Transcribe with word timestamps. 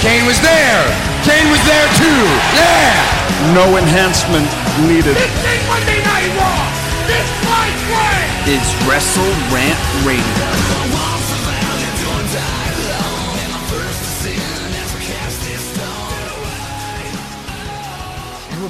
Kane 0.00 0.24
was 0.24 0.40
there. 0.40 0.82
Kane 1.28 1.48
was 1.52 1.60
there 1.68 1.88
too. 2.00 2.22
Yeah. 2.56 3.52
No 3.52 3.76
enhancement 3.76 4.48
needed. 4.88 5.14
This 5.14 5.44
ain't 5.44 5.66
Monday 5.68 6.00
Night 6.00 6.32
Raw. 6.40 6.64
This 7.06 7.28
fight 7.44 7.76
way 7.92 8.56
is 8.56 8.64
Wrestle 8.88 9.28
Rant 9.52 9.80
Radio. 10.06 11.19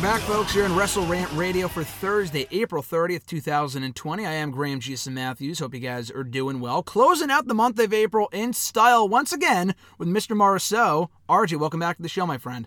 We're 0.00 0.06
back, 0.06 0.22
folks, 0.22 0.54
here 0.54 0.64
in 0.64 0.74
Wrestle 0.74 1.04
Rant 1.04 1.30
Radio 1.34 1.68
for 1.68 1.84
Thursday, 1.84 2.46
April 2.52 2.82
30th, 2.82 3.26
2020. 3.26 4.24
I 4.24 4.32
am 4.32 4.50
Graham 4.50 4.80
Jason 4.80 5.12
Matthews. 5.12 5.58
Hope 5.58 5.74
you 5.74 5.80
guys 5.80 6.10
are 6.10 6.24
doing 6.24 6.58
well. 6.58 6.82
Closing 6.82 7.30
out 7.30 7.48
the 7.48 7.54
month 7.54 7.78
of 7.78 7.92
April 7.92 8.30
in 8.32 8.54
style 8.54 9.06
once 9.06 9.30
again 9.30 9.74
with 9.98 10.08
Mr. 10.08 10.34
Marceau. 10.34 11.10
RJ, 11.28 11.58
welcome 11.58 11.80
back 11.80 11.98
to 11.98 12.02
the 12.02 12.08
show, 12.08 12.26
my 12.26 12.38
friend. 12.38 12.66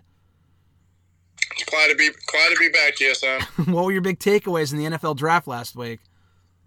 Glad 1.66 1.88
to 1.88 1.96
be 1.96 2.10
glad 2.26 2.50
to 2.50 2.56
be 2.56 2.68
back, 2.68 2.94
GSM. 2.94 3.66
what 3.72 3.84
were 3.86 3.92
your 3.92 4.00
big 4.00 4.20
takeaways 4.20 4.72
in 4.72 4.78
the 4.78 4.96
NFL 4.96 5.16
draft 5.16 5.48
last 5.48 5.74
week? 5.74 5.98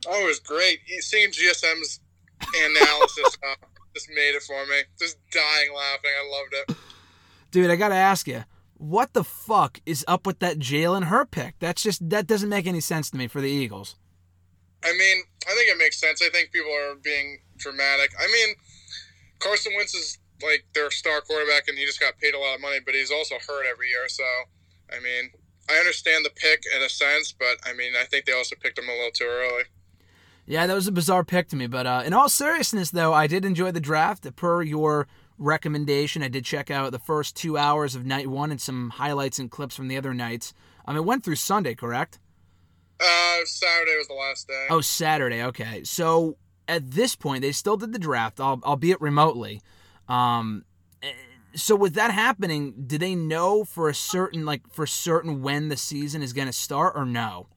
Oh, 0.06 0.22
it 0.22 0.28
was 0.28 0.42
great. 0.42 0.80
Seeing 1.00 1.30
GSM's 1.30 2.02
analysis 2.42 3.38
uh, 3.42 3.56
just 3.96 4.10
made 4.10 4.36
it 4.36 4.44
for 4.44 4.66
me. 4.66 4.82
Just 5.00 5.18
dying 5.32 5.70
laughing. 5.74 6.12
I 6.12 6.30
loved 6.30 6.72
it. 6.72 6.78
Dude, 7.52 7.72
I 7.72 7.78
gotta 7.78 7.96
ask 7.96 8.28
you 8.28 8.44
what 8.78 9.14
the 9.14 9.24
fuck 9.24 9.80
is 9.86 10.06
up 10.08 10.26
with 10.26 10.40
that 10.40 10.60
Jalen 10.60 11.06
Hurts 11.06 11.30
pick? 11.32 11.56
That's 11.60 11.82
just 11.82 12.10
that 12.10 12.28
doesn't 12.28 12.50
make 12.50 12.68
any 12.68 12.80
sense 12.80 13.10
to 13.12 13.18
me 13.18 13.28
for 13.28 13.42
the 13.42 13.50
Eagles. 13.50 13.96
I 14.84 14.94
mean, 14.94 15.24
I 15.48 15.54
think 15.56 15.70
it 15.70 15.78
makes 15.78 16.00
sense. 16.00 16.22
I 16.22 16.30
think 16.30 16.52
people 16.52 16.72
are 16.72 16.96
being 16.96 17.40
dramatic. 17.58 18.12
I 18.20 18.28
mean, 18.28 18.56
Carson 19.40 19.74
Wentz 19.76 19.96
is 19.96 20.20
like 20.44 20.66
their 20.74 20.92
star 20.92 21.22
quarterback, 21.22 21.68
and 21.68 21.78
he 21.78 21.86
just 21.86 22.00
got 22.00 22.18
paid 22.20 22.36
a 22.36 22.40
lot 22.40 22.56
of 22.56 22.62
money, 22.62 22.78
but 22.86 22.94
he's 22.94 23.12
also 23.12 23.36
hurt 23.36 23.66
every 23.70 23.90
year. 23.90 24.08
So, 24.08 24.24
I 24.92 25.00
mean, 25.00 25.32
I 25.70 25.78
understand 25.78 26.26
the 26.26 26.30
pick 26.30 26.64
in 26.76 26.84
a 26.84 26.90
sense, 26.90 27.34
but 27.38 27.58
I 27.66 27.74
mean, 27.74 27.94
I 28.00 28.06
think 28.06 28.26
they 28.26 28.34
also 28.34 28.56
picked 28.56 28.78
him 28.78 28.88
a 28.88 28.94
little 28.94 29.12
too 29.12 29.28
early. 29.28 29.64
Yeah, 30.46 30.66
that 30.66 30.74
was 30.74 30.88
a 30.88 30.94
bizarre 30.94 31.26
pick 31.26 31.50
to 31.50 31.56
me. 31.56 31.68
But 31.68 31.86
uh, 31.86 32.04
in 32.06 32.14
all 32.14 32.30
seriousness, 32.30 32.92
though, 32.92 33.14
I 33.14 33.28
did 33.28 33.44
enjoy 33.44 33.72
the 33.72 33.82
draft 33.82 34.34
per 34.36 34.62
your 34.62 35.08
recommendation. 35.38 36.24
I 36.24 36.28
did 36.28 36.46
check 36.46 36.72
out 36.72 36.92
the 36.92 37.00
first 37.00 37.36
two 37.36 37.58
hours 37.58 37.96
of 37.96 38.06
night 38.06 38.28
one 38.28 38.52
and 38.52 38.62
some 38.62 38.92
highlights 38.92 39.40
and 39.40 39.52
clips 39.52 39.76
from 39.76 39.88
the 39.88 39.98
other 39.98 40.14
nights. 40.14 40.54
Um, 40.86 40.96
it 40.96 41.06
went 41.06 41.24
through 41.24 41.36
Sunday, 41.36 41.76
correct? 41.76 42.20
Uh, 43.00 43.38
Saturday 43.46 43.98
was 43.98 44.08
the 44.08 44.14
last 44.14 44.48
day. 44.48 44.68
Oh, 44.70 44.82
Saturday. 44.82 45.44
Okay. 45.44 45.84
So 45.84 46.38
at 46.68 46.92
this 46.92 47.16
point, 47.16 47.42
they 47.42 47.52
still 47.52 47.78
did 47.78 47.94
the 47.94 48.00
draft, 48.00 48.40
albeit 48.40 49.00
remotely. 49.02 49.62
Um, 50.08 50.66
eh, 51.04 51.12
so 51.56 51.76
with 51.76 51.94
that 51.94 52.12
happening, 52.12 52.86
do 52.88 52.98
they 52.98 53.16
know 53.16 53.64
for 53.64 53.90
a 53.90 53.96
certain, 53.96 54.46
like 54.46 54.62
for 54.72 54.86
certain, 54.86 55.42
when 55.42 55.70
the 55.70 55.78
season 55.78 56.22
is 56.22 56.34
going 56.34 56.48
to 56.48 56.54
start, 56.54 56.94
or 56.96 57.06
no? 57.06 57.48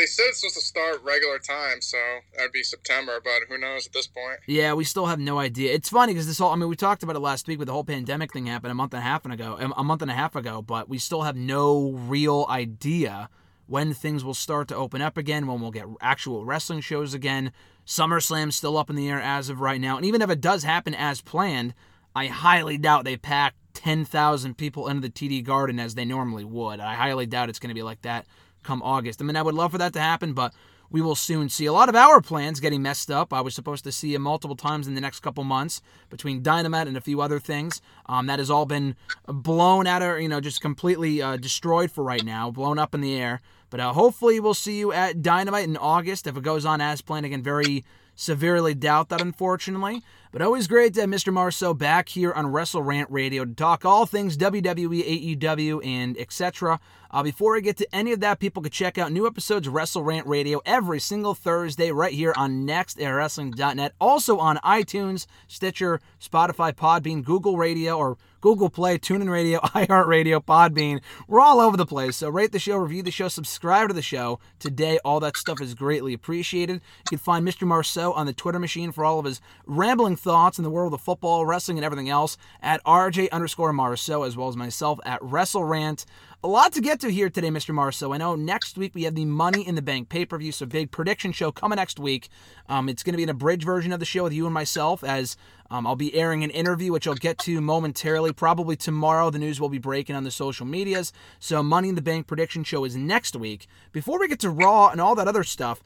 They 0.00 0.06
said 0.06 0.24
it's 0.28 0.40
supposed 0.40 0.54
to 0.54 0.62
start 0.62 1.02
regular 1.04 1.38
time, 1.38 1.82
so 1.82 1.98
that 2.34 2.44
would 2.44 2.52
be 2.52 2.62
September, 2.62 3.20
but 3.22 3.42
who 3.48 3.58
knows 3.58 3.86
at 3.86 3.92
this 3.92 4.06
point? 4.06 4.38
Yeah, 4.46 4.72
we 4.72 4.84
still 4.84 5.06
have 5.06 5.18
no 5.18 5.38
idea. 5.38 5.74
It's 5.74 5.90
funny 5.90 6.14
because 6.14 6.26
this 6.26 6.38
whole 6.38 6.50
I 6.50 6.56
mean, 6.56 6.70
we 6.70 6.76
talked 6.76 7.02
about 7.02 7.16
it 7.16 7.20
last 7.20 7.46
week 7.46 7.58
with 7.58 7.66
the 7.66 7.72
whole 7.72 7.84
pandemic 7.84 8.32
thing 8.32 8.46
happened 8.46 8.72
a 8.72 8.74
month 8.74 8.94
and 8.94 9.00
a 9.00 9.04
half 9.04 9.26
ago, 9.26 9.58
um, 9.60 9.74
a 9.76 9.84
month 9.84 10.00
and 10.00 10.10
a 10.10 10.14
half 10.14 10.34
ago, 10.34 10.62
but 10.62 10.88
we 10.88 10.96
still 10.96 11.22
have 11.22 11.36
no 11.36 11.90
real 11.90 12.46
idea 12.48 13.28
when 13.66 13.92
things 13.92 14.24
will 14.24 14.34
start 14.34 14.68
to 14.68 14.74
open 14.74 15.02
up 15.02 15.18
again, 15.18 15.46
when 15.46 15.60
we'll 15.60 15.70
get 15.70 15.86
actual 16.00 16.46
wrestling 16.46 16.80
shows 16.80 17.12
again. 17.12 17.52
SummerSlam's 17.86 18.56
still 18.56 18.78
up 18.78 18.88
in 18.88 18.96
the 18.96 19.08
air 19.08 19.20
as 19.20 19.50
of 19.50 19.60
right 19.60 19.80
now, 19.80 19.98
and 19.98 20.06
even 20.06 20.22
if 20.22 20.30
it 20.30 20.40
does 20.40 20.64
happen 20.64 20.94
as 20.94 21.20
planned, 21.20 21.74
I 22.16 22.26
highly 22.26 22.78
doubt 22.78 23.04
they 23.04 23.18
pack 23.18 23.54
10,000 23.74 24.56
people 24.56 24.88
into 24.88 25.02
the 25.02 25.10
TD 25.10 25.44
Garden 25.44 25.78
as 25.78 25.94
they 25.94 26.04
normally 26.04 26.44
would. 26.44 26.80
I 26.80 26.94
highly 26.94 27.26
doubt 27.26 27.50
it's 27.50 27.58
going 27.58 27.68
to 27.68 27.74
be 27.74 27.82
like 27.82 28.02
that 28.02 28.26
come 28.62 28.82
August. 28.82 29.20
I 29.20 29.24
mean, 29.24 29.36
I 29.36 29.42
would 29.42 29.54
love 29.54 29.72
for 29.72 29.78
that 29.78 29.92
to 29.94 30.00
happen, 30.00 30.32
but 30.32 30.52
we 30.90 31.00
will 31.00 31.14
soon 31.14 31.48
see. 31.48 31.66
A 31.66 31.72
lot 31.72 31.88
of 31.88 31.94
our 31.94 32.20
plans 32.20 32.58
getting 32.58 32.82
messed 32.82 33.10
up. 33.10 33.32
I 33.32 33.40
was 33.40 33.54
supposed 33.54 33.84
to 33.84 33.92
see 33.92 34.14
him 34.14 34.22
multiple 34.22 34.56
times 34.56 34.88
in 34.88 34.94
the 34.94 35.00
next 35.00 35.20
couple 35.20 35.44
months 35.44 35.80
between 36.08 36.42
Dynamite 36.42 36.88
and 36.88 36.96
a 36.96 37.00
few 37.00 37.20
other 37.20 37.38
things. 37.38 37.80
Um, 38.06 38.26
that 38.26 38.40
has 38.40 38.50
all 38.50 38.66
been 38.66 38.96
blown 39.26 39.86
out 39.86 40.02
of, 40.02 40.20
you 40.20 40.28
know, 40.28 40.40
just 40.40 40.60
completely 40.60 41.22
uh, 41.22 41.36
destroyed 41.36 41.90
for 41.92 42.02
right 42.02 42.24
now, 42.24 42.50
blown 42.50 42.78
up 42.78 42.94
in 42.94 43.00
the 43.00 43.14
air. 43.14 43.40
But 43.70 43.78
uh, 43.78 43.92
hopefully 43.92 44.40
we'll 44.40 44.54
see 44.54 44.80
you 44.80 44.92
at 44.92 45.22
Dynamite 45.22 45.68
in 45.68 45.76
August 45.76 46.26
if 46.26 46.36
it 46.36 46.42
goes 46.42 46.64
on 46.64 46.80
as 46.80 47.02
planned. 47.02 47.24
Again, 47.24 47.42
very 47.42 47.84
severely 48.16 48.74
doubt 48.74 49.08
that, 49.10 49.22
unfortunately. 49.22 50.02
But 50.32 50.42
always 50.42 50.66
great 50.66 50.94
to 50.94 51.00
have 51.02 51.10
Mr. 51.10 51.32
Marceau 51.32 51.72
back 51.72 52.08
here 52.08 52.32
on 52.32 52.48
Wrestle 52.48 52.82
Rant 52.82 53.10
Radio 53.10 53.44
to 53.44 53.54
talk 53.54 53.84
all 53.84 54.06
things 54.06 54.36
WWE, 54.36 55.38
AEW, 55.38 55.84
and 55.84 56.18
etc. 56.18 56.80
Uh, 57.12 57.22
before 57.22 57.56
I 57.56 57.60
get 57.60 57.76
to 57.78 57.94
any 57.94 58.12
of 58.12 58.20
that, 58.20 58.38
people 58.38 58.62
can 58.62 58.70
check 58.70 58.96
out 58.96 59.10
new 59.10 59.26
episodes 59.26 59.66
of 59.66 59.74
Wrestle 59.74 60.04
Rant 60.04 60.26
Radio 60.26 60.60
every 60.64 61.00
single 61.00 61.34
Thursday 61.34 61.90
right 61.90 62.12
here 62.12 62.32
on 62.36 62.66
NextAirWrestling.net. 62.66 63.94
Also 64.00 64.38
on 64.38 64.58
iTunes, 64.58 65.26
Stitcher, 65.48 66.00
Spotify, 66.20 66.72
Podbean, 66.72 67.24
Google 67.24 67.56
Radio, 67.56 67.98
or 67.98 68.16
Google 68.40 68.70
Play, 68.70 68.96
TuneIn 68.98 69.30
Radio, 69.30 69.58
iHeartRadio, 69.64 70.42
Podbean. 70.44 71.00
We're 71.26 71.40
all 71.40 71.60
over 71.60 71.76
the 71.76 71.84
place. 71.84 72.16
So 72.16 72.28
rate 72.28 72.52
the 72.52 72.58
show, 72.58 72.76
review 72.76 73.02
the 73.02 73.10
show, 73.10 73.28
subscribe 73.28 73.88
to 73.88 73.94
the 73.94 74.02
show. 74.02 74.38
Today, 74.58 74.98
all 75.04 75.20
that 75.20 75.36
stuff 75.36 75.60
is 75.60 75.74
greatly 75.74 76.14
appreciated. 76.14 76.76
You 76.76 77.08
can 77.10 77.18
find 77.18 77.46
Mr. 77.46 77.66
Marceau 77.66 78.12
on 78.12 78.26
the 78.26 78.32
Twitter 78.32 78.58
machine 78.58 78.92
for 78.92 79.04
all 79.04 79.18
of 79.18 79.24
his 79.24 79.40
rambling 79.66 80.16
thoughts 80.16 80.58
in 80.58 80.64
the 80.64 80.70
world 80.70 80.94
of 80.94 81.00
football, 81.00 81.44
wrestling, 81.44 81.76
and 81.76 81.84
everything 81.84 82.08
else 82.08 82.36
at 82.62 82.82
RJ 82.84 83.30
underscore 83.30 83.72
Marceau, 83.72 84.22
as 84.22 84.36
well 84.36 84.48
as 84.48 84.56
myself 84.56 84.98
at 85.04 85.20
WrestleRant. 85.20 86.04
A 86.42 86.48
lot 86.48 86.72
to 86.72 86.80
get 86.80 87.00
to 87.00 87.10
here 87.10 87.28
today, 87.28 87.50
Mr. 87.50 87.74
Marceau. 87.74 88.14
I 88.14 88.16
know 88.16 88.34
next 88.34 88.78
week 88.78 88.94
we 88.94 89.02
have 89.02 89.14
the 89.14 89.26
Money 89.26 89.60
in 89.68 89.74
the 89.74 89.82
Bank 89.82 90.08
pay 90.08 90.24
per 90.24 90.38
view, 90.38 90.52
so 90.52 90.64
big 90.64 90.90
prediction 90.90 91.32
show 91.32 91.52
coming 91.52 91.76
next 91.76 92.00
week. 92.00 92.30
Um, 92.66 92.88
it's 92.88 93.02
going 93.02 93.12
to 93.12 93.18
be 93.18 93.24
an 93.24 93.28
abridged 93.28 93.62
version 93.62 93.92
of 93.92 94.00
the 94.00 94.06
show 94.06 94.22
with 94.22 94.32
you 94.32 94.46
and 94.46 94.54
myself, 94.54 95.04
as 95.04 95.36
um, 95.70 95.86
I'll 95.86 95.96
be 95.96 96.14
airing 96.14 96.42
an 96.42 96.48
interview, 96.48 96.92
which 96.92 97.06
I'll 97.06 97.12
get 97.12 97.36
to 97.40 97.60
momentarily. 97.60 98.32
Probably 98.32 98.74
tomorrow, 98.74 99.28
the 99.28 99.38
news 99.38 99.60
will 99.60 99.68
be 99.68 99.76
breaking 99.76 100.16
on 100.16 100.24
the 100.24 100.30
social 100.30 100.64
medias. 100.64 101.12
So, 101.40 101.62
Money 101.62 101.90
in 101.90 101.94
the 101.94 102.00
Bank 102.00 102.26
prediction 102.26 102.64
show 102.64 102.86
is 102.86 102.96
next 102.96 103.36
week. 103.36 103.66
Before 103.92 104.18
we 104.18 104.26
get 104.26 104.40
to 104.40 104.48
Raw 104.48 104.88
and 104.88 104.98
all 104.98 105.14
that 105.16 105.28
other 105.28 105.44
stuff, 105.44 105.82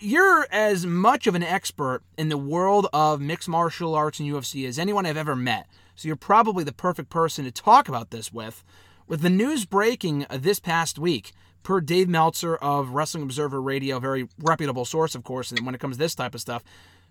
you're 0.00 0.48
as 0.50 0.84
much 0.84 1.28
of 1.28 1.36
an 1.36 1.44
expert 1.44 2.02
in 2.18 2.28
the 2.28 2.36
world 2.36 2.88
of 2.92 3.20
mixed 3.20 3.48
martial 3.48 3.94
arts 3.94 4.18
and 4.18 4.28
UFC 4.28 4.66
as 4.66 4.80
anyone 4.80 5.06
I've 5.06 5.16
ever 5.16 5.36
met. 5.36 5.68
So 5.94 6.08
you're 6.08 6.16
probably 6.16 6.64
the 6.64 6.72
perfect 6.72 7.08
person 7.08 7.44
to 7.44 7.52
talk 7.52 7.88
about 7.88 8.10
this 8.10 8.32
with. 8.32 8.64
With 9.08 9.20
the 9.20 9.30
news 9.30 9.64
breaking 9.64 10.26
this 10.30 10.58
past 10.58 10.98
week, 10.98 11.32
per 11.62 11.80
Dave 11.80 12.08
Meltzer 12.08 12.56
of 12.56 12.90
Wrestling 12.90 13.22
Observer 13.22 13.62
Radio, 13.62 14.00
very 14.00 14.28
reputable 14.36 14.84
source, 14.84 15.14
of 15.14 15.22
course, 15.22 15.52
when 15.52 15.76
it 15.76 15.80
comes 15.80 15.94
to 15.94 15.98
this 16.00 16.16
type 16.16 16.34
of 16.34 16.40
stuff, 16.40 16.64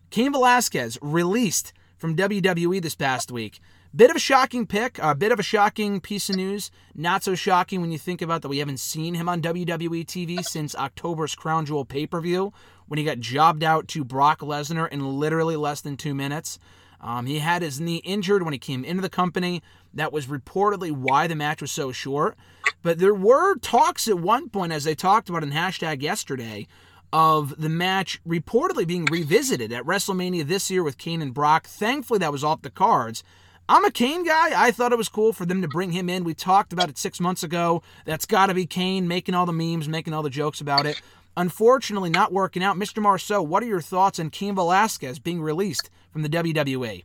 Cain 0.10 0.34
Velasquez 0.34 0.98
released 1.02 1.72
from 1.96 2.18
WWE 2.18 2.82
this 2.82 2.96
past 2.96 3.32
week. 3.32 3.62
Bit 3.96 4.10
of 4.10 4.18
a 4.18 4.20
shocking 4.20 4.68
pick, 4.68 5.00
a 5.02 5.16
bit 5.16 5.32
of 5.32 5.40
a 5.40 5.44
shocking 5.44 6.02
piece 6.02 6.30
of 6.30 6.36
news. 6.36 6.70
Not 6.94 7.24
so 7.24 7.34
shocking 7.34 7.80
when 7.80 7.94
you 7.94 7.98
think 7.98 8.22
about 8.22 8.42
that 8.42 8.50
we 8.50 8.58
haven't 8.58 8.82
seen 8.82 9.14
him 9.14 9.30
on 9.30 9.42
WWE 9.42 10.06
TV 10.06 10.44
since 10.44 10.76
October's 10.76 11.34
Crown 11.34 11.66
Jewel 11.66 11.86
pay 11.86 12.06
per 12.06 12.20
view 12.20 12.52
when 12.88 12.98
he 12.98 13.06
got 13.06 13.20
jobbed 13.20 13.64
out 13.64 13.88
to 13.88 14.04
Brock 14.04 14.42
Lesnar 14.42 14.90
in 14.90 15.18
literally 15.18 15.56
less 15.56 15.80
than 15.80 15.96
two 15.96 16.14
minutes. 16.14 16.60
Um, 17.02 17.26
he 17.26 17.40
had 17.40 17.62
his 17.62 17.80
knee 17.80 17.98
injured 17.98 18.44
when 18.44 18.54
he 18.54 18.60
came 18.60 18.84
into 18.84 19.02
the 19.02 19.10
company. 19.10 19.62
That 19.94 20.14
was 20.14 20.28
reportedly 20.28 20.92
why 20.92 21.28
the 21.28 21.36
match 21.36 21.62
was 21.62 21.72
so 21.72 21.92
short. 21.92 22.36
But 22.82 23.00
there 23.00 23.14
were 23.14 23.58
talks 23.58 24.08
at 24.08 24.20
one 24.20 24.50
point, 24.50 24.72
as 24.72 24.84
they 24.84 24.96
talked 24.96 25.30
about 25.30 25.44
in 25.44 25.52
hashtag 25.52 26.02
yesterday, 26.02 26.68
of 27.14 27.60
the 27.62 27.70
match 27.70 28.20
reportedly 28.28 28.86
being 28.86 29.06
revisited 29.06 29.72
at 29.72 29.86
WrestleMania 29.86 30.46
this 30.46 30.70
year 30.70 30.84
with 30.84 30.98
Cain 30.98 31.22
and 31.22 31.34
Brock. 31.34 31.68
Thankfully, 31.68 32.20
that 32.20 32.32
was 32.32 32.44
off 32.44 32.62
the 32.62 32.70
cards. 32.70 33.24
I'm 33.68 33.86
a 33.86 33.92
Cain 33.92 34.24
guy. 34.24 34.52
I 34.56 34.70
thought 34.72 34.92
it 34.92 34.98
was 34.98 35.10
cool 35.10 35.34
for 35.34 35.46
them 35.46 35.62
to 35.64 35.68
bring 35.68 35.92
him 35.92 36.10
in. 36.10 36.24
We 36.24 36.36
talked 36.36 36.72
about 36.72 36.90
it 36.90 37.00
six 37.00 37.20
months 37.20 37.42
ago. 37.42 37.82
That's 38.06 38.26
got 38.26 38.48
to 38.48 38.54
be 38.54 38.68
Kane 38.68 39.08
making 39.08 39.34
all 39.34 39.48
the 39.48 39.54
memes, 39.54 39.90
making 39.90 40.14
all 40.14 40.22
the 40.22 40.30
jokes 40.30 40.62
about 40.62 40.86
it. 40.86 41.02
Unfortunately, 41.38 42.10
not 42.10 42.32
working 42.32 42.64
out. 42.64 42.78
Mr. 42.78 43.02
Marceau, 43.02 43.42
what 43.42 43.64
are 43.64 43.68
your 43.68 43.82
thoughts 43.82 44.20
on 44.20 44.30
Cain 44.30 44.54
Velasquez 44.56 45.18
being 45.18 45.42
released 45.42 45.90
from 46.16 46.22
the 46.22 46.30
WWE? 46.30 47.04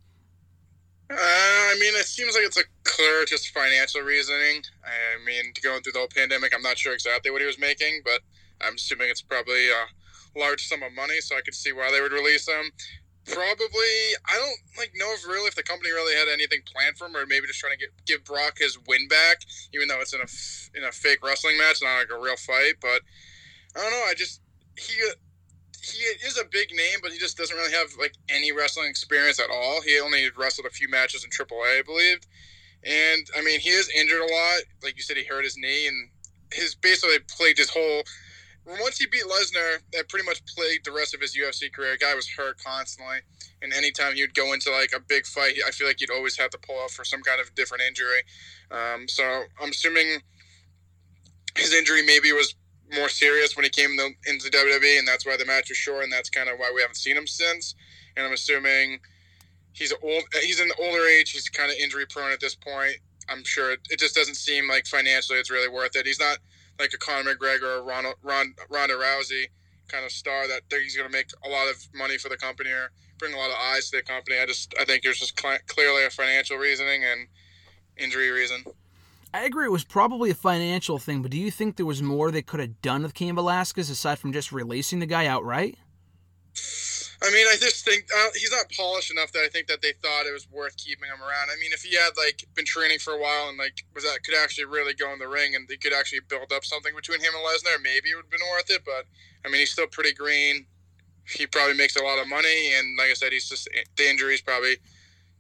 Uh, 1.10 1.14
I 1.16 1.76
mean, 1.80 1.94
it 1.96 2.06
seems 2.06 2.36
like 2.36 2.44
it's 2.44 2.56
a 2.56 2.62
clear, 2.84 3.24
just 3.24 3.48
financial 3.48 4.02
reasoning. 4.02 4.62
I 4.84 5.18
mean, 5.26 5.52
going 5.64 5.82
through 5.82 5.94
the 5.94 5.98
whole 5.98 6.14
pandemic, 6.14 6.54
I'm 6.54 6.62
not 6.62 6.78
sure 6.78 6.94
exactly 6.94 7.32
what 7.32 7.40
he 7.40 7.46
was 7.48 7.58
making, 7.58 8.02
but 8.04 8.20
I'm 8.60 8.76
assuming 8.76 9.08
it's 9.10 9.20
probably 9.20 9.68
a 9.68 10.38
large 10.38 10.68
sum 10.68 10.84
of 10.84 10.92
money, 10.94 11.20
so 11.20 11.36
I 11.36 11.40
could 11.40 11.56
see 11.56 11.72
why 11.72 11.90
they 11.90 12.00
would 12.00 12.12
release 12.12 12.46
him. 12.46 12.70
Probably, 13.26 14.14
I 14.30 14.36
don't 14.36 14.78
like 14.78 14.92
know 14.94 15.12
if 15.12 15.26
really 15.26 15.48
if 15.48 15.56
the 15.56 15.64
company 15.64 15.90
really 15.90 16.14
had 16.14 16.28
anything 16.32 16.60
planned 16.72 16.96
for 16.96 17.06
him, 17.06 17.16
or 17.16 17.26
maybe 17.26 17.48
just 17.48 17.58
trying 17.58 17.72
to 17.72 17.78
get 17.78 17.90
give 18.06 18.24
Brock 18.24 18.58
his 18.58 18.78
win 18.86 19.08
back, 19.08 19.38
even 19.74 19.88
though 19.88 20.00
it's 20.00 20.14
in 20.14 20.20
a 20.20 20.78
in 20.78 20.88
a 20.88 20.92
fake 20.92 21.18
wrestling 21.26 21.58
match, 21.58 21.82
not 21.82 21.98
like 21.98 22.10
a 22.16 22.22
real 22.22 22.36
fight. 22.36 22.74
But 22.80 23.02
I 23.74 23.82
don't 23.82 23.90
know. 23.90 24.04
I 24.06 24.14
just 24.16 24.40
he 24.78 24.94
he 25.82 26.26
is 26.26 26.38
a 26.38 26.44
big 26.50 26.70
name, 26.70 26.98
but 27.02 27.12
he 27.12 27.18
just 27.18 27.36
doesn't 27.36 27.56
really 27.56 27.72
have 27.72 27.88
like 27.98 28.14
any 28.28 28.52
wrestling 28.52 28.88
experience 28.88 29.40
at 29.40 29.50
all. 29.50 29.80
He 29.82 29.98
only 30.00 30.28
wrestled 30.36 30.66
a 30.66 30.70
few 30.70 30.88
matches 30.88 31.24
in 31.24 31.30
AAA, 31.30 31.78
I 31.78 31.82
believe. 31.82 32.20
And 32.84 33.26
I 33.36 33.42
mean, 33.42 33.60
he 33.60 33.70
is 33.70 33.90
injured 33.90 34.20
a 34.20 34.32
lot. 34.32 34.60
Like 34.82 34.96
you 34.96 35.02
said, 35.02 35.16
he 35.16 35.24
hurt 35.24 35.44
his 35.44 35.56
knee, 35.56 35.86
and 35.86 36.10
his 36.52 36.74
basically 36.74 37.18
played 37.28 37.58
his 37.58 37.70
whole. 37.70 38.02
Once 38.66 38.98
he 38.98 39.06
beat 39.06 39.24
Lesnar, 39.24 39.78
that 39.92 40.08
pretty 40.08 40.24
much 40.24 40.44
plagued 40.46 40.84
the 40.84 40.92
rest 40.92 41.14
of 41.14 41.20
his 41.20 41.36
UFC 41.36 41.72
career. 41.72 41.96
guy 41.98 42.14
was 42.14 42.28
hurt 42.28 42.62
constantly, 42.62 43.18
and 43.62 43.72
anytime 43.72 44.14
he 44.14 44.22
would 44.22 44.34
go 44.34 44.52
into 44.52 44.70
like 44.70 44.92
a 44.94 45.00
big 45.00 45.26
fight, 45.26 45.54
I 45.66 45.70
feel 45.70 45.86
like 45.86 45.98
he'd 45.98 46.10
always 46.10 46.36
have 46.36 46.50
to 46.50 46.58
pull 46.58 46.78
out 46.80 46.90
for 46.90 47.04
some 47.04 47.22
kind 47.22 47.40
of 47.40 47.54
different 47.54 47.82
injury. 47.82 48.22
Um, 48.70 49.08
so 49.08 49.24
I'm 49.60 49.70
assuming 49.70 50.20
his 51.56 51.72
injury 51.72 52.02
maybe 52.04 52.32
was 52.32 52.54
more 52.94 53.08
serious 53.08 53.56
when 53.56 53.64
he 53.64 53.70
came 53.70 53.96
into 54.26 54.50
WWE, 54.50 54.98
and 54.98 55.06
that's 55.06 55.26
why 55.26 55.36
the 55.36 55.46
match 55.46 55.68
was 55.68 55.78
short, 55.78 56.04
and 56.04 56.12
that's 56.12 56.30
kind 56.30 56.48
of 56.48 56.58
why 56.58 56.72
we 56.74 56.80
haven't 56.80 56.96
seen 56.96 57.16
him 57.16 57.26
since. 57.26 57.74
And 58.16 58.26
I'm 58.26 58.32
assuming 58.32 59.00
he's 59.72 59.92
old. 60.02 60.22
He's 60.42 60.60
in 60.60 60.68
the 60.68 60.74
older 60.80 61.04
age. 61.06 61.30
He's 61.30 61.48
kind 61.48 61.70
of 61.70 61.76
injury 61.78 62.06
prone 62.06 62.32
at 62.32 62.40
this 62.40 62.54
point. 62.54 62.96
I'm 63.28 63.44
sure 63.44 63.72
it, 63.72 63.80
it, 63.90 64.00
just 64.00 64.14
doesn't 64.14 64.34
seem 64.34 64.68
like 64.68 64.86
financially 64.86 65.38
it's 65.38 65.50
really 65.50 65.68
worth 65.68 65.94
it. 65.94 66.06
He's 66.06 66.18
not 66.18 66.38
like 66.80 66.92
a 66.94 66.98
Conor 66.98 67.34
McGregor 67.34 67.78
or 67.78 67.84
Ronald, 67.84 68.16
Ron, 68.22 68.54
Ronda 68.68 68.94
Rousey 68.94 69.46
kind 69.88 70.04
of 70.04 70.12
star 70.12 70.46
that 70.48 70.62
he's 70.70 70.96
going 70.96 71.08
to 71.08 71.16
make 71.16 71.30
a 71.44 71.48
lot 71.48 71.68
of 71.68 71.76
money 71.94 72.16
for 72.16 72.28
the 72.28 72.36
company 72.36 72.70
or 72.70 72.90
bring 73.18 73.34
a 73.34 73.36
lot 73.36 73.50
of 73.50 73.56
eyes 73.56 73.90
to 73.90 73.98
the 73.98 74.02
company. 74.02 74.38
I 74.38 74.46
just 74.46 74.74
I 74.80 74.84
think 74.84 75.02
there's 75.02 75.18
just 75.18 75.36
clearly 75.66 76.04
a 76.04 76.10
financial 76.10 76.56
reasoning 76.56 77.04
and 77.04 77.28
injury 77.96 78.30
reason. 78.30 78.64
I 79.32 79.44
agree. 79.44 79.66
It 79.66 79.72
was 79.72 79.84
probably 79.84 80.30
a 80.30 80.34
financial 80.34 80.98
thing, 80.98 81.22
but 81.22 81.30
do 81.30 81.38
you 81.38 81.50
think 81.50 81.76
there 81.76 81.86
was 81.86 82.02
more 82.02 82.30
they 82.30 82.42
could 82.42 82.60
have 82.60 82.82
done 82.82 83.02
with 83.02 83.14
Cain 83.14 83.36
Velasquez 83.36 83.88
aside 83.88 84.18
from 84.18 84.32
just 84.32 84.50
releasing 84.50 84.98
the 84.98 85.06
guy 85.06 85.26
outright? 85.26 85.78
I 87.22 87.30
mean, 87.30 87.46
I 87.46 87.56
just 87.60 87.84
think 87.84 88.06
uh, 88.16 88.28
he's 88.34 88.50
not 88.50 88.64
polished 88.74 89.10
enough 89.10 89.30
that 89.32 89.44
I 89.44 89.48
think 89.48 89.66
that 89.68 89.82
they 89.82 89.92
thought 90.02 90.26
it 90.26 90.32
was 90.32 90.48
worth 90.50 90.76
keeping 90.78 91.04
him 91.04 91.20
around. 91.20 91.50
I 91.52 91.60
mean, 91.60 91.70
if 91.72 91.82
he 91.82 91.94
had 91.94 92.10
like 92.16 92.44
been 92.54 92.64
training 92.64 92.98
for 92.98 93.12
a 93.12 93.20
while 93.20 93.50
and 93.50 93.58
like 93.58 93.84
was 93.94 94.04
that 94.04 94.24
could 94.24 94.34
actually 94.34 94.64
really 94.64 94.94
go 94.94 95.12
in 95.12 95.18
the 95.18 95.28
ring 95.28 95.54
and 95.54 95.68
they 95.68 95.76
could 95.76 95.92
actually 95.92 96.20
build 96.28 96.50
up 96.50 96.64
something 96.64 96.94
between 96.96 97.20
him 97.20 97.32
and 97.36 97.44
Lesnar, 97.44 97.82
maybe 97.82 98.10
it 98.10 98.16
would 98.16 98.24
have 98.24 98.30
been 98.30 98.48
worth 98.50 98.70
it. 98.70 98.82
But 98.86 99.04
I 99.44 99.50
mean, 99.50 99.60
he's 99.60 99.70
still 99.70 99.86
pretty 99.86 100.14
green. 100.14 100.66
He 101.28 101.46
probably 101.46 101.76
makes 101.76 101.94
a 101.94 102.02
lot 102.02 102.18
of 102.18 102.26
money, 102.26 102.72
and 102.74 102.96
like 102.98 103.10
I 103.10 103.14
said, 103.14 103.32
he's 103.32 103.48
just 103.48 103.68
the 103.96 104.10
injury 104.10 104.34
is 104.34 104.40
probably 104.40 104.78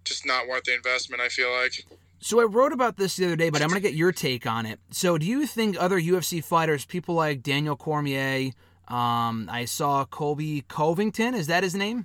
just 0.04 0.26
not 0.26 0.46
worth 0.46 0.64
the 0.64 0.74
investment. 0.74 1.22
I 1.22 1.28
feel 1.28 1.50
like. 1.50 1.84
So 2.22 2.38
I 2.38 2.44
wrote 2.44 2.72
about 2.72 2.98
this 2.98 3.16
the 3.16 3.24
other 3.24 3.36
day, 3.36 3.48
but 3.48 3.62
I'm 3.62 3.68
going 3.68 3.80
to 3.80 3.88
get 3.88 3.96
your 3.96 4.12
take 4.12 4.46
on 4.46 4.66
it. 4.66 4.78
So 4.90 5.16
do 5.16 5.24
you 5.24 5.46
think 5.46 5.76
other 5.78 5.98
UFC 5.98 6.44
fighters, 6.44 6.84
people 6.84 7.14
like 7.14 7.42
Daniel 7.42 7.76
Cormier, 7.76 8.50
um, 8.88 9.48
I 9.50 9.64
saw 9.64 10.04
Colby 10.04 10.62
Covington, 10.68 11.34
is 11.34 11.46
that 11.46 11.62
his 11.62 11.74
name? 11.74 12.04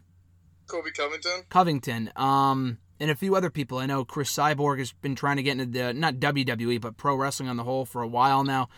Colby 0.68 0.92
Covington. 0.92 1.44
Covington. 1.50 2.12
Um, 2.16 2.78
and 2.98 3.12
a 3.12 3.16
few 3.16 3.36
other 3.36 3.50
people. 3.50 3.78
I 3.78 3.88
know 3.88 4.06
Cris 4.06 4.34
Cyborg 4.34 4.80
has 4.80 4.94
been 4.94 5.16
trying 5.16 5.36
to 5.36 5.44
get 5.44 5.60
into 5.60 5.66
the 5.66 5.94
not 5.94 6.16
WWE 6.16 6.80
but 6.80 6.96
pro 6.96 7.16
wrestling 7.16 7.50
on 7.50 7.58
the 7.58 7.64
whole 7.64 7.84
for 7.84 8.02
a 8.02 8.08
while 8.08 8.46
now. 8.46 8.70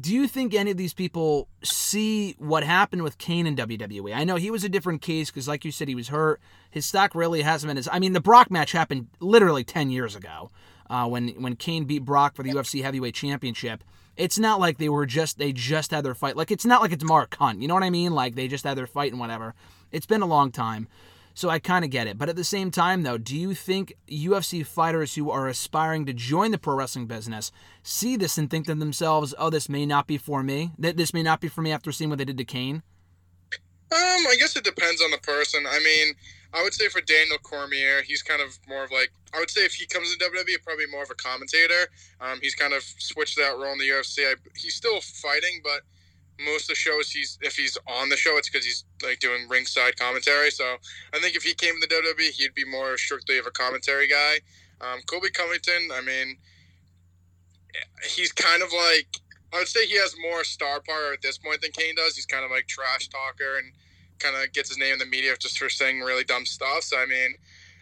Do 0.00 0.12
you 0.12 0.26
think 0.26 0.54
any 0.54 0.70
of 0.70 0.76
these 0.76 0.94
people 0.94 1.46
see 1.62 2.34
what 2.38 2.64
happened 2.64 3.02
with 3.02 3.18
Cain 3.18 3.46
in 3.46 3.54
WWE? 3.54 4.14
I 4.14 4.24
know 4.24 4.36
he 4.36 4.50
was 4.50 4.64
a 4.64 4.68
different 4.68 5.02
case 5.02 5.30
because, 5.30 5.46
like 5.46 5.64
you 5.64 5.70
said, 5.70 5.88
he 5.88 5.94
was 5.94 6.08
hurt. 6.08 6.40
His 6.70 6.86
stock 6.86 7.14
really 7.14 7.42
hasn't 7.42 7.68
been 7.68 7.76
as. 7.76 7.88
I 7.92 7.98
mean, 7.98 8.14
the 8.14 8.20
Brock 8.20 8.50
match 8.50 8.72
happened 8.72 9.08
literally 9.20 9.62
ten 9.62 9.90
years 9.90 10.16
ago 10.16 10.50
uh, 10.90 11.06
when 11.06 11.28
when 11.40 11.56
Cain 11.56 11.84
beat 11.84 12.04
Brock 12.04 12.34
for 12.34 12.42
the 12.42 12.50
UFC 12.50 12.82
Heavyweight 12.82 13.14
Championship. 13.14 13.82
It's 14.16 14.38
not 14.38 14.60
like 14.60 14.76
they 14.76 14.90
were 14.90 15.06
just 15.06 15.38
they 15.38 15.52
just 15.52 15.92
had 15.92 16.04
their 16.04 16.14
fight. 16.14 16.36
Like 16.36 16.50
it's 16.50 16.66
not 16.66 16.82
like 16.82 16.92
it's 16.92 17.04
Mark 17.04 17.36
Hunt. 17.36 17.62
You 17.62 17.68
know 17.68 17.74
what 17.74 17.84
I 17.84 17.90
mean? 17.90 18.12
Like 18.12 18.34
they 18.34 18.48
just 18.48 18.64
had 18.64 18.76
their 18.76 18.88
fight 18.88 19.12
and 19.12 19.20
whatever. 19.20 19.54
It's 19.92 20.04
been 20.04 20.20
a 20.20 20.26
long 20.26 20.50
time. 20.50 20.88
So 21.32 21.48
I 21.48 21.58
kind 21.60 21.84
of 21.84 21.90
get 21.90 22.08
it. 22.08 22.18
But 22.18 22.28
at 22.28 22.36
the 22.36 22.44
same 22.44 22.70
time, 22.70 23.02
though, 23.02 23.16
do 23.16 23.36
you 23.36 23.54
think 23.54 23.94
UFC 24.08 24.66
fighters 24.66 25.14
who 25.14 25.30
are 25.30 25.46
aspiring 25.46 26.04
to 26.06 26.12
join 26.12 26.50
the 26.50 26.58
pro 26.58 26.74
wrestling 26.74 27.06
business 27.06 27.52
see 27.82 28.16
this 28.16 28.36
and 28.36 28.50
think 28.50 28.66
to 28.66 28.74
themselves, 28.74 29.32
oh, 29.38 29.48
this 29.48 29.68
may 29.68 29.86
not 29.86 30.06
be 30.06 30.18
for 30.18 30.42
me? 30.42 30.72
That 30.76 30.96
This 30.96 31.14
may 31.14 31.22
not 31.22 31.40
be 31.40 31.48
for 31.48 31.62
me 31.62 31.72
after 31.72 31.92
seeing 31.92 32.10
what 32.10 32.18
they 32.18 32.24
did 32.24 32.36
to 32.38 32.44
Cain? 32.44 32.82
Um, 33.92 34.26
I 34.28 34.36
guess 34.38 34.56
it 34.56 34.64
depends 34.64 35.00
on 35.00 35.12
the 35.12 35.18
person. 35.18 35.64
I 35.66 35.78
mean, 35.78 36.14
I 36.52 36.62
would 36.62 36.74
say 36.74 36.88
for 36.88 37.00
Daniel 37.00 37.38
Cormier, 37.38 38.02
he's 38.02 38.22
kind 38.22 38.42
of 38.42 38.58
more 38.68 38.84
of 38.84 38.90
like 38.90 39.10
I 39.34 39.38
would 39.38 39.50
say 39.50 39.64
if 39.64 39.74
he 39.74 39.86
comes 39.86 40.12
in 40.12 40.18
WWE, 40.18 40.62
probably 40.64 40.86
more 40.86 41.02
of 41.02 41.10
a 41.10 41.14
commentator. 41.14 41.88
Um, 42.20 42.40
he's 42.42 42.54
kind 42.54 42.72
of 42.72 42.82
switched 42.82 43.36
that 43.36 43.56
role 43.56 43.72
in 43.72 43.78
the 43.78 43.88
UFC. 43.88 44.26
I, 44.26 44.34
he's 44.56 44.74
still 44.74 45.00
fighting, 45.00 45.60
but 45.62 45.82
most 46.44 46.64
of 46.64 46.68
the 46.68 46.74
shows 46.74 47.10
he's 47.10 47.38
if 47.42 47.54
he's 47.54 47.78
on 47.86 48.08
the 48.08 48.16
show, 48.16 48.36
it's 48.36 48.48
because 48.48 48.64
he's 48.64 48.84
like 49.02 49.20
doing 49.20 49.48
ringside 49.48 49.96
commentary. 49.96 50.50
So 50.50 50.76
I 51.12 51.18
think 51.20 51.36
if 51.36 51.42
he 51.42 51.54
came 51.54 51.74
in 51.74 51.80
the 51.80 51.86
WWE, 51.86 52.30
he'd 52.30 52.54
be 52.54 52.64
more 52.64 52.96
strictly 52.96 53.38
of 53.38 53.46
a 53.46 53.50
commentary 53.50 54.08
guy. 54.08 54.40
Um, 54.80 55.00
Colby 55.06 55.30
Covington, 55.30 55.90
I 55.92 56.00
mean, 56.00 56.36
he's 58.08 58.32
kind 58.32 58.62
of 58.62 58.72
like 58.72 59.06
I 59.52 59.58
would 59.58 59.68
say 59.68 59.86
he 59.86 59.98
has 59.98 60.14
more 60.20 60.44
star 60.44 60.80
power 60.80 61.12
at 61.12 61.22
this 61.22 61.38
point 61.38 61.60
than 61.60 61.72
Cain 61.72 61.94
does. 61.96 62.16
He's 62.16 62.26
kind 62.26 62.44
of 62.44 62.50
like 62.50 62.66
trash 62.66 63.08
talker 63.08 63.58
and 63.58 63.72
kind 64.20 64.36
of 64.36 64.52
gets 64.52 64.68
his 64.68 64.78
name 64.78 64.92
in 64.92 64.98
the 64.98 65.06
media 65.06 65.34
just 65.38 65.58
for 65.58 65.68
saying 65.68 66.00
really 66.00 66.24
dumb 66.24 66.46
stuff. 66.46 66.82
So 66.82 66.98
I 66.98 67.06
mean, 67.06 67.34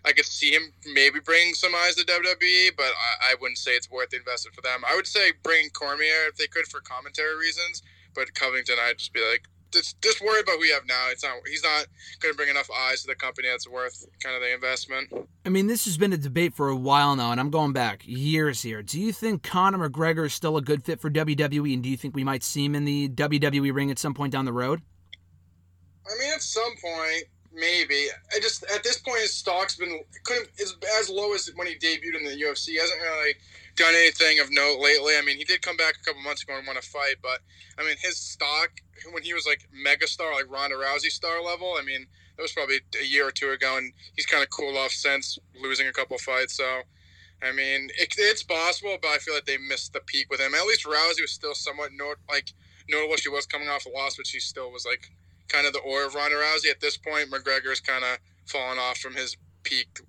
I 0.05 0.13
could 0.13 0.25
see 0.25 0.53
him 0.53 0.73
maybe 0.93 1.21
bringing 1.21 1.55
some 1.55 1.75
eyes 1.75 1.97
to 1.97 2.05
WWE, 2.05 2.77
but 2.77 2.87
I, 2.87 3.33
I 3.33 3.35
wouldn't 3.41 3.59
say 3.59 3.73
it's 3.73 3.91
worth 3.91 4.11
the 4.11 4.17
investment 4.17 4.55
for 4.55 4.63
them. 4.63 4.83
I 4.89 4.95
would 4.97 5.07
say 5.07 5.33
bring 5.43 5.71
Cormier 5.71 6.29
if 6.29 6.37
they 6.37 6.47
could 6.47 6.67
for 6.67 6.81
commentary 6.81 7.37
reasons, 7.37 7.83
but 8.15 8.33
Covington, 8.35 8.77
I'd 8.81 8.99
just 8.99 9.13
be 9.13 9.21
like, 9.21 9.43
just 9.73 10.01
just 10.01 10.21
worry 10.23 10.41
about 10.41 10.57
who 10.57 10.65
you 10.65 10.75
have 10.75 10.87
now. 10.87 11.09
It's 11.11 11.23
not 11.23 11.35
he's 11.47 11.63
not 11.63 11.87
going 12.21 12.33
to 12.33 12.37
bring 12.37 12.49
enough 12.49 12.71
eyes 12.71 13.03
to 13.03 13.09
the 13.09 13.15
company 13.15 13.49
that's 13.49 13.69
worth 13.69 14.07
kind 14.23 14.35
of 14.35 14.43
the 14.43 14.53
investment. 14.53 15.13
I 15.45 15.51
mean, 15.51 15.67
this 15.67 15.85
has 15.85 15.97
been 15.99 16.13
a 16.13 16.17
debate 16.17 16.55
for 16.55 16.69
a 16.69 16.77
while 16.77 17.17
now, 17.17 17.33
and 17.33 17.41
I'm 17.41 17.51
going 17.51 17.73
back 17.73 18.03
years 18.07 18.63
here. 18.63 18.83
Do 18.83 19.01
you 19.01 19.13
think 19.13 19.43
Conor 19.43 19.89
McGregor 19.89 20.27
is 20.27 20.35
still 20.35 20.57
a 20.57 20.63
good 20.63 20.85
fit 20.85 21.01
for 21.01 21.11
WWE, 21.11 21.75
and 21.75 21.83
do 21.83 21.89
you 21.89 21.97
think 21.97 22.15
we 22.15 22.25
might 22.25 22.43
see 22.43 22.65
him 22.65 22.75
in 22.75 22.85
the 22.85 23.09
WWE 23.11 23.75
ring 23.75 23.91
at 23.91 23.99
some 23.99 24.15
point 24.15 24.33
down 24.33 24.45
the 24.45 24.53
road? 24.53 24.83
I 26.11 26.19
mean, 26.19 26.33
at 26.33 26.43
some 26.43 26.75
point, 26.83 27.25
maybe. 27.53 28.09
I 28.35 28.41
just 28.41 28.65
at 28.75 28.83
this 28.83 28.99
point, 28.99 29.21
his 29.21 29.35
stock's 29.35 29.77
been 29.77 30.01
couldn't 30.25 30.49
is 30.59 30.75
as 30.99 31.11
low 31.11 31.35
as 31.35 31.51
when 31.55 31.67
he 31.67 31.75
debuted 31.75 32.17
in 32.17 32.25
the 32.25 32.43
UFC. 32.43 32.69
He 32.69 32.79
hasn't 32.79 33.01
really 33.01 33.35
done 33.77 33.95
anything 33.95 34.41
of 34.41 34.51
note 34.51 34.81
lately. 34.81 35.15
I 35.17 35.23
mean, 35.23 35.37
he 35.39 35.45
did 35.45 35.63
come 35.63 35.77
back 35.77 35.95
a 36.01 36.05
couple 36.05 36.23
months 36.23 36.43
ago 36.43 36.57
and 36.57 36.67
won 36.67 36.77
a 36.77 36.83
fight, 36.83 37.17
but 37.23 37.41
I 37.79 37.85
mean, 37.85 37.97
his 38.01 38.19
stock 38.19 38.71
when 39.13 39.23
he 39.23 39.35
was 39.35 39.47
like 39.47 39.69
megastar, 39.85 40.33
like 40.33 40.51
Ronda 40.51 40.77
Rousey 40.77 41.11
star 41.11 41.43
level. 41.43 41.77
I 41.79 41.85
mean, 41.85 42.07
that 42.37 42.43
was 42.43 42.53
probably 42.53 42.81
a 43.01 43.05
year 43.05 43.29
or 43.29 43.33
two 43.33 43.51
ago, 43.51 43.77
and 43.77 43.93
he's 44.15 44.27
kind 44.27 44.43
of 44.43 44.51
cooled 44.51 44.77
off 44.77 44.93
since 44.93 45.39
losing 45.61 45.89
a 45.89 45.93
couple 45.93 46.19
fights. 46.19 46.57
So. 46.57 46.83
I 47.41 47.53
mean, 47.53 47.89
it, 47.97 48.13
it's 48.19 48.43
possible, 48.43 48.99
but 49.01 49.13
I 49.13 49.19
feel 49.19 49.35
like 49.35 49.45
they 49.45 49.59
missed 49.59 49.93
the 49.93 50.01
peak 50.01 50.27
with 50.29 50.41
him. 50.41 50.57
At 50.57 50.67
least 50.67 50.85
Rousey 50.85 51.23
was 51.23 51.31
still 51.31 51.55
somewhat 51.55 51.91
not, 51.95 52.17
like 52.29 52.51
notable. 52.91 53.15
She 53.15 53.29
was 53.29 53.47
coming 53.47 53.69
off 53.69 53.87
a 53.87 53.91
loss, 53.91 54.17
but 54.17 54.27
she 54.27 54.41
still 54.41 54.73
was 54.73 54.85
like 54.85 55.09
kind 55.49 55.67
of 55.67 55.73
the 55.73 55.81
aura 55.81 56.07
of 56.07 56.15
Ronda 56.15 56.37
Rousey. 56.37 56.71
At 56.71 56.81
this 56.81 56.97
point, 56.97 57.31
McGregor's 57.31 57.81
kind 57.81 58.05
of 58.05 58.19
fallen 58.47 58.79
off 58.79 58.99
from 58.99 59.15
his 59.15 59.37
peak, 59.63 60.01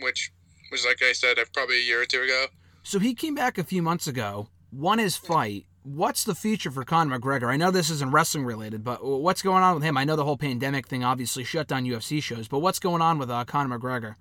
which 0.00 0.32
was, 0.70 0.84
like 0.84 1.02
I 1.02 1.12
said, 1.12 1.36
probably 1.52 1.76
a 1.76 1.84
year 1.84 2.02
or 2.02 2.06
two 2.06 2.22
ago. 2.22 2.46
So 2.82 2.98
he 2.98 3.14
came 3.14 3.34
back 3.34 3.58
a 3.58 3.64
few 3.64 3.82
months 3.82 4.06
ago, 4.06 4.48
won 4.72 4.98
his 4.98 5.16
fight. 5.16 5.66
What's 5.82 6.24
the 6.24 6.34
future 6.34 6.70
for 6.70 6.84
Conor 6.84 7.18
McGregor? 7.18 7.50
I 7.50 7.56
know 7.56 7.70
this 7.70 7.90
isn't 7.90 8.10
wrestling 8.10 8.44
related, 8.44 8.84
but 8.84 9.04
what's 9.04 9.42
going 9.42 9.62
on 9.62 9.74
with 9.74 9.84
him? 9.84 9.98
I 9.98 10.04
know 10.04 10.16
the 10.16 10.24
whole 10.24 10.38
pandemic 10.38 10.86
thing 10.86 11.04
obviously 11.04 11.44
shut 11.44 11.68
down 11.68 11.84
UFC 11.84 12.22
shows, 12.22 12.48
but 12.48 12.60
what's 12.60 12.78
going 12.78 13.02
on 13.02 13.18
with 13.18 13.30
uh, 13.30 13.44
Conor 13.44 13.78
McGregor? 13.78 14.14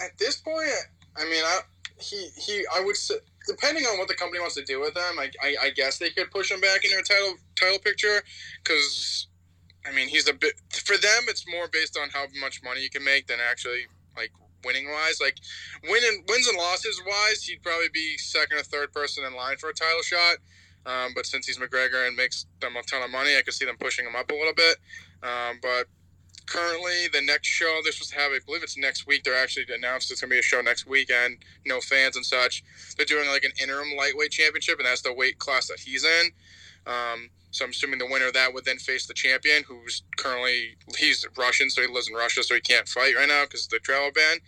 At 0.00 0.18
this 0.18 0.36
point, 0.36 0.68
I 1.16 1.24
mean, 1.24 1.44
I, 1.44 1.60
he 2.00 2.28
he, 2.36 2.64
I 2.74 2.80
would 2.80 2.96
say, 2.96 3.14
depending 3.46 3.84
on 3.84 3.98
what 3.98 4.08
the 4.08 4.14
company 4.14 4.40
wants 4.40 4.56
to 4.56 4.64
do 4.64 4.80
with 4.80 4.96
him, 4.96 5.18
I, 5.18 5.30
I, 5.42 5.56
I 5.62 5.70
guess 5.70 5.98
they 5.98 6.10
could 6.10 6.30
push 6.30 6.50
him 6.50 6.60
back 6.60 6.84
into 6.84 6.98
a 6.98 7.02
title 7.02 7.34
title 7.54 7.78
picture 7.78 8.22
because 8.62 9.28
I 9.86 9.92
mean, 9.92 10.08
he's 10.08 10.28
a 10.28 10.32
bit 10.32 10.54
for 10.70 10.96
them. 10.96 11.24
It's 11.28 11.44
more 11.50 11.68
based 11.68 11.98
on 12.00 12.08
how 12.10 12.26
much 12.40 12.62
money 12.62 12.82
you 12.82 12.90
can 12.90 13.04
make 13.04 13.26
than 13.26 13.38
actually 13.40 13.86
like 14.16 14.32
winning 14.64 14.90
wise. 14.90 15.20
Like 15.20 15.36
winning 15.88 16.24
wins 16.28 16.48
and 16.48 16.56
losses 16.56 17.00
wise, 17.06 17.42
he'd 17.44 17.62
probably 17.62 17.88
be 17.92 18.16
second 18.18 18.58
or 18.58 18.62
third 18.62 18.92
person 18.92 19.24
in 19.24 19.34
line 19.34 19.56
for 19.56 19.68
a 19.68 19.74
title 19.74 20.02
shot. 20.02 20.36
Um, 20.86 21.12
but 21.14 21.26
since 21.26 21.46
he's 21.46 21.58
McGregor 21.58 22.06
and 22.06 22.16
makes 22.16 22.46
them 22.60 22.76
a 22.76 22.82
ton 22.82 23.02
of 23.02 23.10
money, 23.10 23.36
I 23.36 23.42
could 23.42 23.54
see 23.54 23.64
them 23.64 23.76
pushing 23.78 24.06
him 24.06 24.16
up 24.16 24.30
a 24.30 24.34
little 24.34 24.54
bit. 24.54 24.76
Um, 25.22 25.58
but 25.62 25.86
currently 26.46 27.08
the 27.12 27.22
next 27.22 27.48
show 27.48 27.80
they're 27.82 27.92
supposed 27.92 28.12
to 28.12 28.18
have, 28.18 28.32
I 28.32 28.38
believe 28.44 28.62
it's 28.62 28.76
next 28.76 29.06
week. 29.06 29.24
They're 29.24 29.40
actually 29.40 29.66
announced 29.74 30.10
it's 30.10 30.20
gonna 30.20 30.30
be 30.30 30.38
a 30.38 30.42
show 30.42 30.60
next 30.60 30.86
weekend. 30.86 31.38
No 31.64 31.80
fans 31.80 32.16
and 32.16 32.24
such. 32.24 32.62
They're 32.96 33.06
doing 33.06 33.28
like 33.28 33.44
an 33.44 33.52
interim 33.60 33.96
lightweight 33.96 34.30
championship, 34.30 34.78
and 34.78 34.86
that's 34.86 35.02
the 35.02 35.12
weight 35.12 35.38
class 35.38 35.68
that 35.68 35.80
he's 35.80 36.04
in. 36.04 36.30
Um, 36.86 37.30
so 37.54 37.64
I'm 37.64 37.70
assuming 37.70 38.00
the 38.00 38.06
winner 38.10 38.26
of 38.26 38.34
that 38.34 38.52
would 38.52 38.64
then 38.64 38.78
face 38.78 39.06
the 39.06 39.14
champion, 39.14 39.62
who's 39.62 40.02
currently 40.16 40.76
he's 40.98 41.24
Russian, 41.38 41.70
so 41.70 41.82
he 41.82 41.86
lives 41.86 42.08
in 42.08 42.16
Russia, 42.16 42.42
so 42.42 42.56
he 42.56 42.60
can't 42.60 42.88
fight 42.88 43.14
right 43.14 43.28
now 43.28 43.44
because 43.44 43.66
of 43.66 43.70
the 43.70 43.78
travel 43.78 44.10
ban. 44.12 44.38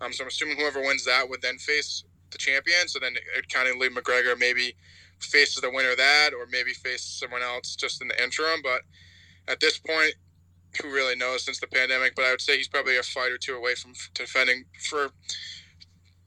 Um, 0.00 0.12
so 0.12 0.24
I'm 0.24 0.28
assuming 0.28 0.56
whoever 0.56 0.80
wins 0.80 1.04
that 1.04 1.28
would 1.28 1.42
then 1.42 1.58
face 1.58 2.02
the 2.32 2.38
champion. 2.38 2.88
So 2.88 2.98
then 2.98 3.14
it 3.14 3.48
kind 3.52 3.68
of 3.68 3.76
Lee 3.76 3.88
McGregor 3.88 4.36
maybe 4.36 4.74
faces 5.20 5.62
the 5.62 5.70
winner 5.70 5.92
of 5.92 5.98
that, 5.98 6.30
or 6.34 6.46
maybe 6.50 6.72
faces 6.72 7.06
someone 7.06 7.42
else 7.42 7.76
just 7.76 8.02
in 8.02 8.08
the 8.08 8.20
interim. 8.20 8.60
But 8.64 8.82
at 9.46 9.60
this 9.60 9.78
point, 9.78 10.14
who 10.82 10.90
really 10.92 11.14
knows 11.14 11.44
since 11.44 11.60
the 11.60 11.68
pandemic? 11.68 12.16
But 12.16 12.24
I 12.24 12.32
would 12.32 12.40
say 12.40 12.56
he's 12.56 12.66
probably 12.66 12.96
a 12.96 13.02
fight 13.04 13.30
or 13.30 13.38
two 13.38 13.54
away 13.54 13.76
from 13.76 13.92
defending 14.12 14.64
for 14.90 15.10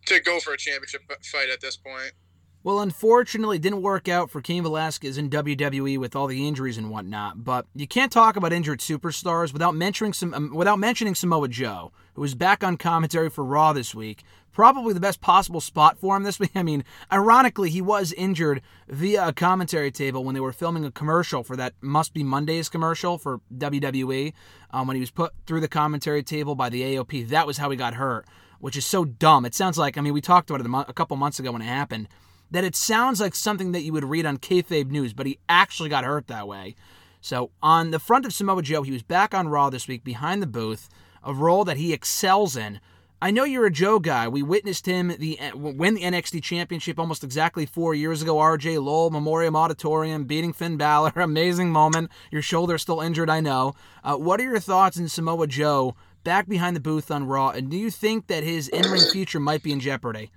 to 0.05 0.21
go 0.21 0.39
for 0.39 0.53
a 0.53 0.57
championship 0.57 1.01
fight 1.25 1.49
at 1.49 1.59
this 1.59 1.75
point. 1.75 2.13
Well, 2.61 2.81
unfortunately, 2.81 3.55
it 3.55 3.61
didn't 3.61 3.81
work 3.81 4.09
out 4.09 4.29
for 4.29 4.41
Cain 4.41 4.63
Velasquez 4.63 5.17
in 5.17 5.29
WWE 5.29 5.97
with 5.97 6.13
all 6.13 6.27
the 6.27 6.45
injuries 6.45 6.77
and 6.77 6.89
whatnot. 6.89 7.45
But 7.45 7.65
you 7.73 7.87
can't 7.87 8.11
talk 8.11 8.35
about 8.35 8.51
injured 8.51 8.79
superstars 8.79 9.53
without 9.53 9.75
mentioning 9.75 10.11
some 10.11 10.33
um, 10.33 10.53
without 10.53 10.77
mentioning 10.77 11.15
Samoa 11.15 11.47
Joe, 11.47 11.93
who 12.15 12.21
was 12.21 12.35
back 12.35 12.61
on 12.61 12.75
commentary 12.75 13.29
for 13.29 13.45
Raw 13.45 13.71
this 13.71 13.95
week. 13.95 14.23
Probably 14.51 14.93
the 14.93 14.99
best 14.99 15.21
possible 15.21 15.61
spot 15.61 15.97
for 15.99 16.17
him 16.17 16.23
this 16.23 16.37
week. 16.37 16.51
I 16.55 16.63
mean, 16.63 16.83
ironically, 17.13 17.69
he 17.69 17.81
was 17.81 18.11
injured 18.11 18.61
via 18.89 19.29
a 19.29 19.33
commentary 19.33 19.89
table 19.89 20.25
when 20.25 20.35
they 20.35 20.41
were 20.41 20.51
filming 20.51 20.83
a 20.83 20.91
commercial 20.91 21.43
for 21.45 21.55
that 21.55 21.75
Must 21.79 22.13
Be 22.13 22.25
Mondays 22.25 22.67
commercial 22.67 23.17
for 23.17 23.39
WWE. 23.57 24.33
Um, 24.71 24.85
when 24.85 24.95
he 24.95 25.01
was 25.01 25.11
put 25.11 25.31
through 25.47 25.61
the 25.61 25.69
commentary 25.69 26.23
table 26.23 26.55
by 26.55 26.67
the 26.67 26.81
AOP, 26.81 27.29
that 27.29 27.47
was 27.47 27.57
how 27.57 27.69
he 27.69 27.77
got 27.77 27.93
hurt, 27.93 28.25
which 28.59 28.75
is 28.75 28.85
so 28.85 29.05
dumb. 29.05 29.45
It 29.45 29.55
sounds 29.55 29.77
like 29.77 29.97
I 29.97 30.01
mean 30.01 30.11
we 30.11 30.19
talked 30.19 30.49
about 30.49 30.59
it 30.59 30.89
a 30.89 30.93
couple 30.93 31.15
months 31.15 31.39
ago 31.39 31.53
when 31.53 31.61
it 31.61 31.65
happened 31.65 32.09
that 32.51 32.63
it 32.63 32.75
sounds 32.75 33.19
like 33.21 33.35
something 33.35 33.71
that 33.71 33.81
you 33.81 33.93
would 33.93 34.05
read 34.05 34.25
on 34.25 34.37
kayfabe 34.37 34.89
news, 34.89 35.13
but 35.13 35.25
he 35.25 35.39
actually 35.47 35.89
got 35.89 36.03
hurt 36.03 36.27
that 36.27 36.47
way. 36.47 36.75
So 37.21 37.51
on 37.61 37.91
the 37.91 37.99
front 37.99 38.25
of 38.25 38.33
Samoa 38.33 38.61
Joe, 38.61 38.83
he 38.83 38.91
was 38.91 39.03
back 39.03 39.33
on 39.33 39.49
Raw 39.49 39.69
this 39.69 39.87
week 39.87 40.03
behind 40.03 40.41
the 40.41 40.47
booth, 40.47 40.89
a 41.23 41.33
role 41.33 41.65
that 41.65 41.77
he 41.77 41.93
excels 41.93 42.55
in. 42.55 42.79
I 43.21 43.31
know 43.31 43.43
you're 43.43 43.65
a 43.65 43.71
Joe 43.71 43.99
guy. 43.99 44.29
We 44.29 44.41
witnessed 44.41 44.85
him 44.85 45.09
the 45.09 45.37
win 45.53 45.95
the 45.95 46.03
NXT 46.03 46.41
Championship 46.41 46.97
almost 46.97 47.21
exactly 47.21 47.65
four 47.65 47.93
years 47.93 48.21
ago. 48.21 48.37
RJ 48.37 48.81
Lowell 48.81 49.09
Memorial 49.09 49.57
Auditorium 49.57 50.23
beating 50.23 50.53
Finn 50.53 50.77
Balor, 50.77 51.11
amazing 51.15 51.69
moment. 51.69 52.09
Your 52.31 52.41
shoulder's 52.41 52.81
still 52.81 53.01
injured, 53.01 53.29
I 53.29 53.41
know. 53.41 53.75
Uh, 54.05 54.15
what 54.15 54.39
are 54.39 54.45
your 54.45 54.59
thoughts 54.61 54.97
on 54.97 55.09
Samoa 55.09 55.47
Joe 55.47 55.95
back 56.23 56.47
behind 56.47 56.77
the 56.77 56.81
booth 56.81 57.11
on 57.11 57.25
Raw? 57.25 57.49
And 57.49 57.69
do 57.69 57.75
you 57.75 57.91
think 57.91 58.27
that 58.27 58.43
his 58.43 58.69
in-ring 58.69 59.03
future 59.11 59.41
might 59.41 59.63
be 59.63 59.73
in 59.73 59.81
jeopardy? 59.81 60.31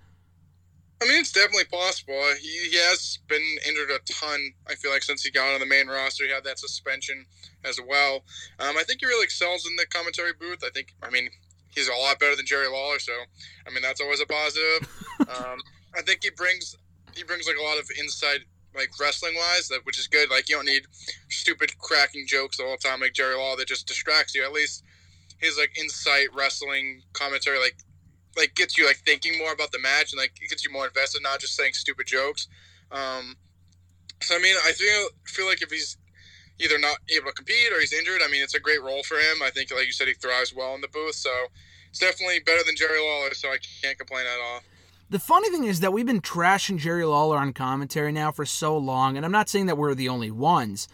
I 1.02 1.08
mean, 1.08 1.20
it's 1.20 1.32
definitely 1.32 1.64
possible. 1.64 2.14
He, 2.40 2.70
he 2.70 2.76
has 2.76 3.18
been 3.28 3.42
injured 3.66 3.90
a 3.90 3.98
ton. 4.10 4.40
I 4.68 4.74
feel 4.74 4.92
like 4.92 5.02
since 5.02 5.22
he 5.22 5.30
got 5.30 5.52
on 5.52 5.60
the 5.60 5.66
main 5.66 5.88
roster, 5.88 6.24
he 6.24 6.30
had 6.32 6.44
that 6.44 6.58
suspension 6.58 7.26
as 7.64 7.80
well. 7.86 8.22
Um, 8.60 8.76
I 8.78 8.84
think 8.84 9.00
he 9.00 9.06
really 9.06 9.24
excels 9.24 9.66
in 9.66 9.74
the 9.76 9.86
commentary 9.86 10.32
booth. 10.38 10.62
I 10.64 10.70
think, 10.70 10.94
I 11.02 11.10
mean, 11.10 11.28
he's 11.74 11.88
a 11.88 11.94
lot 11.94 12.18
better 12.18 12.36
than 12.36 12.46
Jerry 12.46 12.68
Lawler, 12.68 12.98
so 12.98 13.12
I 13.66 13.70
mean 13.70 13.82
that's 13.82 14.00
always 14.00 14.20
a 14.20 14.26
positive. 14.26 14.88
um, 15.20 15.58
I 15.96 16.02
think 16.02 16.20
he 16.22 16.30
brings 16.30 16.76
he 17.14 17.24
brings 17.24 17.46
like 17.46 17.56
a 17.58 17.62
lot 17.62 17.78
of 17.78 17.88
insight, 17.98 18.40
like 18.74 18.90
wrestling 19.00 19.34
wise, 19.34 19.68
that 19.68 19.80
which 19.84 19.98
is 19.98 20.06
good. 20.06 20.30
Like 20.30 20.48
you 20.48 20.56
don't 20.56 20.66
need 20.66 20.82
stupid 21.28 21.76
cracking 21.78 22.26
jokes 22.26 22.60
all 22.60 22.72
the 22.72 22.88
time 22.88 23.00
like 23.00 23.14
Jerry 23.14 23.36
Lawler 23.36 23.56
that 23.56 23.68
just 23.68 23.86
distracts 23.86 24.34
you. 24.34 24.44
At 24.44 24.52
least 24.52 24.84
his 25.38 25.58
like 25.58 25.76
insight 25.78 26.28
wrestling 26.34 27.02
commentary, 27.12 27.58
like 27.58 27.76
like 28.36 28.54
gets 28.54 28.78
you 28.78 28.86
like 28.86 28.96
thinking 29.04 29.38
more 29.38 29.52
about 29.52 29.72
the 29.72 29.78
match 29.78 30.12
and 30.12 30.18
like 30.18 30.32
it 30.40 30.48
gets 30.48 30.64
you 30.64 30.72
more 30.72 30.86
invested, 30.86 31.22
not 31.22 31.40
just 31.40 31.56
saying 31.56 31.72
stupid 31.74 32.06
jokes. 32.06 32.48
Um, 32.90 33.36
so 34.20 34.36
I 34.36 34.38
mean, 34.38 34.56
I 34.64 34.72
feel 34.72 35.08
feel 35.26 35.46
like 35.46 35.62
if 35.62 35.70
he's 35.70 35.96
either 36.58 36.78
not 36.78 36.98
able 37.14 37.26
to 37.26 37.32
compete 37.32 37.72
or 37.72 37.80
he's 37.80 37.92
injured, 37.92 38.20
I 38.24 38.30
mean, 38.30 38.42
it's 38.42 38.54
a 38.54 38.60
great 38.60 38.82
role 38.82 39.02
for 39.02 39.16
him. 39.16 39.42
I 39.42 39.50
think, 39.50 39.70
like 39.72 39.86
you 39.86 39.92
said, 39.92 40.08
he 40.08 40.14
thrives 40.14 40.54
well 40.54 40.74
in 40.74 40.80
the 40.80 40.88
booth, 40.88 41.14
so 41.14 41.30
it's 41.90 41.98
definitely 41.98 42.40
better 42.40 42.62
than 42.64 42.76
Jerry 42.76 43.00
Lawler. 43.00 43.34
So 43.34 43.48
I 43.48 43.58
can't 43.82 43.98
complain 43.98 44.26
at 44.26 44.40
all. 44.40 44.60
The 45.10 45.18
funny 45.18 45.50
thing 45.50 45.64
is 45.64 45.80
that 45.80 45.92
we've 45.92 46.06
been 46.06 46.22
trashing 46.22 46.78
Jerry 46.78 47.04
Lawler 47.04 47.36
on 47.36 47.52
commentary 47.52 48.12
now 48.12 48.30
for 48.30 48.46
so 48.46 48.76
long, 48.78 49.16
and 49.16 49.26
I'm 49.26 49.32
not 49.32 49.48
saying 49.48 49.66
that 49.66 49.76
we're 49.76 49.94
the 49.94 50.08
only 50.08 50.30
ones, 50.30 50.88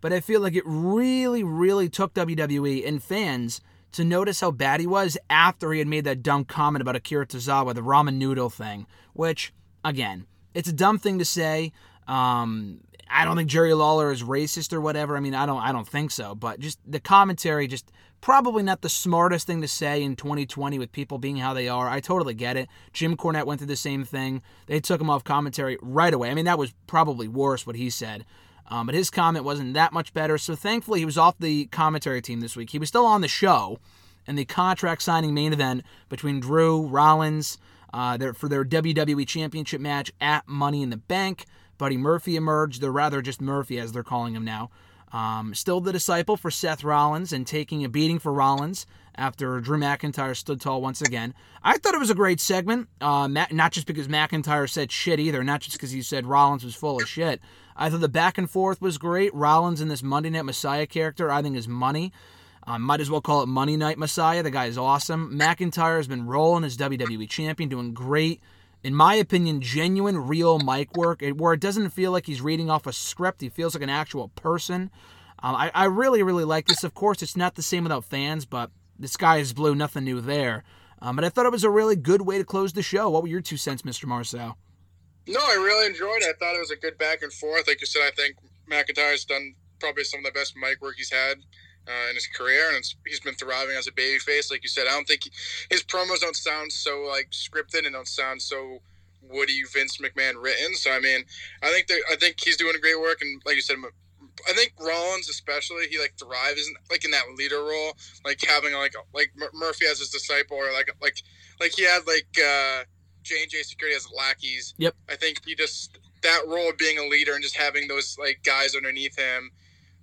but 0.00 0.12
I 0.12 0.20
feel 0.20 0.40
like 0.40 0.54
it 0.54 0.62
really, 0.64 1.42
really 1.42 1.88
took 1.88 2.14
WWE 2.14 2.86
and 2.86 3.02
fans 3.02 3.60
to 3.94 4.04
notice 4.04 4.40
how 4.40 4.50
bad 4.50 4.80
he 4.80 4.86
was 4.86 5.16
after 5.30 5.72
he 5.72 5.78
had 5.78 5.86
made 5.86 6.04
that 6.04 6.22
dumb 6.22 6.44
comment 6.44 6.82
about 6.82 6.96
Akira 6.96 7.26
Tozawa, 7.26 7.74
the 7.74 7.80
ramen 7.80 8.14
noodle 8.16 8.50
thing, 8.50 8.86
which, 9.12 9.52
again, 9.84 10.26
it's 10.52 10.68
a 10.68 10.72
dumb 10.72 10.98
thing 10.98 11.20
to 11.20 11.24
say. 11.24 11.72
Um, 12.08 12.80
I 13.08 13.24
don't 13.24 13.36
think 13.36 13.48
Jerry 13.48 13.72
Lawler 13.72 14.10
is 14.10 14.24
racist 14.24 14.72
or 14.72 14.80
whatever. 14.80 15.16
I 15.16 15.20
mean, 15.20 15.34
I 15.34 15.46
don't 15.46 15.62
I 15.62 15.70
don't 15.70 15.86
think 15.86 16.10
so, 16.10 16.34
but 16.34 16.58
just 16.58 16.80
the 16.84 16.98
commentary 16.98 17.68
just 17.68 17.92
probably 18.20 18.64
not 18.64 18.80
the 18.80 18.88
smartest 18.88 19.46
thing 19.46 19.60
to 19.60 19.68
say 19.68 20.02
in 20.02 20.16
2020 20.16 20.78
with 20.78 20.90
people 20.90 21.18
being 21.18 21.36
how 21.36 21.54
they 21.54 21.68
are. 21.68 21.88
I 21.88 22.00
totally 22.00 22.34
get 22.34 22.56
it. 22.56 22.68
Jim 22.92 23.16
Cornette 23.16 23.46
went 23.46 23.60
through 23.60 23.68
the 23.68 23.76
same 23.76 24.04
thing. 24.04 24.42
They 24.66 24.80
took 24.80 25.00
him 25.00 25.10
off 25.10 25.22
commentary 25.22 25.78
right 25.80 26.12
away. 26.12 26.30
I 26.30 26.34
mean, 26.34 26.46
that 26.46 26.58
was 26.58 26.74
probably 26.88 27.28
worse 27.28 27.66
what 27.66 27.76
he 27.76 27.90
said. 27.90 28.24
Um, 28.68 28.86
but 28.86 28.94
his 28.94 29.10
comment 29.10 29.44
wasn't 29.44 29.74
that 29.74 29.92
much 29.92 30.12
better. 30.14 30.38
So 30.38 30.54
thankfully, 30.54 31.00
he 31.00 31.04
was 31.04 31.18
off 31.18 31.38
the 31.38 31.66
commentary 31.66 32.22
team 32.22 32.40
this 32.40 32.56
week. 32.56 32.70
He 32.70 32.78
was 32.78 32.88
still 32.88 33.06
on 33.06 33.20
the 33.20 33.28
show 33.28 33.78
in 34.26 34.36
the 34.36 34.44
contract 34.44 35.02
signing 35.02 35.34
main 35.34 35.52
event 35.52 35.82
between 36.08 36.40
Drew 36.40 36.86
Rollins 36.86 37.58
uh, 37.92 38.32
for 38.32 38.48
their 38.48 38.64
WWE 38.64 39.26
Championship 39.26 39.80
match 39.80 40.12
at 40.20 40.48
Money 40.48 40.82
in 40.82 40.90
the 40.90 40.96
Bank. 40.96 41.44
Buddy 41.76 41.96
Murphy 41.96 42.36
emerged, 42.36 42.82
or 42.82 42.92
rather 42.92 43.20
just 43.20 43.40
Murphy 43.40 43.78
as 43.78 43.92
they're 43.92 44.02
calling 44.02 44.34
him 44.34 44.44
now. 44.44 44.70
Um, 45.12 45.54
still 45.54 45.80
the 45.80 45.92
disciple 45.92 46.36
for 46.36 46.50
Seth 46.50 46.82
Rollins 46.82 47.32
and 47.32 47.46
taking 47.46 47.84
a 47.84 47.88
beating 47.88 48.18
for 48.18 48.32
Rollins 48.32 48.86
after 49.16 49.60
Drew 49.60 49.78
McIntyre 49.78 50.36
stood 50.36 50.60
tall 50.60 50.82
once 50.82 51.00
again. 51.00 51.34
I 51.62 51.78
thought 51.78 51.94
it 51.94 52.00
was 52.00 52.10
a 52.10 52.14
great 52.14 52.40
segment, 52.40 52.88
uh, 53.00 53.26
not 53.26 53.72
just 53.72 53.86
because 53.86 54.08
McIntyre 54.08 54.68
said 54.68 54.90
shit 54.92 55.20
either, 55.20 55.44
not 55.44 55.60
just 55.60 55.76
because 55.76 55.90
he 55.90 56.02
said 56.02 56.26
Rollins 56.26 56.64
was 56.64 56.74
full 56.74 57.00
of 57.00 57.08
shit. 57.08 57.40
I 57.76 57.90
thought 57.90 58.00
the 58.00 58.08
back 58.08 58.38
and 58.38 58.50
forth 58.50 58.80
was 58.80 58.98
great. 58.98 59.34
Rollins 59.34 59.80
in 59.80 59.88
this 59.88 60.02
Monday 60.02 60.30
Night 60.30 60.44
Messiah 60.44 60.86
character, 60.86 61.30
I 61.30 61.42
think, 61.42 61.56
is 61.56 61.68
money. 61.68 62.12
Uh, 62.66 62.78
might 62.78 63.00
as 63.00 63.10
well 63.10 63.20
call 63.20 63.42
it 63.42 63.46
Money 63.46 63.76
Night 63.76 63.98
Messiah. 63.98 64.42
The 64.42 64.50
guy 64.50 64.66
is 64.66 64.78
awesome. 64.78 65.38
McIntyre 65.38 65.98
has 65.98 66.08
been 66.08 66.26
rolling 66.26 66.64
as 66.64 66.76
WWE 66.76 67.28
champion, 67.28 67.68
doing 67.68 67.92
great. 67.92 68.40
In 68.82 68.94
my 68.94 69.14
opinion, 69.14 69.60
genuine, 69.60 70.18
real 70.18 70.58
mic 70.58 70.96
work, 70.96 71.22
where 71.36 71.54
it 71.54 71.60
doesn't 71.60 71.90
feel 71.90 72.12
like 72.12 72.26
he's 72.26 72.40
reading 72.40 72.70
off 72.70 72.86
a 72.86 72.92
script. 72.92 73.40
He 73.40 73.48
feels 73.48 73.74
like 73.74 73.82
an 73.82 73.90
actual 73.90 74.28
person. 74.28 74.90
Um, 75.42 75.54
I, 75.54 75.70
I 75.74 75.84
really, 75.86 76.22
really 76.22 76.44
like 76.44 76.66
this. 76.66 76.84
Of 76.84 76.94
course, 76.94 77.22
it's 77.22 77.36
not 77.36 77.54
the 77.54 77.62
same 77.62 77.82
without 77.82 78.04
fans, 78.04 78.46
but 78.46 78.70
the 78.98 79.08
sky 79.08 79.38
is 79.38 79.52
blue, 79.52 79.74
nothing 79.74 80.04
new 80.04 80.20
there. 80.20 80.64
Um, 81.00 81.16
but 81.16 81.24
I 81.24 81.28
thought 81.28 81.46
it 81.46 81.52
was 81.52 81.64
a 81.64 81.70
really 81.70 81.96
good 81.96 82.22
way 82.22 82.38
to 82.38 82.44
close 82.44 82.72
the 82.72 82.82
show. 82.82 83.10
What 83.10 83.22
were 83.22 83.28
your 83.28 83.40
two 83.40 83.56
cents, 83.56 83.82
Mr. 83.82 84.06
Marceau? 84.06 84.56
No, 85.26 85.40
I 85.40 85.54
really 85.54 85.86
enjoyed 85.86 86.22
it. 86.22 86.28
I 86.28 86.38
thought 86.38 86.56
it 86.56 86.60
was 86.60 86.70
a 86.70 86.76
good 86.76 86.98
back 86.98 87.22
and 87.22 87.32
forth. 87.32 87.66
Like 87.66 87.80
you 87.80 87.86
said, 87.86 88.02
I 88.06 88.10
think 88.10 88.36
McIntyre's 88.70 89.24
done 89.24 89.54
probably 89.80 90.04
some 90.04 90.20
of 90.20 90.24
the 90.24 90.38
best 90.38 90.54
mic 90.56 90.80
work 90.80 90.94
he's 90.96 91.10
had 91.10 91.38
uh, 91.88 92.08
in 92.08 92.14
his 92.14 92.26
career, 92.26 92.74
and 92.74 92.84
he's 93.06 93.20
been 93.20 93.34
thriving 93.34 93.76
as 93.76 93.86
a 93.86 93.92
babyface. 93.92 94.50
Like 94.50 94.62
you 94.62 94.68
said, 94.68 94.86
I 94.86 94.92
don't 94.92 95.06
think 95.06 95.24
he, 95.24 95.30
his 95.70 95.82
promos 95.82 96.20
don't 96.20 96.36
sound 96.36 96.72
so 96.72 97.06
like 97.08 97.30
scripted 97.30 97.84
and 97.84 97.92
don't 97.92 98.08
sound 98.08 98.40
so 98.40 98.78
Woody 99.22 99.62
Vince 99.72 99.98
McMahon 99.98 100.42
written. 100.42 100.74
So 100.74 100.92
I 100.92 101.00
mean, 101.00 101.24
I 101.62 101.70
think 101.70 101.86
that 101.88 102.00
I 102.10 102.16
think 102.16 102.36
he's 102.40 102.56
doing 102.56 102.74
great 102.80 103.00
work, 103.00 103.20
and 103.20 103.42
like 103.44 103.56
you 103.56 103.62
said, 103.62 103.76
I 104.48 104.52
think 104.52 104.74
Rollins 104.80 105.28
especially 105.28 105.86
he 105.88 105.98
like 105.98 106.14
thrives 106.18 106.66
in, 106.66 106.74
like 106.90 107.04
in 107.04 107.10
that 107.12 107.24
leader 107.36 107.62
role, 107.62 107.96
like 108.24 108.40
having 108.46 108.74
like 108.74 108.94
like 109.14 109.32
Murphy 109.52 109.86
as 109.86 109.98
his 109.98 110.10
disciple, 110.10 110.56
or 110.56 110.72
like 110.72 110.90
like 111.00 111.16
like 111.60 111.72
he 111.72 111.84
had 111.84 112.06
like 112.06 112.26
uh, 112.38 112.84
J 113.22 113.42
and 113.42 113.50
J 113.50 113.62
Security 113.62 113.96
as 113.96 114.06
lackeys. 114.16 114.74
Yep. 114.78 114.94
I 115.08 115.16
think 115.16 115.38
he 115.44 115.54
just 115.54 115.98
that 116.22 116.42
role 116.48 116.70
of 116.70 116.78
being 116.78 116.98
a 116.98 117.06
leader 117.06 117.34
and 117.34 117.42
just 117.42 117.56
having 117.56 117.86
those 117.88 118.16
like 118.18 118.40
guys 118.44 118.74
underneath 118.74 119.16
him 119.18 119.50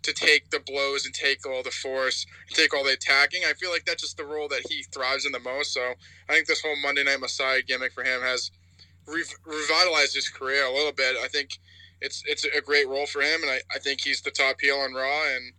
to 0.03 0.13
take 0.13 0.49
the 0.49 0.59
blows 0.59 1.05
and 1.05 1.13
take 1.13 1.45
all 1.45 1.61
the 1.61 1.71
force 1.71 2.25
and 2.47 2.55
take 2.55 2.73
all 2.73 2.83
the 2.83 2.93
attacking. 2.93 3.43
I 3.47 3.53
feel 3.53 3.71
like 3.71 3.85
that's 3.85 4.01
just 4.01 4.17
the 4.17 4.25
role 4.25 4.47
that 4.47 4.65
he 4.69 4.83
thrives 4.91 5.25
in 5.25 5.31
the 5.31 5.39
most. 5.39 5.73
So 5.73 5.93
I 6.29 6.33
think 6.33 6.47
this 6.47 6.61
whole 6.61 6.75
Monday 6.81 7.03
Night 7.03 7.19
Messiah 7.19 7.61
gimmick 7.61 7.93
for 7.93 8.03
him 8.03 8.21
has 8.21 8.49
re- 9.05 9.23
revitalized 9.45 10.15
his 10.15 10.29
career 10.29 10.65
a 10.65 10.73
little 10.73 10.91
bit. 10.91 11.17
I 11.21 11.27
think 11.27 11.59
it's 12.01 12.23
it's 12.25 12.43
a 12.43 12.61
great 12.61 12.87
role 12.87 13.05
for 13.05 13.21
him, 13.21 13.41
and 13.43 13.51
I, 13.51 13.59
I 13.73 13.79
think 13.79 14.01
he's 14.01 14.21
the 14.21 14.31
top 14.31 14.57
heel 14.59 14.77
on 14.77 14.93
Raw, 14.93 15.23
and 15.35 15.53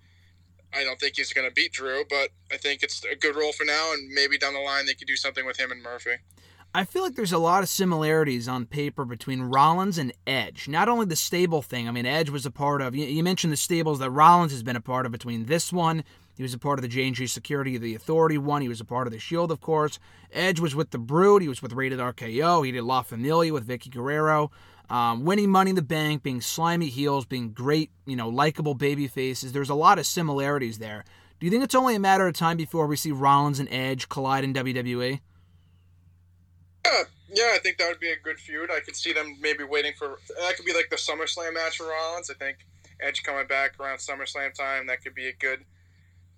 I 0.74 0.84
don't 0.84 0.98
think 0.98 1.16
he's 1.16 1.32
going 1.32 1.48
to 1.48 1.54
beat 1.54 1.72
Drew, 1.72 2.04
but 2.08 2.30
I 2.50 2.56
think 2.56 2.82
it's 2.82 3.04
a 3.04 3.16
good 3.16 3.36
role 3.36 3.52
for 3.52 3.64
now, 3.64 3.92
and 3.92 4.08
maybe 4.12 4.38
down 4.38 4.54
the 4.54 4.60
line 4.60 4.86
they 4.86 4.94
could 4.94 5.08
do 5.08 5.16
something 5.16 5.46
with 5.46 5.58
him 5.58 5.70
and 5.70 5.82
Murphy. 5.82 6.16
I 6.74 6.84
feel 6.84 7.02
like 7.02 7.16
there's 7.16 7.32
a 7.32 7.38
lot 7.38 7.62
of 7.62 7.68
similarities 7.68 8.48
on 8.48 8.64
paper 8.64 9.04
between 9.04 9.42
Rollins 9.42 9.98
and 9.98 10.10
Edge. 10.26 10.68
Not 10.68 10.88
only 10.88 11.04
the 11.04 11.16
stable 11.16 11.60
thing, 11.60 11.86
I 11.86 11.90
mean, 11.90 12.06
Edge 12.06 12.30
was 12.30 12.46
a 12.46 12.50
part 12.50 12.80
of, 12.80 12.96
you, 12.96 13.22
mentioned 13.22 13.52
the 13.52 13.58
stables 13.58 13.98
that 13.98 14.10
Rollins 14.10 14.52
has 14.52 14.62
been 14.62 14.76
a 14.76 14.80
part 14.80 15.04
of 15.04 15.12
between 15.12 15.44
this 15.44 15.70
one 15.70 16.02
He 16.34 16.42
was 16.42 16.54
a 16.54 16.58
part 16.58 16.78
of 16.78 16.82
the 16.82 16.88
J&J 16.88 17.26
Security 17.26 17.76
the 17.76 17.94
Authority 17.94 18.38
one. 18.38 18.62
He 18.62 18.70
was 18.70 18.80
a 18.80 18.86
part 18.86 19.06
of 19.06 19.12
the 19.12 19.18
Shield, 19.18 19.52
of 19.52 19.60
course. 19.60 19.98
Edge 20.32 20.60
was 20.60 20.74
with 20.74 20.92
the 20.92 20.98
Brood. 20.98 21.42
He 21.42 21.48
was 21.48 21.60
with 21.60 21.74
Rated 21.74 21.98
RKO. 21.98 22.64
He 22.64 22.72
did 22.72 22.84
La 22.84 23.02
Familia 23.02 23.52
with 23.52 23.68
Vickie 23.68 23.90
Guerrero. 23.90 24.50
Um, 24.92 25.24
winning 25.24 25.48
Money 25.48 25.70
in 25.70 25.76
the 25.76 25.80
Bank, 25.80 26.22
being 26.22 26.42
slimy 26.42 26.88
heels, 26.88 27.24
being 27.24 27.52
great, 27.52 27.90
you 28.04 28.14
know, 28.14 28.28
likable 28.28 28.74
baby 28.74 29.08
faces. 29.08 29.52
There's 29.52 29.70
a 29.70 29.74
lot 29.74 29.98
of 29.98 30.04
similarities 30.04 30.78
there. 30.78 31.06
Do 31.40 31.46
you 31.46 31.50
think 31.50 31.64
it's 31.64 31.74
only 31.74 31.94
a 31.94 31.98
matter 31.98 32.26
of 32.26 32.34
time 32.34 32.58
before 32.58 32.86
we 32.86 32.96
see 32.96 33.10
Rollins 33.10 33.58
and 33.58 33.72
Edge 33.72 34.10
collide 34.10 34.44
in 34.44 34.52
WWE? 34.52 35.20
Yeah, 36.84 37.02
yeah, 37.32 37.52
I 37.54 37.58
think 37.58 37.78
that 37.78 37.88
would 37.88 38.00
be 38.00 38.10
a 38.10 38.18
good 38.18 38.38
feud. 38.38 38.70
I 38.70 38.80
could 38.80 38.94
see 38.94 39.14
them 39.14 39.38
maybe 39.40 39.64
waiting 39.64 39.94
for 39.96 40.18
that 40.38 40.56
could 40.56 40.66
be 40.66 40.74
like 40.74 40.90
the 40.90 40.96
SummerSlam 40.96 41.54
match 41.54 41.78
for 41.78 41.86
Rollins. 41.86 42.28
I 42.28 42.34
think 42.34 42.58
Edge 43.00 43.22
coming 43.22 43.46
back 43.46 43.80
around 43.80 43.96
SummerSlam 43.96 44.52
time 44.52 44.88
that 44.88 45.02
could 45.02 45.14
be 45.14 45.28
a 45.28 45.32
good, 45.32 45.64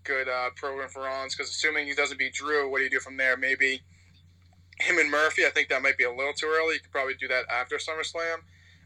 good 0.04 0.28
uh, 0.28 0.50
program 0.54 0.88
for 0.90 1.02
Rollins. 1.02 1.34
Because 1.34 1.50
assuming 1.50 1.88
he 1.88 1.94
doesn't 1.94 2.20
beat 2.20 2.34
Drew, 2.34 2.70
what 2.70 2.78
do 2.78 2.84
you 2.84 2.90
do 2.90 3.00
from 3.00 3.16
there? 3.16 3.36
Maybe 3.36 3.82
him 4.84 4.98
and 4.98 5.10
Murphy. 5.10 5.44
I 5.46 5.50
think 5.50 5.68
that 5.68 5.82
might 5.82 5.98
be 5.98 6.04
a 6.04 6.12
little 6.12 6.32
too 6.32 6.46
early. 6.46 6.74
You 6.74 6.80
could 6.80 6.92
probably 6.92 7.14
do 7.14 7.28
that 7.28 7.44
after 7.50 7.76
SummerSlam 7.76 8.36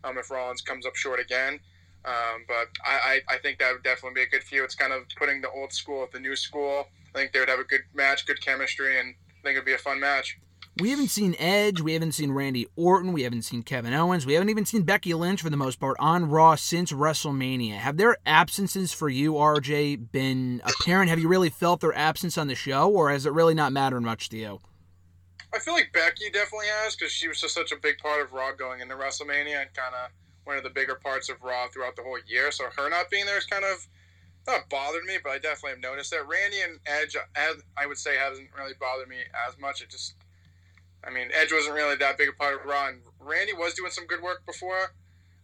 um, 0.05 0.19
if 0.19 0.31
Rollins 0.31 0.63
comes 0.63 0.87
up 0.87 0.97
short 0.97 1.21
again. 1.21 1.61
Um, 2.05 2.45
but 2.47 2.69
I, 2.85 3.21
I, 3.29 3.35
I, 3.35 3.39
think 3.39 3.59
that 3.59 3.73
would 3.73 3.83
definitely 3.83 4.15
be 4.15 4.23
a 4.23 4.29
good 4.29 4.45
feud. 4.45 4.65
It's 4.65 4.77
kind 4.77 4.93
of 4.93 5.03
putting 5.17 5.41
the 5.41 5.51
old 5.51 5.73
school 5.73 6.03
with 6.03 6.13
the 6.13 6.21
new 6.21 6.37
school. 6.37 6.87
I 7.15 7.19
think 7.19 7.33
they 7.33 7.41
would 7.41 7.49
have 7.49 7.59
a 7.59 7.65
good 7.65 7.83
match, 7.93 8.25
good 8.25 8.41
chemistry, 8.41 9.01
and 9.01 9.15
I 9.31 9.43
think 9.43 9.57
it'd 9.57 9.65
be 9.65 9.75
a 9.75 9.79
fun 9.79 9.99
match. 9.99 10.39
We 10.81 10.91
haven't 10.91 11.09
seen 11.09 11.35
Edge, 11.41 11.81
we 11.81 11.95
haven't 11.95 12.13
seen 12.13 12.31
Randy 12.31 12.69
Orton, 12.77 13.13
we 13.13 13.23
haven't 13.23 13.43
seen 13.43 13.65
Kevin 13.65 13.93
Owens, 13.93 14.25
we 14.25 14.35
haven't 14.35 14.49
even 14.49 14.65
seen 14.65 14.83
Becky 14.83 15.13
Lynch 15.13 15.43
for 15.43 15.51
the 15.51 15.57
most 15.57 15.81
part 15.81 15.97
on 15.99 16.31
Raw 16.31 16.55
since 16.55 16.93
WrestleMania. 16.93 17.79
Have 17.79 17.97
their 17.97 18.17
absences 18.25 18.93
for 18.93 19.09
you, 19.09 19.33
RJ, 19.33 20.13
been 20.13 20.63
apparent? 20.65 21.11
Have 21.11 21.19
you 21.19 21.27
really 21.27 21.51
felt 21.51 21.81
their 21.81 21.97
absence 21.97 22.39
on 22.39 22.47
the 22.47 22.55
show, 22.55 22.89
or 22.89 23.11
has 23.11 23.27
it 23.27 23.33
really 23.33 23.55
not 23.55 23.73
mattered 23.73 24.03
much 24.03 24.29
to 24.29 24.39
you? 24.39 24.61
I 25.55 25.59
feel 25.59 25.75
like 25.75 25.93
Becky 25.93 26.31
definitely 26.31 26.67
has 26.67 26.95
because 26.95 27.13
she 27.13 27.29
was 27.29 27.41
just 27.41 27.55
such 27.55 27.73
a 27.73 27.77
big 27.77 27.99
part 27.99 28.21
of 28.21 28.33
Raw 28.33 28.53
going 28.53 28.81
into 28.81 28.95
WrestleMania 28.95 29.63
and 29.63 29.75
kind 29.75 29.95
of 29.95 30.11
one 30.45 30.57
of 30.57 30.63
the 30.63 30.71
bigger 30.71 30.95
parts 30.95 31.29
of 31.29 31.43
Raw 31.43 31.69
throughout 31.69 31.97
the 31.97 32.03
whole 32.03 32.19
year. 32.27 32.51
So 32.51 32.65
her 32.77 32.91
not 32.91 33.11
being 33.11 33.27
there 33.27 33.39
is 33.39 33.47
kind 33.47 33.65
of 33.65 33.87
not 34.47 34.69
bothered 34.69 35.05
me, 35.05 35.19
but 35.23 35.31
I 35.31 35.39
definitely 35.39 35.71
have 35.71 35.81
noticed 35.81 36.11
that. 36.11 36.27
Randy 36.27 36.61
and 36.61 36.79
Edge, 36.87 37.17
I 37.77 37.87
would 37.87 37.99
say, 37.99 38.17
hasn't 38.17 38.49
really 38.57 38.75
bothered 38.79 39.09
me 39.09 39.17
as 39.47 39.59
much. 39.59 39.83
It 39.83 39.91
just 39.91 40.15
I 41.05 41.11
mean, 41.11 41.29
Edge 41.33 41.53
wasn't 41.53 41.75
really 41.75 41.97
that 41.97 42.19
big 42.19 42.29
a 42.29 42.33
part 42.33 42.61
of 42.61 42.67
Raw, 42.67 42.89
and 42.89 43.01
Randy 43.21 43.53
was 43.53 43.75
doing 43.75 43.91
some 43.91 44.07
good 44.07 44.23
work 44.23 44.45
before, 44.47 44.93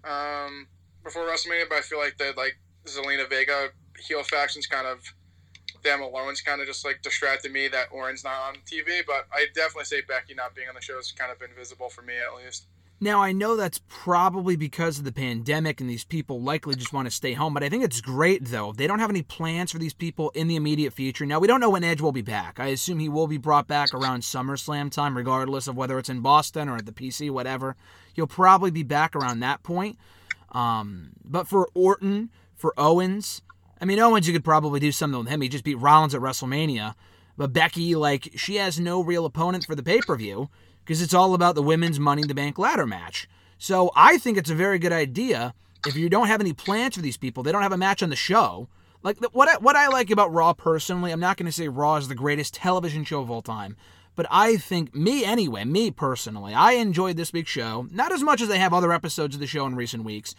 um, 0.02 0.66
before 1.02 1.22
WrestleMania. 1.22 1.68
But 1.68 1.78
I 1.78 1.80
feel 1.82 1.98
like 1.98 2.18
the 2.18 2.34
like 2.36 2.58
Zelina 2.86 3.28
Vega 3.28 3.68
heel 3.98 4.22
factions 4.24 4.66
kind 4.66 4.86
of 4.86 5.00
them 5.84 6.02
alone's 6.02 6.40
kind 6.40 6.60
of 6.60 6.66
just 6.66 6.84
like 6.84 7.02
distracted 7.02 7.52
me 7.52 7.68
that 7.68 7.88
Orton's 7.92 8.24
not 8.24 8.48
on 8.48 8.54
TV. 8.66 9.02
But 9.06 9.26
I 9.32 9.46
definitely 9.54 9.84
say 9.84 10.00
Becky 10.06 10.34
not 10.34 10.54
being 10.54 10.68
on 10.68 10.74
the 10.74 10.80
show 10.80 10.96
has 10.96 11.12
kind 11.12 11.30
of 11.30 11.38
been 11.38 11.54
visible 11.56 11.88
for 11.88 12.02
me 12.02 12.14
at 12.16 12.34
least. 12.44 12.66
Now, 13.00 13.20
I 13.20 13.32
know 13.32 13.56
that's 13.56 13.80
probably 13.88 14.56
because 14.56 14.98
of 14.98 15.04
the 15.04 15.12
pandemic 15.12 15.80
and 15.80 15.90
these 15.90 16.04
people 16.04 16.40
likely 16.40 16.76
just 16.76 16.92
want 16.92 17.06
to 17.06 17.10
stay 17.10 17.32
home, 17.32 17.52
but 17.52 17.62
I 17.62 17.68
think 17.68 17.84
it's 17.84 18.00
great, 18.00 18.46
though. 18.46 18.72
They 18.72 18.86
don't 18.86 19.00
have 19.00 19.10
any 19.10 19.20
plans 19.22 19.72
for 19.72 19.78
these 19.78 19.92
people 19.92 20.30
in 20.30 20.46
the 20.46 20.56
immediate 20.56 20.92
future. 20.92 21.26
Now, 21.26 21.40
we 21.40 21.48
don't 21.48 21.60
know 21.60 21.70
when 21.70 21.84
Edge 21.84 22.00
will 22.00 22.12
be 22.12 22.22
back. 22.22 22.60
I 22.60 22.68
assume 22.68 23.00
he 23.00 23.08
will 23.08 23.26
be 23.26 23.36
brought 23.36 23.66
back 23.66 23.92
around 23.92 24.22
SummerSlam 24.22 24.90
time, 24.90 25.16
regardless 25.16 25.66
of 25.66 25.76
whether 25.76 25.98
it's 25.98 26.08
in 26.08 26.20
Boston 26.20 26.68
or 26.68 26.76
at 26.76 26.86
the 26.86 26.92
PC, 26.92 27.30
whatever. 27.30 27.76
He'll 28.14 28.28
probably 28.28 28.70
be 28.70 28.84
back 28.84 29.16
around 29.16 29.40
that 29.40 29.62
point. 29.64 29.98
Um, 30.52 31.10
but 31.24 31.48
for 31.48 31.68
Orton, 31.74 32.30
for 32.54 32.72
Owens, 32.78 33.42
I 33.84 33.86
mean, 33.86 33.98
Owens, 33.98 34.26
you 34.26 34.32
could 34.32 34.44
probably 34.44 34.80
do 34.80 34.90
something 34.90 35.18
with 35.18 35.28
him. 35.28 35.42
He 35.42 35.48
just 35.50 35.62
beat 35.62 35.74
Rollins 35.74 36.14
at 36.14 36.22
WrestleMania. 36.22 36.94
But 37.36 37.52
Becky, 37.52 37.94
like, 37.94 38.30
she 38.34 38.56
has 38.56 38.80
no 38.80 39.02
real 39.02 39.26
opponent 39.26 39.66
for 39.66 39.74
the 39.74 39.82
pay 39.82 40.00
per 40.00 40.16
view 40.16 40.48
because 40.82 41.02
it's 41.02 41.12
all 41.12 41.34
about 41.34 41.54
the 41.54 41.62
women's 41.62 42.00
Money 42.00 42.22
in 42.22 42.28
the 42.28 42.34
Bank 42.34 42.58
ladder 42.58 42.86
match. 42.86 43.28
So 43.58 43.90
I 43.94 44.16
think 44.16 44.38
it's 44.38 44.48
a 44.48 44.54
very 44.54 44.78
good 44.78 44.90
idea 44.90 45.52
if 45.86 45.96
you 45.96 46.08
don't 46.08 46.28
have 46.28 46.40
any 46.40 46.54
plans 46.54 46.94
for 46.94 47.02
these 47.02 47.18
people, 47.18 47.42
they 47.42 47.52
don't 47.52 47.60
have 47.60 47.72
a 47.72 47.76
match 47.76 48.02
on 48.02 48.08
the 48.08 48.16
show. 48.16 48.68
Like 49.02 49.18
what 49.34 49.50
I, 49.50 49.58
what 49.58 49.76
I 49.76 49.88
like 49.88 50.10
about 50.10 50.32
Raw 50.32 50.54
personally, 50.54 51.12
I'm 51.12 51.20
not 51.20 51.36
going 51.36 51.44
to 51.44 51.52
say 51.52 51.68
Raw 51.68 51.96
is 51.96 52.08
the 52.08 52.14
greatest 52.14 52.54
television 52.54 53.04
show 53.04 53.20
of 53.20 53.30
all 53.30 53.42
time, 53.42 53.76
but 54.16 54.24
I 54.30 54.56
think 54.56 54.94
me 54.94 55.26
anyway, 55.26 55.66
me 55.66 55.90
personally, 55.90 56.54
I 56.54 56.72
enjoyed 56.72 57.18
this 57.18 57.34
week's 57.34 57.50
show 57.50 57.86
not 57.90 58.12
as 58.12 58.22
much 58.22 58.40
as 58.40 58.48
I 58.48 58.56
have 58.56 58.72
other 58.72 58.94
episodes 58.94 59.34
of 59.34 59.42
the 59.42 59.46
show 59.46 59.66
in 59.66 59.76
recent 59.76 60.04
weeks, 60.04 60.34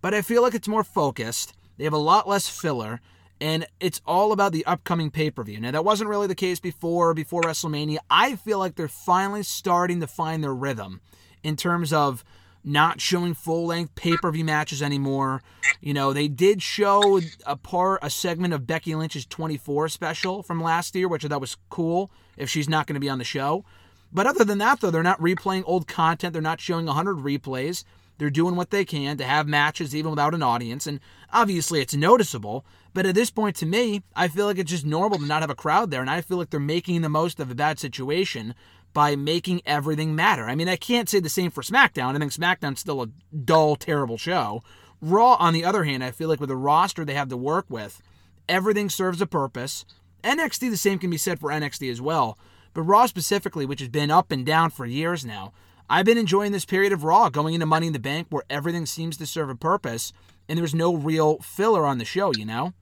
but 0.00 0.14
I 0.14 0.22
feel 0.22 0.42
like 0.42 0.54
it's 0.54 0.68
more 0.68 0.84
focused. 0.84 1.54
They 1.76 1.84
have 1.84 1.92
a 1.92 1.98
lot 1.98 2.28
less 2.28 2.48
filler 2.48 3.00
and 3.40 3.66
it's 3.80 4.00
all 4.06 4.32
about 4.32 4.52
the 4.52 4.64
upcoming 4.64 5.10
pay 5.10 5.30
per 5.30 5.42
view. 5.42 5.60
Now, 5.60 5.72
that 5.72 5.84
wasn't 5.84 6.08
really 6.08 6.26
the 6.26 6.34
case 6.34 6.60
before, 6.60 7.14
before 7.14 7.42
WrestleMania. 7.42 7.98
I 8.08 8.36
feel 8.36 8.58
like 8.58 8.76
they're 8.76 8.88
finally 8.88 9.42
starting 9.42 10.00
to 10.00 10.06
find 10.06 10.42
their 10.42 10.54
rhythm 10.54 11.00
in 11.42 11.56
terms 11.56 11.92
of 11.92 12.24
not 12.64 13.00
showing 13.00 13.34
full 13.34 13.66
length 13.66 13.94
pay 13.94 14.16
per 14.16 14.30
view 14.30 14.44
matches 14.44 14.82
anymore. 14.82 15.42
You 15.80 15.92
know, 15.92 16.12
they 16.12 16.28
did 16.28 16.62
show 16.62 17.20
a 17.46 17.56
part, 17.56 18.00
a 18.02 18.08
segment 18.08 18.54
of 18.54 18.66
Becky 18.66 18.94
Lynch's 18.94 19.26
24 19.26 19.90
special 19.90 20.42
from 20.42 20.62
last 20.62 20.94
year, 20.94 21.08
which 21.08 21.24
I 21.24 21.28
thought 21.28 21.40
was 21.40 21.56
cool 21.68 22.10
if 22.36 22.48
she's 22.48 22.68
not 22.68 22.86
going 22.86 22.94
to 22.94 23.00
be 23.00 23.10
on 23.10 23.18
the 23.18 23.24
show. 23.24 23.64
But 24.10 24.26
other 24.26 24.44
than 24.44 24.58
that, 24.58 24.80
though, 24.80 24.90
they're 24.90 25.02
not 25.02 25.20
replaying 25.20 25.64
old 25.66 25.86
content. 25.88 26.32
They're 26.32 26.40
not 26.40 26.60
showing 26.60 26.86
100 26.86 27.16
replays. 27.16 27.84
They're 28.18 28.30
doing 28.30 28.56
what 28.56 28.70
they 28.70 28.84
can 28.84 29.16
to 29.16 29.24
have 29.24 29.48
matches 29.48 29.94
even 29.94 30.10
without 30.10 30.34
an 30.34 30.42
audience. 30.42 30.86
And 30.86 31.00
obviously, 31.32 31.80
it's 31.80 31.94
noticeable. 31.94 32.64
But 32.92 33.06
at 33.06 33.14
this 33.14 33.30
point, 33.30 33.56
to 33.56 33.66
me, 33.66 34.02
I 34.14 34.28
feel 34.28 34.46
like 34.46 34.58
it's 34.58 34.70
just 34.70 34.86
normal 34.86 35.18
to 35.18 35.26
not 35.26 35.42
have 35.42 35.50
a 35.50 35.54
crowd 35.54 35.90
there. 35.90 36.00
And 36.00 36.10
I 36.10 36.20
feel 36.20 36.36
like 36.36 36.50
they're 36.50 36.60
making 36.60 37.02
the 37.02 37.08
most 37.08 37.40
of 37.40 37.50
a 37.50 37.54
bad 37.54 37.78
situation 37.78 38.54
by 38.92 39.16
making 39.16 39.60
everything 39.66 40.14
matter. 40.14 40.44
I 40.44 40.54
mean, 40.54 40.68
I 40.68 40.76
can't 40.76 41.08
say 41.08 41.18
the 41.18 41.28
same 41.28 41.50
for 41.50 41.62
SmackDown. 41.62 42.14
I 42.14 42.18
think 42.18 42.32
SmackDown's 42.32 42.80
still 42.80 43.02
a 43.02 43.08
dull, 43.36 43.74
terrible 43.74 44.16
show. 44.16 44.62
Raw, 45.02 45.34
on 45.34 45.52
the 45.52 45.64
other 45.64 45.84
hand, 45.84 46.04
I 46.04 46.12
feel 46.12 46.28
like 46.28 46.40
with 46.40 46.48
the 46.48 46.56
roster 46.56 47.04
they 47.04 47.14
have 47.14 47.28
to 47.28 47.36
work 47.36 47.66
with, 47.68 48.00
everything 48.48 48.88
serves 48.88 49.20
a 49.20 49.26
purpose. 49.26 49.84
NXT, 50.22 50.70
the 50.70 50.76
same 50.76 50.98
can 50.98 51.10
be 51.10 51.18
said 51.18 51.40
for 51.40 51.50
NXT 51.50 51.90
as 51.90 52.00
well. 52.00 52.38
But 52.72 52.82
Raw 52.82 53.06
specifically, 53.06 53.66
which 53.66 53.80
has 53.80 53.88
been 53.88 54.10
up 54.10 54.30
and 54.30 54.46
down 54.46 54.70
for 54.70 54.86
years 54.86 55.24
now, 55.24 55.52
I've 55.88 56.06
been 56.06 56.18
enjoying 56.18 56.52
this 56.52 56.64
period 56.64 56.92
of 56.92 57.04
Raw 57.04 57.28
going 57.28 57.54
into 57.54 57.66
Money 57.66 57.88
in 57.88 57.92
the 57.92 57.98
Bank 57.98 58.28
where 58.30 58.44
everything 58.48 58.86
seems 58.86 59.16
to 59.18 59.26
serve 59.26 59.50
a 59.50 59.54
purpose 59.54 60.12
and 60.48 60.58
there's 60.58 60.74
no 60.74 60.94
real 60.94 61.38
filler 61.38 61.86
on 61.86 61.98
the 61.98 62.04
show, 62.04 62.32
you 62.34 62.44
know? 62.44 62.72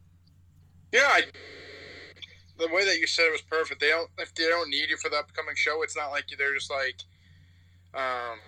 Yeah, 0.92 1.08
I, 1.08 1.22
the 2.58 2.68
way 2.68 2.84
that 2.84 2.98
you 2.98 3.06
said 3.06 3.26
it 3.26 3.32
was 3.32 3.42
perfect. 3.42 3.80
They 3.80 3.88
don't 3.88 4.10
if 4.18 4.34
they 4.34 4.44
don't 4.44 4.70
need 4.70 4.90
you 4.90 4.96
for 4.96 5.08
the 5.08 5.16
upcoming 5.16 5.54
show, 5.56 5.82
it's 5.82 5.96
not 5.96 6.10
like 6.10 6.24
they're 6.36 6.54
just 6.54 6.70
like 6.70 7.02
um 7.94 8.38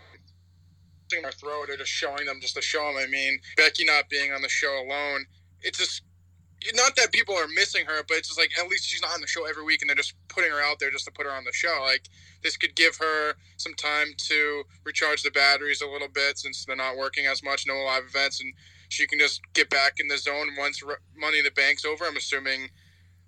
their 1.11 1.31
throat 1.31 1.71
or 1.71 1.77
just 1.77 1.93
showing 1.93 2.27
them 2.27 2.40
just 2.40 2.57
to 2.57 2.62
show 2.62 2.85
them. 2.87 2.97
I 2.97 3.07
mean, 3.07 3.38
Becky 3.57 3.85
not 3.85 4.09
being 4.09 4.33
on 4.33 4.43
the 4.43 4.49
show 4.49 4.83
alone, 4.85 5.27
it's 5.62 5.79
just 5.79 6.03
not 6.74 6.96
that 6.96 7.12
people 7.12 7.35
are 7.35 7.48
missing 7.48 7.85
her, 7.87 8.03
but 8.09 8.16
it's 8.16 8.29
just 8.29 8.40
like 8.40 8.50
at 8.59 8.68
least 8.68 8.87
she's 8.87 9.03
not 9.03 9.14
on 9.14 9.20
the 9.20 9.27
show 9.27 9.46
every 9.46 9.64
week, 9.64 9.83
and 9.83 9.88
they're 9.88 9.96
just 9.96 10.14
putting 10.29 10.50
her 10.50 10.61
out 10.62 10.79
there 10.79 10.90
just 10.90 11.05
to 11.05 11.12
put 11.12 11.27
her 11.27 11.33
on 11.33 11.44
the 11.44 11.53
show. 11.53 11.81
Like 11.83 12.09
this 12.42 12.57
could 12.57 12.74
give 12.74 12.96
her 12.96 13.35
some 13.57 13.74
time 13.74 14.09
to 14.29 14.64
recharge 14.85 15.22
the 15.22 15.31
batteries 15.31 15.83
a 15.83 15.87
little 15.87 16.09
bit 16.09 16.38
since 16.38 16.64
they're 16.64 16.77
not 16.77 16.96
working 16.96 17.27
as 17.27 17.42
much, 17.42 17.66
no 17.66 17.74
live 17.85 18.05
events, 18.09 18.40
and 18.40 18.55
she 18.88 19.07
can 19.07 19.18
just 19.18 19.40
get 19.55 19.68
back 19.70 19.94
in 19.98 20.09
the 20.09 20.18
zone 20.18 20.48
once 20.59 20.83
Money 21.16 21.38
in 21.38 21.44
the 21.44 21.50
Bank's 21.50 21.85
over. 21.85 22.05
I'm 22.05 22.16
assuming 22.16 22.68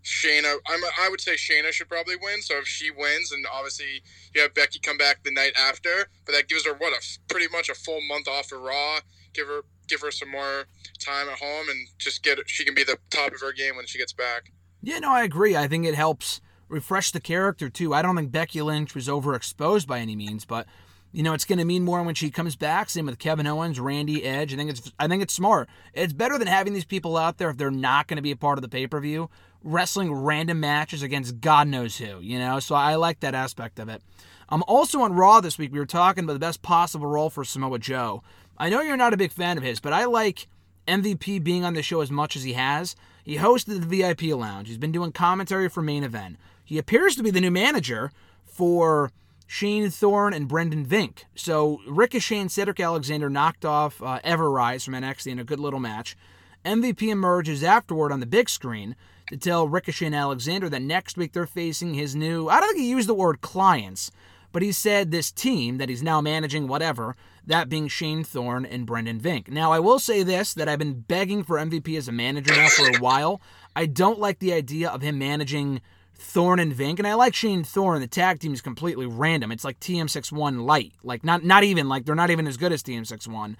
Shayna. 0.04 0.54
I'm, 0.66 0.80
I 0.98 1.08
would 1.10 1.20
say 1.20 1.34
Shayna 1.34 1.72
should 1.72 1.88
probably 1.88 2.16
win. 2.16 2.40
So 2.42 2.58
if 2.58 2.66
she 2.66 2.90
wins, 2.90 3.32
and 3.32 3.44
obviously 3.52 4.02
you 4.34 4.42
have 4.42 4.54
Becky 4.54 4.78
come 4.78 4.96
back 4.96 5.24
the 5.24 5.32
night 5.32 5.52
after, 5.58 6.06
but 6.24 6.32
that 6.32 6.48
gives 6.48 6.64
her 6.64 6.74
what 6.74 6.92
a 6.92 7.02
pretty 7.28 7.48
much 7.50 7.68
a 7.68 7.74
full 7.74 8.00
month 8.08 8.28
off 8.28 8.52
of 8.52 8.60
Raw. 8.60 9.00
Give 9.34 9.48
her 9.48 9.62
give 9.88 10.00
her 10.00 10.10
some 10.10 10.30
more 10.30 10.66
time 11.06 11.28
at 11.28 11.38
home 11.38 11.68
and 11.68 11.88
just 11.98 12.22
get 12.22 12.38
she 12.46 12.64
can 12.64 12.74
be 12.74 12.84
the 12.84 12.98
top 13.10 13.32
of 13.32 13.40
her 13.40 13.52
game 13.52 13.76
when 13.76 13.86
she 13.86 13.98
gets 13.98 14.12
back. 14.12 14.52
Yeah, 14.82 14.98
no, 14.98 15.12
I 15.12 15.22
agree. 15.22 15.56
I 15.56 15.68
think 15.68 15.86
it 15.86 15.94
helps 15.94 16.40
refresh 16.68 17.10
the 17.10 17.20
character 17.20 17.68
too. 17.68 17.94
I 17.94 18.02
don't 18.02 18.16
think 18.16 18.32
Becky 18.32 18.62
Lynch 18.62 18.94
was 18.94 19.08
overexposed 19.08 19.86
by 19.86 20.00
any 20.00 20.16
means, 20.16 20.44
but 20.44 20.66
you 21.12 21.22
know, 21.22 21.32
it's 21.32 21.44
going 21.44 21.58
to 21.58 21.64
mean 21.64 21.84
more 21.84 22.02
when 22.02 22.14
she 22.14 22.30
comes 22.30 22.56
back. 22.56 22.90
Same 22.90 23.06
with 23.06 23.18
Kevin 23.18 23.46
Owens, 23.46 23.80
Randy 23.80 24.24
Edge. 24.24 24.52
I 24.52 24.56
think 24.56 24.70
it's 24.70 24.92
I 24.98 25.08
think 25.08 25.22
it's 25.22 25.32
smart. 25.32 25.68
It's 25.94 26.12
better 26.12 26.38
than 26.38 26.48
having 26.48 26.74
these 26.74 26.84
people 26.84 27.16
out 27.16 27.38
there 27.38 27.50
if 27.50 27.56
they're 27.56 27.70
not 27.70 28.06
going 28.06 28.16
to 28.16 28.22
be 28.22 28.32
a 28.32 28.36
part 28.36 28.58
of 28.58 28.62
the 28.62 28.68
pay 28.68 28.86
per 28.86 29.00
view, 29.00 29.30
wrestling 29.62 30.12
random 30.12 30.60
matches 30.60 31.02
against 31.02 31.40
God 31.40 31.68
knows 31.68 31.96
who. 31.96 32.20
You 32.20 32.38
know, 32.38 32.60
so 32.60 32.74
I 32.74 32.96
like 32.96 33.20
that 33.20 33.34
aspect 33.34 33.78
of 33.78 33.88
it. 33.88 34.02
I'm 34.48 34.62
um, 34.62 34.64
also 34.68 35.00
on 35.00 35.12
Raw 35.12 35.40
this 35.40 35.58
week. 35.58 35.72
We 35.72 35.78
were 35.78 35.86
talking 35.86 36.22
about 36.24 36.34
the 36.34 36.38
best 36.38 36.62
possible 36.62 37.06
role 37.06 37.30
for 37.30 37.44
Samoa 37.44 37.78
Joe. 37.78 38.22
I 38.58 38.68
know 38.68 38.80
you're 38.80 38.96
not 38.96 39.12
a 39.12 39.16
big 39.16 39.32
fan 39.32 39.58
of 39.58 39.64
his, 39.64 39.80
but 39.80 39.92
I 39.92 40.04
like 40.04 40.46
MVP 40.86 41.42
being 41.42 41.64
on 41.64 41.74
the 41.74 41.82
show 41.82 42.00
as 42.00 42.10
much 42.10 42.36
as 42.36 42.42
he 42.42 42.54
has. 42.54 42.96
He 43.24 43.36
hosted 43.36 43.80
the 43.80 43.86
VIP 43.86 44.34
Lounge. 44.34 44.68
He's 44.68 44.78
been 44.78 44.92
doing 44.92 45.12
commentary 45.12 45.68
for 45.68 45.82
main 45.82 46.04
event. 46.04 46.36
He 46.64 46.78
appears 46.78 47.16
to 47.16 47.22
be 47.22 47.30
the 47.30 47.40
new 47.40 47.50
manager 47.50 48.12
for 48.44 49.10
Shane 49.46 49.88
Thorne 49.90 50.34
and 50.34 50.48
Brendan 50.48 50.84
Vink. 50.84 51.24
So 51.34 51.80
Ricochet 51.86 52.38
and 52.38 52.50
Cedric 52.50 52.80
Alexander 52.80 53.30
knocked 53.30 53.64
off 53.64 54.02
uh, 54.02 54.18
Ever-Rise 54.24 54.84
from 54.84 54.94
NXT 54.94 55.32
in 55.32 55.38
a 55.38 55.44
good 55.44 55.60
little 55.60 55.80
match. 55.80 56.16
MVP 56.64 57.08
emerges 57.08 57.62
afterward 57.62 58.10
on 58.10 58.20
the 58.20 58.26
big 58.26 58.48
screen 58.48 58.96
to 59.28 59.36
tell 59.36 59.68
Ricochet 59.68 60.06
and 60.06 60.14
Alexander 60.14 60.68
that 60.68 60.82
next 60.82 61.16
week 61.16 61.32
they're 61.32 61.46
facing 61.46 61.94
his 61.94 62.16
new, 62.16 62.48
I 62.48 62.60
don't 62.60 62.70
think 62.70 62.80
he 62.80 62.90
used 62.90 63.08
the 63.08 63.14
word 63.14 63.40
clients, 63.40 64.10
but 64.56 64.62
he 64.62 64.72
said 64.72 65.10
this 65.10 65.30
team 65.30 65.76
that 65.76 65.90
he's 65.90 66.02
now 66.02 66.22
managing, 66.22 66.66
whatever, 66.66 67.14
that 67.46 67.68
being 67.68 67.88
Shane 67.88 68.24
Thorne 68.24 68.64
and 68.64 68.86
Brendan 68.86 69.20
Vink. 69.20 69.48
Now, 69.48 69.70
I 69.70 69.80
will 69.80 69.98
say 69.98 70.22
this 70.22 70.54
that 70.54 70.66
I've 70.66 70.78
been 70.78 71.00
begging 71.00 71.44
for 71.44 71.58
MVP 71.58 71.94
as 71.98 72.08
a 72.08 72.12
manager 72.12 72.56
now 72.56 72.68
for 72.68 72.88
a 72.88 72.98
while. 72.98 73.42
I 73.76 73.84
don't 73.84 74.18
like 74.18 74.38
the 74.38 74.54
idea 74.54 74.88
of 74.88 75.02
him 75.02 75.18
managing 75.18 75.82
Thorne 76.14 76.58
and 76.58 76.72
Vink, 76.72 76.96
and 76.96 77.06
I 77.06 77.12
like 77.12 77.34
Shane 77.34 77.64
Thorne. 77.64 78.00
The 78.00 78.06
tag 78.06 78.40
team 78.40 78.54
is 78.54 78.62
completely 78.62 79.04
random. 79.04 79.52
It's 79.52 79.62
like 79.62 79.78
TM61 79.78 80.64
light, 80.64 80.94
like 81.02 81.22
not 81.22 81.44
not 81.44 81.62
even 81.62 81.86
like 81.86 82.06
they're 82.06 82.14
not 82.14 82.30
even 82.30 82.46
as 82.46 82.56
good 82.56 82.72
as 82.72 82.82
TM61. 82.82 83.56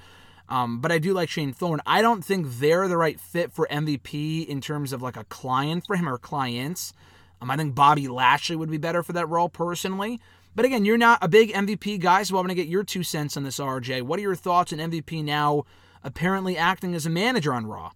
Um, 0.48 0.80
but 0.80 0.90
I 0.92 0.98
do 0.98 1.12
like 1.12 1.28
Shane 1.28 1.52
Thorne. 1.52 1.82
I 1.84 2.00
don't 2.00 2.24
think 2.24 2.46
they're 2.58 2.88
the 2.88 2.96
right 2.96 3.20
fit 3.20 3.52
for 3.52 3.68
MVP 3.70 4.46
in 4.46 4.62
terms 4.62 4.94
of 4.94 5.02
like 5.02 5.18
a 5.18 5.24
client 5.24 5.86
for 5.86 5.96
him 5.96 6.08
or 6.08 6.16
clients. 6.16 6.94
Um, 7.42 7.50
I 7.50 7.58
think 7.58 7.74
Bobby 7.74 8.08
Lashley 8.08 8.56
would 8.56 8.70
be 8.70 8.78
better 8.78 9.02
for 9.02 9.12
that 9.12 9.28
role 9.28 9.50
personally. 9.50 10.20
But 10.56 10.64
again, 10.64 10.86
you're 10.86 10.96
not 10.96 11.18
a 11.20 11.28
big 11.28 11.52
MVP 11.52 12.00
guy, 12.00 12.22
so 12.22 12.38
I'm 12.38 12.46
going 12.46 12.56
to 12.56 12.60
get 12.60 12.66
your 12.66 12.82
two 12.82 13.02
cents 13.02 13.36
on 13.36 13.44
this, 13.44 13.58
RJ. 13.58 14.02
What 14.02 14.18
are 14.18 14.22
your 14.22 14.34
thoughts 14.34 14.72
on 14.72 14.78
MVP 14.78 15.22
now 15.22 15.64
apparently 16.02 16.56
acting 16.56 16.94
as 16.94 17.04
a 17.04 17.10
manager 17.10 17.52
on 17.52 17.66
Raw? 17.66 17.92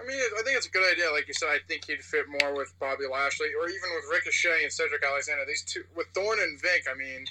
I 0.00 0.06
mean, 0.06 0.16
I 0.16 0.42
think 0.42 0.56
it's 0.56 0.66
a 0.66 0.70
good 0.70 0.90
idea. 0.90 1.10
Like 1.12 1.28
you 1.28 1.34
said, 1.34 1.48
I 1.50 1.58
think 1.68 1.84
he'd 1.84 2.02
fit 2.02 2.24
more 2.40 2.56
with 2.56 2.72
Bobby 2.80 3.04
Lashley 3.10 3.48
or 3.52 3.68
even 3.68 3.90
with 3.94 4.04
Ricochet 4.10 4.62
and 4.62 4.72
Cedric 4.72 5.04
Alexander. 5.04 5.44
These 5.46 5.64
two, 5.64 5.84
with 5.94 6.06
Thorne 6.14 6.40
and 6.40 6.58
Vink, 6.58 6.88
I 6.90 6.96
mean, 6.96 7.26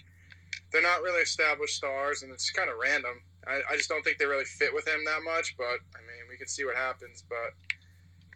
they're 0.72 0.84
not 0.84 1.02
really 1.02 1.22
established 1.22 1.76
stars, 1.76 2.22
and 2.22 2.32
it's 2.32 2.52
kind 2.52 2.70
of 2.70 2.76
random. 2.78 3.24
I, 3.48 3.62
I 3.72 3.76
just 3.76 3.90
don't 3.90 4.04
think 4.04 4.20
they 4.20 4.26
really 4.26 4.46
fit 4.46 4.72
with 4.72 4.88
him 4.88 5.04
that 5.06 5.22
much. 5.24 5.58
But 5.58 5.82
I 5.98 6.02
mean, 6.06 6.30
we 6.30 6.38
can 6.38 6.48
see 6.48 6.64
what 6.64 6.76
happens. 6.76 7.24
But 7.28 7.58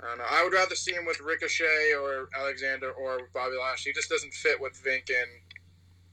I 0.01 0.09
don't 0.09 0.17
know. 0.17 0.25
I 0.27 0.43
would 0.43 0.53
rather 0.53 0.73
see 0.73 0.93
him 0.93 1.05
with 1.05 1.19
Ricochet 1.19 1.93
or 1.93 2.29
Alexander 2.35 2.91
or 2.91 3.29
Bobby 3.35 3.57
Lashley. 3.61 3.91
He 3.91 3.93
just 3.93 4.09
doesn't 4.09 4.33
fit 4.33 4.59
with 4.59 4.73
Vink 4.81 5.09
and 5.09 5.29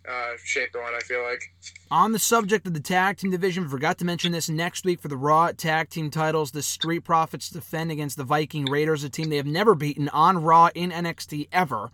uh, 0.08 0.32
Shane 0.42 0.68
Thorne, 0.72 0.94
I 0.94 1.00
feel 1.00 1.22
like. 1.22 1.42
On 1.90 2.12
the 2.12 2.18
subject 2.18 2.66
of 2.66 2.74
the 2.74 2.80
tag 2.80 3.16
team 3.16 3.30
division, 3.30 3.68
forgot 3.68 3.98
to 3.98 4.04
mention 4.04 4.32
this 4.32 4.48
next 4.48 4.84
week 4.84 5.00
for 5.00 5.08
the 5.08 5.16
Raw 5.16 5.52
tag 5.52 5.88
team 5.88 6.10
titles. 6.10 6.50
The 6.50 6.62
Street 6.62 7.00
Profits 7.00 7.50
defend 7.50 7.90
against 7.90 8.16
the 8.16 8.24
Viking 8.24 8.66
Raiders, 8.66 9.04
a 9.04 9.08
team 9.08 9.30
they 9.30 9.36
have 9.36 9.46
never 9.46 9.74
beaten 9.74 10.08
on 10.10 10.42
Raw 10.42 10.70
in 10.74 10.90
NXT 10.90 11.48
ever. 11.52 11.90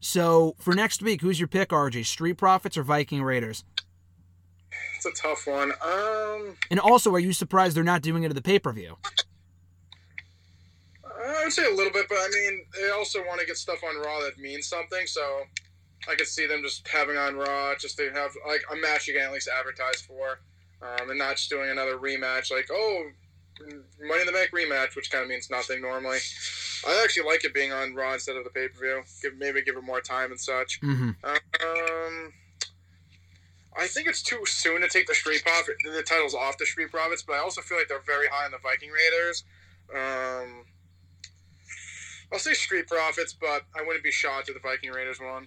So 0.00 0.54
for 0.58 0.74
next 0.74 1.02
week, 1.02 1.20
who's 1.20 1.38
your 1.38 1.48
pick, 1.48 1.68
RJ? 1.70 2.06
Street 2.06 2.34
Profits 2.34 2.76
or 2.76 2.82
Viking 2.82 3.22
Raiders? 3.22 3.64
It's 4.96 5.06
a 5.06 5.22
tough 5.22 5.46
one. 5.46 5.72
Um, 5.82 6.56
and 6.70 6.80
also, 6.80 7.14
are 7.14 7.18
you 7.18 7.32
surprised 7.32 7.76
they're 7.76 7.84
not 7.84 8.02
doing 8.02 8.22
it 8.22 8.30
at 8.30 8.34
the 8.34 8.42
pay 8.42 8.58
per 8.58 8.72
view? 8.72 8.96
I 11.04 11.44
would 11.44 11.52
say 11.52 11.70
a 11.70 11.74
little 11.74 11.92
bit, 11.92 12.06
but 12.08 12.16
I 12.16 12.28
mean, 12.32 12.64
they 12.78 12.90
also 12.90 13.20
want 13.26 13.40
to 13.40 13.46
get 13.46 13.56
stuff 13.56 13.78
on 13.84 13.96
Raw 13.96 14.20
that 14.20 14.38
means 14.38 14.68
something. 14.68 15.06
So 15.06 15.42
I 16.08 16.14
could 16.14 16.26
see 16.26 16.46
them 16.46 16.62
just 16.62 16.86
having 16.88 17.16
on 17.16 17.36
Raw, 17.36 17.74
just 17.76 17.96
to 17.98 18.10
have 18.10 18.32
like 18.46 18.62
a 18.72 18.76
match 18.76 19.06
you 19.06 19.14
can 19.14 19.22
at 19.22 19.32
least 19.32 19.48
advertise 19.48 20.00
for, 20.00 20.40
um, 20.82 21.10
and 21.10 21.18
not 21.18 21.36
just 21.36 21.50
doing 21.50 21.70
another 21.70 21.98
rematch 21.98 22.50
like 22.50 22.68
oh, 22.72 23.10
Money 24.00 24.20
in 24.20 24.26
the 24.26 24.32
Bank 24.32 24.50
rematch, 24.52 24.96
which 24.96 25.10
kind 25.10 25.22
of 25.22 25.28
means 25.28 25.50
nothing 25.50 25.82
normally. 25.82 26.18
I 26.86 27.02
actually 27.04 27.26
like 27.26 27.44
it 27.44 27.52
being 27.52 27.72
on 27.72 27.94
Raw 27.94 28.14
instead 28.14 28.36
of 28.36 28.44
the 28.44 28.50
pay 28.50 28.68
per 28.68 28.80
view. 28.80 29.02
Give 29.22 29.36
maybe 29.36 29.62
give 29.62 29.76
it 29.76 29.84
more 29.84 30.00
time 30.00 30.30
and 30.30 30.40
such. 30.40 30.80
Mm-hmm. 30.80 31.10
Um, 31.24 32.32
I 33.76 33.86
think 33.86 34.08
it's 34.08 34.22
too 34.22 34.40
soon 34.46 34.80
to 34.80 34.88
take 34.88 35.06
the 35.06 35.14
Street 35.14 35.42
Profit 35.44 35.76
the 35.84 36.02
titles 36.02 36.34
off 36.34 36.58
the 36.58 36.66
Street 36.66 36.90
Profits, 36.90 37.22
but 37.22 37.34
I 37.34 37.38
also 37.40 37.60
feel 37.60 37.78
like 37.78 37.88
they're 37.88 38.00
very 38.00 38.28
high 38.28 38.46
on 38.46 38.50
the 38.50 38.58
Viking 38.62 38.90
Raiders. 38.90 39.44
Um, 39.94 40.64
I'll 42.32 42.38
say 42.38 42.54
Street 42.54 42.86
Profits, 42.86 43.34
but 43.34 43.62
I 43.76 43.82
wouldn't 43.82 44.04
be 44.04 44.10
shocked 44.10 44.48
if 44.48 44.54
the 44.54 44.60
Viking 44.60 44.90
Raiders 44.90 45.20
won. 45.20 45.46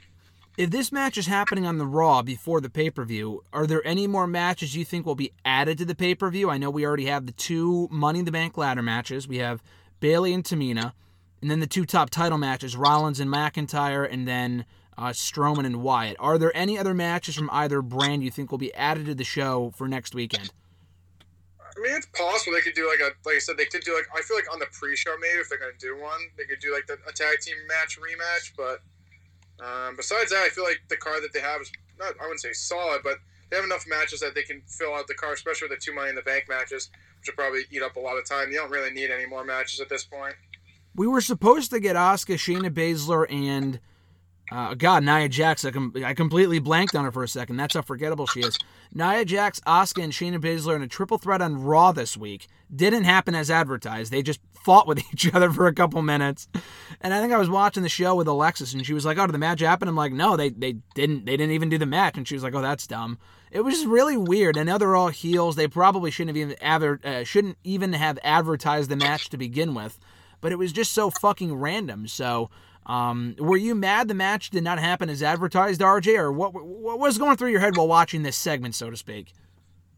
If 0.55 0.69
this 0.69 0.91
match 0.91 1.17
is 1.17 1.25
happening 1.25 1.65
on 1.65 1.79
the 1.79 1.85
Raw 1.87 2.21
before 2.21 2.61
the 2.61 2.69
pay 2.69 2.91
per 2.91 3.03
view, 3.03 3.43
are 3.51 3.65
there 3.65 3.85
any 3.87 4.05
more 4.05 4.27
matches 4.27 4.75
you 4.75 4.85
think 4.85 5.03
will 5.03 5.15
be 5.15 5.33
added 5.43 5.79
to 5.79 5.85
the 5.85 5.95
pay 5.95 6.13
per 6.13 6.29
view? 6.29 6.51
I 6.51 6.59
know 6.59 6.69
we 6.69 6.85
already 6.85 7.05
have 7.05 7.25
the 7.25 7.31
two 7.31 7.87
Money 7.89 8.19
in 8.19 8.25
the 8.25 8.31
Bank 8.31 8.55
ladder 8.55 8.83
matches. 8.83 9.27
We 9.27 9.37
have 9.37 9.63
Bayley 9.99 10.31
and 10.31 10.43
Tamina, 10.43 10.93
and 11.41 11.49
then 11.49 11.59
the 11.59 11.65
two 11.65 11.85
top 11.85 12.11
title 12.11 12.37
matches, 12.37 12.75
Rollins 12.75 13.19
and 13.19 13.31
McIntyre, 13.31 14.07
and 14.09 14.27
then 14.27 14.65
uh, 14.95 15.07
Strowman 15.07 15.65
and 15.65 15.81
Wyatt. 15.81 16.17
Are 16.19 16.37
there 16.37 16.55
any 16.55 16.77
other 16.77 16.93
matches 16.93 17.35
from 17.35 17.49
either 17.51 17.81
brand 17.81 18.23
you 18.23 18.29
think 18.29 18.51
will 18.51 18.59
be 18.59 18.73
added 18.75 19.07
to 19.07 19.15
the 19.15 19.23
show 19.23 19.73
for 19.75 19.87
next 19.87 20.13
weekend? 20.13 20.51
I 21.59 21.79
mean, 21.81 21.95
it's 21.95 22.05
possible 22.13 22.53
they 22.53 22.61
could 22.61 22.75
do 22.75 22.87
like 22.87 22.99
a 22.99 23.15
like 23.27 23.37
I 23.37 23.39
said 23.39 23.57
they 23.57 23.65
could 23.65 23.81
do 23.81 23.95
like 23.95 24.05
I 24.15 24.21
feel 24.21 24.37
like 24.37 24.53
on 24.53 24.59
the 24.59 24.67
pre-show 24.71 25.15
maybe 25.19 25.39
if 25.39 25.49
they're 25.49 25.57
gonna 25.57 25.71
do 25.79 25.99
one 25.99 26.19
they 26.37 26.43
could 26.43 26.59
do 26.59 26.71
like 26.71 26.85
the, 26.85 26.99
a 27.09 27.11
tag 27.11 27.39
team 27.41 27.55
match 27.67 27.97
rematch. 27.99 28.51
But 28.55 28.83
um, 29.63 29.95
besides 29.95 30.31
that, 30.31 30.43
I 30.43 30.49
feel 30.49 30.63
like 30.63 30.81
the 30.89 30.97
car 30.97 31.21
that 31.21 31.33
they 31.33 31.39
have 31.39 31.61
is 31.61 31.71
not 31.99 32.13
I 32.19 32.23
wouldn't 32.23 32.41
say 32.41 32.53
solid, 32.53 33.01
but 33.03 33.17
they 33.49 33.55
have 33.55 33.65
enough 33.65 33.85
matches 33.87 34.19
that 34.21 34.35
they 34.35 34.41
can 34.41 34.61
fill 34.67 34.93
out 34.93 35.07
the 35.07 35.13
car, 35.13 35.33
especially 35.33 35.69
with 35.69 35.79
the 35.79 35.85
two 35.85 35.93
Money 35.93 36.09
in 36.09 36.15
the 36.15 36.21
Bank 36.21 36.45
matches, 36.49 36.89
which 37.19 37.27
will 37.27 37.35
probably 37.35 37.61
eat 37.71 37.81
up 37.81 37.95
a 37.95 37.99
lot 37.99 38.17
of 38.17 38.25
time. 38.25 38.49
You 38.49 38.57
don't 38.57 38.71
really 38.71 38.91
need 38.91 39.11
any 39.11 39.25
more 39.25 39.45
matches 39.45 39.79
at 39.79 39.89
this 39.89 40.03
point. 40.03 40.35
We 40.95 41.07
were 41.07 41.21
supposed 41.21 41.71
to 41.71 41.79
get 41.79 41.95
Asuka, 41.95 42.35
Shayna 42.35 42.69
Baszler, 42.69 43.31
and 43.31 43.79
uh, 44.51 44.73
God, 44.75 45.03
Nia 45.03 45.29
Jax, 45.29 45.65
I, 45.65 45.71
com- 45.71 45.93
I 46.05 46.13
completely 46.13 46.59
blanked 46.59 46.95
on 46.95 47.05
her 47.05 47.11
for 47.11 47.23
a 47.23 47.27
second. 47.27 47.57
That's 47.57 47.73
how 47.75 47.81
forgettable 47.81 48.27
she 48.27 48.41
is. 48.41 48.59
Nia 48.93 49.25
Jax, 49.25 49.59
Asuka, 49.61 50.03
and 50.03 50.13
Shayna 50.13 50.37
Baszler 50.37 50.75
in 50.75 50.81
a 50.81 50.87
triple 50.87 51.17
threat 51.17 51.41
on 51.41 51.63
Raw 51.63 51.91
this 51.91 52.17
week. 52.17 52.47
Didn't 52.73 53.05
happen 53.05 53.35
as 53.35 53.49
advertised. 53.49 54.11
They 54.11 54.21
just 54.21 54.41
fought 54.63 54.87
with 54.87 54.99
each 55.13 55.33
other 55.33 55.51
for 55.51 55.67
a 55.67 55.73
couple 55.73 56.01
minutes. 56.01 56.47
And 57.01 57.13
I 57.13 57.21
think 57.21 57.33
I 57.33 57.37
was 57.37 57.49
watching 57.49 57.83
the 57.83 57.89
show 57.89 58.15
with 58.15 58.27
Alexis, 58.27 58.73
and 58.73 58.85
she 58.85 58.93
was 58.93 59.05
like, 59.05 59.17
"Oh, 59.17 59.25
did 59.25 59.33
the 59.33 59.39
match 59.39 59.61
happen?" 59.61 59.87
I'm 59.87 59.95
like, 59.95 60.13
"No, 60.13 60.35
they 60.35 60.49
they 60.49 60.73
didn't. 60.93 61.25
They 61.25 61.37
didn't 61.37 61.53
even 61.53 61.69
do 61.69 61.77
the 61.77 61.85
match." 61.85 62.17
And 62.17 62.27
she 62.27 62.35
was 62.35 62.43
like, 62.43 62.53
"Oh, 62.53 62.61
that's 62.61 62.85
dumb." 62.85 63.17
It 63.51 63.61
was 63.61 63.75
just 63.75 63.87
really 63.87 64.17
weird. 64.17 64.57
I 64.57 64.63
know 64.63 64.77
they're 64.77 64.95
all 64.95 65.09
heels. 65.09 65.55
They 65.55 65.67
probably 65.67 66.11
shouldn't 66.11 66.35
have 66.35 66.41
even 66.41 66.61
adver- 66.61 66.99
uh, 67.03 67.23
shouldn't 67.23 67.57
even 67.63 67.93
have 67.93 68.17
advertised 68.23 68.89
the 68.89 68.95
match 68.95 69.29
to 69.29 69.37
begin 69.37 69.73
with. 69.73 69.99
But 70.41 70.51
it 70.51 70.57
was 70.57 70.73
just 70.73 70.91
so 70.91 71.09
fucking 71.09 71.53
random. 71.55 72.07
So 72.07 72.49
um, 72.85 73.35
were 73.39 73.57
you 73.57 73.75
mad 73.75 74.07
the 74.07 74.13
match 74.13 74.49
did 74.49 74.63
not 74.63 74.79
happen 74.79 75.09
as 75.09 75.23
advertised, 75.23 75.81
RJ, 75.81 76.17
or 76.17 76.31
what? 76.31 76.53
What 76.53 76.99
was 76.99 77.17
going 77.17 77.37
through 77.37 77.51
your 77.51 77.61
head 77.61 77.77
while 77.77 77.87
watching 77.87 78.23
this 78.23 78.35
segment, 78.35 78.75
so 78.75 78.89
to 78.89 78.97
speak? 78.97 79.33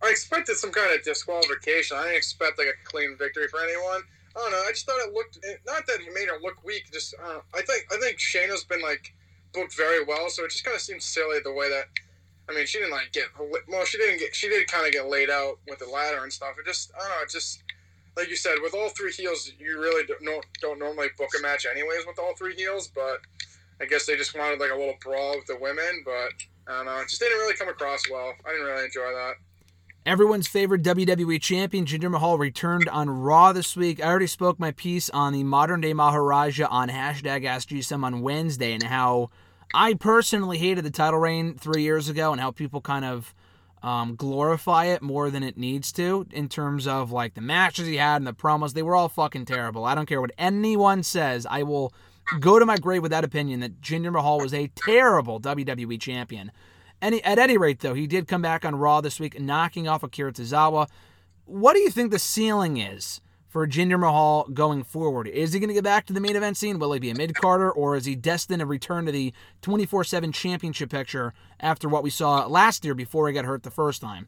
I 0.04 0.10
expected 0.10 0.56
some 0.58 0.72
kind 0.72 0.94
of 0.94 1.04
disqualification. 1.04 1.98
I 1.98 2.04
didn't 2.04 2.18
expect 2.18 2.60
like 2.60 2.68
a 2.68 2.88
clean 2.88 3.16
victory 3.18 3.48
for 3.48 3.60
anyone. 3.60 4.02
I 4.36 4.40
don't 4.40 4.52
know. 4.52 4.64
I 4.68 4.72
just 4.72 4.86
thought 4.86 5.00
it 5.00 5.14
looked 5.14 5.40
not 5.66 5.88
that 5.88 6.02
it 6.02 6.14
made 6.14 6.28
her 6.28 6.40
look 6.42 6.64
weak. 6.64 6.92
Just 6.92 7.16
uh, 7.24 7.40
I 7.54 7.62
think 7.62 7.88
I 7.92 7.98
think 7.98 8.20
Shayna's 8.20 8.64
been 8.64 8.82
like 8.82 9.14
booked 9.54 9.76
very 9.76 10.04
well, 10.04 10.30
so 10.30 10.44
it 10.44 10.52
just 10.52 10.64
kind 10.64 10.76
of 10.76 10.82
seems 10.82 11.06
silly 11.06 11.40
the 11.44 11.54
way 11.54 11.70
that. 11.70 11.86
I 12.48 12.54
mean, 12.54 12.68
she 12.68 12.78
didn't 12.78 12.92
like 12.92 13.12
get 13.12 13.26
well. 13.68 13.86
She 13.86 13.98
didn't 13.98 14.20
get. 14.20 14.36
She 14.36 14.48
did 14.50 14.68
kind 14.68 14.86
of 14.86 14.92
get 14.92 15.08
laid 15.08 15.32
out 15.32 15.58
with 15.68 15.80
the 15.80 15.88
ladder 15.88 16.22
and 16.22 16.32
stuff. 16.32 16.56
It 16.60 16.68
just 16.68 16.92
I 16.96 17.00
don't 17.00 17.10
know. 17.10 17.24
It 17.24 17.30
just 17.32 17.64
like 18.18 18.30
you 18.30 18.36
said, 18.36 18.56
with 18.62 18.74
all 18.74 18.90
three 18.90 19.12
heels, 19.12 19.52
you 19.60 19.80
really 19.80 20.06
don't, 20.06 20.46
don't 20.62 20.80
normally 20.80 21.08
book 21.18 21.30
a 21.38 21.42
match 21.42 21.66
anyways 21.66 22.06
with 22.08 22.20
all 22.20 22.34
three 22.36 22.56
heels. 22.56 22.90
But 22.94 23.20
I 23.82 23.86
guess 23.86 24.06
they 24.06 24.16
just 24.16 24.38
wanted 24.38 24.60
like 24.60 24.72
a 24.72 24.76
little 24.76 24.96
brawl 25.02 25.36
with 25.36 25.48
the 25.48 25.58
women. 25.60 26.04
But 26.06 26.32
I 26.68 26.78
don't 26.78 26.86
know, 26.86 26.98
it 27.00 27.10
just 27.10 27.20
didn't 27.22 27.38
really 27.38 27.56
come 27.56 27.70
across 27.70 28.10
well. 28.10 28.34
I 28.46 28.52
didn't 28.52 28.66
really 28.66 28.86
enjoy 28.86 29.12
that. 29.14 29.34
Everyone's 30.06 30.48
favorite 30.48 30.84
WWE 30.84 31.42
champion 31.42 31.88
Jinder 31.88 32.12
Mahal 32.12 32.38
returned 32.38 32.88
on 32.90 33.10
Raw 33.10 33.54
this 33.54 33.76
week. 33.76 34.00
I 34.00 34.08
already 34.08 34.28
spoke 34.28 34.60
my 34.60 34.70
piece 34.70 35.10
on 35.10 35.34
the 35.34 35.44
modern 35.44 35.82
day 35.82 35.94
Maharaja 35.96 36.68
on 36.70 36.90
hashtag 36.90 37.44
AskGSM 37.44 38.04
on 38.04 38.22
Wednesday 38.22 38.74
and 38.74 38.84
how 38.84 39.32
I 39.74 39.96
personally 39.96 40.60
hated 40.60 40.86
the 40.86 40.92
title 40.92 41.20
reign 41.20 41.56
three 41.56 41.82
years 41.82 42.08
ago 42.08 42.32
and 42.32 42.40
how 42.40 42.52
people 42.52 42.82
kind 42.82 43.04
of 43.04 43.34
um, 43.86 44.16
glorify 44.16 44.86
it 44.86 45.04
more 45.04 45.30
than 45.30 45.44
it 45.44 45.60
needs 45.60 45.92
to 45.92 46.26
in 46.32 46.50
terms 46.50 46.88
of 46.88 47.12
like 47.12 47.36
the 47.36 47.42
matches 47.42 47.86
he 47.86 47.98
had 47.98 48.16
and 48.16 48.26
the 48.26 48.34
promos. 48.34 48.74
They 48.74 48.82
were 48.82 48.96
all 48.96 49.10
fucking 49.10 49.46
terrible. 49.46 49.86
I 49.86 49.94
don't 49.94 50.08
care 50.08 50.20
what 50.20 50.32
anyone 50.40 51.04
says. 51.04 51.46
I 51.48 51.62
will 51.62 51.94
go 52.40 52.58
to 52.58 52.66
my 52.66 52.78
grave 52.78 53.04
with 53.04 53.12
that 53.12 53.24
opinion 53.24 53.60
that 53.60 53.82
Jinder 53.82 54.12
Mahal 54.12 54.40
was 54.40 54.56
a 54.56 54.72
terrible 54.74 55.40
WWE 55.40 56.02
champion. 56.02 56.52
Any, 57.00 57.24
at 57.24 57.38
any 57.38 57.60
rate, 57.60 57.82
though, 57.82 57.94
he 57.94 58.08
did 58.08 58.28
come 58.28 58.42
back 58.42 58.66
on 58.66 58.76
Raw 58.76 59.02
this 59.02 59.20
week, 59.20 59.40
knocking 59.40 59.88
off 59.88 60.02
Akira 60.02 60.34
Tozawa. 60.34 60.90
What 61.46 61.74
do 61.74 61.80
you 61.80 61.92
think 61.92 62.10
the 62.10 62.18
ceiling 62.18 62.78
is 62.78 63.22
for 63.56 63.66
Jinder 63.66 63.98
Mahal 63.98 64.50
going 64.54 64.84
forward? 64.84 65.30
Is 65.30 65.54
he 65.54 65.62
going 65.62 65.70
to 65.70 65.74
get 65.74 65.86
back 65.86 66.06
to 66.08 66.14
the 66.14 66.20
main 66.20 66.36
event 66.36 66.58
scene? 66.58 66.78
Will 66.78 66.92
he 66.92 67.00
be 67.00 67.10
a 67.10 67.16
mid 67.16 67.36
carder, 67.36 67.72
or 67.72 67.96
is 67.96 68.04
he 68.04 68.14
destined 68.14 68.60
to 68.60 68.66
return 68.66 69.06
to 69.06 69.14
the 69.14 69.32
24 69.62 70.04
7 70.04 70.34
championship 70.34 70.90
picture 70.90 71.34
after 71.62 71.88
what 71.88 72.04
we 72.04 72.10
saw 72.10 72.46
last 72.48 72.84
year 72.84 72.94
before 72.94 73.30
he 73.30 73.34
got 73.34 73.46
hurt 73.46 73.64
the 73.64 73.72
first 73.72 74.02
time? 74.02 74.28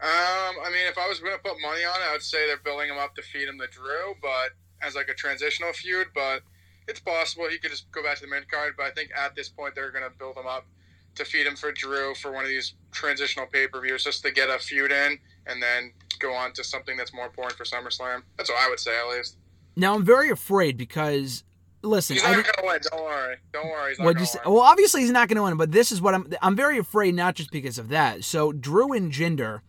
Um, 0.00 0.54
I 0.64 0.70
mean, 0.72 0.86
if 0.86 0.96
I 0.96 1.08
was 1.08 1.18
going 1.18 1.32
to 1.32 1.42
put 1.42 1.60
money 1.60 1.82
on 1.82 2.00
it, 2.02 2.08
I 2.08 2.12
would 2.12 2.22
say 2.22 2.46
they're 2.46 2.58
building 2.58 2.88
him 2.88 2.98
up 2.98 3.16
to 3.16 3.22
feed 3.22 3.48
him 3.48 3.58
the 3.58 3.66
Drew, 3.66 4.14
but 4.22 4.50
as 4.80 4.94
like 4.94 5.08
a 5.08 5.14
transitional 5.14 5.72
feud. 5.72 6.06
But 6.14 6.42
it's 6.86 7.00
possible 7.00 7.48
he 7.48 7.58
could 7.58 7.72
just 7.72 7.90
go 7.90 8.00
back 8.04 8.18
to 8.18 8.22
the 8.22 8.28
mid 8.28 8.48
card. 8.48 8.74
But 8.76 8.86
I 8.86 8.90
think 8.92 9.10
at 9.18 9.34
this 9.34 9.48
point 9.48 9.74
they're 9.74 9.90
going 9.90 10.04
to 10.04 10.16
build 10.16 10.36
him 10.36 10.46
up 10.46 10.68
to 11.16 11.24
feed 11.24 11.48
him 11.48 11.56
for 11.56 11.72
Drew 11.72 12.14
for 12.14 12.30
one 12.30 12.44
of 12.44 12.48
these 12.48 12.74
transitional 12.92 13.46
pay 13.46 13.66
per 13.66 13.80
views, 13.80 14.04
just 14.04 14.22
to 14.22 14.30
get 14.30 14.50
a 14.50 14.60
feud 14.60 14.92
in, 14.92 15.18
and 15.46 15.62
then 15.62 15.92
go 16.18 16.32
on 16.34 16.52
to 16.54 16.64
something 16.64 16.96
that's 16.96 17.12
more 17.14 17.26
important 17.26 17.56
for 17.56 17.64
SummerSlam. 17.64 18.22
That's 18.36 18.50
what 18.50 18.58
I 18.60 18.68
would 18.68 18.80
say, 18.80 18.92
at 18.98 19.08
least. 19.16 19.36
Now 19.76 19.94
I'm 19.94 20.04
very 20.04 20.30
afraid 20.30 20.76
because 20.76 21.44
listen, 21.82 22.14
He's 22.16 22.22
not 22.22 22.34
think- 22.34 22.54
gonna 22.54 22.68
win. 22.68 22.80
Don't 22.90 23.02
worry. 23.04 23.36
Don't 23.52 23.66
worry. 23.70 23.94
What'd 23.96 24.20
you 24.20 24.26
say? 24.26 24.38
win. 24.44 24.54
Well, 24.54 24.62
obviously 24.62 25.00
he's 25.02 25.10
not 25.10 25.28
going 25.28 25.36
to 25.36 25.42
win, 25.44 25.56
but 25.56 25.72
this 25.72 25.90
is 25.92 26.00
what 26.02 26.14
I'm. 26.14 26.30
I'm 26.42 26.56
very 26.56 26.76
afraid, 26.78 27.14
not 27.14 27.34
just 27.36 27.50
because 27.50 27.78
of 27.78 27.88
that. 27.88 28.24
So 28.24 28.52
Drew 28.52 28.92
and 28.92 29.10
Jinder, 29.10 29.60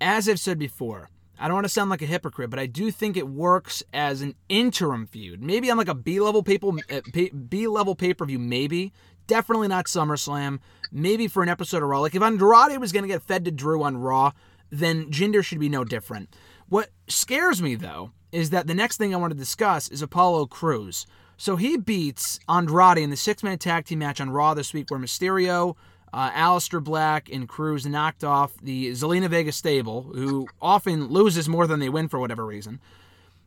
as 0.00 0.28
I've 0.28 0.38
said 0.38 0.58
before, 0.58 1.08
I 1.38 1.46
don't 1.48 1.54
want 1.54 1.64
to 1.64 1.70
sound 1.70 1.90
like 1.90 2.02
a 2.02 2.06
hypocrite, 2.06 2.50
but 2.50 2.58
I 2.58 2.66
do 2.66 2.90
think 2.90 3.16
it 3.16 3.26
works 3.28 3.82
as 3.92 4.20
an 4.20 4.34
interim 4.48 5.06
feud. 5.06 5.42
Maybe 5.42 5.70
on 5.70 5.78
like 5.78 5.88
a 5.88 5.94
B 5.94 6.20
level 6.20 6.42
people, 6.42 6.78
eh, 6.88 7.00
B 7.48 7.66
level 7.66 7.94
pay 7.96 8.14
per 8.14 8.26
view. 8.26 8.38
Maybe, 8.38 8.92
definitely 9.26 9.68
not 9.68 9.86
SummerSlam. 9.86 10.60
Maybe 10.92 11.26
for 11.28 11.42
an 11.42 11.48
episode 11.48 11.82
of 11.82 11.88
Raw. 11.88 12.00
Like 12.00 12.14
if 12.14 12.22
Andrade 12.22 12.78
was 12.78 12.92
going 12.92 13.02
to 13.04 13.08
get 13.08 13.22
fed 13.22 13.44
to 13.46 13.50
Drew 13.50 13.82
on 13.82 13.96
Raw, 13.96 14.32
then 14.70 15.10
Jinder 15.10 15.44
should 15.44 15.60
be 15.60 15.68
no 15.68 15.84
different. 15.84 16.34
What 16.68 16.90
scares 17.08 17.60
me 17.60 17.74
though 17.74 18.12
is 18.32 18.50
that 18.50 18.66
the 18.66 18.74
next 18.74 18.96
thing 18.96 19.14
I 19.14 19.18
want 19.18 19.32
to 19.32 19.38
discuss 19.38 19.88
is 19.88 20.02
Apollo 20.02 20.46
Crews. 20.46 21.06
So 21.36 21.56
he 21.56 21.76
beats 21.76 22.38
Andrade 22.48 22.98
in 22.98 23.10
the 23.10 23.16
six 23.16 23.42
man 23.42 23.58
tag 23.58 23.86
team 23.86 24.00
match 24.00 24.20
on 24.20 24.30
Raw 24.30 24.54
this 24.54 24.72
week, 24.74 24.90
where 24.90 25.00
Mysterio, 25.00 25.74
uh, 26.12 26.30
Aleister 26.32 26.82
Black, 26.82 27.30
and 27.32 27.48
Crews 27.48 27.86
knocked 27.86 28.24
off 28.24 28.52
the 28.62 28.90
Zelina 28.90 29.28
Vega 29.28 29.52
stable, 29.52 30.02
who 30.14 30.46
often 30.60 31.08
loses 31.08 31.48
more 31.48 31.66
than 31.66 31.80
they 31.80 31.88
win 31.88 32.08
for 32.08 32.20
whatever 32.20 32.44
reason. 32.44 32.78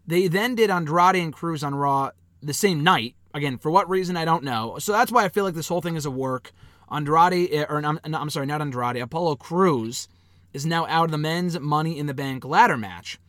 They 0.07 0.27
then 0.27 0.55
did 0.55 0.69
Andrade 0.69 1.15
and 1.15 1.31
Crews 1.31 1.63
on 1.63 1.75
Raw 1.75 2.11
the 2.41 2.53
same 2.53 2.83
night. 2.83 3.15
Again, 3.33 3.57
for 3.57 3.71
what 3.71 3.89
reason, 3.89 4.17
I 4.17 4.25
don't 4.25 4.43
know. 4.43 4.77
So 4.79 4.91
that's 4.91 5.11
why 5.11 5.23
I 5.23 5.29
feel 5.29 5.43
like 5.43 5.55
this 5.55 5.67
whole 5.67 5.81
thing 5.81 5.95
is 5.95 6.05
a 6.05 6.11
work. 6.11 6.51
Andrade, 6.91 7.65
or 7.69 7.83
I'm, 7.85 7.99
I'm 8.03 8.29
sorry, 8.29 8.45
not 8.45 8.61
Andrade, 8.61 8.97
Apollo 8.97 9.37
Crews 9.37 10.07
is 10.53 10.65
now 10.65 10.85
out 10.87 11.05
of 11.05 11.11
the 11.11 11.17
men's 11.17 11.59
Money 11.59 11.97
in 11.97 12.05
the 12.05 12.13
Bank 12.13 12.45
ladder 12.45 12.77
match. 12.77 13.19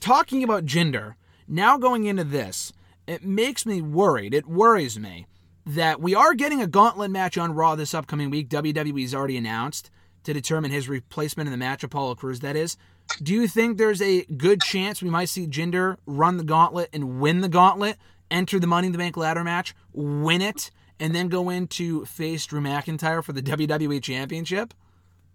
Talking 0.00 0.42
about 0.42 0.64
Jinder, 0.64 1.14
now 1.46 1.76
going 1.76 2.04
into 2.04 2.24
this, 2.24 2.72
it 3.06 3.24
makes 3.24 3.66
me 3.66 3.82
worried. 3.82 4.34
It 4.34 4.46
worries 4.46 4.98
me 4.98 5.26
that 5.66 6.00
we 6.00 6.14
are 6.14 6.34
getting 6.34 6.62
a 6.62 6.66
gauntlet 6.66 7.10
match 7.10 7.38
on 7.38 7.54
Raw 7.54 7.74
this 7.74 7.94
upcoming 7.94 8.30
week. 8.30 8.48
WWE's 8.48 9.14
already 9.14 9.36
announced 9.36 9.90
to 10.24 10.32
determine 10.32 10.70
his 10.70 10.88
replacement 10.88 11.46
in 11.46 11.52
the 11.52 11.56
match, 11.56 11.82
Apollo 11.82 12.16
Crews, 12.16 12.40
that 12.40 12.56
is. 12.56 12.76
Do 13.22 13.34
you 13.34 13.48
think 13.48 13.76
there's 13.76 14.00
a 14.00 14.24
good 14.24 14.60
chance 14.60 15.02
we 15.02 15.10
might 15.10 15.28
see 15.28 15.46
Jinder 15.46 15.96
run 16.06 16.36
the 16.36 16.44
gauntlet 16.44 16.88
and 16.92 17.20
win 17.20 17.40
the 17.40 17.48
gauntlet, 17.48 17.96
enter 18.30 18.58
the 18.58 18.66
Money 18.66 18.86
in 18.86 18.92
the 18.92 18.98
Bank 18.98 19.16
ladder 19.16 19.44
match, 19.44 19.74
win 19.92 20.40
it, 20.40 20.70
and 20.98 21.14
then 21.14 21.28
go 21.28 21.50
in 21.50 21.66
to 21.68 22.04
face 22.04 22.46
Drew 22.46 22.60
McIntyre 22.60 23.22
for 23.22 23.32
the 23.32 23.42
WWE 23.42 24.02
Championship? 24.02 24.72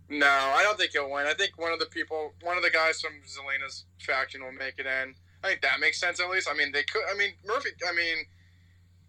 No, 0.10 0.28
I 0.28 0.64
don't 0.64 0.78
think 0.78 0.92
he'll 0.92 1.12
win. 1.12 1.28
I 1.28 1.34
think 1.34 1.58
one 1.58 1.74
of 1.74 1.80
the 1.80 1.86
people, 1.88 2.34
one 2.42 2.56
of 2.58 2.64
the 2.64 2.70
guys 2.70 3.02
from 3.02 3.14
Zelina's 3.28 3.86
faction 4.00 4.44
will 4.44 4.54
make 4.54 4.76
it 4.78 4.86
in. 4.86 5.16
I 5.44 5.48
think 5.50 5.62
that 5.62 5.80
makes 5.80 6.00
sense 6.00 6.20
at 6.20 6.30
least. 6.30 6.48
I 6.50 6.56
mean, 6.56 6.72
they 6.72 6.84
could. 6.84 7.04
I 7.12 7.18
mean, 7.18 7.34
Murphy. 7.46 7.70
I 7.88 7.94
mean, 7.94 8.26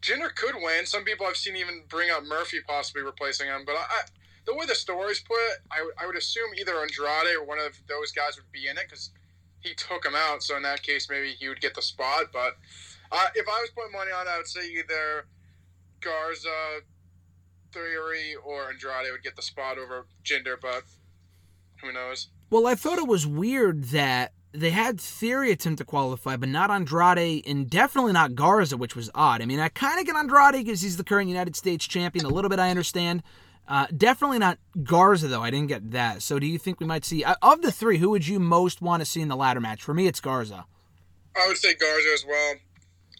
Jinder 0.02 0.34
could 0.34 0.56
win. 0.56 0.86
Some 0.86 1.04
people 1.04 1.26
I've 1.26 1.36
seen 1.36 1.56
even 1.56 1.84
bring 1.88 2.10
up 2.10 2.24
Murphy 2.24 2.58
possibly 2.66 3.02
replacing 3.02 3.46
him. 3.46 3.62
But 3.64 3.76
I, 3.76 4.02
the 4.46 4.54
way 4.54 4.66
the 4.66 4.74
stories 4.74 5.20
put 5.20 5.36
I, 5.70 5.88
I 6.02 6.06
would 6.06 6.16
assume 6.16 6.50
either 6.58 6.80
Andrade 6.80 7.36
or 7.36 7.44
one 7.44 7.58
of 7.58 7.80
those 7.88 8.12
guys 8.12 8.36
would 8.36 8.50
be 8.50 8.68
in 8.68 8.76
it 8.76 8.84
because 8.88 9.10
he 9.60 9.74
took 9.74 10.04
him 10.04 10.14
out. 10.16 10.42
So 10.42 10.56
in 10.56 10.62
that 10.62 10.82
case, 10.82 11.08
maybe 11.10 11.30
he 11.30 11.48
would 11.48 11.60
get 11.60 11.74
the 11.74 11.82
spot. 11.82 12.26
But 12.32 12.56
uh, 13.12 13.26
if 13.34 13.46
I 13.48 13.60
was 13.60 13.70
putting 13.70 13.92
money 13.92 14.10
on, 14.10 14.26
it, 14.26 14.30
I 14.30 14.36
would 14.36 14.46
say 14.46 14.68
either 14.68 15.26
Garza, 16.00 16.80
Theory, 17.72 18.34
or 18.44 18.68
Andrade 18.70 19.12
would 19.12 19.22
get 19.22 19.36
the 19.36 19.42
spot 19.42 19.78
over 19.78 20.06
Jinder. 20.24 20.56
But 20.60 20.84
who 21.82 21.92
knows? 21.92 22.28
Well, 22.50 22.66
I 22.66 22.74
thought 22.74 22.98
it 22.98 23.06
was 23.06 23.26
weird 23.26 23.84
that 23.84 24.32
they 24.52 24.70
had 24.70 25.00
Theory 25.00 25.52
attempt 25.52 25.78
to 25.78 25.84
qualify, 25.84 26.36
but 26.36 26.48
not 26.48 26.70
Andrade 26.70 27.46
and 27.46 27.68
definitely 27.68 28.12
not 28.12 28.34
Garza, 28.34 28.76
which 28.76 28.96
was 28.96 29.10
odd. 29.14 29.42
I 29.42 29.46
mean, 29.46 29.60
I 29.60 29.68
kind 29.68 30.00
of 30.00 30.06
get 30.06 30.16
Andrade 30.16 30.64
because 30.64 30.80
he's 30.80 30.96
the 30.96 31.04
current 31.04 31.28
United 31.28 31.54
States 31.56 31.86
champion. 31.86 32.24
A 32.24 32.30
little 32.30 32.48
bit 32.48 32.58
I 32.58 32.70
understand. 32.70 33.22
Uh, 33.68 33.86
definitely 33.94 34.38
not 34.38 34.58
Garza, 34.82 35.28
though. 35.28 35.42
I 35.42 35.50
didn't 35.50 35.68
get 35.68 35.90
that. 35.90 36.22
So 36.22 36.38
do 36.38 36.46
you 36.46 36.56
think 36.56 36.80
we 36.80 36.86
might 36.86 37.04
see, 37.04 37.22
uh, 37.22 37.34
of 37.42 37.60
the 37.60 37.70
three, 37.70 37.98
who 37.98 38.08
would 38.08 38.26
you 38.26 38.40
most 38.40 38.80
want 38.80 39.02
to 39.02 39.04
see 39.04 39.20
in 39.20 39.28
the 39.28 39.36
ladder 39.36 39.60
match? 39.60 39.82
For 39.82 39.92
me, 39.92 40.06
it's 40.06 40.20
Garza. 40.20 40.64
I 41.36 41.46
would 41.46 41.58
say 41.58 41.74
Garza 41.74 42.08
as 42.14 42.24
well, 42.26 42.54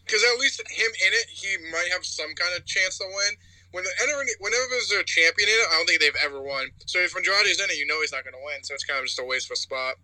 because 0.03 0.23
at 0.23 0.39
least 0.39 0.59
him 0.59 0.91
in 1.07 1.13
it, 1.13 1.27
he 1.29 1.55
might 1.71 1.89
have 1.93 2.03
some 2.03 2.33
kind 2.33 2.57
of 2.57 2.65
chance 2.65 2.97
to 2.97 3.05
win. 3.05 3.35
When 3.71 3.83
whenever 4.39 4.63
there's 4.71 4.91
a 4.91 5.03
champion 5.03 5.49
in 5.49 5.55
it, 5.55 5.67
I 5.69 5.77
don't 5.77 5.85
think 5.85 6.01
they've 6.01 6.23
ever 6.25 6.41
won. 6.41 6.69
So 6.85 6.99
if 6.99 7.15
Andrade's 7.15 7.59
in 7.59 7.69
it, 7.69 7.77
you 7.77 7.85
know 7.85 8.01
he's 8.01 8.11
not 8.11 8.23
going 8.23 8.33
to 8.33 8.43
win. 8.43 8.63
So 8.63 8.73
it's 8.73 8.83
kind 8.83 8.99
of 8.99 9.05
just 9.05 9.19
a 9.19 9.23
waste 9.23 9.47
of 9.47 9.53
a 9.53 9.57
spot. 9.57 9.95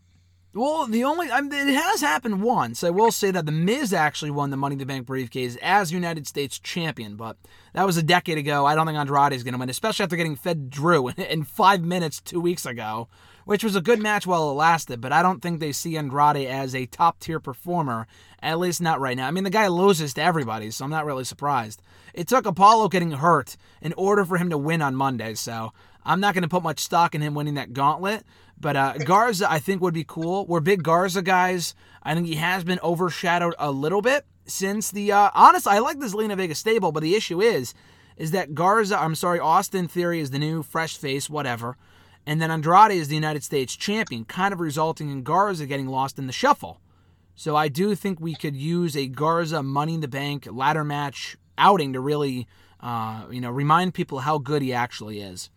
Well, 0.55 0.87
the 0.87 1.03
only 1.03 1.29
I 1.29 1.41
mean, 1.41 1.51
it 1.51 1.73
has 1.73 1.99
happened 1.99 2.41
once. 2.41 2.81
I 2.81 2.89
will 2.89 3.11
say 3.11 3.29
that 3.29 3.45
the 3.45 3.51
Miz 3.51 3.91
actually 3.91 4.31
won 4.31 4.51
the 4.51 4.57
Money 4.57 4.75
in 4.75 4.79
the 4.79 4.85
Bank 4.85 5.05
briefcase 5.05 5.57
as 5.61 5.91
United 5.91 6.27
States 6.27 6.59
champion, 6.59 7.17
but 7.17 7.35
that 7.73 7.85
was 7.85 7.97
a 7.97 8.03
decade 8.03 8.37
ago. 8.37 8.65
I 8.65 8.73
don't 8.73 8.85
think 8.85 8.97
Andrade 8.97 9.33
is 9.33 9.43
going 9.43 9.53
to 9.53 9.59
win, 9.59 9.69
especially 9.69 10.03
after 10.03 10.15
getting 10.15 10.37
fed 10.37 10.69
Drew 10.69 11.09
in 11.17 11.43
five 11.43 11.81
minutes 11.81 12.21
two 12.21 12.39
weeks 12.39 12.65
ago, 12.65 13.09
which 13.43 13.65
was 13.65 13.75
a 13.75 13.81
good 13.81 13.99
match 13.99 14.25
while 14.25 14.49
it 14.49 14.53
lasted. 14.53 15.01
But 15.01 15.11
I 15.11 15.21
don't 15.21 15.41
think 15.41 15.59
they 15.59 15.73
see 15.73 15.97
Andrade 15.97 16.47
as 16.47 16.73
a 16.73 16.85
top 16.85 17.19
tier 17.19 17.41
performer, 17.41 18.07
at 18.41 18.57
least 18.57 18.81
not 18.81 19.01
right 19.01 19.17
now. 19.17 19.27
I 19.27 19.31
mean, 19.31 19.43
the 19.43 19.49
guy 19.49 19.67
loses 19.67 20.13
to 20.13 20.23
everybody, 20.23 20.71
so 20.71 20.85
I'm 20.85 20.91
not 20.91 21.05
really 21.05 21.25
surprised. 21.25 21.81
It 22.15 22.29
took 22.29 22.45
Apollo 22.45 22.87
getting 22.89 23.11
hurt 23.11 23.57
in 23.81 23.93
order 23.93 24.23
for 24.23 24.37
him 24.37 24.49
to 24.49 24.57
win 24.57 24.81
on 24.81 24.95
Monday, 24.95 25.33
so 25.33 25.73
I'm 26.05 26.21
not 26.21 26.33
going 26.33 26.43
to 26.43 26.49
put 26.49 26.63
much 26.63 26.79
stock 26.79 27.13
in 27.13 27.19
him 27.19 27.35
winning 27.35 27.55
that 27.55 27.73
gauntlet. 27.73 28.23
But 28.57 28.77
uh, 28.77 28.93
Garza, 29.05 29.51
I 29.51 29.59
think, 29.59 29.81
would 29.81 29.93
be 29.93 30.05
cool. 30.05 30.45
We're 30.47 30.61
big 30.61 30.81
Garza 30.81 31.21
guys. 31.21 31.75
I 32.03 32.13
think 32.13 32.25
he 32.25 32.35
has 32.35 32.63
been 32.63 32.79
overshadowed 32.81 33.53
a 33.59 33.69
little 33.69 34.01
bit 34.01 34.25
since 34.45 34.91
the. 34.91 35.11
Uh, 35.11 35.29
honestly, 35.35 35.73
I 35.73 35.79
like 35.79 35.99
this 35.99 36.13
Lena 36.13 36.37
Vega 36.37 36.55
stable, 36.55 36.93
but 36.93 37.03
the 37.03 37.15
issue 37.15 37.41
is, 37.41 37.73
is 38.15 38.31
that 38.31 38.55
Garza. 38.55 38.97
I'm 38.97 39.15
sorry, 39.15 39.41
Austin 39.41 39.89
Theory 39.89 40.21
is 40.21 40.31
the 40.31 40.39
new 40.39 40.63
fresh 40.63 40.95
face, 40.95 41.29
whatever, 41.29 41.75
and 42.25 42.41
then 42.41 42.49
Andrade 42.49 42.91
is 42.91 43.09
the 43.09 43.15
United 43.15 43.43
States 43.43 43.75
champion, 43.75 44.23
kind 44.23 44.53
of 44.53 44.61
resulting 44.61 45.09
in 45.09 45.23
Garza 45.23 45.65
getting 45.65 45.87
lost 45.87 46.17
in 46.17 46.27
the 46.27 46.33
shuffle. 46.33 46.79
So 47.37 47.57
I 47.57 47.67
do 47.67 47.93
think 47.93 48.21
we 48.21 48.35
could 48.35 48.55
use 48.55 48.95
a 48.95 49.07
Garza 49.07 49.61
Money 49.61 49.95
in 49.95 49.99
the 49.99 50.07
Bank 50.07 50.47
ladder 50.49 50.85
match 50.85 51.35
outing 51.57 51.93
to 51.93 51.99
really, 51.99 52.47
uh, 52.81 53.25
you 53.31 53.41
know, 53.41 53.51
remind 53.51 53.93
people 53.93 54.19
how 54.19 54.37
good 54.37 54.61
he 54.61 54.73
actually 54.73 55.21
is. 55.21 55.49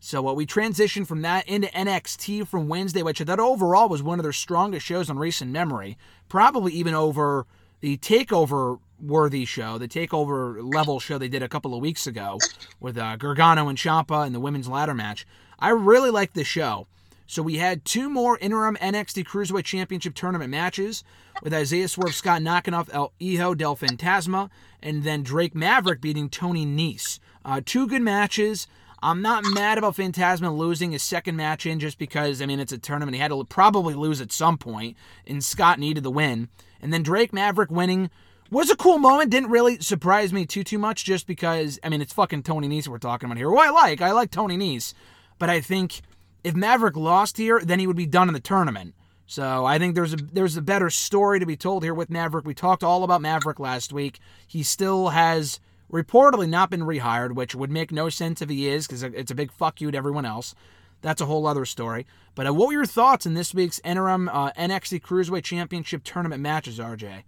So 0.00 0.28
uh, 0.28 0.32
we 0.32 0.46
transitioned 0.46 1.06
from 1.06 1.22
that 1.22 1.48
into 1.48 1.68
NXT 1.68 2.46
from 2.46 2.68
Wednesday, 2.68 3.02
which 3.02 3.20
I 3.20 3.24
thought 3.24 3.40
overall 3.40 3.88
was 3.88 4.02
one 4.02 4.18
of 4.18 4.22
their 4.22 4.32
strongest 4.32 4.86
shows 4.86 5.10
on 5.10 5.18
recent 5.18 5.50
memory. 5.50 5.98
Probably 6.28 6.72
even 6.72 6.94
over 6.94 7.46
the 7.80 7.96
Takeover 7.98 8.78
worthy 9.00 9.44
show, 9.44 9.78
the 9.78 9.88
Takeover 9.88 10.60
level 10.72 11.00
show 11.00 11.18
they 11.18 11.28
did 11.28 11.42
a 11.42 11.48
couple 11.48 11.74
of 11.74 11.80
weeks 11.80 12.06
ago 12.06 12.38
with 12.80 12.96
uh, 12.96 13.16
Gargano 13.16 13.68
and 13.68 13.78
Ciampa 13.78 14.26
in 14.26 14.32
the 14.32 14.40
women's 14.40 14.68
ladder 14.68 14.94
match. 14.94 15.26
I 15.58 15.70
really 15.70 16.10
liked 16.10 16.34
the 16.34 16.44
show. 16.44 16.86
So 17.30 17.42
we 17.42 17.58
had 17.58 17.84
two 17.84 18.08
more 18.08 18.38
interim 18.38 18.78
NXT 18.80 19.24
Cruiserweight 19.26 19.64
Championship 19.64 20.14
tournament 20.14 20.50
matches 20.50 21.04
with 21.42 21.52
Isaiah 21.52 21.86
Swerve 21.86 22.14
Scott 22.14 22.40
knocking 22.40 22.72
off 22.72 22.88
El 22.90 23.12
Hijo 23.20 23.54
del 23.54 23.76
Fantasma 23.76 24.48
and 24.82 25.04
then 25.04 25.24
Drake 25.24 25.54
Maverick 25.54 26.00
beating 26.00 26.30
Tony 26.30 26.64
Nese. 26.64 27.18
Uh, 27.44 27.60
two 27.62 27.86
good 27.86 28.00
matches. 28.00 28.66
I'm 29.02 29.20
not 29.20 29.44
mad 29.44 29.76
about 29.76 29.96
Fantasma 29.96 30.56
losing 30.56 30.92
his 30.92 31.02
second 31.02 31.36
match 31.36 31.66
in 31.66 31.78
just 31.80 31.98
because, 31.98 32.40
I 32.40 32.46
mean, 32.46 32.60
it's 32.60 32.72
a 32.72 32.78
tournament. 32.78 33.14
He 33.14 33.20
had 33.20 33.28
to 33.28 33.44
probably 33.44 33.92
lose 33.92 34.22
at 34.22 34.32
some 34.32 34.56
point, 34.56 34.96
and 35.26 35.44
Scott 35.44 35.78
needed 35.78 36.04
the 36.04 36.10
win. 36.10 36.48
And 36.80 36.94
then 36.94 37.02
Drake 37.02 37.34
Maverick 37.34 37.70
winning 37.70 38.08
was 38.50 38.70
a 38.70 38.76
cool 38.76 38.98
moment. 38.98 39.30
Didn't 39.30 39.50
really 39.50 39.80
surprise 39.80 40.32
me 40.32 40.46
too, 40.46 40.64
too 40.64 40.78
much 40.78 41.04
just 41.04 41.26
because, 41.26 41.78
I 41.84 41.90
mean, 41.90 42.00
it's 42.00 42.14
fucking 42.14 42.44
Tony 42.44 42.68
Nese 42.68 42.88
we're 42.88 42.96
talking 42.96 43.26
about 43.26 43.36
here. 43.36 43.50
Well, 43.50 43.60
I 43.60 43.68
like. 43.68 44.00
I 44.00 44.12
like 44.12 44.30
Tony 44.30 44.56
Nese. 44.56 44.94
But 45.38 45.50
I 45.50 45.60
think 45.60 46.00
if 46.48 46.56
Maverick 46.56 46.96
lost 46.96 47.36
here, 47.36 47.60
then 47.62 47.78
he 47.78 47.86
would 47.86 47.94
be 47.96 48.06
done 48.06 48.28
in 48.28 48.32
the 48.32 48.40
tournament. 48.40 48.94
So 49.26 49.66
I 49.66 49.78
think 49.78 49.94
there's 49.94 50.14
a 50.14 50.16
there's 50.16 50.56
a 50.56 50.62
better 50.62 50.88
story 50.88 51.38
to 51.38 51.44
be 51.44 51.56
told 51.56 51.84
here 51.84 51.92
with 51.92 52.08
Maverick. 52.08 52.46
We 52.46 52.54
talked 52.54 52.82
all 52.82 53.04
about 53.04 53.20
Maverick 53.20 53.60
last 53.60 53.92
week. 53.92 54.18
He 54.46 54.62
still 54.62 55.10
has 55.10 55.60
reportedly 55.92 56.48
not 56.48 56.70
been 56.70 56.80
rehired, 56.80 57.34
which 57.34 57.54
would 57.54 57.70
make 57.70 57.92
no 57.92 58.08
sense 58.08 58.40
if 58.40 58.48
he 58.48 58.66
is, 58.66 58.86
because 58.86 59.02
it's 59.02 59.30
a 59.30 59.34
big 59.34 59.52
fuck 59.52 59.82
you 59.82 59.90
to 59.90 59.98
everyone 59.98 60.24
else. 60.24 60.54
That's 61.02 61.20
a 61.20 61.26
whole 61.26 61.46
other 61.46 61.66
story. 61.66 62.06
But 62.34 62.46
uh, 62.46 62.54
what 62.54 62.68
were 62.68 62.72
your 62.72 62.86
thoughts 62.86 63.26
in 63.26 63.34
this 63.34 63.52
week's 63.52 63.78
interim 63.84 64.30
uh, 64.30 64.52
NXT 64.52 65.02
Cruiserweight 65.02 65.44
Championship 65.44 66.02
tournament 66.02 66.40
matches, 66.40 66.78
RJ? 66.78 67.24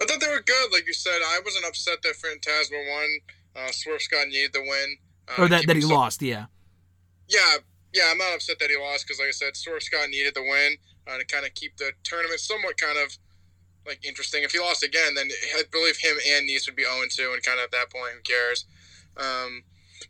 I 0.00 0.04
thought 0.04 0.20
they 0.20 0.28
were 0.28 0.42
good. 0.46 0.72
Like 0.72 0.86
you 0.86 0.94
said, 0.94 1.18
I 1.20 1.40
wasn't 1.44 1.64
upset 1.66 1.98
that 2.02 2.14
Fantasma 2.14 2.78
won. 2.88 3.08
Uh, 3.56 3.72
Swerve 3.72 4.02
Scott 4.02 4.28
needed 4.28 4.52
the 4.52 4.60
win. 4.60 4.96
Uh, 5.28 5.42
or 5.42 5.48
that, 5.48 5.66
that 5.66 5.74
he 5.74 5.82
keeping 5.82 5.96
lost, 5.96 6.22
yeah. 6.22 6.46
Yeah, 7.28 7.56
yeah, 7.96 8.12
I'm 8.12 8.18
not 8.18 8.34
upset 8.34 8.58
that 8.60 8.68
he 8.68 8.76
lost 8.76 9.06
because, 9.06 9.18
like 9.18 9.28
I 9.28 9.32
said, 9.32 9.56
Swerve 9.56 9.82
Scott 9.82 10.10
needed 10.10 10.34
the 10.34 10.42
win 10.42 10.76
uh, 11.08 11.16
to 11.16 11.24
kind 11.24 11.46
of 11.46 11.54
keep 11.54 11.76
the 11.78 11.92
tournament 12.04 12.40
somewhat 12.40 12.76
kind 12.76 12.98
of 12.98 13.16
like 13.86 14.04
interesting. 14.04 14.44
If 14.44 14.52
he 14.52 14.60
lost 14.60 14.84
again, 14.84 15.14
then 15.14 15.28
I 15.56 15.62
believe 15.72 15.96
him 15.96 16.16
and 16.36 16.48
Nese 16.48 16.66
would 16.66 16.76
be 16.76 16.84
0 16.84 16.94
2, 17.08 17.32
and 17.32 17.42
kind 17.42 17.58
of 17.58 17.64
at 17.64 17.72
that 17.72 17.90
point, 17.90 18.12
who 18.12 18.20
cares? 18.20 18.66
Um, 19.16 19.64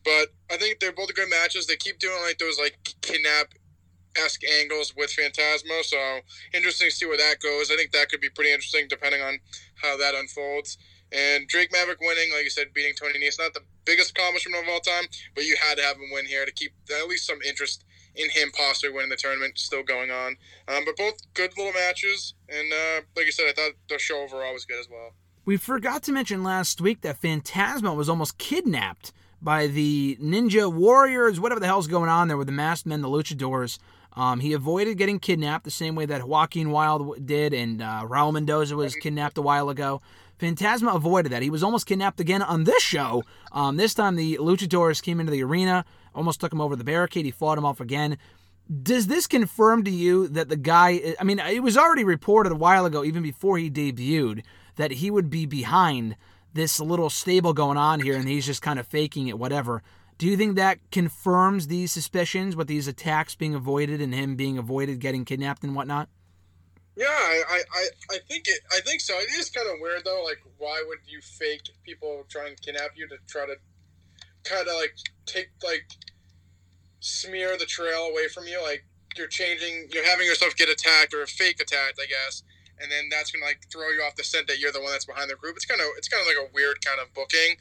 but 0.05 0.35
I 0.51 0.57
think 0.57 0.81
they're 0.81 0.93
both 0.93 1.15
good 1.15 1.31
matches. 1.31 1.67
They 1.67 1.77
keep 1.77 1.99
doing 1.99 2.19
like 2.27 2.39
those 2.39 2.59
like 2.59 2.79
kidnap 3.03 3.55
esque 4.19 4.43
angles 4.61 4.95
with 4.97 5.15
Phantasmo. 5.15 5.85
So 5.85 6.21
interesting 6.53 6.91
to 6.91 6.95
see 6.95 7.07
where 7.07 7.17
that 7.17 7.39
goes. 7.41 7.71
I 7.71 7.77
think 7.77 7.93
that 7.93 8.09
could 8.09 8.21
be 8.21 8.31
pretty 8.31 8.51
interesting 8.51 8.87
depending 8.89 9.23
on 9.23 9.39
how 9.81 9.97
that 9.97 10.15
unfolds. 10.15 10.79
And 11.13 11.47
Drake 11.47 11.71
Maverick 11.73 12.01
winning, 12.01 12.33
like 12.33 12.45
you 12.45 12.51
said, 12.51 12.75
beating 12.75 12.95
Tony 12.95 13.21
Nese, 13.21 13.39
not 13.39 13.55
the 13.55 13.61
biggest 13.87 14.11
accomplishment 14.11 14.63
of 14.63 14.69
all 14.69 14.81
time, 14.81 15.05
but 15.35 15.45
you 15.45 15.57
had 15.57 15.77
to 15.77 15.83
have 15.83 15.97
him 15.97 16.11
win 16.13 16.27
here 16.27 16.45
to 16.45 16.53
keep 16.53 16.73
at 16.91 17.09
least 17.09 17.27
some 17.27 17.41
interest 17.47 17.85
in 18.15 18.31
him 18.31 18.51
possibly 18.51 18.91
winning 18.91 19.11
the 19.11 19.17
tournament 19.17 19.59
still 19.59 19.83
going 19.83 20.11
on. 20.11 20.37
Um, 20.69 20.85
but 20.85 20.97
both 20.97 21.15
good 21.35 21.57
little 21.57 21.73
matches, 21.73 22.35
and 22.49 22.73
uh, 22.73 23.01
like 23.17 23.27
I 23.27 23.31
said, 23.31 23.47
I 23.49 23.53
thought 23.53 23.73
the 23.89 23.99
show 23.99 24.23
overall 24.23 24.53
was 24.53 24.65
good 24.65 24.81
as 24.81 24.89
well. 24.91 25.11
We 25.45 25.57
forgot 25.57 26.03
to 26.05 26.13
mention 26.13 26.43
last 26.43 26.81
week 26.81 27.03
that 27.03 27.21
Phantasmo 27.21 27.95
was 27.95 28.09
almost 28.09 28.37
kidnapped 28.37 29.13
by 29.41 29.69
the 29.69 30.19
Ninja 30.21 30.73
Warriors, 30.73 31.39
whatever 31.39 31.61
the 31.61 31.67
hell's 31.67 31.87
going 31.87 32.09
on 32.09 32.29
there 32.29 32.37
with 32.37 32.49
the 32.49 32.53
masked 32.53 32.87
men, 32.87 33.03
the 33.03 33.09
luchadors. 33.09 33.79
Um, 34.15 34.41
he 34.41 34.55
avoided 34.55 34.97
getting 34.97 35.19
kidnapped 35.19 35.65
the 35.65 35.71
same 35.71 35.95
way 35.95 36.07
that 36.07 36.27
Joaquin 36.27 36.71
Wilde 36.71 37.27
did, 37.27 37.53
and 37.53 37.83
uh, 37.83 38.07
Raul 38.09 38.33
Mendoza 38.33 38.75
was 38.75 38.95
kidnapped 38.95 39.37
a 39.37 39.43
while 39.43 39.69
ago. 39.69 40.01
Fantasma 40.39 40.95
avoided 40.95 41.33
that. 41.33 41.43
He 41.43 41.51
was 41.51 41.63
almost 41.63 41.87
kidnapped 41.87 42.21
again 42.21 42.43
on 42.43 42.65
this 42.65 42.83
show. 42.83 43.25
Um, 43.53 43.77
this 43.77 43.95
time 43.95 44.17
the 44.17 44.37
luchadors 44.37 45.03
came 45.03 45.21
into 45.21 45.33
the 45.33 45.43
arena, 45.43 45.85
almost 46.15 46.41
took 46.41 46.53
him 46.53 46.61
over 46.61 46.77
the 46.77 46.85
barricade. 46.85 47.25
He 47.25 47.31
fought 47.31 47.59
him 47.59 47.65
off 47.65 47.81
again. 47.81 48.19
Does 48.83 49.07
this 49.07 49.27
confirm 49.27 49.85
to 49.85 49.91
you 49.91 50.29
that 50.29 50.49
the 50.49 50.57
guy? 50.57 51.15
I 51.21 51.25
mean, 51.25 51.39
it 51.39 51.63
was 51.63 51.77
already 51.77 52.05
reported 52.05 52.53
a 52.53 52.57
while 52.57 52.85
ago, 52.85 53.05
even 53.05 53.23
before 53.23 53.59
he 53.59 53.71
debuted, 53.71 54.43
that 54.75 54.91
he 54.93 55.11
would 55.11 55.31
be 55.31 55.47
behind 55.47 56.17
this 56.53 56.81
little 56.81 57.11
stable 57.11 57.53
going 57.53 57.77
on 57.79 58.01
here, 58.01 58.17
and 58.17 58.29
he's 58.29 58.47
just 58.47 58.63
kind 58.63 58.79
of 58.79 58.87
faking 58.87 59.29
it, 59.29 59.39
whatever. 59.39 59.83
Do 60.19 60.27
you 60.27 60.37
think 60.37 60.57
that 60.57 60.79
confirms 60.91 61.67
these 61.67 61.93
suspicions 61.93 62.57
with 62.57 62.67
these 62.67 62.89
attacks 62.89 63.35
being 63.35 63.55
avoided 63.55 64.01
and 64.01 64.15
him 64.15 64.35
being 64.35 64.57
avoided 64.57 64.99
getting 64.99 65.25
kidnapped 65.25 65.63
and 65.63 65.77
whatnot? 65.77 66.09
Yeah, 66.97 67.07
I, 67.09 67.63
I, 67.75 67.89
I 68.11 68.19
think 68.27 68.49
it. 68.49 68.61
I 68.73 68.81
think 68.81 69.03
so. 69.03 69.15
It 69.19 69.29
is 69.39 69.51
kind 69.51 69.69
of 69.69 69.75
weird 69.81 70.03
though. 70.07 70.25
Like, 70.25 70.41
why 70.57 70.83
would 70.89 71.01
you 71.07 71.21
fake 71.21 71.69
people 71.85 72.25
trying 72.31 72.57
to 72.57 72.63
kidnap 72.63 72.93
you 72.97 73.07
to 73.09 73.17
try 73.29 73.45
to 73.45 73.57
kind 74.45 74.67
of 74.67 74.75
like 74.75 74.97
take 75.27 75.51
like 75.63 75.85
smear 77.01 77.59
the 77.59 77.67
trail 77.67 78.09
away 78.11 78.29
from 78.29 78.47
you? 78.47 78.63
Like 78.63 78.87
you're 79.17 79.29
changing, 79.29 79.89
you're 79.93 80.07
having 80.07 80.27
yourself 80.27 80.57
get 80.57 80.71
attacked 80.71 81.13
or 81.13 81.27
fake 81.27 81.61
attacked, 81.61 82.01
I 82.01 82.07
guess, 82.07 82.43
and 82.81 82.91
then 82.91 83.09
that's 83.11 83.31
gonna 83.31 83.45
like 83.45 83.61
throw 83.71 83.91
you 83.91 84.01
off 84.01 84.17
the 84.17 84.25
scent 84.25 84.47
that 84.49 84.59
you're 84.59 84.73
the 84.73 84.81
one 84.81 84.93
that's 84.93 85.05
behind 85.05 85.29
the 85.29 85.37
group. 85.37 85.57
It's 85.57 85.67
kind 85.67 85.83
of 85.83 85.89
it's 85.99 86.09
kind 86.09 86.23
of 86.23 86.27
like 86.27 86.49
a 86.49 86.51
weird 86.55 86.83
kind 86.83 86.99
of 86.99 87.13
booking. 87.13 87.57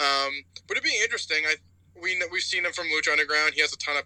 Um, 0.00 0.42
but 0.66 0.76
it'd 0.76 0.82
be 0.82 0.98
interesting. 1.00 1.44
I 1.46 1.54
we 1.94 2.20
we've 2.32 2.42
seen 2.42 2.66
him 2.66 2.72
from 2.72 2.86
Lucha 2.86 3.12
Underground. 3.12 3.54
He 3.54 3.60
has 3.60 3.72
a 3.72 3.78
ton 3.78 3.96
of 3.96 4.04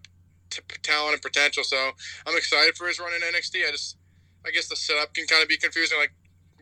t- 0.51 0.61
talent 0.83 1.15
and 1.15 1.23
potential. 1.23 1.65
So 1.65 1.93
I'm 2.27 2.37
excited 2.37 2.77
for 2.77 2.87
his 2.87 3.01
run 3.01 3.13
in 3.15 3.23
NXT. 3.23 3.67
I 3.67 3.71
just 3.71 3.97
I 4.47 4.51
guess 4.51 4.69
the 4.69 4.77
setup 4.77 5.15
can 5.15 5.27
kind 5.27 5.43
of 5.43 5.49
be 5.49 5.57
confusing. 5.57 5.99
Like, 5.99 6.13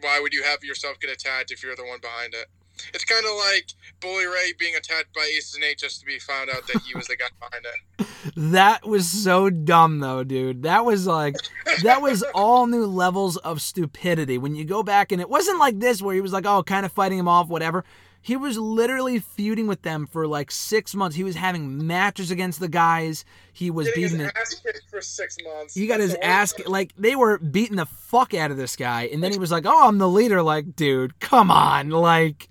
why 0.01 0.21
would 0.21 0.33
you 0.33 0.43
have 0.43 0.65
yourself 0.65 0.99
get 1.01 1.11
attacked 1.11 1.51
if 1.51 1.63
you're 1.63 1.77
the 1.77 1.85
one 1.85 2.01
behind 2.01 2.35
it? 2.35 2.47
It's 2.93 3.05
kind 3.05 3.25
of 3.25 3.33
like 3.37 3.73
Bully 4.01 4.27
Ray 4.27 4.53
being 4.59 4.75
attacked 4.75 5.15
by 5.15 5.31
Aces 5.37 5.55
and 5.55 5.65
Eight 5.65 5.79
just 5.79 6.01
to 6.01 6.07
be 6.07 6.19
found 6.19 6.51
out 6.51 6.67
that 6.67 6.83
he 6.83 6.95
was 6.95 7.07
the 7.07 7.17
guy 7.17 7.27
behind 7.41 7.65
it. 7.65 8.07
That 8.37 8.87
was 8.87 9.09
so 9.09 9.51
dumb, 9.51 10.01
though, 10.01 10.25
dude. 10.25 10.63
That 10.63 10.87
was 10.87 11.07
like, 11.07 11.37
that 11.83 12.01
was 12.01 12.23
all 12.35 12.67
new 12.67 12.87
levels 12.87 13.37
of 13.37 13.61
stupidity. 13.61 14.39
When 14.39 14.55
you 14.55 14.65
go 14.65 14.83
back 14.83 15.13
and 15.13 15.21
it 15.21 15.29
wasn't 15.29 15.59
like 15.59 15.79
this 15.79 16.01
where 16.01 16.15
he 16.15 16.23
was 16.23 16.33
like, 16.33 16.47
oh, 16.47 16.63
kind 16.63 16.87
of 16.87 16.91
fighting 16.91 17.19
him 17.19 17.29
off, 17.29 17.49
whatever. 17.49 17.85
He 18.25 18.39
was 18.39 18.57
literally 18.57 19.19
feuding 19.19 19.67
with 19.67 19.83
them 19.83 20.07
for 20.07 20.27
like 20.27 20.51
six 20.51 20.95
months. 20.95 21.15
He 21.15 21.23
was 21.23 21.37
having 21.37 21.87
matches 21.87 22.31
against 22.31 22.59
the 22.59 22.69
guys. 22.69 23.23
He 23.53 23.71
was 23.71 23.87
Getting 23.89 24.03
his 24.03 24.13
beating 24.13 24.27
the, 24.27 24.39
ass 24.39 24.55
kicked 24.65 24.83
for 24.89 25.03
six 25.03 25.37
months. 25.45 25.75
he 25.75 25.87
got 25.87 25.99
That's 25.99 26.13
his 26.13 26.21
ass 26.23 26.55
like 26.67 26.95
they 26.97 27.17
were 27.17 27.37
beating 27.37 27.77
the 27.77 27.85
fuck 27.85 28.33
out 28.33 28.51
of 28.51 28.57
this 28.57 28.77
guy, 28.77 29.03
and 29.13 29.23
then 29.23 29.31
he 29.31 29.39
was 29.39 29.53
like, 29.53 29.67
"Oh, 29.67 29.89
I'm 29.89 29.99
the 29.99 30.09
leader." 30.09 30.41
Like, 30.41 30.75
dude, 30.75 31.21
come 31.21 31.51
on, 31.51 31.91
like. 31.91 32.49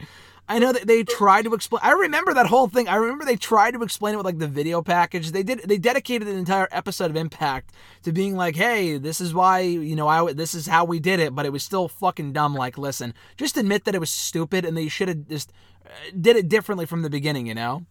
I 0.47 0.59
know 0.59 0.73
that 0.73 0.87
they 0.87 1.03
tried 1.03 1.43
to 1.43 1.53
explain. 1.53 1.79
I 1.83 1.91
remember 1.91 2.33
that 2.33 2.47
whole 2.47 2.67
thing. 2.67 2.89
I 2.89 2.95
remember 2.95 3.23
they 3.23 3.37
tried 3.37 3.71
to 3.71 3.83
explain 3.83 4.13
it 4.13 4.17
with 4.17 4.25
like 4.25 4.39
the 4.39 4.47
video 4.47 4.81
package. 4.81 5.31
They 5.31 5.43
did. 5.43 5.59
They 5.59 5.77
dedicated 5.77 6.27
an 6.27 6.37
entire 6.37 6.67
episode 6.71 7.09
of 7.09 7.15
Impact 7.15 7.71
to 8.03 8.11
being 8.11 8.35
like, 8.35 8.55
"Hey, 8.55 8.97
this 8.97 9.21
is 9.21 9.33
why 9.33 9.61
you 9.61 9.95
know 9.95 10.07
I. 10.07 10.33
This 10.33 10.53
is 10.53 10.67
how 10.67 10.83
we 10.83 10.99
did 10.99 11.21
it." 11.21 11.33
But 11.33 11.45
it 11.45 11.53
was 11.53 11.63
still 11.63 11.87
fucking 11.87 12.33
dumb. 12.33 12.55
Like, 12.55 12.77
listen, 12.77 13.13
just 13.37 13.55
admit 13.55 13.85
that 13.85 13.95
it 13.95 13.99
was 13.99 14.09
stupid, 14.09 14.65
and 14.65 14.75
they 14.75 14.89
should 14.89 15.07
have 15.07 15.27
just 15.29 15.53
uh, 15.85 15.89
did 16.19 16.35
it 16.35 16.49
differently 16.49 16.85
from 16.85 17.03
the 17.03 17.09
beginning. 17.09 17.47
You 17.47 17.55
know? 17.55 17.85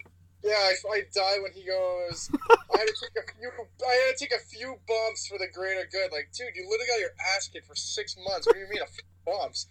Yeah, 0.45 0.53
I, 0.53 0.75
I 0.93 1.03
die 1.15 1.39
when 1.41 1.53
he 1.53 1.65
goes. 1.65 2.31
I 2.75 2.79
had 2.79 2.87
to 2.87 2.95
take 3.01 3.17
a 3.17 3.33
few. 3.39 3.51
I 3.89 3.93
had 3.93 4.17
to 4.17 4.25
take 4.27 4.33
a 4.33 4.45
few 4.45 4.77
bumps 4.87 5.27
for 5.27 5.39
the 5.39 5.47
greater 5.55 5.89
good. 5.91 6.13
Like, 6.13 6.29
dude, 6.37 6.49
you 6.55 6.69
literally 6.69 6.89
got 6.89 7.01
your 7.01 7.15
ass 7.35 7.49
kicked 7.49 7.67
for 7.67 7.77
six 7.77 8.15
months. 8.29 8.47
What 8.47 8.57
do 8.57 8.61
you 8.61 8.69
mean 8.69 8.83
a 8.83 8.87
few 8.87 9.05
bumps? 9.25 9.69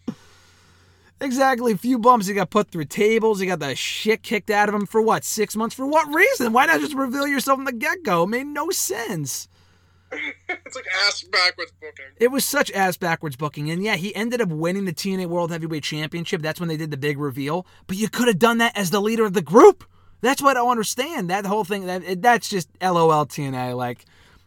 Exactly. 1.21 1.73
A 1.73 1.77
few 1.77 1.99
bumps. 1.99 2.25
He 2.25 2.33
got 2.33 2.49
put 2.49 2.71
through 2.71 2.85
tables. 2.85 3.39
He 3.39 3.45
got 3.45 3.59
the 3.59 3.75
shit 3.75 4.23
kicked 4.23 4.49
out 4.49 4.67
of 4.67 4.75
him 4.75 4.87
for 4.87 5.01
what? 5.01 5.23
Six 5.23 5.55
months? 5.55 5.75
For 5.75 5.85
what 5.85 6.13
reason? 6.13 6.51
Why 6.51 6.65
not 6.65 6.81
just 6.81 6.95
reveal 6.95 7.27
yourself 7.27 7.57
from 7.57 7.65
the 7.65 7.71
get 7.71 8.03
go? 8.03 8.23
It 8.23 8.27
made 8.27 8.47
no 8.47 8.71
sense. 8.71 9.47
it's 10.49 10.75
like 10.75 10.85
ass 11.07 11.21
backwards 11.21 11.71
booking. 11.79 12.05
It 12.19 12.29
was 12.29 12.43
such 12.43 12.71
ass 12.71 12.97
backwards 12.97 13.35
booking. 13.35 13.69
And 13.69 13.83
yeah, 13.83 13.95
he 13.95 14.13
ended 14.15 14.41
up 14.41 14.49
winning 14.49 14.85
the 14.85 14.93
TNA 14.93 15.27
World 15.27 15.51
Heavyweight 15.51 15.83
Championship. 15.83 16.41
That's 16.41 16.59
when 16.59 16.69
they 16.69 16.75
did 16.75 16.89
the 16.89 16.97
big 16.97 17.19
reveal. 17.19 17.67
But 17.85 17.97
you 17.97 18.09
could 18.09 18.27
have 18.27 18.39
done 18.39 18.57
that 18.57 18.75
as 18.75 18.89
the 18.89 18.99
leader 18.99 19.25
of 19.25 19.33
the 19.33 19.43
group. 19.43 19.85
That's 20.21 20.41
what 20.41 20.57
I 20.57 20.59
don't 20.59 20.71
understand. 20.71 21.29
That 21.29 21.45
whole 21.45 21.63
thing. 21.63 21.85
That 21.85 22.21
that's 22.21 22.49
just 22.49 22.67
LOL 22.81 23.27
TNA. 23.27 23.77
Like 23.77 24.05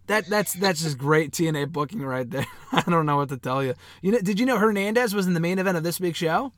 that. 0.08 0.28
That's 0.28 0.54
that's 0.54 0.82
just 0.82 0.98
great 0.98 1.30
TNA 1.30 1.70
booking 1.70 2.02
right 2.02 2.28
there. 2.28 2.46
I 2.72 2.82
don't 2.82 3.06
know 3.06 3.16
what 3.16 3.28
to 3.28 3.36
tell 3.36 3.62
you. 3.62 3.74
You 4.02 4.12
know? 4.12 4.18
Did 4.18 4.40
you 4.40 4.46
know 4.46 4.58
Hernandez 4.58 5.14
was 5.14 5.28
in 5.28 5.34
the 5.34 5.40
main 5.40 5.60
event 5.60 5.76
of 5.76 5.84
this 5.84 6.00
big 6.00 6.16
show? 6.16 6.52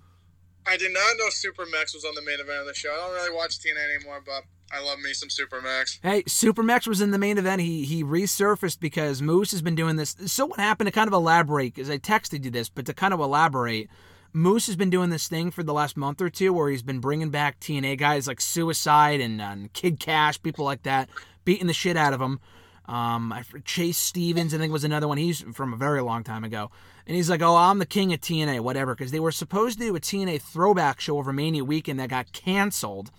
I 0.66 0.76
did 0.76 0.92
not 0.92 1.16
know 1.16 1.28
SuperMex 1.28 1.94
was 1.94 2.04
on 2.04 2.14
the 2.14 2.22
main 2.22 2.40
event 2.40 2.60
of 2.60 2.66
the 2.66 2.74
show. 2.74 2.92
I 2.92 2.96
don't 2.96 3.14
really 3.14 3.34
watch 3.34 3.58
TNA 3.58 3.96
anymore, 3.96 4.22
but 4.24 4.42
I 4.72 4.82
love 4.82 4.98
me 4.98 5.12
some 5.12 5.28
SuperMex. 5.28 6.00
Hey, 6.02 6.22
SuperMex 6.24 6.86
was 6.86 7.00
in 7.00 7.12
the 7.12 7.18
main 7.18 7.38
event. 7.38 7.62
He 7.62 7.84
he 7.84 8.02
resurfaced 8.02 8.80
because 8.80 9.22
Moose 9.22 9.52
has 9.52 9.62
been 9.62 9.76
doing 9.76 9.96
this. 9.96 10.16
So 10.26 10.46
what 10.46 10.58
happened 10.58 10.88
to 10.88 10.92
kind 10.92 11.08
of 11.08 11.14
elaborate? 11.14 11.74
Because 11.74 11.90
I 11.90 11.98
texted 11.98 12.44
you 12.44 12.50
this, 12.50 12.68
but 12.68 12.86
to 12.86 12.94
kind 12.94 13.14
of 13.14 13.20
elaborate, 13.20 13.88
Moose 14.32 14.66
has 14.66 14.76
been 14.76 14.90
doing 14.90 15.10
this 15.10 15.28
thing 15.28 15.50
for 15.50 15.62
the 15.62 15.72
last 15.72 15.96
month 15.96 16.20
or 16.20 16.28
two 16.28 16.52
where 16.52 16.68
he's 16.68 16.82
been 16.82 17.00
bringing 17.00 17.30
back 17.30 17.60
TNA 17.60 17.98
guys 17.98 18.26
like 18.26 18.40
Suicide 18.40 19.20
and, 19.20 19.40
uh, 19.40 19.44
and 19.44 19.72
Kid 19.72 20.00
Kash, 20.00 20.42
people 20.42 20.64
like 20.64 20.82
that, 20.82 21.08
beating 21.44 21.68
the 21.68 21.72
shit 21.72 21.96
out 21.96 22.12
of 22.12 22.18
them. 22.18 22.40
Um, 22.88 23.34
Chase 23.64 23.98
Stevens, 23.98 24.54
I 24.54 24.58
think, 24.58 24.72
was 24.72 24.84
another 24.84 25.08
one. 25.08 25.18
He's 25.18 25.40
from 25.40 25.72
a 25.72 25.76
very 25.76 26.02
long 26.02 26.22
time 26.22 26.44
ago. 26.44 26.70
And 27.06 27.16
he's 27.16 27.30
like, 27.30 27.42
oh, 27.42 27.56
I'm 27.56 27.78
the 27.78 27.86
king 27.86 28.12
of 28.12 28.20
TNA, 28.20 28.60
whatever. 28.60 28.94
Because 28.94 29.10
they 29.10 29.20
were 29.20 29.32
supposed 29.32 29.78
to 29.78 29.86
do 29.86 29.96
a 29.96 30.00
TNA 30.00 30.40
throwback 30.40 31.00
show 31.00 31.18
over 31.18 31.32
Mania 31.32 31.64
weekend 31.64 32.00
that 32.00 32.10
got 32.10 32.32
canceled. 32.32 33.10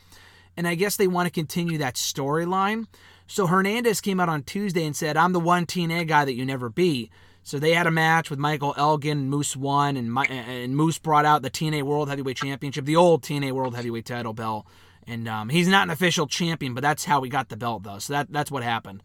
And 0.56 0.68
I 0.68 0.76
guess 0.76 0.96
they 0.96 1.08
want 1.08 1.28
to 1.28 1.32
continue 1.32 1.78
that 1.78 1.96
storyline. 1.96 2.88
So 3.28 3.48
Hernandez 3.48 4.02
came 4.02 4.20
out 4.20 4.30
on 4.30 4.44
Tuesday 4.44 4.86
and 4.86 4.96
said, 4.96 5.18
I'm 5.18 5.34
the 5.34 5.40
one 5.40 5.66
TNA 5.66 6.08
guy 6.08 6.26
that 6.26 6.34
you 6.34 6.46
never 6.46 6.70
beat. 6.70 7.12
So 7.44 7.60
they 7.60 7.74
had 7.74 7.88
a 7.88 7.92
match 7.92 8.30
with 8.30 8.40
Michael 8.40 8.74
Elgin, 8.76 9.30
Moose 9.30 9.56
won, 9.56 9.96
and, 9.96 10.14
Mi- 10.14 10.28
and 10.28 10.76
Moose 10.76 10.98
brought 10.98 11.26
out 11.26 11.44
the 11.44 11.50
TNA 11.50 11.84
World 11.84 12.10
Heavyweight 12.10 12.36
Championship, 12.38 12.84
the 12.84 12.98
old 12.98 13.24
TNA 13.24 13.54
World 13.54 13.76
Heavyweight 13.76 14.06
title 14.06 14.34
belt. 14.34 14.66
And 15.06 15.30
um, 15.30 15.48
he's 15.48 15.68
not 15.70 15.84
an 15.84 15.90
official 15.90 16.28
champion, 16.28 16.74
but 16.74 16.82
that's 16.82 17.06
how 17.06 17.22
he 17.22 17.30
got 17.30 17.48
the 17.48 17.56
belt, 17.56 17.84
though. 17.84 18.00
So 18.00 18.14
that, 18.14 18.32
that's 18.32 18.52
what 18.52 18.64
happened. 18.64 19.02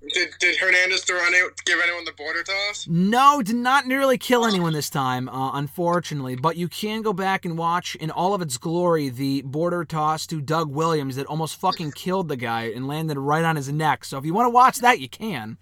Did, 0.00 0.28
did 0.38 0.56
Hernandez 0.56 1.02
throw 1.02 1.18
any, 1.26 1.38
give 1.64 1.80
anyone 1.82 2.04
the 2.04 2.12
border 2.12 2.44
toss? 2.44 2.86
No, 2.88 3.42
did 3.42 3.56
not 3.56 3.86
nearly 3.86 4.16
kill 4.16 4.46
anyone 4.46 4.72
this 4.72 4.88
time, 4.88 5.28
uh, 5.28 5.52
unfortunately. 5.54 6.36
But 6.36 6.56
you 6.56 6.68
can 6.68 7.02
go 7.02 7.12
back 7.12 7.44
and 7.44 7.58
watch 7.58 7.96
in 7.96 8.10
all 8.10 8.32
of 8.32 8.40
its 8.40 8.58
glory 8.58 9.08
the 9.08 9.42
border 9.42 9.84
toss 9.84 10.26
to 10.28 10.40
Doug 10.40 10.70
Williams 10.70 11.16
that 11.16 11.26
almost 11.26 11.60
fucking 11.60 11.92
killed 11.92 12.28
the 12.28 12.36
guy 12.36 12.64
and 12.64 12.86
landed 12.86 13.18
right 13.18 13.44
on 13.44 13.56
his 13.56 13.70
neck. 13.72 14.04
So 14.04 14.18
if 14.18 14.24
you 14.24 14.32
want 14.32 14.46
to 14.46 14.50
watch 14.50 14.78
that, 14.78 15.00
you 15.00 15.08
can. 15.08 15.58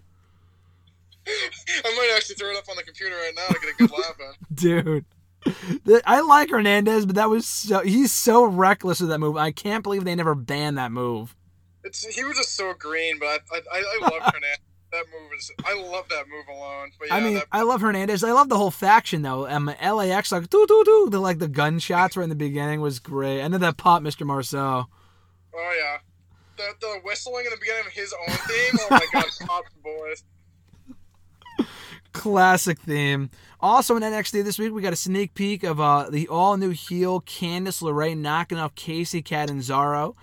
I 1.27 1.97
might 1.97 2.13
actually 2.15 2.37
throw 2.37 2.51
it 2.51 2.57
up 2.57 2.69
on 2.69 2.77
the 2.77 2.83
computer 2.83 3.17
right 3.17 3.33
now 3.35 3.49
to 3.49 3.59
get 3.59 3.71
a 3.71 3.77
good 3.79 3.91
laugh 3.91 4.17
in. 4.21 4.55
Dude. 4.55 5.05
I 6.05 6.21
like 6.21 6.51
Hernandez, 6.51 7.07
but 7.07 7.15
that 7.17 7.31
was 7.31 7.47
so 7.47 7.81
he's 7.81 8.13
so 8.13 8.45
reckless 8.45 9.01
with 9.01 9.11
that 9.11 9.19
move. 9.19 9.37
I 9.37 9.53
can't 9.53 9.83
believe 9.83 10.05
they 10.05 10.15
never 10.15 10.35
banned 10.35 10.77
that 10.77 10.91
move. 10.91 11.37
It's 11.87 12.05
he 12.05 12.25
was 12.25 12.37
just 12.37 12.57
so 12.57 12.75
green, 12.75 13.19
but 13.19 13.43
I 13.53 13.61
I, 13.73 13.79
I 13.79 13.99
love 14.03 14.13
Hernandez. 14.35 14.59
That 14.93 15.05
move 15.13 15.31
is 15.37 15.51
I 15.65 15.75
love 15.81 16.09
that 16.11 16.25
move 16.29 16.47
alone. 16.49 16.91
But 16.99 17.09
yeah, 17.09 17.17
I 17.17 17.21
mean, 17.21 17.35
that, 17.35 17.47
I 17.53 17.63
love 17.63 17.81
Hernandez. 17.81 18.23
I 18.25 18.33
love 18.33 18.49
the 18.49 18.57
whole 18.57 18.71
faction 18.71 19.23
though. 19.23 19.49
Um, 19.49 19.67
LAX 19.67 20.33
like 20.33 20.49
doo 20.51 20.67
doo 20.69 20.83
doo. 20.85 21.09
The 21.11 21.21
like 21.21 21.39
the 21.39 21.49
gunshots 21.49 22.17
right 22.17 22.25
in 22.25 22.29
the 22.29 22.35
beginning 22.37 22.81
was 22.81 22.99
great. 22.99 23.41
And 23.41 23.55
then 23.55 23.61
that 23.61 23.77
pop, 23.77 24.03
Mr. 24.03 24.27
Marceau. 24.27 24.87
oh 25.55 25.75
yeah, 25.79 25.99
the 26.57 26.75
the 26.81 27.01
whistling 27.05 27.45
in 27.45 27.51
the 27.51 27.59
beginning 27.59 27.87
of 27.87 27.93
his 27.93 28.13
own 28.13 28.37
theme. 28.37 28.79
Oh 28.81 28.87
my 28.91 29.07
god, 29.13 29.25
pop 29.47 29.65
boys. 29.83 30.25
Classic 32.13 32.79
theme. 32.81 33.31
Also 33.61 33.97
in 33.97 34.03
NXT 34.03 34.43
this 34.45 34.59
week, 34.59 34.73
we 34.73 34.83
got 34.83 34.93
a 34.93 34.97
sneak 34.97 35.35
peek 35.35 35.65
of 35.65 35.81
uh, 35.81 36.09
the 36.11 36.29
all 36.29 36.57
new 36.57 36.71
heel 36.71 37.21
Candice 37.21 37.83
LeRae 37.83 38.17
knocking 38.17 38.59
off 38.59 38.75
Kacy 38.75 39.25
Catanzaro. 39.25 40.17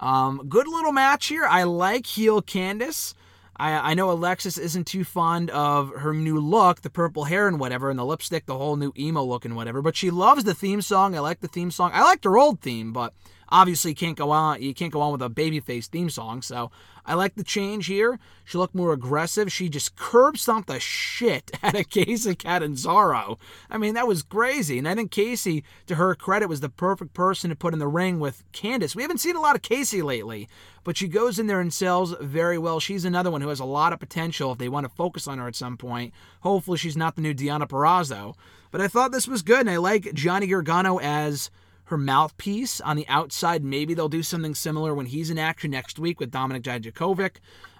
Um, 0.00 0.46
good 0.48 0.66
little 0.66 0.92
match 0.92 1.26
here. 1.26 1.44
I 1.44 1.62
like 1.64 2.06
heel 2.06 2.42
Candice. 2.42 3.14
I, 3.56 3.90
I 3.90 3.94
know 3.94 4.10
Alexis 4.10 4.56
isn't 4.56 4.86
too 4.86 5.04
fond 5.04 5.50
of 5.50 5.90
her 5.96 6.14
new 6.14 6.40
look, 6.40 6.80
the 6.80 6.88
purple 6.88 7.24
hair 7.24 7.46
and 7.46 7.60
whatever, 7.60 7.90
and 7.90 7.98
the 7.98 8.04
lipstick, 8.06 8.46
the 8.46 8.56
whole 8.56 8.76
new 8.76 8.92
emo 8.98 9.22
look 9.22 9.44
and 9.44 9.54
whatever. 9.54 9.82
But 9.82 9.96
she 9.96 10.10
loves 10.10 10.44
the 10.44 10.54
theme 10.54 10.80
song. 10.80 11.14
I 11.14 11.20
like 11.20 11.40
the 11.40 11.48
theme 11.48 11.70
song. 11.70 11.90
I 11.92 12.02
liked 12.02 12.24
her 12.24 12.38
old 12.38 12.62
theme, 12.62 12.94
but 12.94 13.12
obviously 13.50 13.94
can't 13.94 14.16
go 14.16 14.30
on. 14.30 14.62
You 14.62 14.74
can't 14.74 14.92
go 14.92 15.00
on 15.00 15.12
with 15.12 15.22
a 15.22 15.30
babyface 15.30 15.86
theme 15.86 16.10
song. 16.10 16.42
So 16.42 16.70
I 17.04 17.14
like 17.14 17.34
the 17.34 17.44
change 17.44 17.86
here. 17.86 18.18
She 18.44 18.58
looked 18.58 18.74
more 18.74 18.92
aggressive. 18.92 19.50
She 19.50 19.68
just 19.68 19.96
curb 19.96 20.38
stomped 20.38 20.68
the 20.68 20.78
shit 20.78 21.50
out 21.62 21.74
of 21.74 21.88
Kacy 21.88 22.36
Catanzaro. 22.36 23.38
I 23.70 23.78
mean, 23.78 23.94
that 23.94 24.06
was 24.06 24.22
crazy. 24.22 24.78
And 24.78 24.88
I 24.88 24.94
think 24.94 25.10
Kacy, 25.10 25.62
to 25.86 25.96
her 25.96 26.14
credit, 26.14 26.48
was 26.48 26.60
the 26.60 26.68
perfect 26.68 27.14
person 27.14 27.50
to 27.50 27.56
put 27.56 27.72
in 27.72 27.78
the 27.78 27.88
ring 27.88 28.20
with 28.20 28.44
Candice. 28.52 28.94
We 28.94 29.02
haven't 29.02 29.18
seen 29.18 29.36
a 29.36 29.40
lot 29.40 29.56
of 29.56 29.62
Kacy 29.62 30.02
lately, 30.02 30.48
but 30.84 30.96
she 30.96 31.08
goes 31.08 31.38
in 31.38 31.46
there 31.46 31.60
and 31.60 31.72
sells 31.72 32.14
very 32.20 32.58
well. 32.58 32.80
She's 32.80 33.04
another 33.04 33.30
one 33.30 33.40
who 33.40 33.48
has 33.48 33.60
a 33.60 33.64
lot 33.64 33.92
of 33.92 34.00
potential 34.00 34.52
if 34.52 34.58
they 34.58 34.68
want 34.68 34.84
to 34.84 34.94
focus 34.94 35.26
on 35.26 35.38
her 35.38 35.48
at 35.48 35.56
some 35.56 35.76
point. 35.76 36.12
Hopefully, 36.40 36.78
she's 36.78 36.96
not 36.96 37.16
the 37.16 37.22
new 37.22 37.34
Deonna 37.34 37.68
Purrazzo. 37.68 38.34
But 38.70 38.80
I 38.80 38.88
thought 38.88 39.10
this 39.10 39.26
was 39.26 39.42
good, 39.42 39.60
and 39.60 39.70
I 39.70 39.78
like 39.78 40.14
Johnny 40.14 40.46
Gargano 40.46 41.00
as 41.00 41.50
her 41.90 41.98
mouthpiece 41.98 42.80
on 42.80 42.96
the 42.96 43.06
outside. 43.08 43.62
Maybe 43.64 43.94
they'll 43.94 44.08
do 44.08 44.22
something 44.22 44.54
similar 44.54 44.94
when 44.94 45.06
he's 45.06 45.28
in 45.28 45.38
action 45.38 45.72
next 45.72 45.98
week 45.98 46.20
with 46.20 46.30
Dominik 46.30 46.62
Dijakovic. 46.62 47.36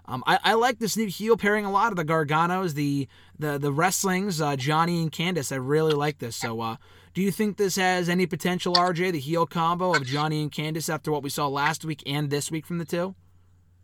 Um, 0.07 0.25
I, 0.27 0.39
I, 0.43 0.55
like 0.55 0.81
this 0.81 0.97
new 0.97 1.07
heel 1.07 1.37
pairing 1.37 1.65
a 1.65 1.71
lot 1.71 1.93
of 1.93 1.97
the 1.97 2.05
Garganos, 2.05 2.75
the 2.75 3.07
the 3.39 3.59
the 3.59 3.73
wrestlings, 3.73 4.41
uh, 4.41 4.57
Johnny 4.57 5.01
and 5.01 5.13
Candice. 5.13 5.53
I 5.53 5.57
really 5.57 5.93
like 5.93 6.19
this. 6.19 6.35
So, 6.35 6.61
uh, 6.61 6.77
do 7.15 7.23
you 7.23 7.31
think 7.31 7.57
this 7.57 7.77
has 7.77 8.09
any 8.09 8.27
potential, 8.27 8.75
RJ, 8.75 9.13
the 9.13 9.21
heel 9.21 9.47
combo 9.47 9.95
of 9.95 10.05
Johnny 10.05 10.43
and 10.43 10.51
Candice 10.51 10.93
after 10.93 11.13
what 11.13 11.23
we 11.23 11.31
saw 11.31 11.47
last 11.47 11.85
week 11.85 12.03
and 12.07 12.29
this 12.29 12.51
week 12.51 12.67
from 12.67 12.79
the 12.79 12.85
two? 12.85 13.15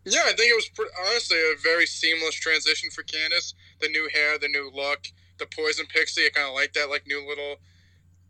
Yeah, 0.03 0.23
I 0.25 0.33
think 0.33 0.51
it 0.51 0.55
was 0.55 0.69
honestly 1.07 1.37
a 1.37 1.55
very 1.61 1.85
seamless 1.85 2.35
transition 2.35 2.89
for 2.89 3.03
Candice. 3.03 3.53
The 3.79 3.87
new 3.87 4.09
hair, 4.13 4.37
the 4.37 4.49
new 4.49 4.69
look, 4.73 5.07
the 5.37 5.45
poison 5.45 5.85
pixie. 5.85 6.25
I 6.25 6.29
kind 6.29 6.49
of 6.49 6.55
like 6.55 6.73
that, 6.73 6.89
like 6.89 7.07
new 7.07 7.25
little 7.25 7.55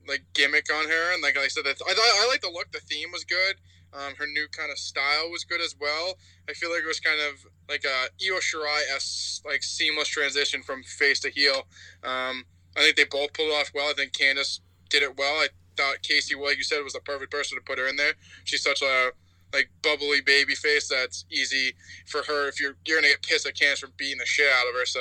like 0.08 0.24
gimmick 0.34 0.68
on 0.74 0.88
her, 0.88 1.14
and 1.14 1.22
like 1.22 1.38
I 1.38 1.48
said, 1.48 1.66
I 1.68 1.74
thought 1.74 1.88
I 1.90 2.28
like 2.30 2.42
the 2.42 2.50
look. 2.50 2.72
The 2.72 2.80
theme 2.80 3.12
was 3.12 3.24
good. 3.24 3.56
Um, 3.94 4.16
her 4.18 4.28
new 4.28 4.48
kind 4.52 4.72
of 4.72 4.78
style 4.78 5.32
was 5.32 5.44
good 5.44 5.62
as 5.62 5.76
well. 5.80 6.18
I 6.50 6.54
feel 6.54 6.70
like 6.70 6.84
it 6.84 6.88
was 6.88 7.00
kind 7.00 7.20
of 7.22 7.46
like 7.70 7.86
a 7.86 8.10
Io 8.26 8.40
Shirai 8.40 8.96
s 8.96 9.42
like 9.46 9.64
seamless 9.64 10.10
transition 10.10 10.62
from 10.62 10.84
face 10.84 11.20
to 11.22 11.30
heel. 11.30 11.68
Um, 12.04 12.44
I 12.76 12.82
think 12.82 12.96
they 12.96 13.06
both 13.06 13.34
pulled 13.34 13.52
off 13.54 13.72
well. 13.74 13.90
I 13.90 13.94
think 13.94 14.12
Candice 14.12 14.60
did 14.90 15.04
it 15.04 15.18
well. 15.18 15.36
I 15.36 15.48
thought 15.78 16.04
Kacy, 16.04 16.40
like 16.40 16.58
you 16.58 16.64
said, 16.64 16.84
was 16.84 16.94
the 16.94 17.00
perfect 17.00 17.32
person 17.32 17.58
to 17.58 17.64
put 17.64 17.80
her 17.80 17.88
in 17.88 17.96
there. 17.96 18.14
She's 18.44 18.64
such 18.64 18.82
a 18.82 19.12
like 19.54 19.70
bubbly 19.82 20.20
baby 20.22 20.56
face 20.56 20.90
that's 20.90 21.26
easy 21.32 21.74
for 22.06 22.22
her 22.24 22.50
if 22.50 22.60
you're 22.60 22.76
you're 22.86 22.98
gonna 22.98 23.14
get 23.14 23.24
pissed 23.24 23.48
at 23.48 23.56
Candice 23.56 23.80
for 23.80 23.90
beating 23.98 24.20
the 24.20 24.26
shit 24.26 24.52
out 24.52 24.68
of 24.68 24.76
her. 24.76 24.86
So 24.86 25.00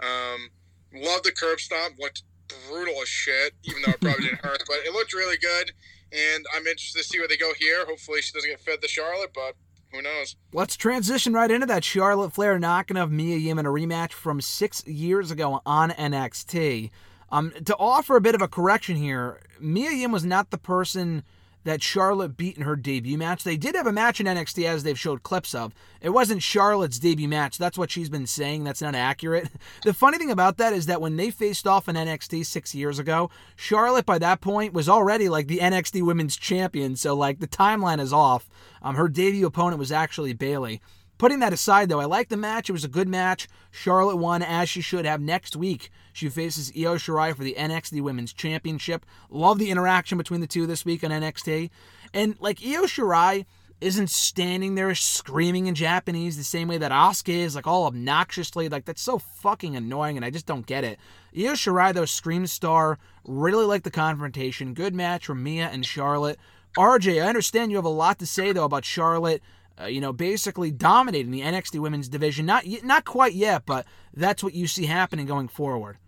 um, 0.00 0.50
love 0.94 1.22
the 1.22 1.32
curb 1.32 1.58
stomp. 1.60 1.98
Looked 1.98 2.22
brutal 2.68 2.94
as 3.02 3.08
shit, 3.08 3.54
even 3.64 3.82
though 3.82 3.92
it 3.92 4.00
probably 4.00 4.24
didn't 4.24 4.44
hurt. 4.44 4.62
But 4.66 4.78
it 4.84 4.92
looked 4.92 5.12
really 5.12 5.38
good, 5.38 5.72
and 6.12 6.44
I'm 6.54 6.66
interested 6.66 6.98
to 6.98 7.04
see 7.04 7.18
where 7.18 7.28
they 7.28 7.36
go 7.36 7.52
here. 7.58 7.84
Hopefully, 7.86 8.22
she 8.22 8.32
doesn't 8.32 8.50
get 8.50 8.60
fed 8.60 8.82
to 8.82 8.88
Charlotte, 8.88 9.30
but 9.34 9.54
who 9.92 10.02
knows? 10.02 10.36
Let's 10.52 10.76
transition 10.76 11.32
right 11.32 11.50
into 11.50 11.66
that. 11.66 11.84
Charlotte 11.84 12.32
Flair 12.32 12.58
knocking 12.58 12.96
off 12.96 13.10
Mia 13.10 13.36
Yim 13.36 13.58
in 13.58 13.66
a 13.66 13.70
rematch 13.70 14.12
from 14.12 14.40
six 14.40 14.86
years 14.86 15.30
ago 15.30 15.60
on 15.66 15.90
NXT. 15.90 16.90
Um, 17.32 17.52
to 17.64 17.76
offer 17.76 18.16
a 18.16 18.20
bit 18.20 18.34
of 18.34 18.42
a 18.42 18.48
correction 18.48 18.96
here, 18.96 19.40
Mia 19.60 19.90
Yim 19.90 20.12
was 20.12 20.24
not 20.24 20.50
the 20.50 20.58
person 20.58 21.22
that 21.64 21.82
Charlotte 21.82 22.36
beat 22.36 22.56
in 22.56 22.62
her 22.62 22.76
debut 22.76 23.18
match. 23.18 23.44
They 23.44 23.56
did 23.56 23.74
have 23.74 23.86
a 23.86 23.92
match 23.92 24.20
in 24.20 24.26
NXT 24.26 24.64
as 24.64 24.82
they've 24.82 24.98
showed 24.98 25.22
clips 25.22 25.54
of. 25.54 25.74
It 26.00 26.10
wasn't 26.10 26.42
Charlotte's 26.42 26.98
debut 26.98 27.28
match. 27.28 27.58
That's 27.58 27.76
what 27.76 27.90
she's 27.90 28.08
been 28.08 28.26
saying. 28.26 28.64
That's 28.64 28.82
not 28.82 28.94
accurate. 28.94 29.48
The 29.82 29.94
funny 29.94 30.18
thing 30.18 30.30
about 30.30 30.58
that 30.58 30.72
is 30.72 30.86
that 30.86 31.00
when 31.00 31.16
they 31.16 31.30
faced 31.30 31.66
off 31.66 31.88
in 31.88 31.96
NXT 31.96 32.44
six 32.44 32.74
years 32.74 32.98
ago, 32.98 33.30
Charlotte 33.56 34.04
by 34.04 34.18
that 34.18 34.40
point 34.40 34.72
was 34.72 34.88
already 34.88 35.28
like 35.28 35.46
the 35.46 35.58
NXT 35.58 36.02
Women's 36.02 36.36
Champion. 36.36 36.96
So 36.96 37.14
like 37.14 37.38
the 37.38 37.48
timeline 37.48 38.00
is 38.00 38.12
off. 38.12 38.48
Um, 38.82 38.96
her 38.96 39.08
debut 39.08 39.46
opponent 39.46 39.78
was 39.78 39.90
actually 39.90 40.32
Bayley. 40.32 40.80
Putting 41.20 41.40
that 41.40 41.52
aside, 41.52 41.90
though, 41.90 42.00
I 42.00 42.06
like 42.06 42.30
the 42.30 42.36
match. 42.38 42.70
It 42.70 42.72
was 42.72 42.82
a 42.82 42.88
good 42.88 43.06
match. 43.06 43.46
Charlotte 43.70 44.16
won 44.16 44.40
as 44.40 44.70
she 44.70 44.80
should 44.80 45.04
have 45.04 45.20
next 45.20 45.54
week. 45.54 45.90
She 46.14 46.30
faces 46.30 46.72
Io 46.74 46.94
Shirai 46.94 47.36
for 47.36 47.44
the 47.44 47.56
NXT 47.58 48.00
Women's 48.00 48.32
Championship. 48.32 49.04
Love 49.28 49.58
the 49.58 49.68
interaction 49.68 50.16
between 50.16 50.40
the 50.40 50.46
two 50.46 50.66
this 50.66 50.86
week 50.86 51.04
on 51.04 51.10
NXT. 51.10 51.68
And 52.14 52.40
like 52.40 52.64
Io 52.64 52.84
Shirai 52.84 53.44
isn't 53.82 54.08
standing 54.08 54.76
there 54.76 54.94
screaming 54.94 55.66
in 55.66 55.74
Japanese 55.74 56.38
the 56.38 56.42
same 56.42 56.68
way 56.68 56.78
that 56.78 56.90
Asuka 56.90 57.34
is, 57.34 57.54
like 57.54 57.66
all 57.66 57.84
obnoxiously. 57.84 58.70
Like 58.70 58.86
that's 58.86 59.02
so 59.02 59.18
fucking 59.18 59.76
annoying, 59.76 60.16
and 60.16 60.24
I 60.24 60.30
just 60.30 60.46
don't 60.46 60.64
get 60.64 60.84
it. 60.84 60.98
Io 61.36 61.52
Shirai, 61.52 61.92
though, 61.92 62.06
scream 62.06 62.46
star. 62.46 62.98
Really 63.26 63.66
like 63.66 63.82
the 63.82 63.90
confrontation. 63.90 64.72
Good 64.72 64.94
match 64.94 65.26
from 65.26 65.42
Mia 65.42 65.68
and 65.68 65.84
Charlotte. 65.84 66.38
RJ, 66.78 67.22
I 67.22 67.28
understand 67.28 67.72
you 67.72 67.76
have 67.76 67.84
a 67.84 67.90
lot 67.90 68.18
to 68.20 68.26
say 68.26 68.52
though 68.52 68.64
about 68.64 68.86
Charlotte 68.86 69.42
uh, 69.80 69.86
you 69.86 70.00
know, 70.00 70.12
basically 70.12 70.70
dominating 70.70 71.30
the 71.30 71.40
NXT 71.40 71.80
Women's 71.80 72.08
Division. 72.08 72.46
Not 72.46 72.64
not 72.84 73.04
quite 73.04 73.34
yet, 73.34 73.64
but 73.66 73.86
that's 74.14 74.42
what 74.42 74.54
you 74.54 74.66
see 74.66 74.86
happening 74.86 75.26
going 75.26 75.48
forward. 75.48 75.98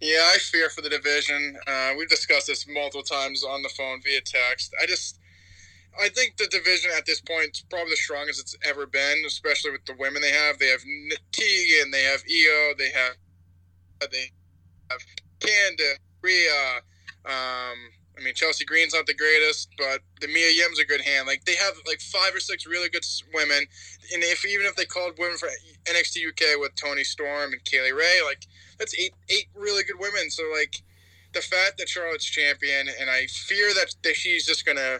Yeah, 0.00 0.30
I 0.34 0.38
fear 0.38 0.70
for 0.70 0.80
the 0.80 0.88
division. 0.88 1.56
Uh, 1.66 1.92
we've 1.96 2.08
discussed 2.08 2.46
this 2.46 2.66
multiple 2.66 3.02
times 3.02 3.44
on 3.44 3.62
the 3.62 3.68
phone 3.68 4.00
via 4.02 4.22
text. 4.22 4.74
I 4.82 4.86
just, 4.86 5.18
I 6.00 6.08
think 6.08 6.38
the 6.38 6.46
division 6.46 6.90
at 6.96 7.04
this 7.04 7.20
point 7.20 7.50
is 7.52 7.64
probably 7.68 7.90
the 7.90 7.96
strongest 7.96 8.40
it's 8.40 8.56
ever 8.64 8.86
been, 8.86 9.22
especially 9.26 9.72
with 9.72 9.84
the 9.84 9.94
women 9.98 10.22
they 10.22 10.32
have. 10.32 10.58
They 10.58 10.68
have 10.68 10.80
Tegan, 11.32 11.90
they 11.90 12.04
have 12.04 12.22
Io, 12.22 12.74
they 12.78 12.90
have 12.90 13.16
they 14.10 14.30
have 14.90 15.00
Candice, 15.40 15.98
Rhea. 16.22 16.80
Um, 17.26 17.76
I 18.20 18.22
mean, 18.22 18.34
Chelsea 18.34 18.66
Green's 18.66 18.94
not 18.94 19.06
the 19.06 19.14
greatest, 19.14 19.70
but 19.78 20.00
the 20.20 20.28
Mia 20.28 20.50
Yim's 20.50 20.78
a 20.78 20.84
good 20.84 21.00
hand. 21.00 21.26
Like 21.26 21.44
they 21.46 21.54
have 21.54 21.72
like 21.86 22.00
five 22.00 22.34
or 22.34 22.40
six 22.40 22.66
really 22.66 22.90
good 22.90 23.04
women, 23.32 23.58
and 24.12 24.22
if 24.22 24.44
even 24.44 24.66
if 24.66 24.76
they 24.76 24.84
called 24.84 25.18
women 25.18 25.38
for 25.38 25.48
NXT 25.86 26.28
UK 26.28 26.60
with 26.60 26.74
Toni 26.76 27.04
Storm 27.04 27.52
and 27.52 27.64
Kay 27.64 27.82
Lee 27.82 27.92
Ray, 27.92 28.20
like 28.26 28.44
that's 28.78 28.94
eight 28.98 29.14
eight 29.30 29.46
really 29.54 29.84
good 29.84 29.98
women. 29.98 30.30
So 30.30 30.42
like 30.52 30.76
the 31.32 31.40
fact 31.40 31.78
that 31.78 31.88
Charlotte's 31.88 32.24
champion, 32.24 32.88
and 33.00 33.08
I 33.08 33.26
fear 33.26 33.72
that, 33.74 33.94
that 34.02 34.16
she's 34.16 34.44
just 34.44 34.66
gonna 34.66 34.98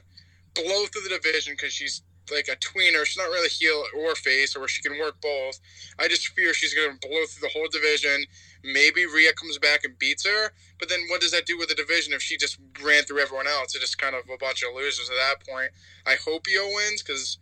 blow 0.55 0.87
through 0.87 1.03
the 1.03 1.21
division 1.21 1.55
because 1.55 1.75
she's 1.75 2.03
like 2.33 2.49
a 2.49 2.57
tweener. 2.57 3.05
She's 3.05 3.18
not 3.18 3.31
really 3.31 3.49
heel 3.49 3.85
or 3.99 4.14
face, 4.14 4.57
or 4.57 4.66
she 4.66 4.81
can 4.83 4.99
work 4.99 5.21
both. 5.21 5.61
I 5.99 6.09
just 6.09 6.29
fear 6.29 6.55
she's 6.55 6.73
gonna 6.73 6.97
blow 7.03 7.27
through 7.27 7.49
the 7.49 7.53
whole 7.53 7.68
division 7.71 8.25
Maybe 8.62 9.06
Rhea 9.06 9.32
comes 9.32 9.58
back 9.58 9.84
and 9.84 9.98
beats 9.98 10.26
her, 10.26 10.50
but 10.78 10.88
then 10.88 11.00
what 11.08 11.20
does 11.20 11.30
that 11.30 11.46
do 11.46 11.56
with 11.58 11.68
the 11.68 11.74
division 11.74 12.12
if 12.12 12.22
she 12.22 12.36
just 12.36 12.58
ran 12.82 13.04
through 13.04 13.20
everyone 13.20 13.46
else? 13.46 13.74
It's 13.74 13.80
just 13.80 13.98
kind 13.98 14.14
of 14.14 14.22
a 14.32 14.36
bunch 14.38 14.62
of 14.62 14.74
losers 14.74 15.08
at 15.08 15.16
that 15.16 15.46
point. 15.46 15.70
I 16.06 16.16
hope 16.24 16.46
Io 16.46 16.66
wins 16.66 17.02
because 17.02 17.38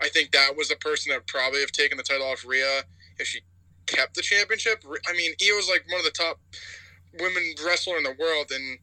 I 0.00 0.08
think 0.08 0.32
that 0.32 0.56
was 0.56 0.68
the 0.68 0.76
person 0.76 1.10
that 1.10 1.16
would 1.16 1.26
probably 1.26 1.60
have 1.60 1.72
taken 1.72 1.98
the 1.98 2.02
title 2.02 2.26
off 2.26 2.44
Rhea 2.46 2.82
if 3.18 3.26
she 3.26 3.40
kept 3.86 4.14
the 4.14 4.22
championship. 4.22 4.84
I 5.06 5.12
mean, 5.12 5.32
Io's 5.40 5.68
like 5.68 5.84
one 5.88 6.00
of 6.00 6.04
the 6.04 6.10
top 6.10 6.40
women 7.20 7.54
wrestler 7.64 7.96
in 7.96 8.02
the 8.02 8.16
world, 8.18 8.50
and 8.50 8.78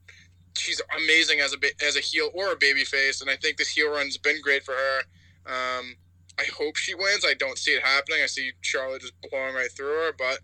she's 0.58 0.82
amazing 0.98 1.40
as 1.40 1.54
a 1.54 1.86
as 1.86 1.96
a 1.96 2.02
heel 2.02 2.30
or 2.34 2.52
a 2.52 2.56
baby 2.56 2.84
face. 2.84 3.22
And 3.22 3.30
I 3.30 3.36
think 3.36 3.58
this 3.58 3.70
heel 3.70 3.92
run's 3.92 4.18
been 4.18 4.42
great 4.42 4.64
for 4.64 4.74
her. 4.74 5.00
Um, 5.46 5.96
I 6.40 6.46
hope 6.58 6.76
she 6.76 6.96
wins. 6.96 7.26
I 7.26 7.34
don't 7.34 7.58
see 7.58 7.72
it 7.72 7.84
happening. 7.84 8.20
I 8.24 8.28
see 8.28 8.52
Charlotte 8.62 9.02
just 9.02 9.14
blowing 9.30 9.54
right 9.54 9.72
through 9.72 9.88
her, 9.88 10.12
but 10.18 10.40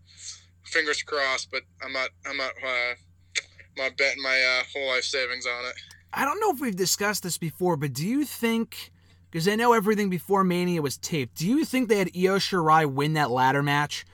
fingers 0.67 1.01
crossed. 1.03 1.49
But 1.51 1.63
I'm 1.83 1.93
not. 1.93 2.09
I'm 2.25 2.37
not. 2.37 2.51
Uh, 2.63 2.93
I'm 3.77 3.89
not 3.89 3.97
betting 3.97 4.23
my 4.23 4.41
uh, 4.41 4.63
whole 4.73 4.87
life 4.87 5.03
savings 5.03 5.45
on 5.45 5.65
it. 5.65 5.75
I 6.13 6.25
don't 6.25 6.39
know 6.39 6.51
if 6.51 6.59
we've 6.59 6.75
discussed 6.75 7.23
this 7.23 7.37
before, 7.37 7.77
but 7.77 7.93
do 7.93 8.07
you 8.07 8.25
think? 8.25 8.91
Because 9.29 9.47
I 9.47 9.55
know 9.55 9.73
everything 9.73 10.09
before 10.09 10.43
Mania 10.43 10.81
was 10.81 10.97
taped. 10.97 11.35
Do 11.35 11.47
you 11.47 11.65
think 11.65 11.89
they 11.89 11.97
had 11.97 12.11
Io 12.15 12.37
Shirai 12.37 12.85
win 12.85 13.13
that 13.13 13.29
ladder 13.29 13.61
match 13.61 14.05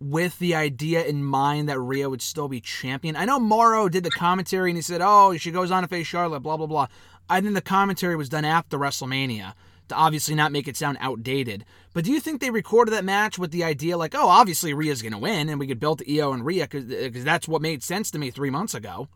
with 0.00 0.38
the 0.38 0.54
idea 0.54 1.04
in 1.04 1.22
mind 1.22 1.68
that 1.68 1.78
Rhea 1.78 2.08
would 2.08 2.22
still 2.22 2.48
be 2.48 2.60
champion? 2.60 3.14
I 3.14 3.26
know 3.26 3.38
Mauro 3.38 3.88
did 3.88 4.02
the 4.02 4.10
commentary 4.10 4.70
and 4.70 4.78
he 4.78 4.82
said, 4.82 5.00
"Oh, 5.02 5.36
she 5.36 5.50
goes 5.50 5.70
on 5.70 5.82
to 5.82 5.88
face 5.88 6.06
Charlotte." 6.06 6.40
Blah 6.40 6.56
blah 6.56 6.66
blah. 6.66 6.86
I 7.28 7.40
think 7.40 7.54
the 7.54 7.60
commentary 7.60 8.16
was 8.16 8.28
done 8.28 8.44
after 8.44 8.78
WrestleMania 8.78 9.54
to 9.88 9.94
obviously 9.94 10.34
not 10.34 10.52
make 10.52 10.66
it 10.68 10.76
sound 10.76 10.98
outdated. 11.00 11.64
But 11.92 12.04
do 12.04 12.12
you 12.12 12.20
think 12.20 12.40
they 12.40 12.50
recorded 12.50 12.92
that 12.92 13.04
match 13.04 13.38
with 13.38 13.50
the 13.50 13.64
idea 13.64 13.98
like, 13.98 14.14
oh, 14.14 14.28
obviously 14.28 14.72
Rhea's 14.72 15.02
going 15.02 15.12
to 15.12 15.18
win 15.18 15.48
and 15.48 15.60
we 15.60 15.66
could 15.66 15.80
build 15.80 16.02
Io 16.08 16.32
and 16.32 16.44
Rhea 16.44 16.66
because 16.70 17.24
that's 17.24 17.46
what 17.46 17.60
made 17.60 17.82
sense 17.82 18.10
to 18.12 18.18
me 18.18 18.30
three 18.30 18.50
months 18.50 18.74
ago? 18.74 19.08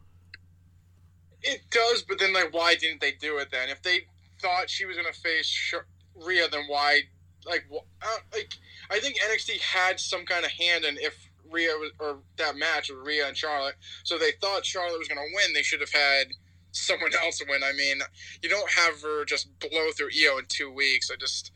It 1.42 1.62
does, 1.70 2.02
but 2.02 2.18
then 2.18 2.32
like, 2.32 2.52
why 2.52 2.74
didn't 2.74 3.00
they 3.00 3.12
do 3.12 3.38
it 3.38 3.48
then? 3.50 3.68
If 3.68 3.82
they 3.82 4.00
thought 4.40 4.68
she 4.68 4.84
was 4.84 4.96
going 4.96 5.12
to 5.12 5.18
face 5.18 5.74
Rhea, 6.14 6.48
then 6.50 6.64
why? 6.68 7.02
Like, 7.46 7.66
uh, 7.72 8.06
like 8.32 8.52
I 8.90 8.98
think 8.98 9.16
NXT 9.20 9.60
had 9.60 10.00
some 10.00 10.26
kind 10.26 10.44
of 10.44 10.50
hand 10.50 10.84
in 10.84 10.96
if 10.98 11.28
Rhea 11.50 11.72
was, 11.78 11.92
or 11.98 12.18
that 12.36 12.56
match 12.56 12.90
with 12.90 13.06
Rhea 13.06 13.26
and 13.28 13.36
Charlotte. 13.36 13.76
So 14.04 14.18
they 14.18 14.32
thought 14.40 14.66
Charlotte 14.66 14.98
was 14.98 15.08
going 15.08 15.18
to 15.18 15.34
win. 15.34 15.54
They 15.54 15.62
should 15.62 15.80
have 15.80 15.92
had 15.92 16.28
someone 16.72 17.12
else 17.22 17.40
win. 17.48 17.62
I 17.62 17.72
mean, 17.72 18.00
you 18.42 18.48
don't 18.48 18.70
have 18.70 19.00
her 19.02 19.24
just 19.24 19.48
blow 19.60 19.90
through 19.96 20.10
Io 20.20 20.38
in 20.38 20.44
two 20.48 20.70
weeks. 20.70 21.10
I 21.10 21.16
just 21.16 21.52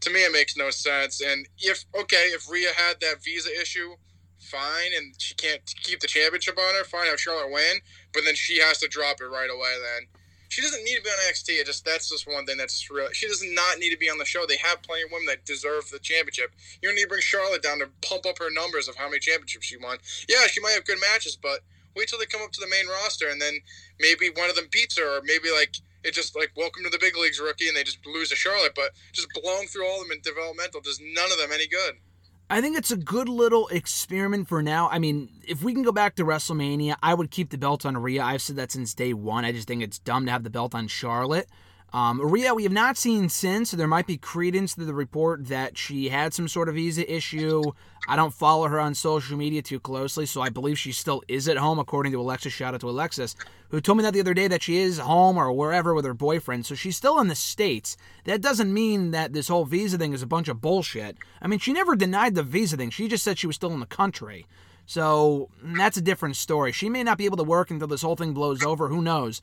to 0.00 0.10
me, 0.10 0.24
it 0.24 0.32
makes 0.32 0.56
no 0.56 0.70
sense. 0.70 1.20
And 1.20 1.48
if 1.58 1.84
okay, 1.98 2.30
if 2.34 2.50
Rhea 2.50 2.70
had 2.76 3.00
that 3.00 3.22
visa 3.24 3.50
issue, 3.60 3.96
fine, 4.38 4.92
and 4.96 5.14
she 5.18 5.34
can't 5.34 5.62
keep 5.82 6.00
the 6.00 6.06
championship 6.06 6.58
on 6.58 6.74
her, 6.74 6.84
fine, 6.84 7.06
have 7.06 7.20
Charlotte 7.20 7.52
win, 7.52 7.78
but 8.12 8.22
then 8.24 8.34
she 8.34 8.60
has 8.60 8.78
to 8.78 8.88
drop 8.88 9.20
it 9.20 9.26
right 9.26 9.50
away. 9.50 9.74
Then 9.80 10.08
she 10.48 10.62
doesn't 10.62 10.84
need 10.84 10.96
to 10.96 11.02
be 11.02 11.10
on 11.10 11.16
NXT. 11.30 11.60
It 11.60 11.66
just 11.66 11.84
that's 11.84 12.08
just 12.08 12.26
one 12.26 12.46
thing 12.46 12.56
that's 12.56 12.78
just 12.78 12.90
real. 12.90 13.08
She 13.12 13.26
does 13.26 13.42
not 13.44 13.78
need 13.78 13.90
to 13.90 13.98
be 13.98 14.10
on 14.10 14.18
the 14.18 14.24
show. 14.24 14.44
They 14.46 14.58
have 14.58 14.82
plenty 14.82 15.02
of 15.02 15.10
women 15.10 15.26
that 15.26 15.44
deserve 15.44 15.90
the 15.90 15.98
championship. 15.98 16.52
You 16.82 16.88
don't 16.88 16.96
need 16.96 17.02
to 17.02 17.08
bring 17.08 17.22
Charlotte 17.22 17.62
down 17.62 17.78
to 17.80 17.88
pump 18.02 18.26
up 18.26 18.38
her 18.38 18.50
numbers 18.50 18.88
of 18.88 18.96
how 18.96 19.06
many 19.06 19.18
championships 19.18 19.66
she 19.66 19.76
won. 19.76 19.98
Yeah, 20.28 20.46
she 20.46 20.60
might 20.60 20.72
have 20.72 20.84
good 20.84 21.00
matches, 21.00 21.36
but 21.36 21.60
wait 21.96 22.08
till 22.08 22.18
they 22.18 22.26
come 22.26 22.42
up 22.42 22.52
to 22.52 22.60
the 22.60 22.68
main 22.68 22.86
roster 22.86 23.28
and 23.28 23.40
then 23.40 23.54
maybe 23.98 24.30
one 24.36 24.50
of 24.50 24.56
them 24.56 24.68
beats 24.70 24.98
her, 24.98 25.18
or 25.18 25.22
maybe 25.24 25.50
like 25.50 25.76
it 26.06 26.14
just 26.14 26.36
like 26.36 26.52
welcome 26.56 26.84
to 26.84 26.90
the 26.90 26.98
big 26.98 27.16
leagues 27.16 27.40
rookie 27.40 27.68
and 27.68 27.76
they 27.76 27.84
just 27.84 28.04
lose 28.06 28.28
to 28.30 28.36
Charlotte. 28.36 28.72
But 28.74 28.92
just 29.12 29.28
blown 29.34 29.66
through 29.66 29.86
all 29.86 30.00
of 30.00 30.08
them 30.08 30.16
in 30.16 30.22
developmental 30.22 30.80
does 30.80 31.00
none 31.02 31.32
of 31.32 31.38
them 31.38 31.50
any 31.52 31.66
good. 31.66 31.96
I 32.48 32.60
think 32.60 32.78
it's 32.78 32.92
a 32.92 32.96
good 32.96 33.28
little 33.28 33.66
experiment 33.68 34.46
for 34.46 34.62
now. 34.62 34.88
I 34.88 35.00
mean, 35.00 35.28
if 35.46 35.64
we 35.64 35.74
can 35.74 35.82
go 35.82 35.90
back 35.90 36.14
to 36.16 36.24
WrestleMania, 36.24 36.96
I 37.02 37.12
would 37.12 37.32
keep 37.32 37.50
the 37.50 37.58
belt 37.58 37.84
on 37.84 37.96
Rhea. 37.96 38.22
I've 38.22 38.40
said 38.40 38.54
that 38.56 38.70
since 38.70 38.94
day 38.94 39.12
one. 39.12 39.44
I 39.44 39.50
just 39.50 39.66
think 39.66 39.82
it's 39.82 39.98
dumb 39.98 40.26
to 40.26 40.32
have 40.32 40.44
the 40.44 40.50
belt 40.50 40.72
on 40.72 40.86
Charlotte. 40.86 41.48
Um, 41.92 42.20
Rhea, 42.20 42.52
we 42.52 42.64
have 42.64 42.72
not 42.72 42.96
seen 42.96 43.28
since, 43.28 43.70
so 43.70 43.76
there 43.76 43.86
might 43.86 44.06
be 44.06 44.16
credence 44.16 44.74
to 44.74 44.84
the 44.84 44.92
report 44.92 45.46
that 45.46 45.78
she 45.78 46.08
had 46.08 46.34
some 46.34 46.48
sort 46.48 46.68
of 46.68 46.74
visa 46.74 47.10
issue. 47.10 47.62
I 48.08 48.16
don't 48.16 48.34
follow 48.34 48.68
her 48.68 48.78
on 48.78 48.94
social 48.94 49.36
media 49.36 49.62
too 49.62 49.80
closely, 49.80 50.26
so 50.26 50.40
I 50.40 50.48
believe 50.48 50.78
she 50.78 50.92
still 50.92 51.22
is 51.28 51.48
at 51.48 51.56
home, 51.56 51.78
according 51.78 52.12
to 52.12 52.20
Alexis. 52.20 52.52
Shout 52.52 52.74
out 52.74 52.80
to 52.80 52.90
Alexis, 52.90 53.34
who 53.70 53.80
told 53.80 53.98
me 53.98 54.02
that 54.02 54.12
the 54.12 54.20
other 54.20 54.34
day 54.34 54.48
that 54.48 54.62
she 54.62 54.78
is 54.78 54.98
home 54.98 55.38
or 55.38 55.50
wherever 55.52 55.94
with 55.94 56.04
her 56.04 56.14
boyfriend, 56.14 56.66
so 56.66 56.74
she's 56.74 56.96
still 56.96 57.18
in 57.18 57.28
the 57.28 57.34
States. 57.34 57.96
That 58.24 58.42
doesn't 58.42 58.72
mean 58.72 59.12
that 59.12 59.32
this 59.32 59.48
whole 59.48 59.64
visa 59.64 59.96
thing 59.96 60.12
is 60.12 60.22
a 60.22 60.26
bunch 60.26 60.48
of 60.48 60.60
bullshit. 60.60 61.16
I 61.40 61.46
mean, 61.46 61.60
she 61.60 61.72
never 61.72 61.96
denied 61.96 62.34
the 62.34 62.42
visa 62.42 62.76
thing, 62.76 62.90
she 62.90 63.08
just 63.08 63.24
said 63.24 63.38
she 63.38 63.46
was 63.46 63.56
still 63.56 63.72
in 63.72 63.80
the 63.80 63.86
country. 63.86 64.46
So 64.86 65.48
that's 65.62 65.96
a 65.96 66.02
different 66.02 66.36
story. 66.36 66.70
She 66.70 66.88
may 66.88 67.02
not 67.02 67.18
be 67.18 67.24
able 67.24 67.36
to 67.38 67.42
work 67.42 67.70
until 67.70 67.88
this 67.88 68.02
whole 68.02 68.14
thing 68.14 68.32
blows 68.32 68.62
over. 68.62 68.88
Who 68.88 69.02
knows? 69.02 69.42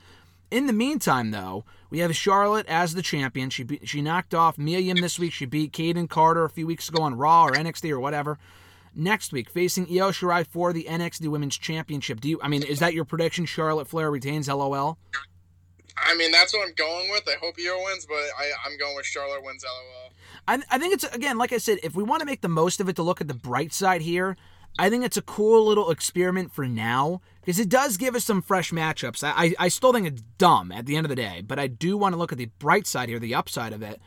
In 0.51 0.67
the 0.67 0.73
meantime, 0.73 1.31
though, 1.31 1.65
we 1.89 1.99
have 1.99 2.15
Charlotte 2.15 2.67
as 2.67 2.93
the 2.93 3.01
champion. 3.01 3.49
She 3.49 3.63
be, 3.63 3.79
she 3.83 4.01
knocked 4.01 4.33
off 4.33 4.57
Mia 4.57 4.79
Yim 4.79 5.01
this 5.01 5.17
week. 5.17 5.33
She 5.33 5.45
beat 5.45 5.73
Kayden 5.73 6.09
Carter 6.09 6.45
a 6.45 6.49
few 6.49 6.67
weeks 6.67 6.89
ago 6.89 7.03
on 7.03 7.15
Raw 7.15 7.45
or 7.45 7.51
NXT 7.51 7.89
or 7.91 7.99
whatever. 7.99 8.37
Next 8.95 9.31
week, 9.31 9.49
facing 9.49 9.85
Io 9.85 10.11
Shirai 10.11 10.45
for 10.45 10.71
the 10.71 10.83
NXT 10.83 11.27
Women's 11.27 11.57
Championship. 11.57 12.21
Do 12.21 12.29
you? 12.29 12.39
I 12.43 12.47
mean, 12.47 12.61
is 12.61 12.79
that 12.79 12.93
your 12.93 13.05
prediction? 13.05 13.45
Charlotte 13.45 13.87
Flair 13.87 14.11
retains. 14.11 14.47
LOL. 14.47 14.99
I 15.97 16.15
mean, 16.15 16.31
that's 16.31 16.53
what 16.53 16.67
I'm 16.67 16.73
going 16.75 17.09
with. 17.09 17.23
I 17.27 17.35
hope 17.41 17.55
Io 17.59 17.83
wins, 17.85 18.05
but 18.05 18.15
I, 18.15 18.51
I'm 18.65 18.77
going 18.77 18.95
with 18.95 19.05
Charlotte 19.05 19.43
wins. 19.43 19.63
LOL. 19.63 20.13
I, 20.47 20.61
I 20.69 20.77
think 20.77 20.93
it's 20.93 21.03
again, 21.05 21.39
like 21.39 21.53
I 21.53 21.57
said, 21.57 21.79
if 21.81 21.95
we 21.95 22.03
want 22.03 22.19
to 22.19 22.25
make 22.25 22.41
the 22.41 22.49
most 22.49 22.79
of 22.79 22.89
it, 22.89 22.95
to 22.97 23.03
look 23.03 23.21
at 23.21 23.27
the 23.27 23.33
bright 23.33 23.73
side 23.73 24.01
here. 24.01 24.37
I 24.77 24.89
think 24.89 25.05
it's 25.05 25.17
a 25.17 25.21
cool 25.21 25.65
little 25.65 25.91
experiment 25.91 26.51
for 26.51 26.67
now 26.67 27.21
because 27.43 27.59
it 27.59 27.69
does 27.69 27.97
give 27.97 28.15
us 28.15 28.23
some 28.23 28.41
fresh 28.41 28.71
matchups. 28.71 29.23
I, 29.23 29.45
I, 29.45 29.55
I 29.59 29.67
still 29.67 29.91
think 29.91 30.07
it's 30.07 30.21
dumb 30.37 30.71
at 30.71 30.85
the 30.85 30.95
end 30.95 31.05
of 31.05 31.09
the 31.09 31.15
day, 31.15 31.43
but 31.45 31.59
I 31.59 31.67
do 31.67 31.97
want 31.97 32.13
to 32.13 32.17
look 32.17 32.31
at 32.31 32.37
the 32.37 32.49
bright 32.59 32.87
side 32.87 33.09
here, 33.09 33.19
the 33.19 33.35
upside 33.35 33.73
of 33.73 33.81
it. 33.81 33.99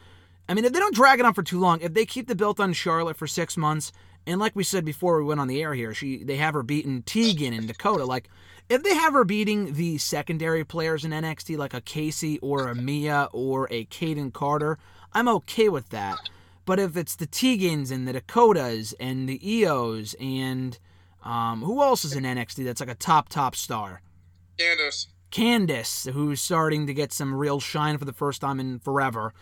I 0.49 0.55
mean, 0.55 0.65
if 0.65 0.73
they 0.73 0.79
don't 0.79 0.95
drag 0.95 1.21
it 1.21 1.27
on 1.27 1.35
for 1.35 1.43
too 1.43 1.61
long, 1.61 1.81
if 1.81 1.93
they 1.93 2.07
keep 2.07 2.29
the 2.29 2.35
belt 2.35 2.61
on 2.61 2.73
Charlotte 2.73 3.17
for 3.17 3.27
six 3.27 3.57
months, 3.57 3.93
and 4.27 4.41
like 4.41 4.57
we 4.57 4.65
said 4.65 4.85
before 4.85 5.19
we 5.19 5.25
went 5.25 5.41
on 5.41 5.49
the 5.49 5.61
air 5.61 5.75
here, 5.75 5.93
she 5.93 6.25
they 6.25 6.37
have 6.37 6.55
her 6.55 6.63
beating 6.63 7.03
Tegan 7.03 7.53
and 7.53 7.69
Dakota. 7.69 8.05
Like, 8.05 8.29
if 8.69 8.83
they 8.83 8.95
have 8.95 9.13
her 9.13 9.25
beating 9.25 9.75
the 9.75 9.99
secondary 9.99 10.65
players 10.65 11.05
in 11.05 11.11
NXT, 11.11 11.59
like 11.59 11.75
a 11.75 11.81
Kacy 11.81 12.39
or 12.43 12.69
a 12.69 12.75
Mia 12.75 13.29
or 13.33 13.69
a 13.71 13.85
Kayden 13.87 14.33
Carter, 14.33 14.79
I'm 15.13 15.29
okay 15.29 15.69
with 15.69 15.91
that. 15.91 16.19
But 16.65 16.81
if 16.81 16.97
it's 16.97 17.15
the 17.15 17.29
Tegans 17.29 17.93
and 17.93 18.09
the 18.09 18.13
Dakotas 18.13 18.93
and 18.99 19.29
the 19.29 19.39
Ios 19.39 20.17
and 20.21 20.77
um, 21.27 21.63
who 21.63 21.83
else 21.83 22.05
is 22.05 22.15
in 22.15 22.23
NXT 22.23 22.65
that's 22.65 22.81
like 22.81 22.89
a 22.89 22.95
top 22.95 23.29
top 23.29 23.57
star? 23.57 24.01
Candice. 24.59 25.07
Candice, 25.33 26.11
who's 26.13 26.41
starting 26.41 26.87
to 26.87 26.95
get 26.95 27.13
some 27.13 27.35
real 27.35 27.59
shine 27.59 27.99
for 27.99 28.05
the 28.05 28.13
first 28.13 28.41
time 28.41 28.61
in 28.61 28.79
forever. 28.79 29.35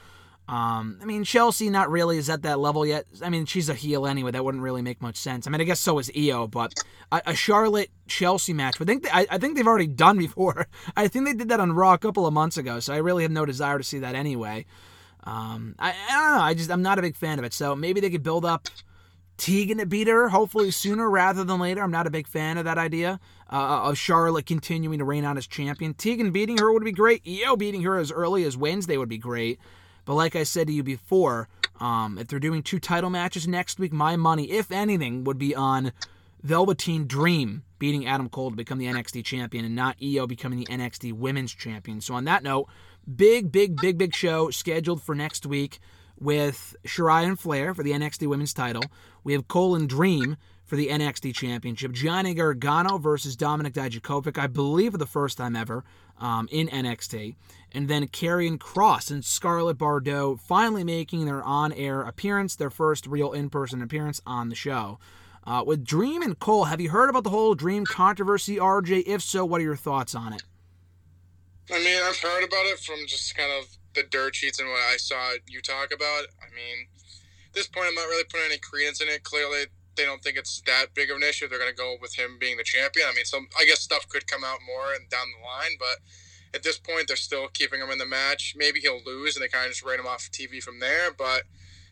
Um, 0.48 0.98
I 1.00 1.04
mean, 1.04 1.24
Chelsea 1.24 1.70
not 1.70 1.90
really 1.90 2.18
is 2.18 2.28
at 2.28 2.42
that 2.42 2.58
level 2.58 2.86
yet. 2.86 3.04
I 3.22 3.28
mean, 3.28 3.44
she's 3.44 3.68
a 3.68 3.74
heel 3.74 4.06
anyway. 4.06 4.30
That 4.30 4.44
wouldn't 4.44 4.62
really 4.62 4.82
make 4.82 5.00
much 5.02 5.16
sense. 5.16 5.46
I 5.46 5.50
mean, 5.50 5.60
I 5.60 5.64
guess 5.64 5.80
so 5.80 5.98
is 5.98 6.10
Io, 6.16 6.46
but 6.46 6.72
a, 7.12 7.22
a 7.26 7.34
Charlotte 7.34 7.90
Chelsea 8.06 8.54
match. 8.54 8.80
I 8.80 8.84
think 8.84 9.04
they, 9.04 9.10
I, 9.10 9.26
I 9.30 9.38
think 9.38 9.54
they've 9.54 9.66
already 9.66 9.86
done 9.86 10.16
before. 10.16 10.66
I 10.96 11.08
think 11.08 11.26
they 11.26 11.34
did 11.34 11.50
that 11.50 11.60
on 11.60 11.72
Raw 11.72 11.92
a 11.92 11.98
couple 11.98 12.26
of 12.26 12.32
months 12.32 12.56
ago. 12.56 12.80
So 12.80 12.94
I 12.94 12.98
really 12.98 13.24
have 13.24 13.32
no 13.32 13.44
desire 13.44 13.76
to 13.78 13.84
see 13.84 13.98
that 14.00 14.14
anyway. 14.14 14.64
Um, 15.24 15.74
I, 15.78 15.90
I 15.90 16.12
don't 16.12 16.38
know. 16.38 16.44
I 16.44 16.54
just 16.54 16.70
I'm 16.70 16.82
not 16.82 16.98
a 16.98 17.02
big 17.02 17.16
fan 17.16 17.38
of 17.38 17.44
it. 17.44 17.52
So 17.52 17.76
maybe 17.76 18.00
they 18.00 18.10
could 18.10 18.22
build 18.22 18.44
up 18.44 18.68
Tegan 19.36 19.78
to 19.78 19.86
beat 19.86 20.06
her, 20.06 20.28
hopefully 20.28 20.70
sooner 20.70 21.10
rather 21.10 21.44
than 21.44 21.60
later. 21.60 21.82
I'm 21.82 21.90
not 21.90 22.06
a 22.06 22.10
big 22.10 22.28
fan 22.28 22.56
of 22.56 22.64
that 22.64 22.78
idea 22.78 23.18
uh, 23.52 23.88
of 23.88 23.98
Charlotte 23.98 24.46
continuing 24.46 24.98
to 24.98 25.04
reign 25.04 25.24
on 25.24 25.36
as 25.36 25.46
champion. 25.46 25.94
Tegan 25.94 26.30
beating 26.30 26.58
her 26.58 26.72
would 26.72 26.84
be 26.84 26.92
great. 26.92 27.22
Io 27.26 27.56
beating 27.56 27.82
her 27.82 27.98
as 27.98 28.12
early 28.12 28.44
as 28.44 28.56
Wednesday 28.56 28.96
would 28.96 29.08
be 29.08 29.18
great. 29.18 29.58
But 30.04 30.14
like 30.14 30.36
I 30.36 30.44
said 30.44 30.66
to 30.68 30.72
you 30.72 30.82
before, 30.82 31.48
um, 31.80 32.18
if 32.18 32.28
they're 32.28 32.38
doing 32.38 32.62
two 32.62 32.78
title 32.78 33.10
matches 33.10 33.48
next 33.48 33.78
week, 33.78 33.92
my 33.92 34.16
money, 34.16 34.50
if 34.50 34.70
anything, 34.70 35.24
would 35.24 35.38
be 35.38 35.54
on 35.54 35.92
Velveteen 36.42 37.06
Dream 37.06 37.64
beating 37.78 38.06
Adam 38.06 38.28
Cole 38.28 38.50
to 38.50 38.56
become 38.56 38.78
the 38.78 38.86
NXT 38.86 39.24
champion 39.24 39.64
and 39.64 39.74
not 39.74 39.96
Io 40.02 40.26
becoming 40.26 40.58
the 40.58 40.66
NXT 40.66 41.12
women's 41.14 41.52
champion. 41.52 42.00
So 42.00 42.14
on 42.14 42.24
that 42.24 42.42
note, 42.42 42.68
big, 43.16 43.50
big, 43.50 43.76
big, 43.76 43.98
big 43.98 44.14
show 44.14 44.50
scheduled 44.50 45.02
for 45.02 45.14
next 45.14 45.46
week 45.46 45.80
with 46.24 46.74
Shirai 46.84 47.24
and 47.24 47.38
Flair 47.38 47.74
for 47.74 47.82
the 47.82 47.92
NXT 47.92 48.26
women's 48.26 48.54
title. 48.54 48.82
We 49.22 49.34
have 49.34 49.46
Cole 49.46 49.76
and 49.76 49.88
Dream 49.88 50.36
for 50.64 50.76
the 50.76 50.88
NXT 50.88 51.34
Championship. 51.34 51.92
Johnny 51.92 52.32
Gargano 52.32 52.96
versus 52.96 53.36
Dominik 53.36 53.72
Dijakovic, 53.72 54.38
I 54.38 54.46
believe 54.46 54.92
for 54.92 54.98
the 54.98 55.06
first 55.06 55.36
time 55.36 55.54
ever 55.54 55.84
um, 56.18 56.48
in 56.50 56.68
NXT. 56.68 57.36
And 57.72 57.88
then 57.88 58.08
Karrion 58.08 58.58
Kross 58.58 59.10
and 59.10 59.24
Scarlett 59.24 59.76
Bordeaux 59.76 60.36
finally 60.36 60.82
making 60.82 61.26
their 61.26 61.42
on 61.42 61.72
air 61.72 62.00
appearance, 62.00 62.56
their 62.56 62.70
first 62.70 63.06
real 63.06 63.32
in 63.32 63.50
person 63.50 63.82
appearance 63.82 64.22
on 64.26 64.48
the 64.48 64.54
show. 64.54 64.98
Uh, 65.46 65.62
with 65.66 65.84
Dream 65.84 66.22
and 66.22 66.38
Cole, 66.38 66.64
have 66.64 66.80
you 66.80 66.88
heard 66.88 67.10
about 67.10 67.24
the 67.24 67.30
whole 67.30 67.54
Dream 67.54 67.84
controversy, 67.84 68.56
RJ? 68.56 69.02
If 69.06 69.20
so, 69.20 69.44
what 69.44 69.60
are 69.60 69.64
your 69.64 69.76
thoughts 69.76 70.14
on 70.14 70.32
it? 70.32 70.42
I 71.70 71.78
mean, 71.78 72.00
I've 72.02 72.18
heard 72.18 72.44
about 72.44 72.64
it 72.66 72.78
from 72.78 72.96
just 73.06 73.36
kind 73.36 73.52
of 73.60 73.76
the 73.94 74.02
dirt 74.02 74.36
sheets 74.36 74.58
and 74.58 74.68
what 74.68 74.80
I 74.80 74.96
saw 74.96 75.32
you 75.48 75.60
talk 75.60 75.92
about. 75.92 76.26
I 76.42 76.52
mean, 76.54 76.88
at 77.48 77.54
this 77.54 77.66
point, 77.66 77.88
I'm 77.88 77.94
not 77.94 78.08
really 78.08 78.24
putting 78.24 78.46
any 78.46 78.58
credence 78.58 79.00
in 79.00 79.08
it. 79.08 79.22
Clearly, 79.22 79.66
they 79.96 80.04
don't 80.04 80.22
think 80.22 80.36
it's 80.36 80.60
that 80.66 80.94
big 80.94 81.10
of 81.10 81.16
an 81.16 81.22
issue. 81.22 81.48
They're 81.48 81.58
going 81.58 81.70
to 81.70 81.76
go 81.76 81.96
with 82.00 82.14
him 82.18 82.36
being 82.38 82.56
the 82.56 82.64
champion. 82.64 83.06
I 83.08 83.14
mean, 83.14 83.24
some 83.24 83.48
I 83.58 83.64
guess 83.64 83.80
stuff 83.80 84.08
could 84.08 84.26
come 84.26 84.44
out 84.44 84.58
more 84.66 84.92
and 84.92 85.08
down 85.08 85.26
the 85.30 85.44
line, 85.44 85.76
but 85.78 85.98
at 86.54 86.62
this 86.62 86.78
point, 86.78 87.08
they're 87.08 87.16
still 87.16 87.48
keeping 87.48 87.80
him 87.80 87.90
in 87.90 87.98
the 87.98 88.06
match. 88.06 88.54
Maybe 88.56 88.80
he'll 88.80 89.02
lose, 89.04 89.36
and 89.36 89.42
they 89.42 89.48
kind 89.48 89.66
of 89.66 89.72
just 89.72 89.84
write 89.84 89.98
him 89.98 90.06
off 90.06 90.30
TV 90.30 90.62
from 90.62 90.78
there. 90.80 91.12
But 91.12 91.42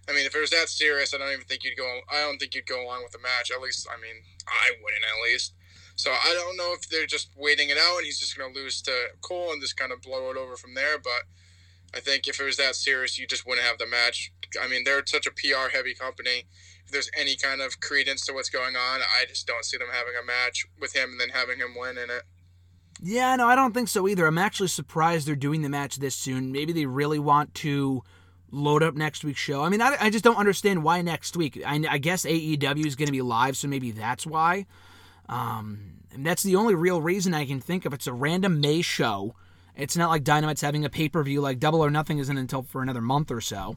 I 0.09 0.13
mean, 0.13 0.27
if 0.27 0.35
it 0.35 0.41
was 0.41 0.51
that 0.51 0.69
serious, 0.69 1.15
I 1.15 1.19
don't 1.19 1.33
even 1.33 1.45
think 1.45 1.65
you'd 1.65 1.77
go. 1.77 2.01
I 2.11 2.21
don't 2.21 2.39
think 2.39 2.55
you'd 2.55 2.67
go 2.67 2.85
along 2.85 3.03
with 3.03 3.13
the 3.13 3.19
match. 3.19 3.51
At 3.51 3.61
least, 3.61 3.87
I 3.91 4.01
mean, 4.01 4.23
I 4.47 4.71
wouldn't 4.83 5.05
at 5.05 5.31
least. 5.31 5.55
So 5.95 6.11
I 6.11 6.35
don't 6.35 6.57
know 6.57 6.73
if 6.73 6.89
they're 6.89 7.07
just 7.07 7.31
waiting 7.37 7.69
it 7.69 7.79
out 7.79 7.99
and 7.99 8.07
he's 8.07 8.19
just 8.19 8.37
going 8.37 8.53
to 8.53 8.59
lose 8.59 8.83
to 8.83 8.93
Cole 9.21 9.53
and 9.53 9.61
just 9.61 9.77
kind 9.77 9.93
of 9.93 10.01
blow 10.03 10.31
it 10.31 10.37
over 10.37 10.57
from 10.57 10.75
there. 10.75 10.99
But 10.99 11.23
I 11.95 12.01
think 12.01 12.27
if 12.27 12.41
it 12.41 12.45
was 12.45 12.57
that 12.57 12.75
serious, 12.75 13.19
you 13.19 13.27
just 13.27 13.47
wouldn't 13.47 13.67
have 13.67 13.79
the 13.79 13.87
match. 13.87 14.33
I 14.61 14.69
mean, 14.69 14.85
they're 14.85 15.03
such 15.07 15.27
a 15.27 15.31
PR 15.31 15.71
heavy 15.73 15.95
company. 15.95 16.47
If 16.85 16.91
there's 16.91 17.11
any 17.19 17.37
kind 17.37 17.61
of 17.61 17.81
credence 17.81 18.27
to 18.27 18.33
what's 18.33 18.51
going 18.51 18.77
on, 18.77 19.01
I 19.01 19.25
just 19.29 19.47
don't 19.47 19.65
see 19.65 19.77
them 19.77 19.89
having 19.93 20.15
a 20.21 20.25
match 20.25 20.67
with 20.81 20.95
him 20.95 21.11
and 21.11 21.21
then 21.21 21.31
having 21.31 21.59
him 21.59 21.75
win 21.79 21.99
in 21.99 22.11
it. 22.11 22.23
Yeah, 23.01 23.35
no, 23.37 23.49
I 23.49 23.57
don't 23.57 23.75
think 23.75 23.89
so 23.89 24.07
either. 24.07 24.27
I'm 24.27 24.39
actually 24.39 24.69
surprised 24.69 25.27
they're 25.27 25.37
doing 25.37 25.63
the 25.63 25.69
match 25.69 25.97
this 25.97 26.15
soon. 26.15 26.53
Maybe 26.53 26.73
they 26.73 26.87
really 26.87 27.19
want 27.19 27.53
to 27.57 28.03
load 28.53 28.83
up 28.83 28.95
next 28.95 29.25
week's 29.25 29.41
show. 29.41 29.63
I 29.63 29.71
mean, 29.71 29.81
I, 29.81 29.97
I 29.99 30.11
just 30.11 30.25
don't 30.25 30.37
understand 30.37 30.85
why 30.85 31.03
next 31.03 31.37
week. 31.37 31.61
I, 31.67 31.83
I 31.89 31.99
guess 31.99 32.25
AEW 32.25 32.87
is 32.87 32.95
going 32.95 33.07
to 33.07 33.13
be 33.13 33.23
live, 33.23 33.57
so 33.57 33.67
maybe 33.67 33.91
that's 33.91 34.27
why. 34.27 34.67
Um, 35.29 36.03
and 36.13 36.25
that's 36.25 36.43
the 36.43 36.57
only 36.57 36.75
real 36.75 37.03
reason 37.03 37.35
I 37.35 37.47
can 37.47 37.61
think 37.61 37.85
of. 37.85 37.93
It's 37.93 38.07
a 38.07 38.13
random 38.13 38.61
May 38.61 38.83
show. 38.83 39.35
It's 39.77 39.97
not 39.97 40.11
like 40.11 40.25
Dynamite's 40.25 40.61
having 40.61 40.85
a 40.85 40.91
pay 40.91 41.09
per 41.09 41.23
view 41.23 41.41
like 41.41 41.59
Double 41.59 41.85
or 41.85 41.91
Nothing 41.91 42.19
isn't 42.19 42.37
until 42.37 42.63
for 42.63 42.83
another 42.83 43.01
month 43.01 43.31
or 43.31 43.41
so. 43.41 43.77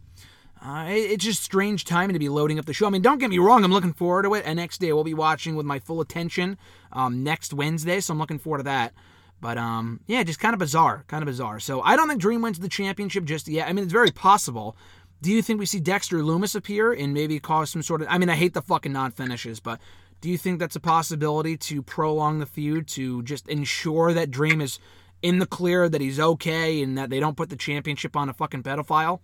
Uh, 0.64 0.86
it, 0.90 1.12
it's 1.12 1.24
just 1.24 1.44
strange 1.44 1.86
timing 1.86 2.14
to 2.14 2.20
be 2.20 2.30
loading 2.30 2.60
up 2.60 2.66
the 2.66 2.74
show. 2.74 2.88
I 2.88 2.90
mean, 2.90 3.02
don't 3.02 3.20
get 3.20 3.30
me 3.30 3.38
wrong, 3.38 3.64
I'm 3.64 3.72
looking 3.72 3.94
forward 3.94 4.24
to 4.24 4.34
it. 4.34 4.44
And 4.46 4.58
next 4.58 4.80
day, 4.80 4.92
we'll 4.94 5.04
be 5.04 5.14
watching 5.14 5.56
with 5.56 5.66
my 5.66 5.80
full 5.80 6.02
attention 6.02 6.58
um, 6.92 7.24
next 7.24 7.54
Wednesday, 7.54 8.00
so 8.00 8.14
I'm 8.14 8.20
looking 8.20 8.40
forward 8.40 8.60
to 8.60 8.64
that. 8.64 8.94
But 9.42 9.58
um, 9.58 10.00
yeah, 10.08 10.24
just 10.24 10.40
kind 10.40 10.54
of 10.54 10.60
bizarre, 10.60 11.04
kind 11.08 11.22
of 11.22 11.28
bizarre. 11.28 11.60
So 11.60 11.82
I 11.82 11.96
don't 11.96 12.08
think 12.08 12.22
Dream 12.22 12.42
wins 12.42 12.60
the 12.60 12.70
championship 12.70 13.26
just 13.26 13.48
yet. 13.48 13.68
I 13.68 13.74
mean, 13.74 13.84
it's 13.84 13.94
very 13.94 14.12
possible. 14.12 14.76
Do 15.22 15.32
you 15.32 15.42
think 15.42 15.60
we 15.60 15.66
see 15.66 15.80
Dexter 15.80 16.18
Lumis 16.18 16.56
appear 16.56 16.94
and 16.94 17.14
maybe 17.14 17.40
cause 17.40 17.70
some 17.70 17.84
sort 17.84 18.02
of? 18.02 18.08
I 18.10 18.18
mean, 18.18 18.30
I 18.30 18.36
hate 18.36 18.54
the 18.54 18.62
fucking 18.62 18.94
non 18.94 19.12
finishes, 19.12 19.60
but 19.60 19.80
do 20.22 20.30
you 20.30 20.38
think 20.38 20.60
that's 20.60 20.76
a 20.76 20.80
possibility 20.80 21.58
to 21.58 21.82
prolong 21.82 22.40
the 22.40 22.46
feud 22.46 22.88
to 22.90 23.22
just 23.24 23.48
ensure 23.48 24.14
that 24.14 24.32
Dream 24.32 24.62
is 24.62 24.80
in 25.22 25.40
the 25.40 25.46
clear, 25.46 25.90
that 25.90 26.02
he's 26.02 26.20
okay, 26.20 26.82
and 26.82 26.98
that 26.98 27.10
they 27.10 27.20
don't 27.20 27.38
put 27.38 27.50
the 27.50 27.56
championship 27.56 28.16
on 28.16 28.30
a 28.30 28.34
fucking 28.34 28.64
pedophile? 28.64 29.20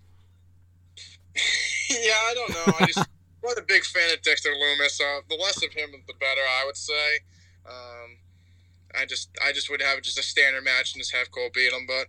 Yeah, 1.91 2.13
I 2.13 2.33
don't 2.33 2.49
know. 2.51 2.73
I 2.79 2.85
just 2.85 2.99
I'm 3.43 3.49
not 3.49 3.57
a 3.57 3.63
big 3.63 3.83
fan 3.83 4.13
of 4.13 4.21
Dexter 4.21 4.51
Lumis. 4.51 5.01
Uh, 5.01 5.21
the 5.27 5.35
less 5.35 5.61
of 5.61 5.73
him, 5.73 5.91
the 6.07 6.13
better. 6.13 6.39
I 6.39 6.63
would 6.65 6.77
say. 6.77 7.19
Um, 7.65 8.17
I 8.97 9.05
just 9.05 9.29
I 9.45 9.51
just 9.51 9.69
would 9.69 9.81
have 9.81 10.01
just 10.01 10.19
a 10.19 10.23
standard 10.23 10.63
match 10.63 10.93
and 10.93 11.01
just 11.01 11.13
have 11.13 11.31
Cole 11.31 11.49
beat 11.53 11.73
him, 11.73 11.85
but 11.87 12.07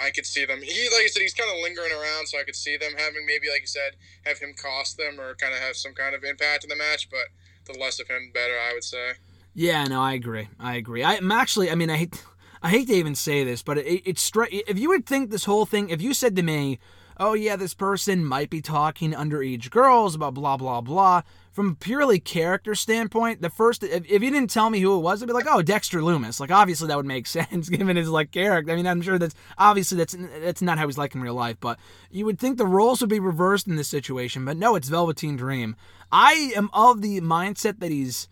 I 0.00 0.10
could 0.10 0.26
see 0.26 0.44
them. 0.44 0.62
He 0.62 0.88
like 0.90 1.04
I 1.04 1.06
said, 1.08 1.22
he's 1.22 1.34
kind 1.34 1.50
of 1.50 1.62
lingering 1.62 1.92
around, 1.92 2.28
so 2.28 2.38
I 2.38 2.44
could 2.44 2.56
see 2.56 2.76
them 2.76 2.92
having 2.96 3.26
maybe 3.26 3.48
like 3.50 3.62
you 3.62 3.66
said, 3.66 3.92
have 4.24 4.38
him 4.38 4.54
cost 4.60 4.96
them 4.96 5.20
or 5.20 5.34
kind 5.34 5.54
of 5.54 5.60
have 5.60 5.76
some 5.76 5.94
kind 5.94 6.14
of 6.14 6.24
impact 6.24 6.64
in 6.64 6.70
the 6.70 6.76
match. 6.76 7.08
But 7.10 7.28
the 7.72 7.78
less 7.78 8.00
of 8.00 8.08
him, 8.08 8.30
the 8.32 8.32
better. 8.32 8.54
I 8.54 8.72
would 8.72 8.84
say. 8.84 9.12
Yeah, 9.54 9.84
no, 9.84 10.00
I 10.00 10.14
agree. 10.14 10.48
I 10.58 10.76
agree. 10.76 11.02
I, 11.02 11.14
am 11.14 11.30
actually. 11.30 11.70
I 11.70 11.74
mean, 11.74 11.90
I 11.90 11.96
hate. 11.96 12.22
I 12.62 12.70
hate 12.70 12.86
to 12.88 12.94
even 12.94 13.14
say 13.14 13.42
this, 13.42 13.62
but 13.62 13.78
it, 13.78 14.02
it's 14.04 14.30
stri- 14.30 14.62
if 14.68 14.78
you 14.78 14.88
would 14.90 15.04
think 15.04 15.30
this 15.30 15.44
whole 15.44 15.66
thing, 15.66 15.90
if 15.90 16.00
you 16.00 16.14
said 16.14 16.36
to 16.36 16.42
me, 16.42 16.78
"Oh 17.18 17.34
yeah, 17.34 17.56
this 17.56 17.74
person 17.74 18.24
might 18.24 18.50
be 18.50 18.62
talking 18.62 19.12
underage 19.12 19.68
girls 19.70 20.14
about 20.14 20.34
blah 20.34 20.56
blah 20.56 20.80
blah," 20.80 21.22
from 21.50 21.70
a 21.70 21.74
purely 21.74 22.20
character 22.20 22.76
standpoint, 22.76 23.42
the 23.42 23.50
first 23.50 23.82
if, 23.82 24.08
if 24.08 24.22
you 24.22 24.30
didn't 24.30 24.50
tell 24.50 24.70
me 24.70 24.78
who 24.78 24.96
it 24.96 25.00
was, 25.00 25.22
I'd 25.22 25.26
be 25.26 25.32
like, 25.32 25.48
"Oh, 25.48 25.60
Dexter 25.60 26.00
Lumis." 26.00 26.38
Like 26.38 26.52
obviously 26.52 26.86
that 26.86 26.96
would 26.96 27.04
make 27.04 27.26
sense 27.38 27.68
given 27.68 27.96
his 27.96 28.08
like 28.08 28.30
character. 28.30 28.72
I 28.72 28.76
mean, 28.76 28.86
I'm 28.86 29.02
sure 29.02 29.18
that's 29.18 29.34
obviously 29.58 29.98
that's 29.98 30.16
that's 30.40 30.62
not 30.62 30.78
how 30.78 30.86
he's 30.86 30.98
like 30.98 31.16
in 31.16 31.20
real 31.20 31.34
life, 31.34 31.56
but 31.58 31.80
you 32.12 32.24
would 32.26 32.38
think 32.38 32.58
the 32.58 32.66
roles 32.66 33.00
would 33.00 33.10
be 33.10 33.18
reversed 33.18 33.66
in 33.66 33.74
this 33.74 33.88
situation, 33.88 34.44
but 34.44 34.56
no, 34.56 34.76
it's 34.76 34.88
Velveteen 34.88 35.36
Dream. 35.36 35.74
I 36.12 36.52
am 36.54 36.70
of 36.72 37.02
the 37.02 37.20
mindset 37.22 37.80
that 37.80 37.90
he's 37.90 38.28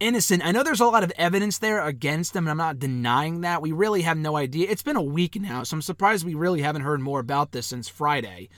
innocent. 0.00 0.44
I 0.44 0.50
know 0.50 0.62
there's 0.62 0.80
a 0.80 0.86
lot 0.86 1.04
of 1.04 1.12
evidence 1.16 1.58
there 1.58 1.84
against 1.84 2.34
him, 2.34 2.44
and 2.44 2.50
I'm 2.50 2.56
not 2.56 2.78
denying 2.78 3.42
that. 3.42 3.62
We 3.62 3.72
really 3.72 4.02
have 4.02 4.18
no 4.18 4.36
idea. 4.36 4.68
It's 4.68 4.82
been 4.82 4.96
a 4.96 5.02
week 5.02 5.40
now, 5.40 5.62
so 5.62 5.76
I'm 5.76 5.82
surprised 5.82 6.24
we 6.24 6.34
really 6.34 6.62
haven't 6.62 6.82
heard 6.82 7.00
more 7.00 7.20
about 7.20 7.52
this 7.52 7.66
since 7.66 7.88
Friday. 7.88 8.48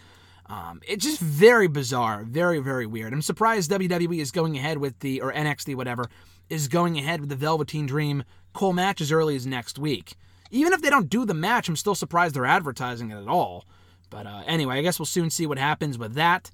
Um, 0.47 0.81
it's 0.87 1.05
just 1.05 1.21
very 1.21 1.67
bizarre, 1.67 2.25
very, 2.25 2.59
very 2.61 2.87
weird. 2.87 3.13
I'm 3.13 3.23
surprised 3.23 3.71
WWE 3.71 4.21
is 4.21 4.31
going 4.31 4.57
ahead 4.57 4.79
with 4.79 4.99
the, 5.01 5.21
or 5.21 5.33
NXT, 5.33 5.75
whatever, 5.77 6.07
is 6.49 6.69
going 6.69 6.99
ahead 6.99 7.21
with 7.21 7.29
the 7.29 7.37
Velveteen 7.37 7.87
Dream 7.87 8.25
Cole 8.53 8.73
match 8.73 9.01
as 9.01 9.13
early 9.13 9.37
as 9.37 9.47
next 9.47 9.79
week. 9.79 10.15
Even 10.51 10.73
if 10.73 10.83
they 10.83 10.91
don't 10.91 11.09
do 11.09 11.25
the 11.25 11.35
match, 11.35 11.69
I'm 11.69 11.77
still 11.77 11.95
surprised 11.95 12.35
they're 12.35 12.45
advertising 12.45 13.11
it 13.11 13.17
at 13.17 13.29
all. 13.29 13.65
But 14.11 14.27
uh, 14.27 14.43
anyway, 14.47 14.79
I 14.79 14.83
guess 14.83 14.99
we'll 14.99 15.07
soon 15.07 15.31
see 15.31 15.47
what 15.47 15.59
happens 15.59 15.97
with 15.97 16.15
that. 16.15 16.51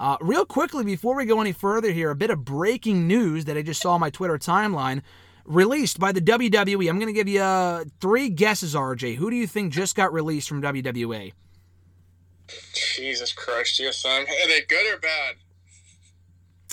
Uh, 0.00 0.16
real 0.22 0.46
quickly, 0.46 0.82
before 0.82 1.14
we 1.14 1.26
go 1.26 1.42
any 1.42 1.52
further 1.52 1.90
here, 1.92 2.10
a 2.10 2.16
bit 2.16 2.30
of 2.30 2.42
breaking 2.42 3.06
news 3.06 3.44
that 3.44 3.58
I 3.58 3.62
just 3.62 3.82
saw 3.82 3.92
on 3.92 4.00
my 4.00 4.08
Twitter 4.08 4.38
timeline 4.38 5.02
released 5.44 6.00
by 6.00 6.10
the 6.10 6.22
WWE. 6.22 6.88
I'm 6.88 6.98
going 6.98 7.12
to 7.12 7.12
give 7.12 7.28
you 7.28 7.42
uh, 7.42 7.84
three 8.00 8.30
guesses, 8.30 8.74
RJ. 8.74 9.16
Who 9.16 9.28
do 9.28 9.36
you 9.36 9.46
think 9.46 9.74
just 9.74 9.94
got 9.94 10.10
released 10.10 10.48
from 10.48 10.62
WWE? 10.62 11.34
Jesus 12.72 13.30
Christ, 13.34 13.78
yes, 13.78 14.02
I'm. 14.06 14.22
Are 14.22 14.48
they 14.48 14.62
good 14.62 14.90
or 14.90 14.98
bad? 14.98 15.34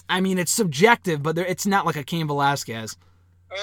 I 0.07 0.21
mean, 0.21 0.37
it's 0.37 0.51
subjective, 0.51 1.21
but 1.21 1.37
it's 1.37 1.65
not 1.65 1.85
like 1.85 1.97
a 1.97 2.03
Cain 2.03 2.27
Velasquez. 2.27 2.95
Um, 3.51 3.57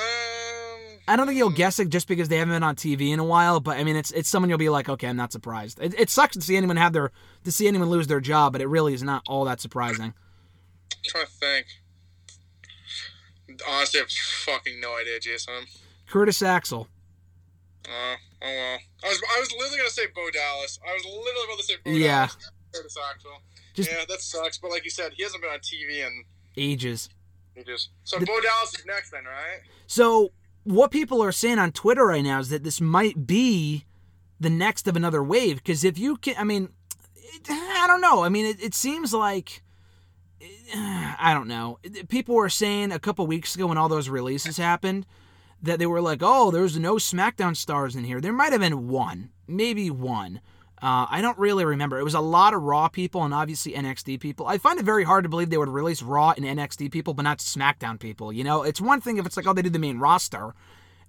I 1.07 1.17
don't 1.17 1.27
think 1.27 1.37
you'll 1.37 1.51
guess 1.51 1.79
it 1.79 1.91
just 1.91 2.09
because 2.09 2.29
they 2.29 2.39
haven't 2.39 2.55
been 2.55 2.63
on 2.63 2.77
TV 2.77 3.13
in 3.13 3.19
a 3.19 3.25
while. 3.25 3.61
But 3.61 3.77
I 3.77 3.85
mean, 3.85 3.97
it's 3.97 4.11
it's 4.13 4.29
someone 4.29 4.49
you'll 4.49 4.59
be 4.59 4.71
like, 4.71 4.89
okay, 4.89 5.09
I'm 5.09 5.17
not 5.17 5.33
surprised. 5.33 5.81
It, 5.81 5.99
it 5.99 6.11
sucks 6.11 6.35
to 6.35 6.41
see 6.41 6.57
anyone 6.57 6.77
have 6.77 6.93
their 6.93 7.13
to 7.45 7.53
see 7.53 7.69
anyone 7.69 7.91
lose 7.91 8.07
their 8.07 8.21
job, 8.21 8.53
but 8.53 8.63
it 8.63 8.67
really 8.67 8.95
is 8.95 9.03
not 9.03 9.23
all 9.27 9.45
that 9.45 9.61
surprising. 9.61 10.15
I'm 10.15 11.03
trying 11.05 11.27
to 11.27 11.33
think. 11.33 11.67
Honestly, 13.69 14.01
I 14.01 14.03
have 14.03 14.11
fucking 14.11 14.81
no 14.81 14.97
idea, 14.97 15.21
Jason. 15.21 15.67
Curtis 16.09 16.43
Axel. 16.43 16.89
Uh, 17.87 17.91
oh 17.91 18.17
well. 18.41 18.79
I 19.05 19.09
was 19.09 19.23
I 19.37 19.41
was 19.41 19.53
literally 19.53 19.79
gonna 19.79 19.91
say 19.91 20.07
Bo 20.15 20.31
Dallas. 20.31 20.79
I 20.89 20.95
was 20.95 21.05
literally 21.05 21.45
about 21.45 21.59
to 21.59 21.65
say 21.65 21.75
Bo 21.85 21.91
yeah. 21.91 22.27
Dallas. 22.27 22.51
Curtis 22.75 22.97
Axel. 23.11 23.31
Just, 23.75 23.91
yeah, 23.91 24.05
that 24.09 24.21
sucks. 24.21 24.59
But 24.59 24.71
like 24.71 24.85
you 24.85 24.91
said, 24.91 25.13
he 25.15 25.23
hasn't 25.23 25.43
been 25.43 25.51
on 25.51 25.59
TV 25.59 26.07
in 26.07 26.25
ages. 26.57 27.11
Ages. 27.57 27.91
So 28.05 28.19
the, 28.19 28.27
Bo 28.27 28.41
Dallas 28.41 28.75
is 28.79 28.87
next, 28.87 29.11
then, 29.11 29.25
right? 29.25 29.61
So 29.87 30.31
what 30.65 30.91
people 30.91 31.23
are 31.23 31.33
saying 31.33 31.59
on 31.59 31.73
Twitter 31.73 32.07
right 32.07 32.25
now 32.25 32.41
is 32.41 32.49
that 32.49 32.65
this 32.65 32.81
might 32.81 33.27
be 33.27 33.85
the 34.41 34.51
next 34.51 34.89
of 34.89 34.97
another 34.97 35.23
wave. 35.23 35.57
Because 35.57 35.85
if 35.85 35.99
you 35.99 36.17
can, 36.17 36.35
I 36.39 36.45
mean, 36.45 36.71
it, 37.15 37.43
I 37.49 37.87
don't 37.87 38.01
know. 38.01 38.25
I 38.25 38.29
mean, 38.29 38.47
it, 38.47 38.63
it 38.63 38.75
seems 38.75 39.15
like. 39.15 39.63
I 40.75 41.33
don't 41.33 41.49
know. 41.49 41.79
People 42.09 42.35
were 42.35 42.51
saying 42.51 42.93
a 42.93 42.99
couple 42.99 43.27
weeks 43.27 43.55
ago 43.55 43.69
when 43.69 43.79
all 43.79 43.89
those 43.89 44.11
releases 44.11 44.59
happened 44.59 45.07
that 45.63 45.79
they 45.79 45.87
were 45.87 46.01
like, 46.01 46.19
oh, 46.23 46.51
there's 46.51 46.79
no 46.79 46.97
SmackDown 46.97 47.57
stars 47.57 47.97
in 47.97 48.05
here. 48.05 48.21
There 48.21 48.33
might 48.33 48.53
have 48.53 48.61
been 48.61 48.89
one, 48.89 49.31
maybe 49.47 49.91
one. 49.91 50.41
Uh, 50.85 51.07
I 51.09 51.23
don't 51.23 51.39
really 51.39 51.65
remember. 51.65 51.99
It 51.99 52.05
was 52.05 52.13
a 52.13 52.21
lot 52.21 52.53
of 52.53 52.61
Raw 52.61 52.89
people 52.89 53.25
and 53.25 53.33
obviously 53.33 53.73
NXT 53.73 54.21
people. 54.21 54.47
I 54.47 54.59
find 54.59 54.79
it 54.79 54.85
very 54.85 55.03
hard 55.03 55.25
to 55.25 55.31
believe 55.31 55.49
they 55.49 55.57
would 55.57 55.71
release 55.71 56.03
Raw 56.03 56.35
and 56.37 56.45
NXT 56.45 56.93
people, 56.93 57.15
but 57.15 57.23
not 57.23 57.39
SmackDown 57.39 57.99
people. 57.99 58.31
You 58.31 58.45
know, 58.45 58.65
it's 58.65 58.83
one 58.83 59.01
thing 59.01 59.17
if 59.17 59.25
it's 59.25 59.35
like, 59.35 59.47
oh, 59.47 59.55
they 59.55 59.63
do 59.63 59.71
the 59.71 59.79
main 59.79 59.99
roster 59.99 60.55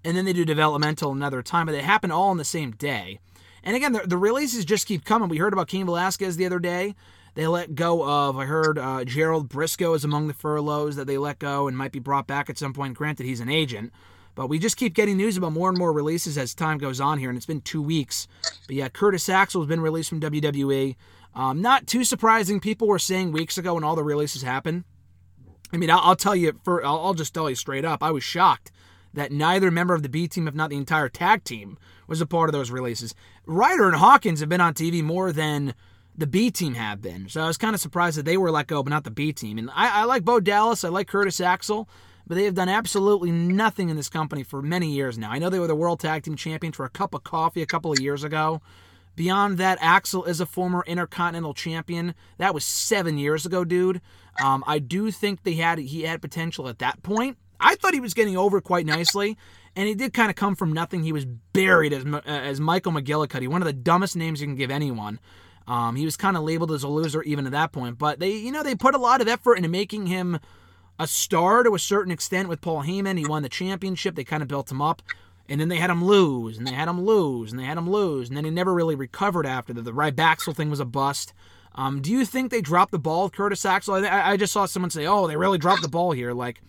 and 0.05 0.15
then 0.15 0.23
they 0.23 0.31
do 0.31 0.45
developmental 0.45 1.11
another 1.11 1.41
time, 1.41 1.65
but 1.65 1.73
they 1.73 1.81
happen 1.81 2.09
all 2.09 2.29
on 2.29 2.37
the 2.37 2.45
same 2.45 2.71
day. 2.71 3.19
And 3.65 3.75
again, 3.75 3.91
the, 3.91 4.03
the 4.05 4.17
releases 4.17 4.63
just 4.63 4.87
keep 4.87 5.03
coming. 5.03 5.27
We 5.27 5.39
heard 5.39 5.51
about 5.51 5.67
Cain 5.67 5.87
Velasquez 5.87 6.37
the 6.37 6.45
other 6.45 6.59
day. 6.59 6.95
They 7.33 7.45
let 7.45 7.75
go 7.75 8.07
of, 8.07 8.37
I 8.37 8.45
heard 8.45 8.79
uh, 8.79 9.03
Gerald 9.03 9.49
Brisco 9.49 9.93
is 9.93 10.05
among 10.05 10.27
the 10.27 10.33
furloughs 10.33 10.95
that 10.95 11.05
they 11.05 11.17
let 11.17 11.37
go 11.37 11.67
and 11.67 11.77
might 11.77 11.91
be 11.91 11.99
brought 11.99 12.27
back 12.27 12.49
at 12.49 12.57
some 12.57 12.71
point. 12.71 12.93
Granted, 12.93 13.25
he's 13.25 13.41
an 13.41 13.49
agent. 13.49 13.91
But 14.35 14.47
we 14.47 14.59
just 14.59 14.77
keep 14.77 14.93
getting 14.93 15.17
news 15.17 15.37
about 15.37 15.53
more 15.53 15.69
and 15.69 15.77
more 15.77 15.93
releases 15.93 16.37
as 16.37 16.53
time 16.53 16.77
goes 16.77 16.99
on 16.99 17.17
here, 17.17 17.29
and 17.29 17.37
it's 17.37 17.45
been 17.45 17.61
two 17.61 17.81
weeks. 17.81 18.27
But 18.67 18.75
yeah, 18.75 18.89
Curtis 18.89 19.29
Axel 19.29 19.61
has 19.61 19.69
been 19.69 19.81
released 19.81 20.09
from 20.09 20.19
WWE. 20.19 20.95
Um, 21.33 21.61
not 21.61 21.87
too 21.87 22.03
surprising. 22.03 22.59
People 22.59 22.87
were 22.87 22.99
saying 22.99 23.31
weeks 23.31 23.57
ago 23.57 23.73
when 23.73 23.83
all 23.83 23.95
the 23.95 24.03
releases 24.03 24.41
happened. 24.41 24.83
I 25.73 25.77
mean, 25.77 25.89
I'll, 25.89 25.99
I'll 25.99 26.15
tell 26.15 26.35
you, 26.35 26.59
for 26.63 26.85
I'll, 26.85 26.99
I'll 26.99 27.13
just 27.13 27.33
tell 27.33 27.49
you 27.49 27.55
straight 27.55 27.85
up, 27.85 28.03
I 28.03 28.11
was 28.11 28.23
shocked 28.23 28.71
that 29.13 29.31
neither 29.31 29.71
member 29.71 29.93
of 29.93 30.03
the 30.03 30.09
B 30.09 30.27
team, 30.27 30.47
if 30.47 30.53
not 30.53 30.69
the 30.69 30.77
entire 30.77 31.09
tag 31.09 31.43
team, 31.43 31.77
was 32.07 32.21
a 32.21 32.25
part 32.25 32.49
of 32.49 32.53
those 32.53 32.69
releases. 32.69 33.15
Ryder 33.45 33.87
and 33.87 33.95
Hawkins 33.95 34.41
have 34.41 34.49
been 34.49 34.61
on 34.61 34.73
TV 34.73 35.01
more 35.01 35.31
than 35.31 35.73
the 36.17 36.27
B 36.27 36.51
team 36.51 36.75
have 36.75 37.01
been. 37.01 37.27
So 37.29 37.41
I 37.41 37.47
was 37.47 37.57
kind 37.57 37.73
of 37.73 37.81
surprised 37.81 38.17
that 38.17 38.25
they 38.25 38.37
were 38.37 38.51
let 38.51 38.67
go, 38.67 38.83
but 38.83 38.89
not 38.89 39.03
the 39.03 39.11
B 39.11 39.33
team. 39.33 39.57
And 39.57 39.69
I, 39.71 40.01
I 40.01 40.03
like 40.03 40.23
Bo 40.23 40.39
Dallas. 40.39 40.83
I 40.83 40.89
like 40.89 41.07
Curtis 41.07 41.41
Axel 41.41 41.89
but 42.27 42.35
they 42.35 42.45
have 42.45 42.55
done 42.55 42.69
absolutely 42.69 43.31
nothing 43.31 43.89
in 43.89 43.95
this 43.95 44.09
company 44.09 44.43
for 44.43 44.61
many 44.61 44.91
years 44.91 45.17
now. 45.17 45.31
I 45.31 45.39
know 45.39 45.49
they 45.49 45.59
were 45.59 45.67
the 45.67 45.75
World 45.75 45.99
Tag 45.99 46.23
Team 46.23 46.35
Champions 46.35 46.75
for 46.75 46.85
a 46.85 46.89
cup 46.89 47.13
of 47.13 47.23
coffee 47.23 47.61
a 47.61 47.67
couple 47.67 47.91
of 47.91 47.99
years 47.99 48.23
ago. 48.23 48.61
Beyond 49.15 49.57
that, 49.59 49.77
Axel 49.81 50.25
is 50.25 50.41
a 50.41 50.45
former 50.45 50.83
Intercontinental 50.85 51.53
Champion. 51.53 52.15
That 52.37 52.53
was 52.53 52.65
seven 52.65 53.17
years 53.17 53.45
ago, 53.45 53.63
dude. 53.63 54.01
Um, 54.43 54.63
I 54.67 54.79
do 54.79 55.09
think 55.11 55.43
they 55.43 55.53
had 55.53 55.77
he 55.77 56.01
had 56.01 56.21
potential 56.21 56.67
at 56.67 56.79
that 56.79 57.01
point. 57.01 57.37
I 57.59 57.75
thought 57.75 57.93
he 57.93 58.01
was 58.01 58.13
getting 58.13 58.35
over 58.35 58.59
quite 58.59 58.85
nicely, 58.85 59.37
and 59.75 59.87
he 59.87 59.95
did 59.95 60.13
kind 60.13 60.29
of 60.29 60.35
come 60.35 60.55
from 60.55 60.73
nothing. 60.73 61.03
He 61.03 61.13
was 61.13 61.25
buried 61.25 61.93
as 61.93 62.05
as 62.25 62.59
Michael 62.59 62.91
McGillicutty, 62.91 63.47
one 63.47 63.61
of 63.61 63.65
the 63.65 63.73
dumbest 63.73 64.17
names 64.17 64.41
you 64.41 64.47
can 64.47 64.55
give 64.55 64.71
anyone. 64.71 65.19
Um, 65.67 65.95
he 65.95 66.05
was 66.05 66.17
kind 66.17 66.37
of 66.37 66.43
labeled 66.43 66.71
as 66.71 66.83
a 66.83 66.87
loser 66.87 67.23
even 67.23 67.45
at 67.45 67.53
that 67.53 67.71
point, 67.71 67.97
but 67.97 68.19
they, 68.19 68.35
you 68.35 68.51
know, 68.51 68.61
they 68.61 68.75
put 68.75 68.93
a 68.93 68.99
lot 68.99 69.21
of 69.21 69.27
effort 69.27 69.55
into 69.55 69.69
making 69.69 70.05
him 70.05 70.39
a 70.99 71.07
star 71.07 71.63
to 71.63 71.75
a 71.75 71.79
certain 71.79 72.11
extent 72.11 72.49
with 72.49 72.61
Paul 72.61 72.83
Heyman. 72.83 73.17
He 73.17 73.25
won 73.25 73.43
the 73.43 73.49
championship. 73.49 74.15
They 74.15 74.23
kind 74.23 74.41
of 74.41 74.49
built 74.49 74.71
him 74.71 74.81
up. 74.81 75.01
And 75.47 75.61
then 75.61 75.69
they 75.69 75.77
had 75.77 75.91
him 75.91 76.03
lose, 76.03 76.57
and 76.57 76.65
they 76.65 76.71
had 76.71 76.87
him 76.87 77.05
lose, 77.05 77.51
and 77.51 77.59
they 77.59 77.65
had 77.65 77.77
him 77.77 77.87
lose, 77.87 78.29
and 78.29 78.35
then 78.35 78.45
he 78.45 78.49
never 78.49 78.73
really 78.73 78.95
recovered 78.95 79.45
after 79.45 79.73
that. 79.73 79.83
The 79.83 79.93
Rybaxel 79.93 80.55
thing 80.55 80.71
was 80.71 80.79
a 80.79 80.85
bust. 80.85 81.33
Um, 81.75 82.01
do 82.01 82.11
you 82.11 82.25
think 82.25 82.49
they 82.49 82.61
dropped 82.61 82.91
the 82.91 82.97
ball, 82.97 83.25
with 83.25 83.33
Curtis 83.33 83.63
Axel? 83.63 83.93
I, 83.93 84.31
I 84.31 84.37
just 84.37 84.53
saw 84.53 84.65
someone 84.65 84.89
say, 84.89 85.05
"Oh, 85.05 85.27
they 85.27 85.37
really 85.37 85.59
dropped 85.59 85.83
the 85.83 85.87
ball 85.87 86.13
here." 86.13 86.33
Like, 86.33 86.61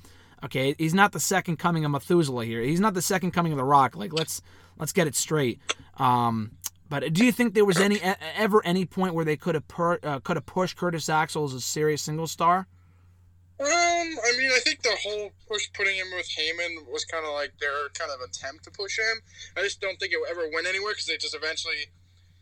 okay, 0.44 0.74
he's 0.76 0.92
not 0.92 1.12
the 1.12 1.20
second 1.20 1.56
coming 1.58 1.86
of 1.86 1.90
Methuselah 1.90 2.44
here. 2.44 2.60
He's 2.60 2.80
not 2.80 2.92
the 2.92 3.00
second 3.00 3.30
coming 3.30 3.52
of 3.52 3.56
The 3.56 3.64
Rock. 3.64 3.96
Like, 3.96 4.12
let's 4.12 4.42
let's 4.78 4.92
get 4.92 5.06
it 5.06 5.14
straight. 5.14 5.58
Um, 5.96 6.50
but 6.88 7.12
do 7.14 7.24
you 7.24 7.32
think 7.32 7.54
there 7.54 7.64
was 7.64 7.78
any 7.78 8.00
ever 8.36 8.62
any 8.64 8.84
point 8.84 9.14
where 9.14 9.24
they 9.24 9.36
could 9.36 9.54
have 9.54 9.66
per, 9.68 9.98
uh, 10.02 10.20
could 10.20 10.36
have 10.36 10.46
pushed 10.46 10.76
Curtis 10.76 11.08
Axel 11.08 11.44
as 11.44 11.54
a 11.54 11.60
serious 11.60 12.02
single 12.02 12.26
star? 12.26 12.66
Um, 13.58 13.68
I 13.68 14.36
mean, 14.36 14.50
I 14.52 14.60
think 14.60 14.82
the 14.82 14.96
whole 15.02 15.30
push 15.48 15.68
putting 15.72 15.96
him 15.96 16.08
with 16.14 16.28
Heyman 16.28 16.86
was 16.92 17.06
kind 17.06 17.24
of 17.24 17.32
like 17.32 17.52
their 17.58 17.88
kind 17.94 18.10
of 18.10 18.20
attempt 18.20 18.64
to 18.64 18.70
push 18.70 18.98
him. 18.98 19.22
I 19.56 19.62
just 19.62 19.80
don't 19.80 19.98
think 19.98 20.12
it 20.12 20.18
ever 20.30 20.50
went 20.52 20.66
anywhere 20.66 20.92
because 20.92 21.06
they 21.06 21.16
just 21.16 21.34
eventually, 21.34 21.88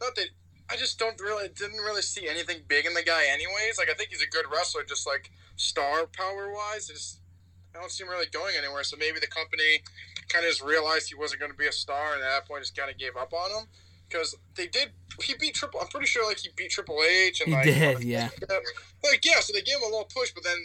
not 0.00 0.16
that 0.16 0.28
I 0.68 0.76
just 0.76 0.98
don't 0.98 1.20
really 1.20 1.48
didn't 1.48 1.78
really 1.78 2.02
see 2.02 2.28
anything 2.28 2.62
big 2.66 2.86
in 2.86 2.94
the 2.94 3.02
guy 3.02 3.26
anyways. 3.30 3.78
Like 3.78 3.90
I 3.90 3.94
think 3.94 4.10
he's 4.10 4.22
a 4.22 4.26
good 4.26 4.46
wrestler, 4.50 4.82
just 4.82 5.06
like 5.06 5.30
star 5.56 6.06
power 6.06 6.52
wise. 6.52 6.88
Just 6.88 7.20
I 7.76 7.80
don't 7.80 7.90
see 7.90 8.02
him 8.02 8.10
really 8.10 8.26
going 8.26 8.54
anywhere. 8.58 8.82
So 8.82 8.96
maybe 8.96 9.20
the 9.20 9.28
company 9.28 9.82
kind 10.28 10.44
of 10.44 10.50
just 10.50 10.62
realized 10.62 11.08
he 11.08 11.14
wasn't 11.14 11.40
going 11.40 11.52
to 11.52 11.58
be 11.58 11.66
a 11.66 11.72
star, 11.72 12.14
and 12.14 12.22
at 12.22 12.28
that 12.28 12.48
point 12.48 12.62
just 12.62 12.76
kind 12.76 12.90
of 12.90 12.98
gave 12.98 13.16
up 13.16 13.32
on 13.32 13.50
him 13.50 13.68
because 14.08 14.34
they 14.56 14.66
did. 14.66 14.90
He 15.22 15.34
beat 15.38 15.54
Triple. 15.54 15.80
I'm 15.80 15.88
pretty 15.88 16.06
sure 16.06 16.26
like 16.26 16.38
he 16.38 16.48
beat 16.56 16.70
Triple 16.70 16.98
H 17.06 17.40
and 17.40 17.50
he 17.50 17.54
like 17.54 17.64
did, 17.64 18.02
yeah. 18.02 18.28
Like 19.04 19.24
yeah, 19.24 19.40
so 19.40 19.52
they 19.52 19.62
gave 19.62 19.76
him 19.76 19.82
a 19.82 19.86
little 19.86 20.10
push, 20.12 20.32
but 20.32 20.44
then 20.44 20.56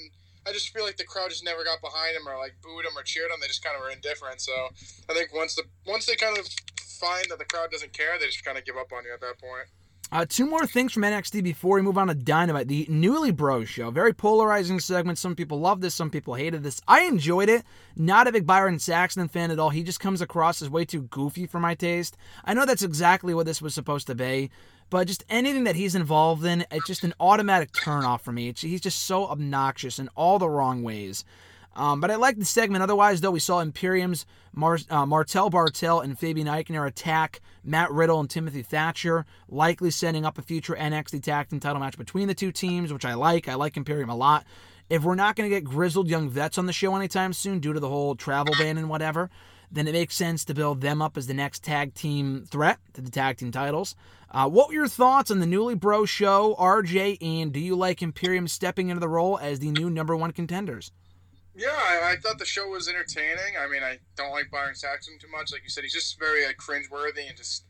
I 0.50 0.54
just 0.54 0.70
feel 0.70 0.84
like 0.84 0.98
the 0.98 1.04
crowd 1.04 1.30
just 1.30 1.46
never 1.46 1.64
got 1.64 1.80
behind 1.82 2.16
him 2.16 2.28
or 2.28 2.38
like 2.38 2.56
booed 2.64 2.86
him 2.86 2.98
or 2.98 3.04
cheered 3.04 3.30
him. 3.30 3.38
They 3.40 3.48
just 3.48 3.64
kind 3.64 3.76
of 3.76 3.84
were 3.84 3.92
indifferent. 3.92 4.42
So 4.42 4.54
I 5.10 5.14
think 5.14 5.34
once 5.34 5.56
the 5.56 5.64
once 5.86 6.08
they 6.08 6.16
kind 6.16 6.38
of 6.38 6.48
find 7.00 7.26
that 7.30 7.38
the 7.38 7.46
crowd 7.46 7.70
doesn't 7.72 7.94
care, 7.94 8.18
they 8.20 8.26
just 8.26 8.44
kind 8.44 8.58
of 8.58 8.66
give 8.66 8.76
up 8.76 8.92
on 8.92 9.06
you 9.06 9.14
at 9.14 9.22
that 9.22 9.40
point. 9.40 9.68
Uh, 10.12 10.26
two 10.28 10.48
more 10.48 10.66
things 10.66 10.92
from 10.92 11.04
NXT 11.04 11.44
before 11.44 11.76
we 11.76 11.84
move 11.84 11.98
on 11.98 12.08
to 12.08 12.16
Dynamite. 12.16 12.68
The 12.68 12.88
Newly 12.90 13.30
Bros 13.30 13.70
show, 13.70 13.92
very 13.92 14.12
polarizing 14.12 14.80
segment. 14.80 15.20
Some 15.20 15.36
people 15.36 15.60
love 15.60 15.82
this, 15.82 15.94
some 15.94 16.10
people 16.10 16.34
hated 16.34 16.64
this. 16.64 16.82
I 16.88 17.02
enjoyed 17.02 17.48
it. 17.48 17.64
Not 17.96 18.28
a 18.28 18.32
big 18.32 18.48
Byron 18.48 18.80
Saxton 18.80 19.28
fan 19.28 19.52
at 19.52 19.60
all. 19.60 19.70
He 19.70 19.84
just 19.84 20.00
comes 20.00 20.20
across 20.20 20.64
as 20.64 20.70
way 20.70 20.84
too 20.84 21.04
goofy 21.04 21.46
for 21.46 21.60
my 21.60 21.76
taste. 21.76 22.18
I 22.44 22.56
know 22.56 22.66
that's 22.66 22.82
exactly 22.82 23.36
what 23.36 23.46
this 23.46 23.62
was 23.62 23.76
supposed 23.76 24.08
to 24.08 24.16
be, 24.16 24.50
but 24.90 25.08
just 25.08 25.24
anything 25.30 25.66
that 25.66 25.76
he's 25.76 25.96
involved 25.96 26.44
in, 26.46 26.66
it's 26.72 26.88
just 26.88 27.04
an 27.04 27.14
automatic 27.20 27.72
turnoff 27.72 28.22
for 28.22 28.32
me. 28.32 28.50
It's, 28.50 28.62
he's 28.62 28.82
just 28.82 29.04
so 29.04 29.28
obnoxious 29.28 30.00
in 30.00 30.10
all 30.16 30.40
the 30.40 30.50
wrong 30.50 30.84
ways. 30.84 31.26
Um, 31.76 32.02
but 32.02 32.12
I 32.12 32.16
like 32.16 32.38
the 32.38 32.46
segment. 32.46 32.84
Otherwise, 32.84 33.22
though, 33.22 33.32
we 33.32 33.40
saw 33.40 33.60
Imperium's 33.60 34.26
Mar- 34.54 34.80
uh, 34.90 35.06
Marcel 35.06 35.50
Barthel 35.50 36.04
and 36.04 36.18
Fabian 36.18 36.48
Aichner 36.48 36.88
attack 36.88 37.40
Matt 37.64 37.92
Riddle 37.92 38.20
and 38.20 38.30
Timothy 38.30 38.64
Thatcher, 38.64 39.26
likely 39.48 39.92
setting 39.92 40.26
up 40.26 40.38
a 40.38 40.42
future 40.42 40.76
NXT 40.76 41.24
Tag 41.24 41.50
Team 41.50 41.60
title 41.60 41.80
match 41.80 41.98
between 41.98 42.28
the 42.28 42.34
two 42.34 42.52
teams, 42.52 42.92
which 42.92 43.06
I 43.06 43.14
like. 43.14 43.48
I 43.48 43.56
like 43.56 43.78
Imperium 43.78 44.10
a 44.10 44.16
lot. 44.16 44.46
If 44.90 45.04
we're 45.04 45.16
not 45.16 45.36
going 45.36 45.50
to 45.50 45.56
get 45.56 45.64
grizzled 45.64 46.10
young 46.10 46.30
vets 46.30 46.58
on 46.58 46.66
the 46.66 46.74
show 46.74 46.96
anytime 46.96 47.32
soon 47.32 47.60
due 47.60 47.74
to 47.74 47.80
the 47.80 47.90
whole 47.90 48.16
travel 48.16 48.56
ban 48.58 48.78
and 48.78 48.90
whatever, 48.90 49.30
then 49.72 49.88
it 49.88 49.94
makes 49.94 50.16
sense 50.16 50.44
to 50.46 50.54
build 50.54 50.82
them 50.82 51.02
up 51.02 51.18
as 51.18 51.28
the 51.28 51.34
next 51.34 51.64
tag 51.64 51.94
team 51.94 52.46
threat 52.50 52.80
to 52.94 53.02
the 53.02 53.12
tag 53.12 53.38
team 53.38 53.52
titles. 53.52 53.96
Uh, 54.32 54.48
what 54.48 54.68
were 54.68 54.74
your 54.74 54.88
thoughts 54.88 55.32
on 55.32 55.40
the 55.40 55.46
Newly 55.46 55.76
Bro 55.76 56.06
show, 56.06 56.56
RJ, 56.60 57.18
and 57.22 57.52
do 57.52 57.60
you 57.60 57.76
like 57.76 58.02
Imperium 58.02 58.48
stepping 58.48 58.90
into 58.90 59.00
the 59.00 59.10
role 59.10 59.40
as 59.40 59.60
the 59.60 59.72
new 59.72 59.90
number 59.90 60.16
one 60.16 60.32
contenders? 60.32 60.92
Yeah, 61.56 61.70
I, 61.70 62.12
I, 62.12 62.16
thought 62.16 62.38
the 62.40 62.46
show 62.46 62.68
was 62.70 62.88
entertaining. 62.88 63.58
I 63.60 63.68
mean, 63.68 63.84
I 63.84 63.98
don't 64.16 64.32
like 64.32 64.52
Byron 64.52 64.76
Saxton 64.76 65.18
too 65.20 65.28
much. 65.30 65.52
Like 65.52 65.64
you 65.64 65.70
said, 65.70 65.84
he's 65.84 65.94
just 65.94 66.18
very 66.18 66.46
like, 66.46 66.58
cringeworthy 66.58 67.28
and 67.28 67.36
just 67.36 67.66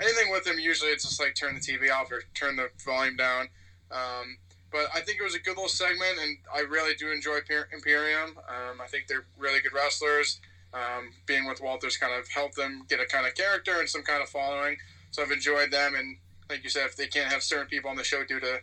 anything 0.00 0.30
with 0.30 0.46
him. 0.46 0.58
Usually, 0.58 0.90
it's 0.90 1.04
just 1.04 1.20
like 1.20 1.34
turn 1.34 1.54
the 1.54 1.60
TV 1.60 1.90
off 1.90 2.12
or 2.12 2.22
turn 2.34 2.56
the 2.56 2.68
volume 2.84 3.16
down. 3.16 3.48
Um, 3.90 4.36
but 4.70 4.86
I 4.94 5.00
think 5.00 5.18
it 5.18 5.24
was 5.24 5.34
a 5.34 5.40
good 5.40 5.56
little 5.56 5.68
segment, 5.68 6.18
and 6.20 6.38
I 6.54 6.60
really 6.60 6.94
do 6.94 7.10
enjoy 7.10 7.38
Imperium. 7.72 8.36
Um, 8.48 8.80
I 8.80 8.86
think 8.86 9.06
they're 9.06 9.26
really 9.38 9.60
good 9.60 9.72
wrestlers. 9.72 10.40
Um, 10.74 11.10
being 11.26 11.46
with 11.46 11.62
Walters 11.62 11.96
kind 11.96 12.12
of 12.12 12.28
helped 12.28 12.56
them 12.56 12.82
get 12.88 13.00
a 13.00 13.06
kind 13.06 13.26
of 13.26 13.34
character 13.34 13.78
and 13.78 13.88
some 13.88 14.02
kind 14.02 14.22
of 14.22 14.28
following. 14.28 14.76
So 15.10 15.22
I've 15.22 15.30
enjoyed 15.30 15.70
them, 15.70 15.94
and 15.94 16.18
like 16.50 16.62
you 16.62 16.70
said, 16.70 16.86
if 16.86 16.96
they 16.96 17.06
can't 17.06 17.32
have 17.32 17.42
certain 17.42 17.66
people 17.66 17.88
on 17.88 17.96
the 17.96 18.04
show 18.04 18.24
due 18.24 18.40
to 18.40 18.60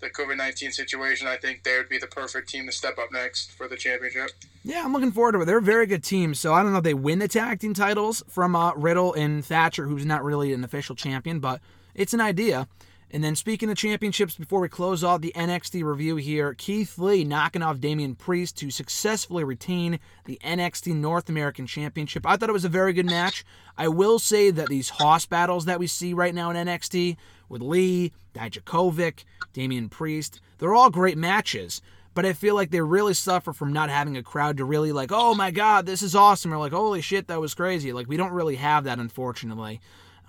the 0.00 0.10
COVID 0.10 0.36
19 0.36 0.72
situation, 0.72 1.28
I 1.28 1.36
think 1.36 1.62
they 1.62 1.76
would 1.76 1.88
be 1.88 1.98
the 1.98 2.08
perfect 2.08 2.48
team 2.48 2.66
to 2.66 2.72
step 2.72 2.98
up 2.98 3.12
next 3.12 3.52
for 3.52 3.68
the 3.68 3.76
championship. 3.76 4.30
Yeah, 4.64 4.84
I'm 4.84 4.92
looking 4.92 5.12
forward 5.12 5.32
to 5.32 5.40
it. 5.42 5.44
They're 5.44 5.58
a 5.58 5.62
very 5.62 5.86
good 5.86 6.02
team. 6.02 6.34
So 6.34 6.52
I 6.52 6.62
don't 6.62 6.72
know 6.72 6.78
if 6.78 6.84
they 6.84 6.94
win 6.94 7.20
the 7.20 7.28
tag 7.28 7.60
team 7.60 7.72
titles 7.72 8.22
from 8.28 8.56
uh, 8.56 8.74
Riddle 8.74 9.14
and 9.14 9.44
Thatcher, 9.44 9.86
who's 9.86 10.04
not 10.04 10.24
really 10.24 10.52
an 10.52 10.64
official 10.64 10.96
champion, 10.96 11.38
but 11.38 11.60
it's 11.94 12.12
an 12.12 12.20
idea. 12.20 12.68
And 13.14 13.22
then 13.22 13.36
speaking 13.36 13.70
of 13.70 13.76
championships, 13.76 14.36
before 14.36 14.60
we 14.60 14.70
close 14.70 15.04
off 15.04 15.20
the 15.20 15.34
NXT 15.36 15.84
review 15.84 16.16
here, 16.16 16.54
Keith 16.54 16.96
Lee 16.96 17.24
knocking 17.24 17.62
off 17.62 17.78
Damian 17.78 18.14
Priest 18.14 18.56
to 18.56 18.70
successfully 18.70 19.44
retain 19.44 20.00
the 20.24 20.40
NXT 20.42 20.94
North 20.96 21.28
American 21.28 21.66
Championship. 21.66 22.24
I 22.24 22.36
thought 22.36 22.48
it 22.48 22.54
was 22.54 22.64
a 22.64 22.70
very 22.70 22.94
good 22.94 23.04
match. 23.04 23.44
I 23.76 23.88
will 23.88 24.18
say 24.18 24.50
that 24.50 24.68
these 24.68 24.88
Hoss 24.88 25.26
battles 25.26 25.66
that 25.66 25.78
we 25.78 25.86
see 25.88 26.14
right 26.14 26.34
now 26.34 26.48
in 26.50 26.56
NXT 26.56 27.18
with 27.50 27.60
Lee, 27.60 28.12
Dijakovic, 28.32 29.24
Damian 29.52 29.90
Priest, 29.90 30.40
they're 30.56 30.74
all 30.74 30.88
great 30.88 31.18
matches. 31.18 31.82
But 32.14 32.24
I 32.24 32.32
feel 32.32 32.54
like 32.54 32.70
they 32.70 32.80
really 32.80 33.14
suffer 33.14 33.52
from 33.52 33.74
not 33.74 33.90
having 33.90 34.16
a 34.16 34.22
crowd 34.22 34.56
to 34.56 34.64
really 34.64 34.92
like, 34.92 35.12
oh 35.12 35.34
my 35.34 35.50
god, 35.50 35.84
this 35.84 36.00
is 36.00 36.14
awesome, 36.14 36.52
or 36.52 36.58
like, 36.58 36.72
holy 36.72 37.02
shit, 37.02 37.26
that 37.28 37.40
was 37.42 37.52
crazy. 37.52 37.92
Like 37.92 38.08
we 38.08 38.16
don't 38.16 38.32
really 38.32 38.56
have 38.56 38.84
that, 38.84 38.98
unfortunately. 38.98 39.82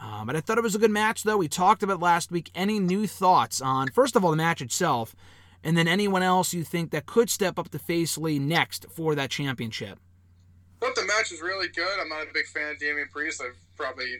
Uh, 0.03 0.25
but 0.25 0.35
I 0.35 0.41
thought 0.41 0.57
it 0.57 0.63
was 0.63 0.75
a 0.75 0.79
good 0.79 0.91
match, 0.91 1.23
though. 1.23 1.37
We 1.37 1.47
talked 1.47 1.81
about 1.81 2.01
last 2.01 2.29
week. 2.29 2.51
Any 2.53 2.77
new 2.77 3.07
thoughts 3.07 3.61
on, 3.61 3.87
first 3.87 4.17
of 4.17 4.25
all, 4.25 4.31
the 4.31 4.37
match 4.37 4.61
itself, 4.61 5.15
and 5.63 5.77
then 5.77 5.87
anyone 5.87 6.21
else 6.21 6.53
you 6.53 6.63
think 6.63 6.91
that 6.91 7.05
could 7.05 7.29
step 7.29 7.57
up 7.57 7.69
to 7.69 7.79
face 7.79 8.17
Lee 8.17 8.37
next 8.37 8.85
for 8.89 9.15
that 9.15 9.29
championship? 9.29 9.97
I 10.81 10.87
thought 10.87 10.95
the 10.95 11.05
match 11.05 11.31
was 11.31 11.41
really 11.41 11.69
good. 11.69 11.99
I'm 12.01 12.09
not 12.09 12.23
a 12.23 12.33
big 12.33 12.47
fan 12.47 12.71
of 12.71 12.79
Damian 12.79 13.07
Priest. 13.13 13.41
I've 13.41 13.57
probably 13.77 14.17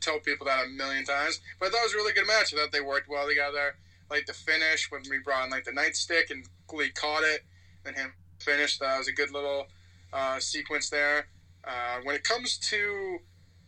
told 0.00 0.22
people 0.22 0.46
that 0.46 0.66
a 0.66 0.68
million 0.68 1.04
times, 1.04 1.40
but 1.58 1.66
I 1.66 1.70
thought 1.70 1.80
it 1.80 1.86
was 1.86 1.94
a 1.94 1.96
really 1.96 2.12
good 2.12 2.28
match. 2.28 2.54
I 2.54 2.58
thought 2.58 2.70
they 2.70 2.80
worked 2.80 3.08
well 3.08 3.26
together. 3.26 3.74
Like 4.08 4.26
the 4.26 4.32
finish 4.32 4.88
when 4.92 5.02
we 5.10 5.18
brought 5.18 5.46
in 5.46 5.50
like 5.50 5.64
the 5.64 5.72
nightstick 5.72 6.30
and 6.30 6.46
Lee 6.72 6.90
caught 6.90 7.24
it, 7.24 7.44
and 7.84 7.96
him 7.96 8.12
finished. 8.38 8.78
That 8.78 8.98
was 8.98 9.08
a 9.08 9.12
good 9.12 9.32
little 9.32 9.66
uh, 10.12 10.38
sequence 10.38 10.88
there. 10.88 11.26
Uh, 11.64 11.98
when 12.04 12.14
it 12.14 12.22
comes 12.22 12.58
to 12.58 13.18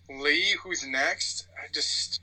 Lee, 0.09 0.57
who's 0.63 0.87
next. 0.87 1.47
I 1.63 1.67
just 1.73 2.21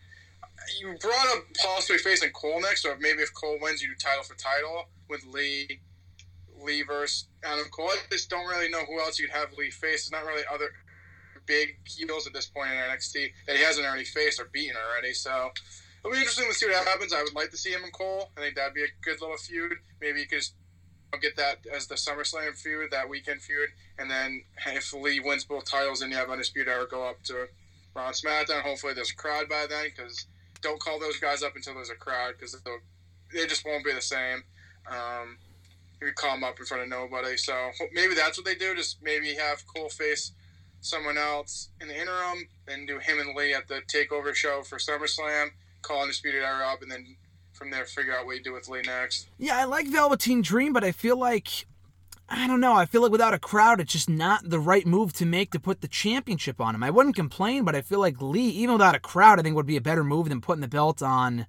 you 0.80 0.96
brought 1.00 1.28
up 1.38 1.44
possibly 1.62 2.00
facing 2.00 2.32
Cole 2.32 2.62
next, 2.62 2.86
or 2.86 2.98
maybe 3.00 3.22
if 3.22 3.34
Cole 3.34 3.58
wins, 3.62 3.82
you 3.82 3.90
do 3.90 3.96
title 3.96 4.24
for 4.24 4.36
title 4.36 4.86
with 5.08 5.24
Lee, 5.26 5.82
Lee 6.60 6.82
versus 6.82 7.28
Adam 7.44 7.66
Cole. 7.72 7.90
I 7.90 7.98
just 8.10 8.30
don't 8.30 8.48
really 8.48 8.70
know 8.70 8.84
who 8.86 9.00
else 9.00 9.20
you'd 9.20 9.30
have 9.30 9.54
Lee 9.58 9.70
face. 9.70 10.10
There's 10.10 10.12
not 10.12 10.26
really 10.28 10.44
other 10.52 10.72
big 11.46 11.78
heels 11.86 12.26
at 12.26 12.34
this 12.34 12.48
point 12.48 12.72
in 12.72 12.78
NXT 12.78 13.32
that 13.46 13.58
he 13.58 13.64
hasn't 13.64 13.86
already 13.86 14.06
faced 14.06 14.40
or 14.40 14.46
beaten 14.46 14.76
already. 14.76 15.14
So 15.14 15.52
it'll 16.00 16.12
be 16.12 16.18
interesting 16.18 16.48
to 16.48 16.54
see 16.56 16.66
what 16.66 16.84
happens. 16.88 17.14
I 17.14 17.22
would 17.22 17.36
like 17.36 17.52
to 17.52 17.58
see 17.58 17.72
him 17.72 17.84
and 17.84 17.94
Cole. 17.94 18.32
I 18.36 18.42
think 18.42 18.56
that'd 18.56 18.74
be 18.74 18.84
a 18.84 18.88
good 19.04 19.22
little 19.22 19.38
feud. 19.38 19.74
Maybe 20.02 20.22
you 20.22 20.28
could 20.28 20.42
get 21.22 21.36
that 21.38 21.60
as 21.74 21.88
the 21.88 21.96
SummerSlam 21.96 22.58
feud, 22.58 22.92
that 22.92 23.08
weekend 23.08 23.42
feud, 23.42 23.70
and 23.98 24.12
then 24.12 24.44
if 24.66 24.92
Lee 24.94 25.22
wins 25.22 25.46
both 25.46 25.64
titles, 25.70 26.02
then 26.02 26.12
you 26.12 26.18
have 26.18 26.30
Undisputed 26.30 26.68
Era 26.68 26.86
go 26.90 27.08
up 27.08 27.24
to 27.24 27.48
on 27.96 28.14
SmackDown. 28.14 28.62
Hopefully, 28.62 28.94
there's 28.94 29.12
a 29.12 29.16
crowd 29.16 29.50
by 29.50 29.66
then 29.70 29.86
because 29.86 30.28
don't 30.62 30.80
call 30.80 31.00
those 31.00 31.18
guys 31.18 31.44
up 31.44 31.56
until 31.56 31.76
there's 31.76 31.90
a 31.90 31.96
crowd 31.96 32.34
because 32.38 32.56
they 33.34 33.46
just 33.48 33.66
won't 33.66 33.86
be 33.86 33.94
the 33.94 34.02
same. 34.02 34.44
Um, 34.90 35.38
you 36.02 36.12
call 36.14 36.36
them 36.36 36.44
up 36.44 36.60
in 36.60 36.66
front 36.66 36.84
of 36.84 36.90
nobody. 36.90 37.38
So 37.38 37.54
maybe 37.94 38.16
that's 38.16 38.38
what 38.38 38.46
they 38.46 38.56
do. 38.56 38.76
Just 38.76 39.02
maybe 39.02 39.34
have 39.36 39.64
Cole 39.68 39.90
face 39.90 40.32
someone 40.82 41.18
else 41.18 41.70
in 41.82 41.88
the 41.88 42.00
interim, 42.00 42.48
then 42.68 42.86
do 42.86 43.00
him 43.00 43.20
and 43.20 43.36
Lee 43.36 43.54
at 43.54 43.68
the 43.68 43.82
Takeover 43.92 44.34
show 44.36 44.62
for 44.62 44.78
SummerSlam. 44.78 45.50
Call 45.82 46.02
Undisputed 46.02 46.44
Era 46.44 46.68
up, 46.68 46.82
and 46.82 46.92
then 46.92 47.16
from 47.54 47.72
there 47.72 47.86
figure 47.86 48.16
out 48.16 48.26
what 48.26 48.38
you 48.38 48.44
do 48.44 48.54
with 48.54 48.68
Lee 48.68 48.82
next. 48.86 49.28
Yeah, 49.38 49.58
I 49.58 49.64
like 49.64 49.88
Velveteen 49.88 50.42
Dream, 50.42 50.74
but 50.74 50.84
I 50.84 50.92
feel 50.92 51.18
like 51.18 51.66
I 52.28 52.48
don't 52.48 52.60
know. 52.60 52.74
I 52.74 52.86
feel 52.86 53.02
like 53.02 53.12
without 53.12 53.36
a 53.36 53.40
crowd, 53.40 53.80
it's 53.80 53.94
just 53.94 54.10
not 54.10 54.50
the 54.50 54.60
right 54.60 54.86
move 54.86 55.14
to 55.14 55.26
make 55.26 55.52
to 55.52 55.60
put 55.60 55.82
the 55.82 55.88
championship 55.88 56.60
on 56.60 56.74
him. 56.74 56.84
I 56.84 56.90
wouldn't 56.90 57.16
complain, 57.16 57.64
but 57.64 57.76
I 57.76 57.82
feel 57.82 58.00
like 58.00 58.20
Lee, 58.20 58.50
even 58.50 58.74
without 58.74 58.96
a 58.96 59.00
crowd, 59.00 59.40
I 59.40 59.44
think 59.44 59.56
would 59.56 59.68
be 59.68 59.78
a 59.78 59.82
better 59.82 60.04
move 60.04 60.30
than 60.30 60.42
putting 60.42 60.62
the 60.62 60.68
belt 60.68 61.04
on 61.04 61.46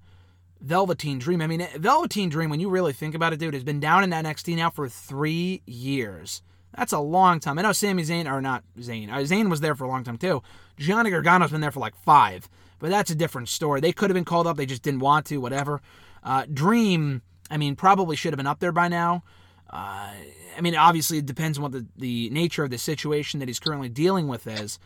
Velveteen 0.61 1.17
Dream. 1.17 1.41
I 1.41 1.47
mean, 1.47 1.67
Velveteen 1.77 2.29
Dream, 2.29 2.51
when 2.51 2.59
you 2.59 2.69
really 2.69 2.93
think 2.93 3.15
about 3.15 3.33
it, 3.33 3.39
dude, 3.39 3.55
has 3.55 3.63
been 3.63 3.79
down 3.79 4.03
in 4.03 4.11
NXT 4.11 4.55
now 4.55 4.69
for 4.69 4.87
three 4.87 5.63
years. 5.65 6.43
That's 6.75 6.93
a 6.93 6.99
long 6.99 7.39
time. 7.39 7.57
I 7.57 7.63
know 7.63 7.71
Sami 7.71 8.03
Zayn, 8.03 8.31
or 8.31 8.39
not 8.39 8.63
Zayn, 8.79 9.09
uh, 9.11 9.17
Zayn 9.19 9.49
was 9.49 9.61
there 9.61 9.73
for 9.73 9.85
a 9.85 9.87
long 9.87 10.03
time 10.03 10.17
too. 10.17 10.43
Johnny 10.77 11.09
Gargano's 11.09 11.51
been 11.51 11.61
there 11.61 11.71
for 11.71 11.79
like 11.79 11.95
five, 11.95 12.47
but 12.77 12.91
that's 12.91 13.09
a 13.09 13.15
different 13.15 13.49
story. 13.49 13.81
They 13.81 13.93
could 13.93 14.11
have 14.11 14.15
been 14.15 14.25
called 14.25 14.45
up, 14.45 14.57
they 14.57 14.67
just 14.67 14.83
didn't 14.83 14.99
want 14.99 15.25
to, 15.27 15.37
whatever. 15.37 15.81
Uh, 16.23 16.45
Dream, 16.51 17.23
I 17.49 17.57
mean, 17.57 17.75
probably 17.75 18.15
should 18.15 18.33
have 18.33 18.37
been 18.37 18.45
up 18.45 18.59
there 18.59 18.71
by 18.71 18.89
now. 18.89 19.23
Uh, 19.69 20.13
I 20.57 20.61
mean, 20.61 20.75
obviously, 20.75 21.17
it 21.17 21.25
depends 21.25 21.57
on 21.57 21.63
what 21.63 21.71
the, 21.71 21.85
the 21.97 22.29
nature 22.29 22.63
of 22.63 22.69
the 22.69 22.77
situation 22.77 23.39
that 23.39 23.49
he's 23.49 23.59
currently 23.59 23.89
dealing 23.89 24.27
with 24.27 24.47
is. 24.47 24.79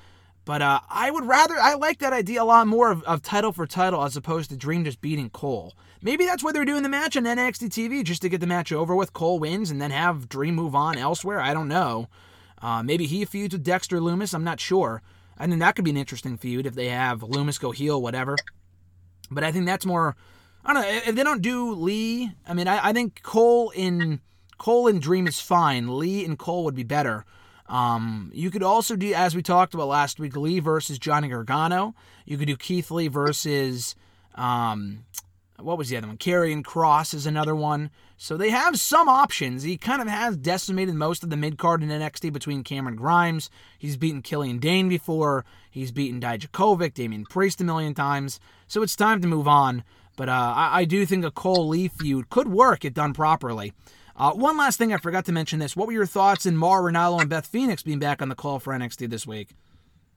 But 0.43 0.61
uh, 0.61 0.79
I 0.89 1.11
would 1.11 1.25
rather, 1.25 1.55
I 1.59 1.75
like 1.75 1.99
that 1.99 2.13
idea 2.13 2.41
a 2.41 2.45
lot 2.45 2.65
more 2.65 2.89
of, 2.89 3.03
of, 3.03 3.21
title 3.21 3.51
for 3.51 3.67
title 3.67 4.03
as 4.03 4.17
opposed 4.17 4.49
to 4.49 4.57
Dream 4.57 4.84
just 4.84 4.99
beating 4.99 5.29
Cole. 5.29 5.73
Maybe 6.01 6.25
that's 6.25 6.43
why 6.43 6.51
they're 6.51 6.65
doing 6.65 6.82
the 6.82 6.89
match 6.89 7.15
on 7.15 7.25
NXT 7.25 7.69
TV, 7.69 8.03
just 8.03 8.23
to 8.23 8.29
get 8.29 8.41
the 8.41 8.47
match 8.47 8.71
over 8.71 8.95
with. 8.95 9.13
Cole 9.13 9.38
wins 9.38 9.69
and 9.69 9.79
then 9.79 9.91
have 9.91 10.27
Dream 10.27 10.55
move 10.55 10.73
on 10.73 10.97
elsewhere. 10.97 11.39
I 11.39 11.53
don't 11.53 11.67
know. 11.67 12.07
Uh, 12.59 12.82
maybe 12.82 13.05
he 13.05 13.23
feuds 13.23 13.53
with 13.53 13.63
Dexter 13.63 13.99
Lumis. 13.99 14.34
I'm 14.34 14.43
not 14.43 14.59
sure. 14.59 15.03
I 15.38 15.45
think 15.45 15.59
that 15.59 15.75
could 15.75 15.86
be 15.86 15.91
an 15.91 15.97
interesting 15.97 16.38
feud 16.38 16.65
if 16.65 16.73
they 16.73 16.89
have 16.89 17.21
Lumis 17.21 17.59
go 17.59 17.71
heel, 17.71 18.01
whatever. 18.01 18.36
But 19.29 19.43
I 19.43 19.51
think 19.51 19.65
that's 19.65 19.86
more. 19.86 20.15
I 20.65 20.73
don't 20.73 20.82
know. 20.82 20.89
If 20.89 21.15
they 21.15 21.23
don't 21.23 21.41
do 21.41 21.73
Lee, 21.73 22.32
I 22.47 22.53
mean, 22.53 22.67
I, 22.67 22.89
I 22.89 22.93
think 22.93 23.21
Cole 23.21 23.71
in 23.71 24.21
Cole 24.62 24.88
and 24.88 25.01
Dream 25.01 25.26
is 25.26 25.39
fine. 25.39 25.97
Lee 25.97 26.24
and 26.24 26.38
Cole 26.38 26.66
would 26.66 26.76
be 26.76 26.84
better. 26.84 27.26
Um, 27.68 28.30
you 28.32 28.51
could 28.51 28.62
also 28.62 28.95
do, 28.95 29.12
as 29.12 29.34
we 29.34 29.41
talked 29.41 29.74
about 29.74 29.88
last 29.88 30.20
week, 30.20 30.36
Lee 30.36 30.59
versus 30.59 30.99
Johnny 30.99 31.30
Gargano. 31.30 31.95
You 32.28 32.38
could 32.38 32.45
do 32.45 32.55
Keith 32.55 32.91
Lee 32.91 33.07
versus, 33.07 33.95
um, 34.36 35.03
what 35.57 35.80
was 35.80 35.89
the 35.89 35.97
other 35.97 36.05
one? 36.05 36.20
Karrion 36.20 36.62
Kross 36.62 37.16
is 37.16 37.26
another 37.26 37.55
one. 37.55 37.89
So 38.18 38.38
they 38.38 38.51
have 38.51 38.80
some 38.80 39.09
options. 39.09 39.64
He 39.64 39.78
kind 39.78 39.99
of 39.99 40.07
has 40.07 40.38
decimated 40.38 40.93
most 40.93 41.24
of 41.24 41.32
the 41.32 41.38
mid 41.38 41.57
card 41.57 41.82
in 41.82 41.89
NXT 41.89 42.32
between 42.32 42.64
Cameron 42.64 42.97
Grimes. 42.97 43.49
He's 43.80 43.97
beaten 43.97 44.22
Killian 44.22 44.59
Dane 44.59 44.89
before. 44.89 45.43
He's 45.72 45.91
beaten 45.91 46.22
Dijakovic, 46.22 46.93
Damian 46.93 47.26
Priest 47.26 47.62
a 47.62 47.64
million 47.64 47.95
times. 47.95 48.39
So 48.68 48.84
it's 48.84 48.95
time 48.95 49.22
to 49.22 49.28
move 49.28 49.47
on. 49.47 49.84
But 50.16 50.30
uh, 50.30 50.53
I, 50.55 50.82
I 50.82 50.86
do 50.86 51.03
think 51.07 51.26
a 51.26 51.32
Cole 51.32 51.68
Lee 51.68 51.88
feud 51.88 52.30
could 52.30 52.47
work 52.47 52.86
if 52.86 52.93
done 52.93 53.16
properly. 53.16 53.74
Uh, 54.16 54.34
one 54.34 54.57
last 54.57 54.78
thing, 54.78 54.93
I 54.93 54.97
forgot 54.97 55.26
to 55.26 55.32
mention 55.32 55.59
this. 55.59 55.76
What 55.76 55.88
were 55.88 55.93
your 55.93 56.05
thoughts 56.05 56.45
in 56.45 56.57
Mauro 56.57 56.91
Ranallo 56.91 57.20
and 57.22 57.30
Beth 57.30 57.47
Phoenix 57.47 57.82
being 57.84 57.99
back 57.99 58.22
on 58.22 58.30
the 58.30 58.36
call 58.36 58.59
for 58.59 58.74
NXT 58.74 59.09
this 59.09 59.26
week? 59.26 59.55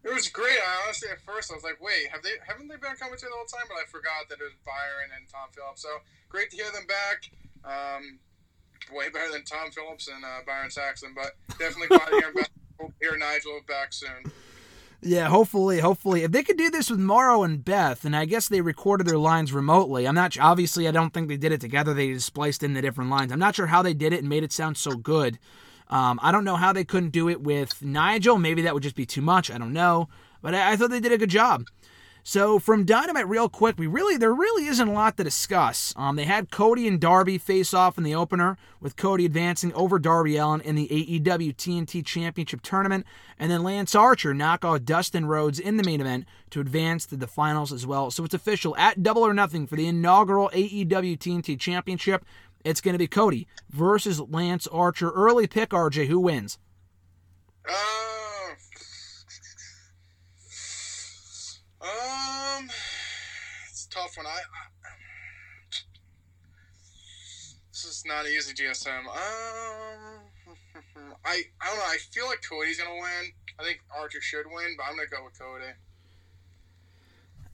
It 0.04 0.12
was 0.12 0.28
great. 0.28 0.58
I 0.58 0.84
honestly, 0.84 1.08
at 1.10 1.20
first 1.22 1.50
I 1.50 1.54
was 1.54 1.64
like, 1.64 1.80
wait, 1.80 2.08
have 2.12 2.22
they 2.22 2.36
haven't 2.46 2.68
they 2.68 2.76
been 2.76 2.90
on 2.90 2.96
commentary 2.96 3.30
the 3.32 3.36
whole 3.36 3.46
time? 3.46 3.64
But 3.68 3.78
I 3.80 3.84
forgot 3.88 4.28
that 4.28 4.36
it 4.36 4.44
was 4.44 4.52
Byron 4.66 5.08
and 5.16 5.26
Tom 5.28 5.48
Phillips. 5.52 5.80
So 5.80 5.88
great 6.28 6.50
to 6.50 6.56
hear 6.56 6.70
them 6.72 6.84
back. 6.86 7.30
Um, 7.64 8.18
way 8.92 9.08
better 9.08 9.32
than 9.32 9.44
Tom 9.44 9.70
Phillips 9.70 10.08
and 10.08 10.22
uh, 10.22 10.44
Byron 10.46 10.70
Saxton, 10.70 11.14
but 11.16 11.32
definitely 11.58 11.88
glad 11.88 12.12
to 12.12 12.20
hear 12.20 12.32
hear 13.00 13.16
Nigel 13.16 13.60
back 13.66 13.94
soon. 13.94 14.28
Yeah, 15.06 15.28
hopefully, 15.28 15.80
hopefully, 15.80 16.22
if 16.22 16.32
they 16.32 16.42
could 16.42 16.56
do 16.56 16.70
this 16.70 16.88
with 16.88 16.98
Mauro 16.98 17.42
and 17.42 17.62
Beth, 17.62 18.06
and 18.06 18.16
I 18.16 18.24
guess 18.24 18.48
they 18.48 18.62
recorded 18.62 19.06
their 19.06 19.18
lines 19.18 19.52
remotely. 19.52 20.08
I'm 20.08 20.14
not 20.14 20.38
obviously. 20.40 20.88
I 20.88 20.92
don't 20.92 21.12
think 21.12 21.28
they 21.28 21.36
did 21.36 21.52
it 21.52 21.60
together. 21.60 21.92
They 21.92 22.14
just 22.14 22.26
spliced 22.26 22.62
in 22.62 22.72
the 22.72 22.80
different 22.80 23.10
lines. 23.10 23.30
I'm 23.30 23.38
not 23.38 23.54
sure 23.54 23.66
how 23.66 23.82
they 23.82 23.92
did 23.92 24.14
it 24.14 24.20
and 24.20 24.30
made 24.30 24.44
it 24.44 24.52
sound 24.52 24.78
so 24.78 24.92
good. 24.92 25.38
Um, 25.90 26.18
I 26.22 26.32
don't 26.32 26.44
know 26.44 26.56
how 26.56 26.72
they 26.72 26.84
couldn't 26.84 27.10
do 27.10 27.28
it 27.28 27.42
with 27.42 27.82
Nigel. 27.82 28.38
Maybe 28.38 28.62
that 28.62 28.72
would 28.72 28.82
just 28.82 28.96
be 28.96 29.04
too 29.04 29.20
much. 29.20 29.50
I 29.50 29.58
don't 29.58 29.74
know, 29.74 30.08
but 30.40 30.54
I, 30.54 30.72
I 30.72 30.76
thought 30.76 30.88
they 30.88 31.00
did 31.00 31.12
a 31.12 31.18
good 31.18 31.28
job. 31.28 31.66
So 32.26 32.58
from 32.58 32.86
Dynamite, 32.86 33.28
real 33.28 33.50
quick, 33.50 33.78
we 33.78 33.86
really 33.86 34.16
there 34.16 34.32
really 34.32 34.66
isn't 34.66 34.88
a 34.88 34.92
lot 34.92 35.18
to 35.18 35.24
discuss. 35.24 35.92
Um, 35.94 36.16
they 36.16 36.24
had 36.24 36.50
Cody 36.50 36.88
and 36.88 36.98
Darby 36.98 37.36
face 37.36 37.74
off 37.74 37.98
in 37.98 38.02
the 38.02 38.14
opener, 38.14 38.56
with 38.80 38.96
Cody 38.96 39.26
advancing 39.26 39.74
over 39.74 39.98
Darby 39.98 40.38
Allin 40.38 40.62
in 40.62 40.74
the 40.74 40.88
AEW 40.88 41.54
TNT 41.54 42.02
Championship 42.04 42.62
tournament, 42.62 43.04
and 43.38 43.50
then 43.50 43.62
Lance 43.62 43.94
Archer 43.94 44.32
knock 44.32 44.64
out 44.64 44.86
Dustin 44.86 45.26
Rhodes 45.26 45.60
in 45.60 45.76
the 45.76 45.84
main 45.84 46.00
event 46.00 46.24
to 46.48 46.60
advance 46.60 47.04
to 47.06 47.16
the 47.16 47.26
finals 47.26 47.74
as 47.74 47.86
well. 47.86 48.10
So 48.10 48.24
it's 48.24 48.32
official 48.32 48.74
at 48.78 49.02
Double 49.02 49.22
or 49.22 49.34
Nothing 49.34 49.66
for 49.66 49.76
the 49.76 49.86
inaugural 49.86 50.50
AEW 50.54 51.18
TNT 51.18 51.60
Championship. 51.60 52.24
It's 52.64 52.80
going 52.80 52.94
to 52.94 52.98
be 52.98 53.06
Cody 53.06 53.46
versus 53.68 54.18
Lance 54.18 54.66
Archer. 54.68 55.10
Early 55.10 55.46
pick, 55.46 55.70
RJ. 55.70 56.06
Who 56.06 56.20
wins? 56.20 56.58
Uh, 57.68 57.72
um, 61.84 62.68
it's 63.68 63.86
a 63.86 63.90
tough 63.90 64.16
one. 64.16 64.26
I, 64.26 64.30
I 64.30 64.40
this 67.70 67.84
is 67.84 68.04
not 68.06 68.26
easy, 68.26 68.54
GSM. 68.54 69.00
Um, 69.00 69.06
I 71.24 71.42
I 71.60 71.66
don't 71.66 71.76
know. 71.76 71.84
I 71.84 71.98
feel 72.12 72.26
like 72.26 72.42
Cody's 72.48 72.80
gonna 72.80 72.94
win. 72.94 73.32
I 73.58 73.64
think 73.64 73.80
Archer 73.96 74.20
should 74.20 74.46
win, 74.46 74.74
but 74.76 74.86
I'm 74.88 74.96
gonna 74.96 75.08
go 75.08 75.24
with 75.24 75.38
Cody. 75.38 75.64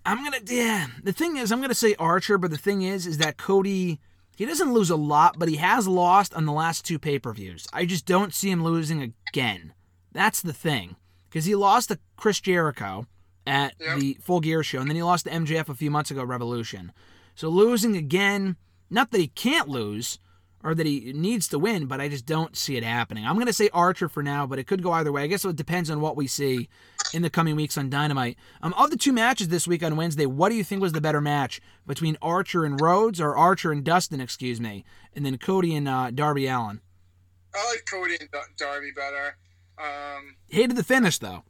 I'm 0.07 0.23
gonna 0.23 0.41
yeah. 0.47 0.89
The 1.03 1.13
thing 1.13 1.37
is, 1.37 1.51
I'm 1.51 1.61
gonna 1.61 1.75
say 1.75 1.95
Archer, 1.99 2.39
but 2.39 2.51
the 2.51 2.59
thing 2.59 2.83
is, 2.83 3.07
is 3.07 3.19
that 3.19 3.37
Cody 3.37 4.01
he 4.37 4.47
doesn't 4.47 4.73
lose 4.73 4.89
a 4.89 4.97
lot, 4.97 5.39
but 5.39 5.51
he 5.51 5.57
has 5.57 5.87
lost 5.87 6.33
on 6.33 6.47
the 6.47 6.53
last 6.53 6.87
two 6.87 6.99
pay 6.99 7.19
per 7.19 7.33
views. 7.33 7.67
I 7.73 7.85
just 7.85 8.07
don't 8.07 8.33
see 8.33 8.51
him 8.51 8.65
losing 8.65 9.15
again. 9.29 9.75
That's 10.13 10.41
the 10.41 10.55
thing, 10.55 10.97
because 11.29 11.45
he 11.45 11.55
lost 11.55 11.89
to 11.89 11.99
Chris 12.17 12.41
Jericho 12.41 13.07
at 13.47 13.75
Yep. 13.81 13.99
the 13.99 14.19
Full 14.23 14.41
Gear 14.41 14.63
show, 14.63 14.81
and 14.81 14.89
then 14.89 14.97
he 14.97 15.03
lost 15.03 15.25
to 15.25 15.31
MJF 15.31 15.69
a 15.69 15.75
few 15.75 15.91
months 15.91 16.11
ago, 16.11 16.23
Revolution. 16.25 16.93
So 17.35 17.49
losing 17.49 17.97
again, 17.97 18.57
not 18.91 19.11
that 19.11 19.19
he 19.21 19.29
can't 19.29 19.69
lose 19.69 20.19
or 20.63 20.75
that 20.75 20.85
he 20.85 21.13
needs 21.15 21.49
to 21.49 21.59
win, 21.59 21.87
but 21.87 22.03
I 22.03 22.09
just 22.09 22.27
don't 22.27 22.55
see 22.55 22.77
it 22.77 22.85
happening. 22.85 23.25
I'm 23.27 23.37
going 23.37 23.47
to 23.47 23.53
say 23.53 23.71
Archer 23.73 24.11
for 24.11 24.23
now, 24.23 24.47
but 24.47 24.59
it 24.59 24.67
could 24.67 24.83
go 24.83 24.93
either 24.93 25.11
way. 25.11 25.23
I 25.23 25.27
guess 25.27 25.43
it 25.43 25.57
depends 25.57 25.89
on 25.89 26.03
what 26.03 26.17
we 26.17 26.27
see 26.27 26.69
in 27.15 27.23
the 27.23 27.31
coming 27.31 27.57
weeks 27.57 27.79
on 27.79 27.89
Dynamite. 27.89 28.37
Um, 28.61 28.75
of 28.75 28.91
the 28.91 28.99
two 28.99 29.13
matches 29.15 29.49
this 29.49 29.67
week 29.67 29.83
on 29.83 29.97
Wednesday, 29.97 30.27
what 30.27 30.51
do 30.51 30.57
you 30.57 30.65
think 30.65 30.83
was 30.83 30.93
the 30.93 31.01
better 31.01 31.21
match 31.23 31.63
between 31.87 32.19
Archer 32.21 32.67
and 32.67 32.79
Rhodes, 32.79 33.23
or 33.23 33.35
Archer 33.35 33.73
and 33.73 33.83
Dustin, 33.83 34.21
excuse 34.21 34.61
me, 34.61 34.85
and 35.17 35.25
then 35.25 35.39
Cody 35.39 35.75
and 35.75 35.89
uh, 35.89 36.11
Darby 36.11 36.47
Allin? 36.47 36.83
I 37.55 37.67
like 37.71 37.85
Cody 37.91 38.17
and 38.21 38.29
Darby 38.59 38.91
better. 38.95 39.39
Um, 39.79 40.37
Hated 40.51 40.77
the 40.77 40.85
finish 40.85 41.19
though. 41.19 41.43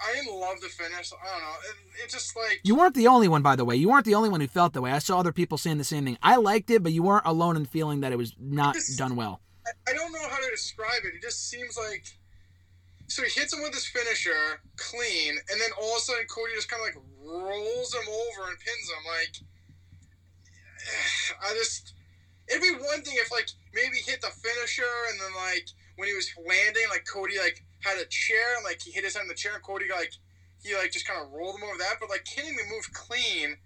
I 0.00 0.14
didn't 0.14 0.38
love 0.38 0.60
the 0.60 0.68
finish. 0.68 1.12
I 1.12 1.30
don't 1.30 1.42
know. 1.42 1.54
It, 1.70 2.04
it 2.04 2.10
just 2.10 2.36
like 2.36 2.60
You 2.64 2.76
weren't 2.76 2.94
the 2.94 3.06
only 3.06 3.28
one, 3.28 3.42
by 3.42 3.56
the 3.56 3.64
way. 3.64 3.76
You 3.76 3.88
weren't 3.88 4.04
the 4.04 4.14
only 4.14 4.28
one 4.28 4.40
who 4.40 4.46
felt 4.46 4.72
that 4.74 4.82
way. 4.82 4.92
I 4.92 4.98
saw 4.98 5.18
other 5.18 5.32
people 5.32 5.58
saying 5.58 5.78
the 5.78 5.84
same 5.84 6.04
thing. 6.04 6.18
I 6.22 6.36
liked 6.36 6.70
it, 6.70 6.82
but 6.82 6.92
you 6.92 7.02
weren't 7.02 7.26
alone 7.26 7.56
in 7.56 7.64
feeling 7.64 8.00
that 8.00 8.12
it 8.12 8.18
was 8.18 8.34
not 8.38 8.76
done 8.96 9.16
well. 9.16 9.40
I, 9.66 9.90
I 9.90 9.94
don't 9.94 10.12
know 10.12 10.28
how 10.28 10.38
to 10.38 10.50
describe 10.50 11.02
it. 11.04 11.14
It 11.16 11.22
just 11.22 11.48
seems 11.48 11.76
like 11.76 12.04
so 13.08 13.22
he 13.22 13.30
hits 13.30 13.52
him 13.52 13.62
with 13.62 13.72
his 13.72 13.86
finisher 13.86 14.60
clean, 14.76 15.38
and 15.50 15.60
then 15.60 15.70
all 15.80 15.92
of 15.92 15.98
a 15.98 16.00
sudden 16.00 16.26
Cody 16.26 16.54
just 16.54 16.68
kind 16.68 16.82
of 16.82 16.86
like 16.90 16.98
rolls 17.22 17.94
him 17.94 18.06
over 18.08 18.50
and 18.50 18.58
pins 18.58 18.90
him. 18.90 19.04
Like 19.06 19.34
I 21.42 21.54
just 21.54 21.94
it'd 22.48 22.62
be 22.62 22.72
one 22.72 23.02
thing 23.02 23.14
if 23.16 23.30
like 23.30 23.48
maybe 23.74 23.98
hit 23.98 24.20
the 24.20 24.28
finisher 24.28 24.90
and 25.10 25.20
then 25.20 25.34
like 25.36 25.68
when 25.96 26.08
he 26.08 26.14
was 26.14 26.30
landing, 26.36 26.82
like 26.90 27.06
Cody 27.06 27.38
like 27.38 27.64
had 27.86 27.98
a 27.98 28.06
chair 28.10 28.56
and 28.56 28.64
like 28.64 28.82
he 28.82 28.90
hit 28.90 29.04
his 29.04 29.14
head 29.14 29.22
in 29.22 29.28
the 29.28 29.34
chair 29.34 29.54
and 29.54 29.62
Cody 29.62 29.86
like 29.90 30.12
he 30.62 30.74
like 30.74 30.90
just 30.90 31.06
kind 31.06 31.20
of 31.22 31.32
rolled 31.32 31.56
him 31.56 31.64
over 31.64 31.78
that, 31.78 31.96
but 32.00 32.10
like 32.10 32.26
hitting 32.26 32.56
the 32.56 32.74
move 32.74 32.90
clean. 32.92 33.56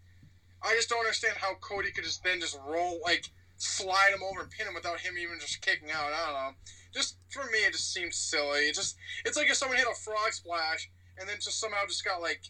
I 0.62 0.74
just 0.74 0.90
don't 0.90 1.00
understand 1.00 1.36
how 1.38 1.54
Cody 1.60 1.90
could 1.90 2.04
just 2.04 2.22
then 2.22 2.40
just 2.40 2.58
roll 2.66 3.00
like 3.02 3.24
slide 3.56 4.12
him 4.12 4.22
over 4.22 4.40
and 4.42 4.50
pin 4.50 4.66
him 4.66 4.74
without 4.74 5.00
him 5.00 5.16
even 5.18 5.40
just 5.40 5.60
kicking 5.62 5.90
out. 5.90 6.12
I 6.12 6.26
don't 6.26 6.34
know. 6.34 6.50
Just 6.92 7.16
for 7.30 7.44
me, 7.50 7.58
it 7.64 7.72
just 7.72 7.92
seems 7.92 8.16
silly. 8.16 8.68
It 8.68 8.74
just 8.74 8.96
it's 9.24 9.36
like 9.36 9.48
if 9.48 9.56
someone 9.56 9.78
hit 9.78 9.86
a 9.90 9.94
frog 9.94 10.32
splash 10.32 10.90
and 11.18 11.28
then 11.28 11.36
just 11.40 11.60
somehow 11.60 11.86
just 11.86 12.04
got 12.04 12.20
like 12.20 12.42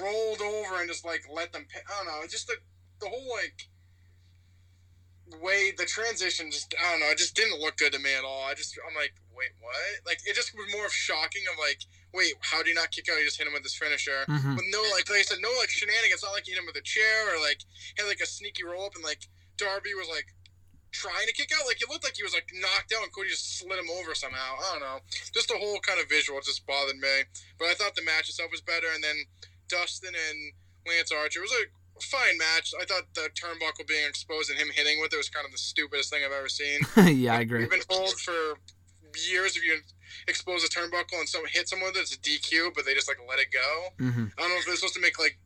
rolled 0.00 0.40
over 0.40 0.80
and 0.80 0.88
just 0.88 1.04
like 1.04 1.22
let 1.32 1.52
them. 1.52 1.66
Pin. 1.68 1.82
I 1.88 2.04
don't 2.04 2.06
know. 2.06 2.22
It's 2.22 2.32
just 2.32 2.46
the 2.46 2.56
the 3.00 3.08
whole 3.08 3.28
like 3.34 3.68
way 5.42 5.72
the 5.76 5.84
transition 5.84 6.50
just 6.50 6.74
I 6.78 6.92
don't 6.92 7.00
know. 7.00 7.10
It 7.10 7.18
just 7.18 7.34
didn't 7.34 7.60
look 7.60 7.76
good 7.76 7.92
to 7.92 7.98
me 7.98 8.14
at 8.14 8.24
all. 8.24 8.44
I 8.44 8.54
just 8.54 8.78
I'm 8.88 8.94
like 8.94 9.14
wait 9.38 9.54
what? 9.62 9.76
Like 10.04 10.18
it 10.26 10.34
just 10.34 10.50
was 10.58 10.66
more 10.74 10.84
of 10.86 10.92
shocking 10.92 11.46
of 11.46 11.56
like 11.62 11.80
wait 12.12 12.34
how 12.42 12.62
do 12.62 12.68
you 12.68 12.74
not 12.74 12.90
kick 12.90 13.06
out? 13.08 13.18
You 13.18 13.24
just 13.24 13.38
hit 13.38 13.46
him 13.46 13.54
with 13.54 13.62
this 13.62 13.78
finisher 13.78 14.26
Mhm. 14.28 14.56
with 14.58 14.66
no 14.74 14.82
like 14.92 15.06
like 15.08 15.22
I 15.22 15.26
said 15.30 15.38
no 15.40 15.48
like 15.62 15.70
shenanigans. 15.70 16.20
It's 16.20 16.26
not 16.26 16.34
like 16.34 16.44
he 16.44 16.52
hit 16.52 16.60
him 16.60 16.66
with 16.66 16.76
a 16.76 16.82
chair 16.84 17.30
or 17.30 17.38
like 17.40 17.62
had 17.96 18.10
like 18.10 18.20
a 18.20 18.26
sneaky 18.26 18.64
roll 18.66 18.84
up 18.90 18.94
and 18.98 19.04
like 19.04 19.22
Darby 19.56 19.94
was 19.94 20.08
like 20.10 20.26
trying 20.90 21.26
to 21.28 21.34
kick 21.36 21.50
out. 21.52 21.66
Like 21.66 21.80
it 21.82 21.88
looked 21.88 22.04
like 22.04 22.16
he 22.16 22.22
was 22.24 22.32
like 22.34 22.48
knocked 22.54 22.92
out 22.96 23.02
and 23.04 23.12
Cody 23.12 23.28
just 23.28 23.58
slid 23.60 23.78
him 23.78 23.90
over 24.00 24.14
somehow. 24.14 24.56
I 24.58 24.66
don't 24.72 24.80
know. 24.80 24.98
Just 25.34 25.48
the 25.48 25.58
whole 25.60 25.78
kind 25.80 26.00
of 26.00 26.08
visual 26.08 26.40
just 26.40 26.66
bothered 26.66 26.96
me. 26.96 27.28
But 27.58 27.68
I 27.68 27.74
thought 27.74 27.94
the 27.94 28.02
match 28.02 28.28
itself 28.28 28.50
was 28.50 28.60
better. 28.62 28.88
And 28.94 29.04
then 29.04 29.16
Dustin 29.68 30.14
and 30.16 30.38
Lance 30.88 31.12
Archer 31.12 31.40
was 31.42 31.52
a 31.52 31.68
fine 32.00 32.38
match. 32.38 32.72
I 32.80 32.84
thought 32.86 33.04
the 33.14 33.28
turnbuckle 33.36 33.86
being 33.86 34.06
exposed 34.08 34.48
and 34.50 34.58
him 34.58 34.68
hitting 34.72 35.00
with 35.02 35.12
it 35.12 35.16
was 35.18 35.28
kind 35.28 35.44
of 35.44 35.52
the 35.52 35.58
stupidest 35.58 36.08
thing 36.10 36.22
I've 36.24 36.32
ever 36.32 36.48
seen. 36.48 36.80
yeah, 37.20 37.36
I 37.36 37.40
agree. 37.40 37.60
We've 37.60 37.70
been 37.70 37.80
told 37.80 38.14
for 38.20 38.56
years 39.14 39.56
if 39.56 39.64
you 39.64 39.78
expose 40.26 40.64
a 40.64 40.68
turnbuckle 40.68 41.18
and 41.18 41.28
someone 41.28 41.50
hits 41.52 41.70
someone 41.70 41.90
with 41.90 41.96
it, 41.96 42.00
it's 42.00 42.14
a 42.14 42.18
DQ, 42.18 42.74
but 42.74 42.84
they 42.84 42.94
just 42.94 43.08
like 43.08 43.18
let 43.28 43.38
it 43.38 43.48
go. 43.52 43.68
hmm 43.98 44.26
I 44.36 44.42
don't 44.42 44.50
know 44.50 44.56
if 44.56 44.66
they're 44.66 44.76
supposed 44.76 44.94
to 44.94 45.00
make 45.00 45.18
like 45.18 45.38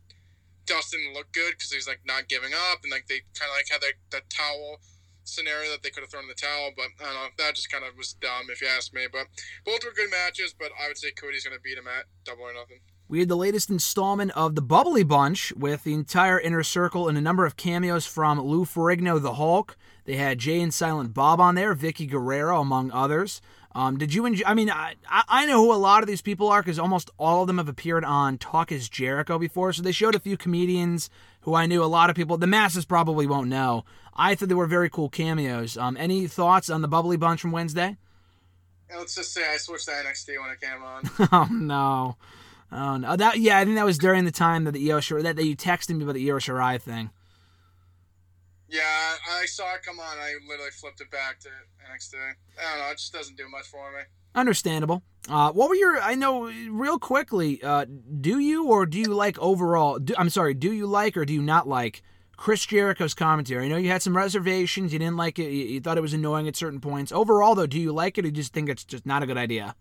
Dustin 0.67 1.01
look 1.15 1.33
good 1.33 1.53
because 1.53 1.73
he's 1.73 1.89
like 1.89 2.01
not 2.05 2.29
giving 2.29 2.53
up, 2.53 2.81
and 2.83 2.91
like 2.91 3.07
they 3.09 3.21
kind 3.39 3.51
of 3.51 3.57
like 3.57 3.69
had 3.71 3.81
that 3.81 3.95
that 4.11 4.31
towel 4.31 4.79
scenario 5.25 5.71
that 5.71 5.83
they 5.83 5.91
could 5.91 6.03
have 6.03 6.11
thrown 6.11 6.25
in 6.25 6.29
the 6.29 6.35
towel, 6.35 6.71
but 6.77 6.87
I 7.01 7.05
don't 7.05 7.15
know. 7.15 7.29
That 7.39 7.55
just 7.55 7.71
kind 7.71 7.85
of 7.85 7.97
was 7.97 8.13
dumb 8.15 8.47
if 8.51 8.61
you 8.61 8.69
ask 8.69 8.93
me. 8.93 9.07
But 9.11 9.27
both 9.65 9.85
were 9.85 9.93
good 9.93 10.11
matches, 10.11 10.55
but 10.59 10.71
I 10.83 10.89
would 10.89 10.99
say 10.99 11.11
Cody's 11.13 11.45
going 11.45 11.57
to 11.57 11.63
beat 11.63 11.79
him 11.79 11.87
at 11.87 12.07
double 12.25 12.43
or 12.43 12.55
nothing. 12.55 12.81
We 13.09 13.21
had 13.21 13.29
the 13.29 13.37
latest 13.37 13.69
installment 13.71 14.31
of 14.33 14.55
the 14.55 14.63
Bubbly 14.63 15.03
Bunch 15.03 15.53
with 15.53 15.85
the 15.85 15.93
entire 15.93 16.41
inner 16.41 16.63
circle 16.63 17.09
and 17.09 17.19
a 17.19 17.21
number 17.21 17.45
of 17.45 17.57
cameos 17.57 18.07
from 18.07 18.41
Lou 18.41 18.65
Ferrigno, 18.65 19.21
the 19.21 19.35
Hulk. 19.35 19.77
They 20.05 20.17
had 20.17 20.39
Jay 20.39 20.61
and 20.61 20.75
Silent 20.75 21.15
Bob 21.15 21.41
on 21.41 21.55
there, 21.55 21.75
Vickie 21.75 22.11
Guerrero, 22.11 22.61
among 22.61 22.91
others. 22.91 23.41
Um, 23.75 23.97
did 23.97 24.13
you 24.13 24.27
enjoy? 24.27 24.45
I 24.47 24.55
mean, 24.55 24.71
I, 24.71 24.95
I 25.09 25.47
know 25.47 25.65
who 25.65 25.73
a 25.73 25.77
lot 25.77 26.03
of 26.03 26.07
these 26.07 26.21
people 26.21 26.49
are 26.49 26.61
because 26.63 26.79
almost 26.79 27.11
all 27.19 27.43
of 27.43 27.47
them 27.47 27.59
have 27.59 27.69
appeared 27.69 28.05
on 28.05 28.37
Talk 28.37 28.71
is 28.71 28.89
Jericho 28.89 29.39
before. 29.39 29.73
So 29.73 29.83
they 29.83 29.93
showed 29.93 30.15
a 30.15 30.21
few 30.21 30.37
comedians 30.37 31.09
who 31.43 31.55
I 31.55 31.67
knew. 31.67 31.83
A 31.83 31.87
lot 31.87 32.11
of 32.11 32.17
people, 32.17 32.37
the 32.37 32.47
masses 32.47 32.85
probably 32.85 33.27
won't 33.27 33.49
know. 33.49 33.85
I 34.15 34.35
thought 34.35 34.49
they 34.51 34.55
were 34.55 34.67
very 34.67 34.91
cool 34.91 35.09
cameos. 35.09 35.79
Um, 35.79 35.97
any 35.97 36.27
thoughts 36.27 36.69
on 36.69 36.83
the 36.83 36.89
Bubbly 36.89 37.17
Bunch 37.17 37.41
from 37.41 37.53
Wednesday? 37.53 37.97
Let's 38.95 39.15
just 39.15 39.33
say 39.33 39.43
I 39.51 39.57
switched 39.57 39.87
to 39.87 39.93
NXT 39.93 40.41
when 40.41 40.51
it 40.51 40.61
came 40.61 40.83
on. 40.83 41.29
Oh 41.33 41.49
no. 41.51 42.17
Oh 42.71 42.97
no. 42.99 43.17
That 43.17 43.39
yeah, 43.39 43.59
I 43.59 43.65
think 43.65 43.77
that 43.77 43.87
was 43.87 43.97
during 43.97 44.27
the 44.27 44.31
time 44.31 44.65
that 44.65 44.73
the 44.73 44.93
Io 44.93 44.99
Shirai 44.99 45.23
that, 45.23 45.37
that 45.37 45.47
you 45.47 45.57
texted 45.57 45.97
me 45.97 46.05
about 46.05 46.15
the 46.15 46.31
Io 46.31 46.37
Shirai 46.37 46.81
thing. 46.81 47.11
Yeah, 48.73 49.17
I 49.31 49.45
saw 49.45 49.75
it 49.75 49.83
come 49.83 50.01
on. 50.01 50.19
I 50.19 50.33
literally 50.49 50.71
flipped 50.71 51.03
it 51.03 51.11
back 51.11 51.39
to 51.41 51.49
NXT. 51.49 52.15
I 52.17 52.71
don't 52.71 52.79
know. 52.81 52.91
It 52.91 52.99
just 52.99 53.13
doesn't 53.13 53.37
do 53.37 53.47
much 53.51 53.67
for 53.67 53.93
me. 53.93 54.03
Understandable. 54.35 55.03
Uh, 55.29 55.53
what 55.53 55.69
were 55.69 55.75
your? 55.75 56.01
I 56.01 56.15
know 56.15 56.51
real 56.71 56.99
quickly. 56.99 57.63
Uh, 57.63 57.85
do 58.21 58.39
you 58.39 58.69
or 58.69 58.87
do 58.87 58.99
you 58.99 59.13
like 59.15 59.39
overall? 59.39 59.99
Do, 59.99 60.15
I'm 60.17 60.31
sorry. 60.31 60.55
Do 60.55 60.73
you 60.73 60.87
like 60.87 61.19
or 61.19 61.27
do 61.27 61.35
you 61.35 61.43
not 61.43 61.69
like 61.69 62.03
Chris 62.39 62.65
Jericho's 62.65 63.13
commentary? 63.13 63.67
I 63.67 63.69
know 63.69 63.77
you 63.77 63.91
had 63.91 64.03
some 64.03 64.17
reservations. 64.17 64.93
You 64.93 64.99
didn't 64.99 65.19
like 65.19 65.39
it. 65.39 65.51
You, 65.51 65.65
you 65.65 65.81
thought 65.81 65.99
it 65.99 66.03
was 66.03 66.15
annoying 66.15 66.49
at 66.49 66.57
certain 66.57 66.81
points. 66.81 67.13
Overall, 67.13 67.55
though, 67.55 67.67
do 67.67 67.79
you 67.79 67.93
like 67.93 68.17
it 68.17 68.21
or 68.21 68.23
do 68.23 68.29
you 68.29 68.33
just 68.33 68.55
think 68.55 68.71
it's 68.71 68.85
just 68.85 69.05
not 69.05 69.23
a 69.23 69.27
good 69.27 69.37
idea? 69.37 69.77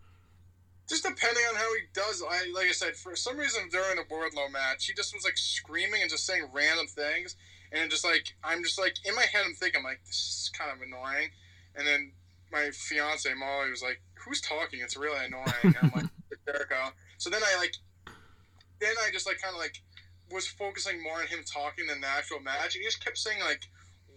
Just 0.90 1.04
depending 1.04 1.44
on 1.50 1.56
how 1.56 1.74
he 1.76 1.84
does, 1.94 2.22
I 2.22 2.52
like 2.54 2.68
I 2.68 2.74
said, 2.74 2.98
for 2.98 3.16
some 3.16 3.38
reason 3.38 3.70
during 3.72 3.96
the 3.96 4.04
Wardlow 4.14 4.52
match, 4.52 4.86
he 4.86 4.94
just 4.94 5.16
was 5.16 5.24
like 5.24 5.38
screaming 5.38 6.02
and 6.02 6.12
just 6.12 6.26
saying 6.26 6.44
random 6.52 6.88
things, 6.88 7.38
and 7.72 7.90
just 7.90 8.06
like 8.06 8.36
I'm 8.44 8.64
just 8.64 8.80
like 8.80 8.96
in 9.06 9.16
my 9.16 9.24
head, 9.24 9.44
I'm 9.46 9.54
thinking 9.54 9.84
like 9.84 10.02
this 10.06 10.16
is 10.16 10.52
kind 10.58 10.72
of 10.72 10.82
annoying, 10.82 11.30
and 11.76 11.88
then 11.88 12.12
my 12.52 12.70
fiance 12.72 13.32
Molly 13.34 13.70
was 13.70 13.82
like, 13.82 14.02
"Who's 14.26 14.42
talking? 14.42 14.82
It's 14.82 14.98
really 14.98 15.26
annoying." 15.26 15.54
And 15.64 15.78
I'm 15.82 15.92
like, 15.96 16.12
"It's 16.32 16.42
Jericho." 16.46 16.92
So 17.18 17.30
then 17.30 17.42
I 17.44 17.58
like 17.58 17.76
then 18.80 18.94
I 19.06 19.12
just 19.12 19.28
like 19.28 19.42
kind 19.42 19.56
of 19.56 19.62
like 19.62 19.82
was 20.32 20.48
focusing 20.48 21.02
more 21.04 21.20
on 21.20 21.28
him 21.28 21.40
talking 21.46 21.88
than 21.88 22.02
the 22.02 22.08
actual 22.08 22.40
match. 22.40 22.74
He 22.74 22.84
just 22.84 23.04
kept 23.04 23.18
saying 23.18 23.40
like 23.42 23.62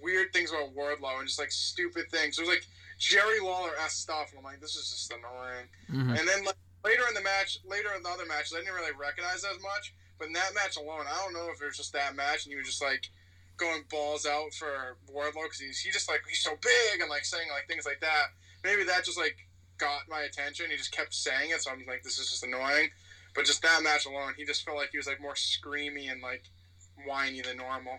weird 0.02 0.32
things 0.32 0.50
about 0.50 0.74
Wardlow 0.74 1.18
and 1.18 1.26
just 1.26 1.38
like 1.38 1.50
stupid 1.50 2.10
things. 2.10 2.38
It 2.38 2.42
was 2.42 2.50
like 2.50 2.64
Jerry 2.98 3.40
Lawler 3.40 3.72
s 3.84 3.94
stuff, 3.94 4.30
and 4.30 4.38
I'm 4.38 4.44
like, 4.44 4.60
this 4.60 4.76
is 4.76 4.90
just 4.90 5.12
annoying. 5.12 5.68
Mhm. 5.90 6.18
And 6.18 6.28
then 6.28 6.44
like, 6.44 6.56
later 6.84 7.02
in 7.08 7.14
the 7.14 7.22
match, 7.22 7.58
later 7.64 7.88
in 7.96 8.02
the 8.02 8.08
other 8.08 8.26
matches, 8.26 8.52
I 8.54 8.60
didn't 8.60 8.74
really 8.74 8.92
recognize 8.98 9.44
as 9.44 9.60
much. 9.62 9.94
But 10.18 10.28
in 10.28 10.32
that 10.34 10.54
match 10.54 10.76
alone, 10.76 11.06
I 11.10 11.16
don't 11.22 11.32
know 11.34 11.50
if 11.52 11.60
it 11.60 11.66
was 11.66 11.76
just 11.76 11.92
that 11.92 12.14
match 12.14 12.44
and 12.44 12.52
he 12.52 12.56
was 12.56 12.66
just 12.66 12.82
like 12.82 13.10
going 13.56 13.84
balls 13.90 14.26
out 14.26 14.52
for 14.54 14.96
Wardlow 15.12 15.44
because 15.44 15.60
he's 15.60 15.78
he 15.80 15.90
just 15.90 16.08
like 16.08 16.22
he's 16.28 16.42
so 16.42 16.52
big 16.62 17.00
and 17.00 17.10
like 17.10 17.24
saying 17.24 17.48
like 17.50 17.66
things 17.68 17.86
like 17.86 18.00
that. 18.00 18.26
Maybe 18.64 18.84
that 18.84 19.04
just 19.04 19.18
like 19.18 19.36
got 19.78 20.02
my 20.08 20.20
attention. 20.20 20.66
He 20.70 20.76
just 20.76 20.92
kept 20.92 21.14
saying 21.14 21.50
it, 21.50 21.62
so 21.62 21.70
I'm 21.70 21.84
like, 21.86 22.02
this 22.02 22.18
is 22.18 22.30
just 22.30 22.44
annoying. 22.44 22.90
But 23.34 23.44
just 23.44 23.62
that 23.62 23.82
match 23.82 24.06
alone, 24.06 24.34
he 24.36 24.44
just 24.44 24.64
felt 24.64 24.76
like 24.76 24.90
he 24.92 24.98
was 24.98 25.06
like 25.06 25.20
more 25.20 25.34
screamy 25.34 26.10
and 26.10 26.22
like 26.22 26.44
whiny 27.06 27.40
than 27.42 27.56
normal. 27.56 27.98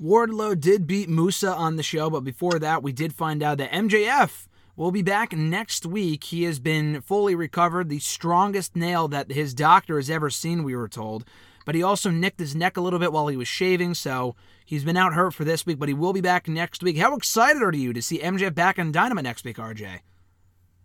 Wardlow 0.00 0.58
did 0.58 0.86
beat 0.86 1.08
Musa 1.08 1.54
on 1.54 1.76
the 1.76 1.82
show, 1.82 2.10
but 2.10 2.24
before 2.24 2.58
that, 2.58 2.82
we 2.82 2.92
did 2.92 3.12
find 3.14 3.42
out 3.42 3.58
that 3.58 3.70
MJF 3.70 4.48
will 4.76 4.90
be 4.90 5.02
back 5.02 5.32
next 5.32 5.86
week. 5.86 6.24
He 6.24 6.42
has 6.42 6.58
been 6.58 7.00
fully 7.00 7.36
recovered, 7.36 7.88
the 7.88 8.00
strongest 8.00 8.74
nail 8.74 9.06
that 9.08 9.30
his 9.30 9.54
doctor 9.54 9.96
has 9.96 10.10
ever 10.10 10.30
seen, 10.30 10.64
we 10.64 10.74
were 10.74 10.88
told. 10.88 11.24
But 11.64 11.76
he 11.76 11.82
also 11.82 12.10
nicked 12.10 12.40
his 12.40 12.56
neck 12.56 12.76
a 12.76 12.80
little 12.80 12.98
bit 12.98 13.12
while 13.12 13.28
he 13.28 13.36
was 13.36 13.46
shaving, 13.46 13.94
so 13.94 14.34
he's 14.64 14.84
been 14.84 14.96
out 14.96 15.14
hurt 15.14 15.34
for 15.34 15.44
this 15.44 15.66
week, 15.66 15.78
but 15.78 15.88
he 15.88 15.94
will 15.94 16.12
be 16.12 16.20
back 16.20 16.48
next 16.48 16.82
week. 16.82 16.98
How 16.98 17.14
excited 17.14 17.62
are 17.62 17.74
you 17.74 17.92
to 17.92 18.02
see 18.02 18.18
MJF 18.18 18.54
back 18.54 18.78
on 18.78 18.92
Dynamite 18.92 19.24
next 19.24 19.44
week, 19.44 19.56
RJ? 19.56 20.00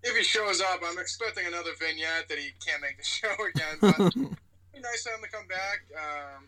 If 0.03 0.15
he 0.15 0.23
shows 0.23 0.61
up, 0.61 0.79
I'm 0.85 0.97
expecting 0.97 1.45
another 1.45 1.71
vignette 1.79 2.29
that 2.29 2.37
he 2.37 2.51
can't 2.65 2.81
make 2.81 2.97
the 2.97 3.03
show 3.03 3.33
again. 3.53 3.77
But 3.81 4.13
be 4.73 4.79
nice 4.79 5.03
for 5.03 5.13
him 5.13 5.21
to 5.23 5.29
come 5.29 5.47
back. 5.47 5.79
Um, 5.95 6.47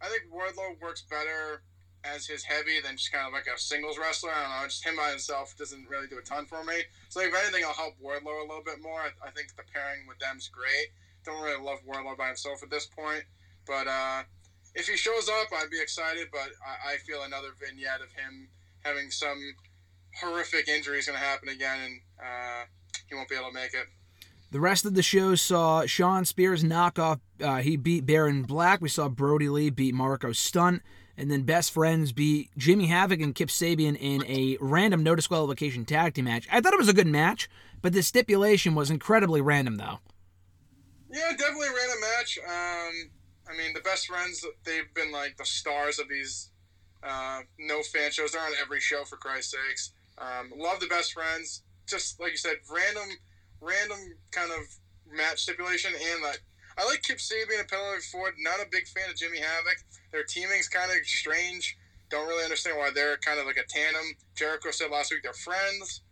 I 0.00 0.08
think 0.08 0.24
Wardlow 0.32 0.80
works 0.80 1.02
better 1.08 1.62
as 2.04 2.26
his 2.26 2.44
heavy 2.44 2.80
than 2.84 2.96
just 2.96 3.10
kind 3.10 3.26
of 3.26 3.32
like 3.32 3.46
a 3.46 3.58
singles 3.58 3.98
wrestler. 3.98 4.30
I 4.30 4.42
don't 4.42 4.62
know, 4.62 4.66
just 4.68 4.84
him 4.84 4.96
by 4.96 5.10
himself 5.10 5.56
doesn't 5.58 5.88
really 5.88 6.06
do 6.06 6.18
a 6.18 6.22
ton 6.22 6.46
for 6.46 6.62
me. 6.64 6.74
So 7.08 7.20
if 7.20 7.34
anything, 7.34 7.64
I'll 7.64 7.74
help 7.74 7.94
Wardlow 8.02 8.44
a 8.44 8.46
little 8.46 8.64
bit 8.64 8.82
more. 8.82 9.00
I, 9.00 9.10
I 9.26 9.30
think 9.30 9.56
the 9.56 9.64
pairing 9.72 10.06
with 10.06 10.18
them's 10.18 10.48
great. 10.48 10.92
Don't 11.24 11.42
really 11.42 11.62
love 11.62 11.78
Wardlow 11.88 12.16
by 12.16 12.28
himself 12.28 12.62
at 12.62 12.70
this 12.70 12.86
point, 12.86 13.24
but 13.66 13.88
uh, 13.88 14.22
if 14.76 14.86
he 14.86 14.96
shows 14.96 15.28
up, 15.28 15.48
I'd 15.52 15.70
be 15.70 15.80
excited. 15.80 16.28
But 16.30 16.50
I, 16.64 16.94
I 16.94 16.96
feel 16.98 17.22
another 17.22 17.48
vignette 17.58 18.00
of 18.00 18.12
him 18.12 18.48
having 18.84 19.10
some 19.10 19.38
horrific 20.20 20.68
injury 20.68 20.98
is 20.98 21.06
going 21.06 21.18
to 21.18 21.24
happen 21.24 21.48
again, 21.48 21.78
and 21.84 22.00
uh, 22.20 22.64
he 23.08 23.14
won't 23.14 23.28
be 23.28 23.34
able 23.34 23.48
to 23.48 23.54
make 23.54 23.74
it. 23.74 23.86
The 24.52 24.60
rest 24.60 24.84
of 24.84 24.94
the 24.94 25.02
show 25.02 25.34
saw 25.34 25.86
Shawn 25.86 26.24
Spears 26.24 26.62
knock 26.62 26.98
off. 26.98 27.18
Uh, 27.42 27.56
he 27.56 27.76
beat 27.76 28.06
Baron 28.06 28.42
Black. 28.42 28.80
We 28.80 28.88
saw 28.88 29.08
Brodie 29.08 29.48
Lee 29.48 29.70
beat 29.70 29.94
Marco 29.94 30.32
Stunt. 30.32 30.82
And 31.18 31.30
then 31.30 31.42
Best 31.42 31.72
Friends 31.72 32.12
beat 32.12 32.50
Jimmy 32.58 32.86
Havoc 32.86 33.20
and 33.20 33.34
Kip 33.34 33.48
Sabian 33.48 33.96
in 33.98 34.24
a 34.26 34.58
random 34.60 35.02
no 35.02 35.14
disqualification 35.14 35.84
tag 35.86 36.14
team 36.14 36.26
match. 36.26 36.46
I 36.52 36.60
thought 36.60 36.74
it 36.74 36.78
was 36.78 36.90
a 36.90 36.94
good 36.94 37.06
match, 37.06 37.48
but 37.80 37.94
the 37.94 38.02
stipulation 38.02 38.74
was 38.74 38.90
incredibly 38.90 39.40
random, 39.40 39.76
though. 39.76 39.98
Yeah, 41.10 41.30
definitely 41.30 41.68
a 41.68 41.74
random 41.74 42.00
match. 42.00 42.38
Um, 42.46 43.10
I 43.48 43.56
mean, 43.56 43.72
the 43.74 43.80
best 43.80 44.06
friends, 44.06 44.44
they've 44.64 44.92
been 44.94 45.12
like 45.12 45.36
the 45.36 45.44
stars 45.44 45.98
of 45.98 46.08
these 46.08 46.50
uh, 47.02 47.40
no 47.58 47.82
fan 47.82 48.10
shows. 48.10 48.32
They're 48.32 48.42
on 48.42 48.52
every 48.60 48.80
show, 48.80 49.04
for 49.04 49.16
Christ's 49.16 49.52
sakes. 49.52 49.92
Um, 50.18 50.52
love 50.56 50.80
the 50.80 50.86
best 50.86 51.12
friends. 51.12 51.62
Just 51.86 52.20
like 52.20 52.32
you 52.32 52.36
said, 52.36 52.56
random, 52.72 53.08
random 53.60 53.98
kind 54.32 54.50
of 54.50 54.66
match 55.10 55.42
stipulation. 55.42 55.92
And 55.94 56.22
like, 56.22 56.42
I 56.78 56.84
like 56.86 57.02
Kip 57.02 57.18
Sabian 57.18 57.60
and 57.60 57.68
Penelope 57.68 58.02
Ford. 58.12 58.34
Not 58.38 58.60
a 58.60 58.66
big 58.70 58.86
fan 58.88 59.10
of 59.10 59.16
Jimmy 59.16 59.38
Havoc. 59.38 59.78
Their 60.12 60.24
teaming's 60.24 60.68
kind 60.68 60.90
of 60.90 61.06
strange. 61.06 61.76
Don't 62.10 62.28
really 62.28 62.44
understand 62.44 62.78
why 62.78 62.90
they're 62.94 63.16
kind 63.18 63.38
of 63.38 63.46
like 63.46 63.56
a 63.56 63.66
tandem. 63.68 64.16
Jericho 64.34 64.70
said 64.70 64.90
last 64.90 65.10
week 65.10 65.22
they're 65.22 65.32
friends. 65.32 66.02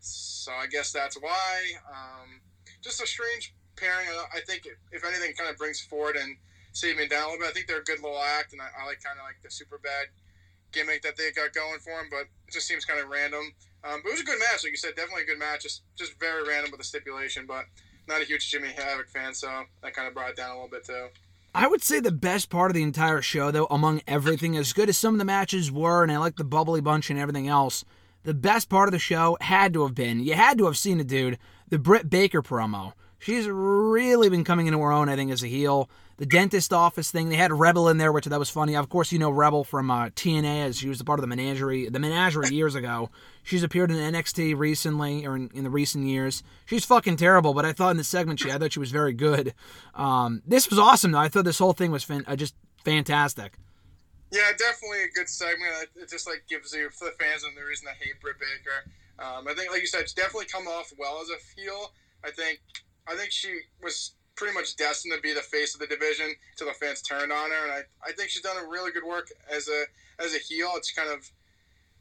So 0.00 0.52
I 0.52 0.66
guess 0.66 0.92
that's 0.92 1.16
why. 1.16 1.60
Um, 1.88 2.40
just 2.82 3.02
a 3.02 3.06
strange 3.06 3.54
pairing. 3.76 4.08
I 4.34 4.40
think 4.40 4.66
if 4.90 5.04
anything, 5.04 5.34
kind 5.34 5.50
of 5.50 5.56
brings 5.56 5.80
Ford 5.80 6.16
and 6.16 6.36
Sabian 6.72 7.08
down 7.08 7.24
a 7.24 7.26
little 7.32 7.40
bit. 7.40 7.48
I 7.48 7.52
think 7.52 7.66
they're 7.66 7.80
a 7.80 7.84
good 7.84 8.00
little 8.00 8.20
act, 8.20 8.52
and 8.52 8.60
I, 8.60 8.68
I 8.80 8.86
like 8.86 9.02
kind 9.02 9.18
of 9.18 9.24
like 9.24 9.42
the 9.42 9.50
super 9.50 9.78
bad 9.78 10.06
gimmick 10.72 11.02
that 11.02 11.16
they 11.16 11.30
got 11.32 11.52
going 11.52 11.78
for 11.80 11.92
them. 11.96 12.08
But 12.10 12.28
it 12.48 12.52
just 12.52 12.66
seems 12.66 12.84
kind 12.84 13.00
of 13.00 13.08
random. 13.08 13.52
Um, 13.84 14.00
but 14.02 14.10
it 14.10 14.12
was 14.12 14.20
a 14.20 14.24
good 14.24 14.38
match, 14.38 14.62
like 14.64 14.72
you 14.72 14.76
said, 14.76 14.94
definitely 14.94 15.22
a 15.22 15.26
good 15.26 15.38
match. 15.38 15.62
Just 15.62 15.82
just 15.96 16.18
very 16.18 16.42
random 16.46 16.70
with 16.70 16.78
the 16.78 16.84
stipulation, 16.84 17.46
but 17.46 17.64
not 18.08 18.20
a 18.20 18.24
huge 18.24 18.50
Jimmy 18.50 18.68
Havoc 18.68 19.08
fan, 19.08 19.34
so 19.34 19.64
that 19.82 19.94
kind 19.94 20.08
of 20.08 20.14
brought 20.14 20.30
it 20.30 20.36
down 20.36 20.50
a 20.50 20.54
little 20.54 20.68
bit 20.68 20.84
too. 20.84 21.08
I 21.54 21.66
would 21.66 21.82
say 21.82 22.00
the 22.00 22.10
best 22.10 22.48
part 22.48 22.70
of 22.70 22.74
the 22.74 22.82
entire 22.82 23.20
show, 23.20 23.50
though, 23.50 23.66
among 23.66 24.00
everything, 24.06 24.56
as 24.56 24.72
good 24.72 24.88
as 24.88 24.96
some 24.96 25.14
of 25.14 25.18
the 25.18 25.24
matches 25.24 25.70
were, 25.70 26.02
and 26.02 26.10
I 26.10 26.16
like 26.16 26.36
the 26.36 26.44
bubbly 26.44 26.80
bunch 26.80 27.10
and 27.10 27.18
everything 27.18 27.46
else, 27.46 27.84
the 28.22 28.32
best 28.32 28.70
part 28.70 28.88
of 28.88 28.92
the 28.92 28.98
show 28.98 29.36
had 29.40 29.74
to 29.74 29.82
have 29.82 29.94
been 29.94 30.20
you 30.20 30.34
had 30.34 30.56
to 30.58 30.66
have 30.66 30.78
seen 30.78 31.00
it, 31.00 31.08
dude. 31.08 31.38
The 31.68 31.78
Britt 31.78 32.08
Baker 32.08 32.42
promo. 32.42 32.92
She's 33.18 33.46
really 33.46 34.28
been 34.30 34.44
coming 34.44 34.66
into 34.66 34.80
her 34.80 34.92
own, 34.92 35.08
I 35.08 35.16
think, 35.16 35.30
as 35.30 35.42
a 35.42 35.48
heel. 35.48 35.88
The 36.22 36.26
dentist 36.26 36.72
office 36.72 37.10
thing, 37.10 37.30
they 37.30 37.34
had 37.34 37.50
Rebel 37.50 37.88
in 37.88 37.98
there, 37.98 38.12
which 38.12 38.26
that 38.26 38.38
was 38.38 38.48
funny. 38.48 38.76
Of 38.76 38.88
course, 38.88 39.10
you 39.10 39.18
know 39.18 39.32
Rebel 39.32 39.64
from 39.64 39.90
uh, 39.90 40.10
TNA, 40.10 40.66
as 40.66 40.78
she 40.78 40.88
was 40.88 41.00
a 41.00 41.04
part 41.04 41.18
of 41.18 41.22
the 41.22 41.26
menagerie, 41.26 41.88
the 41.88 41.98
menagerie 41.98 42.54
years 42.54 42.76
ago. 42.76 43.10
She's 43.42 43.64
appeared 43.64 43.90
in 43.90 43.96
NXT 43.96 44.56
recently, 44.56 45.26
or 45.26 45.34
in, 45.34 45.50
in 45.52 45.64
the 45.64 45.70
recent 45.70 46.06
years. 46.06 46.44
She's 46.64 46.84
fucking 46.84 47.16
terrible, 47.16 47.54
but 47.54 47.64
I 47.64 47.72
thought 47.72 47.90
in 47.90 47.96
the 47.96 48.04
segment 48.04 48.38
she, 48.38 48.52
I 48.52 48.58
thought 48.58 48.72
she 48.72 48.78
was 48.78 48.92
very 48.92 49.12
good. 49.12 49.52
Um, 49.96 50.42
this 50.46 50.70
was 50.70 50.78
awesome, 50.78 51.10
though. 51.10 51.18
I 51.18 51.28
thought 51.28 51.44
this 51.44 51.58
whole 51.58 51.72
thing 51.72 51.90
was 51.90 52.08
uh, 52.08 52.36
just 52.36 52.54
fantastic. 52.84 53.54
Yeah, 54.30 54.48
definitely 54.56 55.02
a 55.02 55.08
good 55.16 55.28
segment. 55.28 55.72
It 55.96 56.08
just 56.08 56.28
like 56.28 56.44
gives 56.48 56.72
you 56.72 56.88
for 56.90 57.06
the 57.06 57.16
fans 57.18 57.42
and 57.42 57.56
the 57.56 57.64
reason 57.64 57.88
I 57.88 57.94
hate 58.00 58.20
Britt 58.20 58.36
Baker. 58.38 58.92
Um, 59.18 59.48
I 59.48 59.54
think, 59.54 59.72
like 59.72 59.80
you 59.80 59.88
said, 59.88 60.02
it's 60.02 60.14
definitely 60.14 60.46
come 60.46 60.68
off 60.68 60.92
well 60.96 61.20
as 61.20 61.30
a 61.30 61.60
heel. 61.60 61.90
I 62.24 62.30
think, 62.30 62.60
I 63.08 63.16
think 63.16 63.32
she 63.32 63.58
was 63.82 64.12
pretty 64.34 64.54
much 64.54 64.76
destined 64.76 65.14
to 65.14 65.20
be 65.20 65.32
the 65.32 65.40
face 65.40 65.74
of 65.74 65.80
the 65.80 65.86
division 65.86 66.34
until 66.52 66.68
the 66.68 66.74
fans 66.74 67.02
turned 67.02 67.32
on 67.32 67.50
her, 67.50 67.62
and 67.64 67.72
I, 67.72 67.80
I 68.06 68.12
think 68.12 68.30
she's 68.30 68.42
done 68.42 68.56
a 68.56 68.68
really 68.68 68.92
good 68.92 69.04
work 69.04 69.28
as 69.50 69.68
a 69.68 69.84
as 70.22 70.34
a 70.34 70.38
heel. 70.38 70.70
It's 70.76 70.92
kind 70.92 71.10
of 71.10 71.30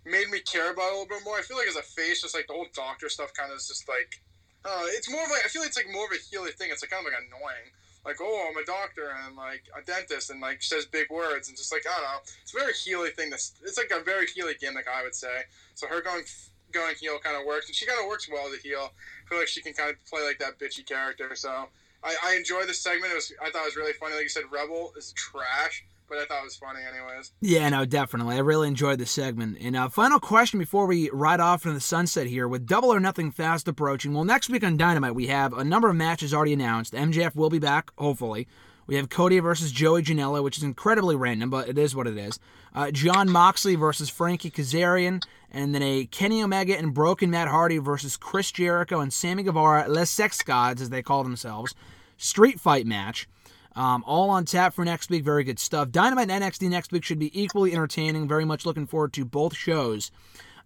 made 0.06 0.30
me 0.30 0.40
care 0.40 0.72
about 0.72 0.90
a 0.90 0.94
little 0.98 1.08
bit 1.08 1.24
more. 1.24 1.38
I 1.38 1.42
feel 1.42 1.58
like 1.58 1.68
as 1.68 1.76
a 1.76 1.84
face, 1.84 2.22
just 2.22 2.36
like 2.36 2.48
the 2.48 2.54
whole 2.54 2.68
doctor 2.74 3.10
stuff, 3.10 3.34
kind 3.34 3.52
of 3.52 3.58
is 3.58 3.68
just 3.68 3.88
like, 3.88 4.22
uh, 4.66 4.86
it's 4.98 5.10
more 5.10 5.24
of 5.24 5.30
like 5.30 5.46
I 5.46 5.50
feel 5.50 5.62
like 5.62 5.70
it's 5.70 5.78
like 5.78 5.92
more 5.92 6.06
of 6.06 6.12
a 6.12 6.22
heely 6.22 6.54
thing. 6.54 6.70
It's 6.72 6.82
like 6.82 6.92
kind 6.92 7.06
of 7.06 7.12
like 7.12 7.22
annoying. 7.22 7.70
Like, 8.04 8.18
oh, 8.20 8.50
I'm 8.50 8.58
a 8.58 8.66
doctor 8.66 9.14
and 9.26 9.36
like 9.36 9.64
a 9.78 9.86
dentist 9.86 10.32
and 10.32 10.42
like 10.42 10.64
says 10.64 10.86
big 10.86 11.10
words 11.12 11.50
and 11.50 11.58
just 11.58 11.72
like 11.72 11.84
I 11.86 11.94
don't 11.94 12.04
know. 12.04 12.20
It's 12.42 12.54
a 12.54 12.58
very 12.58 12.74
heely 12.74 13.14
thing. 13.14 13.30
That's 13.30 13.54
it's 13.64 13.78
like 13.78 13.92
a 13.94 14.04
very 14.04 14.26
heely 14.26 14.58
gimmick, 14.60 14.88
I 14.88 15.04
would 15.04 15.16
say. 15.16 15.46
So 15.76 15.88
her 15.88 16.02
going 16.02 16.24
going 16.72 16.96
heel 16.96 17.20
kind 17.20 17.38
of 17.38 17.46
works, 17.46 17.68
and 17.68 17.76
she 17.76 17.86
kind 17.86 18.00
of 18.00 18.08
works 18.08 18.30
well 18.32 18.48
as 18.48 18.58
a 18.58 18.62
heel. 18.62 18.90
I 18.90 19.30
feel 19.30 19.38
like 19.38 19.48
she 19.48 19.62
can 19.62 19.74
kind 19.74 19.92
of 19.92 20.04
play 20.06 20.24
like 20.26 20.40
that 20.40 20.58
bitchy 20.58 20.86
character. 20.86 21.36
So 21.36 21.68
I, 22.04 22.16
I 22.24 22.36
enjoy 22.36 22.66
segment. 22.74 23.12
It 23.12 23.16
was 23.16 23.32
I 23.42 23.50
thought 23.50 23.64
it 23.64 23.66
was 23.66 23.76
really 23.76 23.94
funny. 23.94 24.16
Like 24.16 24.24
you 24.24 24.30
said, 24.30 24.44
Rebel 24.52 24.94
is 24.98 25.14
trash, 25.14 25.86
but 26.10 26.18
I 26.18 26.26
thought 26.26 26.42
it 26.42 26.46
was 26.46 26.56
funny 26.56 26.80
anyways. 26.82 27.32
Yeah, 27.42 27.70
no, 27.70 27.86
definitely. 27.86 28.36
I 28.36 28.40
really 28.40 28.68
enjoyed 28.68 29.00
the 29.00 29.06
segment. 29.06 29.58
And 29.62 29.76
uh, 29.76 29.90
final 29.90 30.20
question 30.20 30.60
before 30.60 30.86
we 30.86 31.10
ride 31.12 31.40
off 31.40 31.66
into 31.66 31.76
the 31.76 31.82
sunset 31.82 32.28
here 32.28 32.48
with 32.48 32.68
Double 32.68 32.94
or 32.94 33.00
Nothing 33.00 33.32
fast 33.32 33.68
approaching. 33.68 34.14
Well, 34.14 34.24
next 34.24 34.50
week 34.50 34.64
on 34.64 34.78
Dynamite, 34.78 35.16
we 35.16 35.28
have 35.28 35.54
a 35.54 35.64
number 35.64 35.90
of 35.90 35.96
matches 35.96 36.34
already 36.34 36.54
announced. 36.54 36.94
MJF 36.94 37.36
will 37.36 37.50
be 37.50 37.60
back, 37.60 37.92
hopefully. 37.98 38.48
We 38.88 38.96
have 38.96 39.10
Cody 39.10 39.40
versus 39.40 39.72
Joey 39.72 40.02
Janela, 40.02 40.44
which 40.44 40.58
is 40.58 40.64
incredibly 40.64 41.16
random, 41.16 41.50
but 41.50 41.70
it 41.70 41.78
is 41.78 41.96
what 41.96 42.08
it 42.08 42.18
is. 42.18 42.40
Uh, 42.74 42.92
Jon 42.92 43.30
Moxley 43.30 43.76
versus 43.76 44.10
Frankie 44.10 44.52
Kazarian, 44.52 45.22
and 45.52 45.76
then 45.76 45.84
a 45.84 46.06
Kenny 46.06 46.42
Omega 46.42 46.78
and 46.78 46.94
Broken 46.94 47.30
Matt 47.30 47.50
Hardy 47.50 47.78
versus 47.78 48.16
Chris 48.18 48.52
Jericho 48.52 49.00
and 49.00 49.12
Sammy 49.12 49.44
Guevara, 49.44 49.90
Le 49.90 50.06
Sex 50.06 50.42
Gods, 50.42 50.82
as 50.82 50.90
they 50.90 51.02
call 51.02 51.24
themselves. 51.24 51.76
Street 52.18 52.60
fight 52.60 52.86
match. 52.86 53.28
Um, 53.76 54.04
all 54.06 54.30
on 54.30 54.46
tap 54.46 54.74
for 54.74 54.84
next 54.84 55.10
week. 55.10 55.24
Very 55.24 55.44
good 55.44 55.60
stuff. 55.60 55.92
Dynamite 55.92 56.30
and 56.30 56.44
NXT 56.44 56.70
next 56.70 56.92
week 56.92 57.04
should 57.04 57.20
be 57.20 57.42
equally 57.42 57.72
entertaining. 57.72 58.28
Very 58.28 58.46
much 58.46 58.66
looking 58.66 58.86
forward 58.86 59.14
to 59.14 59.26
both 59.26 59.56
shows. 59.56 60.12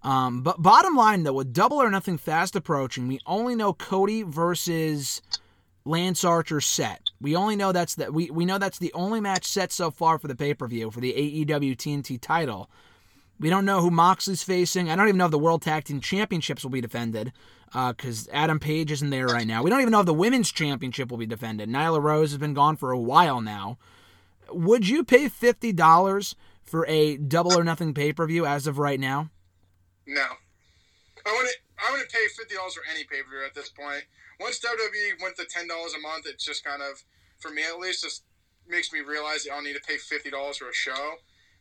Um, 0.02 0.42
but 0.42 0.62
bottom 0.62 0.96
line, 0.96 1.24
though, 1.24 1.34
with 1.34 1.54
Double 1.54 1.82
or 1.82 1.90
Nothing 1.90 2.18
fast 2.18 2.56
approaching, 2.56 3.08
we 3.08 3.20
only 3.26 3.56
know 3.56 3.74
Cody 3.74 4.24
versus 4.24 5.22
Lance 5.84 6.24
Archer 6.24 6.62
set. 6.62 7.05
We 7.22 7.36
only 7.36 7.56
know 7.56 7.72
that's 7.72 7.96
that 7.96 8.14
we, 8.14 8.30
we 8.30 8.46
know 8.46 8.58
that's 8.58 8.80
the 8.80 8.94
only 8.94 9.22
match 9.22 9.46
set 9.46 9.72
so 9.72 9.90
far 9.92 10.20
for 10.20 10.28
the 10.28 10.36
pay 10.36 10.54
per 10.54 10.68
view 10.68 10.92
for 10.92 11.00
the 11.00 11.14
AEW 11.14 11.76
TNT 11.76 12.20
title. 12.20 12.70
We 13.40 13.50
don't 13.50 13.66
know 13.66 13.82
who 13.82 13.92
Moxley's 13.92 14.44
facing. 14.44 14.90
I 14.90 14.96
don't 14.96 15.08
even 15.08 15.18
know 15.18 15.26
if 15.26 15.32
the 15.32 15.40
World 15.40 15.62
Tag 15.62 15.84
Team 15.84 16.00
Championships 16.00 16.64
will 16.64 16.72
be 16.72 16.82
defended 16.82 17.34
because 17.74 18.28
uh, 18.30 18.32
Adam 18.32 18.60
Page 18.60 18.92
isn't 18.92 19.10
there 19.10 19.28
right 19.28 19.46
now. 19.48 19.62
We 19.62 19.70
don't 19.70 19.82
even 19.82 19.92
know 19.92 20.00
if 20.00 20.06
the 20.06 20.14
Women's 20.14 20.52
Championship 20.52 21.12
will 21.12 21.18
be 21.18 21.26
defended. 21.26 21.70
Nyla 21.70 22.02
Rose 22.02 22.32
has 22.32 22.38
been 22.38 22.54
gone 22.54 22.78
for 22.78 22.92
a 22.92 23.00
while 23.00 23.42
now. 23.42 23.78
Would 24.52 24.88
you 24.88 25.04
pay 25.04 25.28
fifty 25.28 25.74
dollars 25.74 26.36
for 26.64 26.86
a 26.88 27.18
Double 27.18 27.58
or 27.58 27.64
Nothing 27.64 27.94
pay 27.94 28.14
per 28.14 28.26
view 28.26 28.46
as 28.46 28.68
of 28.68 28.78
right 28.78 29.00
now? 29.00 29.30
No, 30.08 30.22
I 31.26 31.32
want 31.32 31.50
to. 31.50 31.56
I 31.78 32.00
to 32.00 32.08
pay 32.08 32.28
fifty 32.38 32.56
dollars 32.56 32.74
for 32.74 32.84
any 32.90 33.04
pay 33.04 33.22
per 33.22 33.30
view 33.30 33.46
at 33.46 33.54
this 33.54 33.70
point. 33.70 34.04
Once 34.40 34.60
WWE 34.60 35.22
went 35.22 35.36
to 35.38 35.46
ten 35.46 35.68
dollars 35.68 35.94
a 35.94 36.00
month, 36.00 36.26
it's 36.28 36.46
just 36.46 36.64
kind 36.64 36.82
of, 36.82 37.04
for 37.40 37.52
me 37.52 37.64
at 37.64 37.80
least, 37.80 38.04
just 38.04 38.24
makes 38.68 38.92
me 38.92 39.00
realize 39.00 39.48
I'll 39.52 39.62
need 39.62 39.76
to 39.76 39.82
pay 39.88 39.98
fifty 39.98 40.30
dollars 40.30 40.58
for 40.58 40.70
a 40.70 40.74
show. 40.74 41.16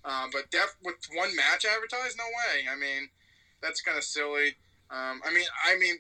Um, 0.05 0.29
but 0.33 0.51
def- 0.51 0.77
with 0.85 0.97
one 1.15 1.35
match 1.35 1.65
advertised, 1.65 2.19
no 2.19 2.25
way. 2.25 2.69
I 2.71 2.77
mean, 2.77 3.09
that's 3.63 3.81
kind 3.81 3.97
of 3.97 4.05
silly. 4.05 4.57
Um, 4.91 5.23
I 5.25 5.33
mean, 5.33 5.47
I 5.65 5.79
mean, 5.79 5.97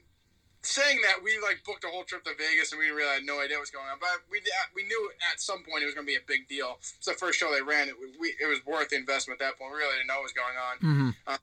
saying 0.61 0.99
that 1.05 1.23
we 1.23 1.39
like 1.41 1.65
booked 1.65 1.85
a 1.85 1.89
whole 1.89 2.05
trip 2.05 2.25
to 2.25 2.33
Vegas 2.37 2.73
and 2.73 2.79
we 2.79 2.89
really 2.89 3.13
had 3.13 3.25
no 3.25 3.41
idea 3.41 3.57
what 3.57 3.69
was 3.69 3.73
going 3.73 3.89
on, 3.89 3.99
but 4.01 4.25
we 4.31 4.41
we 4.75 4.85
knew 4.85 5.11
at 5.33 5.41
some 5.41 5.65
point 5.65 5.83
it 5.83 5.87
was 5.87 5.95
going 5.95 6.07
to 6.07 6.13
be 6.13 6.21
a 6.21 6.27
big 6.27 6.49
deal. 6.49 6.77
It's 6.81 7.07
the 7.07 7.17
first 7.17 7.39
show 7.39 7.53
they 7.53 7.63
ran. 7.63 7.89
It, 7.89 7.97
we, 8.21 8.37
it 8.41 8.49
was 8.49 8.61
worth 8.65 8.91
the 8.91 8.97
investment 8.97 9.41
at 9.41 9.45
that 9.45 9.59
point. 9.59 9.73
We 9.73 9.79
really 9.79 9.97
didn't 9.97 10.09
know 10.09 10.21
what 10.21 10.29
was 10.29 10.37
going 10.37 10.57
on. 10.57 10.75
Mm-hmm. 10.81 11.11
Uh, 11.29 11.41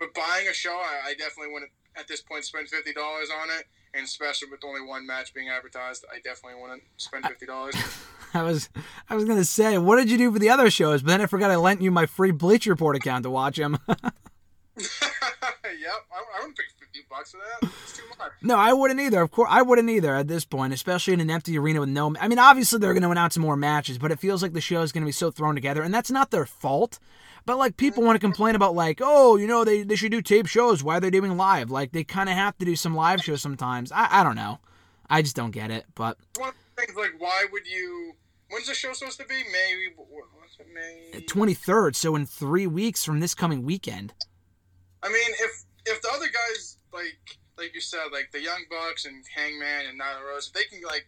but 0.00 0.12
buying 0.14 0.48
a 0.48 0.56
show, 0.56 0.74
I, 0.74 1.12
I 1.12 1.14
definitely 1.14 1.52
wouldn't 1.52 1.72
at 1.96 2.08
this 2.08 2.20
point 2.20 2.44
spend 2.44 2.68
fifty 2.68 2.92
dollars 2.92 3.28
on 3.30 3.48
it, 3.50 3.66
and 3.94 4.04
especially 4.04 4.48
with 4.50 4.64
only 4.64 4.80
one 4.80 5.06
match 5.06 5.34
being 5.34 5.48
advertised, 5.48 6.04
I 6.10 6.16
definitely 6.16 6.60
wouldn't 6.60 6.82
spend 6.96 7.26
fifty 7.26 7.46
dollars. 7.46 7.74
I 8.34 8.42
was 8.42 8.70
I 9.08 9.14
was 9.14 9.24
gonna 9.24 9.44
say, 9.44 9.78
what 9.78 9.96
did 9.96 10.10
you 10.10 10.18
do 10.18 10.32
for 10.32 10.38
the 10.38 10.50
other 10.50 10.70
shows? 10.70 11.02
But 11.02 11.10
then 11.10 11.20
I 11.20 11.26
forgot 11.26 11.50
I 11.50 11.56
lent 11.56 11.82
you 11.82 11.90
my 11.90 12.06
free 12.06 12.30
Bleacher 12.30 12.70
Report 12.70 12.96
account 12.96 13.24
to 13.24 13.30
watch 13.30 13.56
them. 13.56 13.78
yep, 13.88 13.98
I, 16.10 16.18
I 16.36 16.40
wouldn't 16.40 16.56
pay 16.56 16.64
fifty 16.78 17.00
bucks 17.10 17.32
for 17.32 17.38
that. 17.38 17.70
It's 17.82 17.96
too 17.96 18.04
much. 18.18 18.32
no, 18.42 18.56
I 18.56 18.72
wouldn't 18.72 19.00
either. 19.00 19.20
Of 19.20 19.30
course, 19.30 19.48
I 19.50 19.62
wouldn't 19.62 19.90
either 19.90 20.14
at 20.14 20.28
this 20.28 20.44
point, 20.44 20.72
especially 20.72 21.14
in 21.14 21.20
an 21.20 21.30
empty 21.30 21.58
arena 21.58 21.80
with 21.80 21.88
no. 21.90 22.14
I 22.20 22.28
mean, 22.28 22.38
obviously 22.38 22.78
they're 22.78 22.94
going 22.94 23.02
to 23.02 23.10
announce 23.10 23.36
more 23.36 23.56
matches, 23.56 23.98
but 23.98 24.10
it 24.10 24.18
feels 24.18 24.42
like 24.42 24.52
the 24.52 24.60
show 24.60 24.82
is 24.82 24.92
going 24.92 25.02
to 25.02 25.08
be 25.08 25.12
so 25.12 25.30
thrown 25.30 25.54
together, 25.54 25.82
and 25.82 25.92
that's 25.92 26.10
not 26.10 26.30
their 26.30 26.46
fault. 26.46 26.98
But 27.44 27.58
like 27.58 27.76
people 27.76 28.02
want 28.02 28.16
to 28.16 28.20
complain 28.20 28.54
about 28.54 28.74
like, 28.74 29.00
oh, 29.02 29.36
you 29.36 29.46
know, 29.46 29.64
they, 29.64 29.82
they 29.82 29.96
should 29.96 30.12
do 30.12 30.22
tape 30.22 30.46
shows. 30.46 30.82
Why 30.82 30.96
are 30.96 31.00
they 31.00 31.10
doing 31.10 31.36
live? 31.36 31.70
Like 31.70 31.92
they 31.92 32.04
kind 32.04 32.28
of 32.28 32.36
have 32.36 32.56
to 32.58 32.64
do 32.64 32.76
some 32.76 32.94
live 32.94 33.22
shows 33.22 33.42
sometimes. 33.42 33.90
I, 33.92 34.08
I 34.20 34.22
don't 34.22 34.36
know. 34.36 34.60
I 35.10 35.22
just 35.22 35.36
don't 35.36 35.50
get 35.50 35.70
it. 35.70 35.84
But 35.94 36.18
One 36.38 36.50
of 36.50 36.54
the 36.76 36.82
things 36.82 36.96
like, 36.96 37.14
why 37.18 37.46
would 37.50 37.66
you? 37.66 38.12
When's 38.50 38.66
the 38.66 38.74
show 38.74 38.92
supposed 38.92 39.18
to 39.18 39.26
be? 39.26 39.34
Maybe 39.34 39.94
What's 39.96 40.58
it? 40.58 40.66
May? 40.72 41.20
twenty 41.26 41.54
third, 41.54 41.96
so 41.96 42.14
in 42.16 42.26
three 42.26 42.66
weeks 42.66 43.04
from 43.04 43.20
this 43.20 43.34
coming 43.34 43.64
weekend. 43.64 44.12
I 45.02 45.08
mean, 45.08 45.32
if 45.40 45.64
if 45.86 46.02
the 46.02 46.08
other 46.14 46.26
guys 46.26 46.76
like 46.92 47.38
like 47.58 47.74
you 47.74 47.80
said, 47.80 48.06
like 48.12 48.30
the 48.32 48.40
Young 48.40 48.64
Bucks 48.70 49.04
and 49.04 49.24
Hangman 49.34 49.86
and 49.88 50.00
Nyla 50.00 50.28
Rose, 50.28 50.48
if 50.48 50.52
they 50.52 50.64
can 50.64 50.82
like 50.86 51.06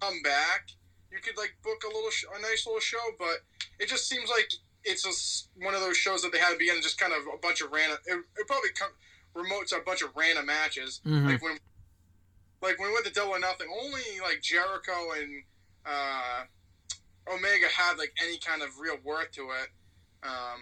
come 0.00 0.20
back, 0.22 0.68
you 1.10 1.18
could 1.20 1.36
like 1.36 1.56
book 1.62 1.82
a 1.84 1.94
little 1.94 2.10
sh- 2.10 2.24
a 2.36 2.40
nice 2.42 2.66
little 2.66 2.80
show. 2.80 2.98
But 3.18 3.38
it 3.78 3.88
just 3.88 4.08
seems 4.08 4.28
like 4.28 4.50
it's 4.84 5.02
just 5.02 5.48
one 5.56 5.74
of 5.74 5.80
those 5.80 5.96
shows 5.96 6.22
that 6.22 6.32
they 6.32 6.38
had 6.38 6.52
to 6.52 6.58
begin 6.58 6.80
just 6.82 6.98
kind 6.98 7.12
of 7.12 7.20
a 7.32 7.38
bunch 7.38 7.60
of 7.60 7.70
random. 7.72 7.98
It, 8.06 8.18
it 8.36 8.46
probably 8.46 8.70
come, 8.74 8.90
remotes 9.34 9.76
a 9.76 9.80
bunch 9.84 10.02
of 10.02 10.10
random 10.16 10.46
matches. 10.46 11.00
Mhm. 11.06 11.26
Like 11.26 11.42
when 11.42 11.58
like 12.62 12.78
when 12.78 12.88
we 12.88 12.94
went 12.94 13.06
to 13.06 13.12
Double 13.12 13.32
or 13.34 13.38
Nothing, 13.38 13.68
only 13.82 14.02
like 14.22 14.42
Jericho 14.42 14.92
and 15.18 15.42
uh, 15.86 16.44
Omega 17.32 17.66
had 17.74 17.96
like 17.96 18.12
any 18.22 18.38
kind 18.38 18.62
of 18.62 18.78
real 18.78 18.96
worth 19.04 19.30
to 19.32 19.42
it. 19.62 19.68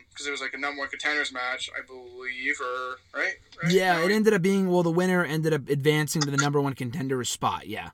Because 0.08 0.28
it 0.28 0.30
was 0.30 0.40
like 0.40 0.54
a 0.54 0.58
number 0.58 0.78
one 0.78 0.88
contenders 0.88 1.32
match, 1.32 1.68
I 1.76 1.84
believe, 1.84 2.60
or 2.60 2.98
right? 3.12 3.34
right? 3.60 3.72
Yeah, 3.72 4.04
it 4.04 4.12
ended 4.12 4.32
up 4.32 4.40
being 4.40 4.68
well. 4.68 4.84
The 4.84 4.90
winner 4.90 5.24
ended 5.24 5.52
up 5.52 5.68
advancing 5.68 6.22
to 6.22 6.30
the 6.30 6.36
number 6.36 6.60
one 6.60 6.74
contender 6.74 7.24
spot. 7.24 7.66
Yeah. 7.66 7.90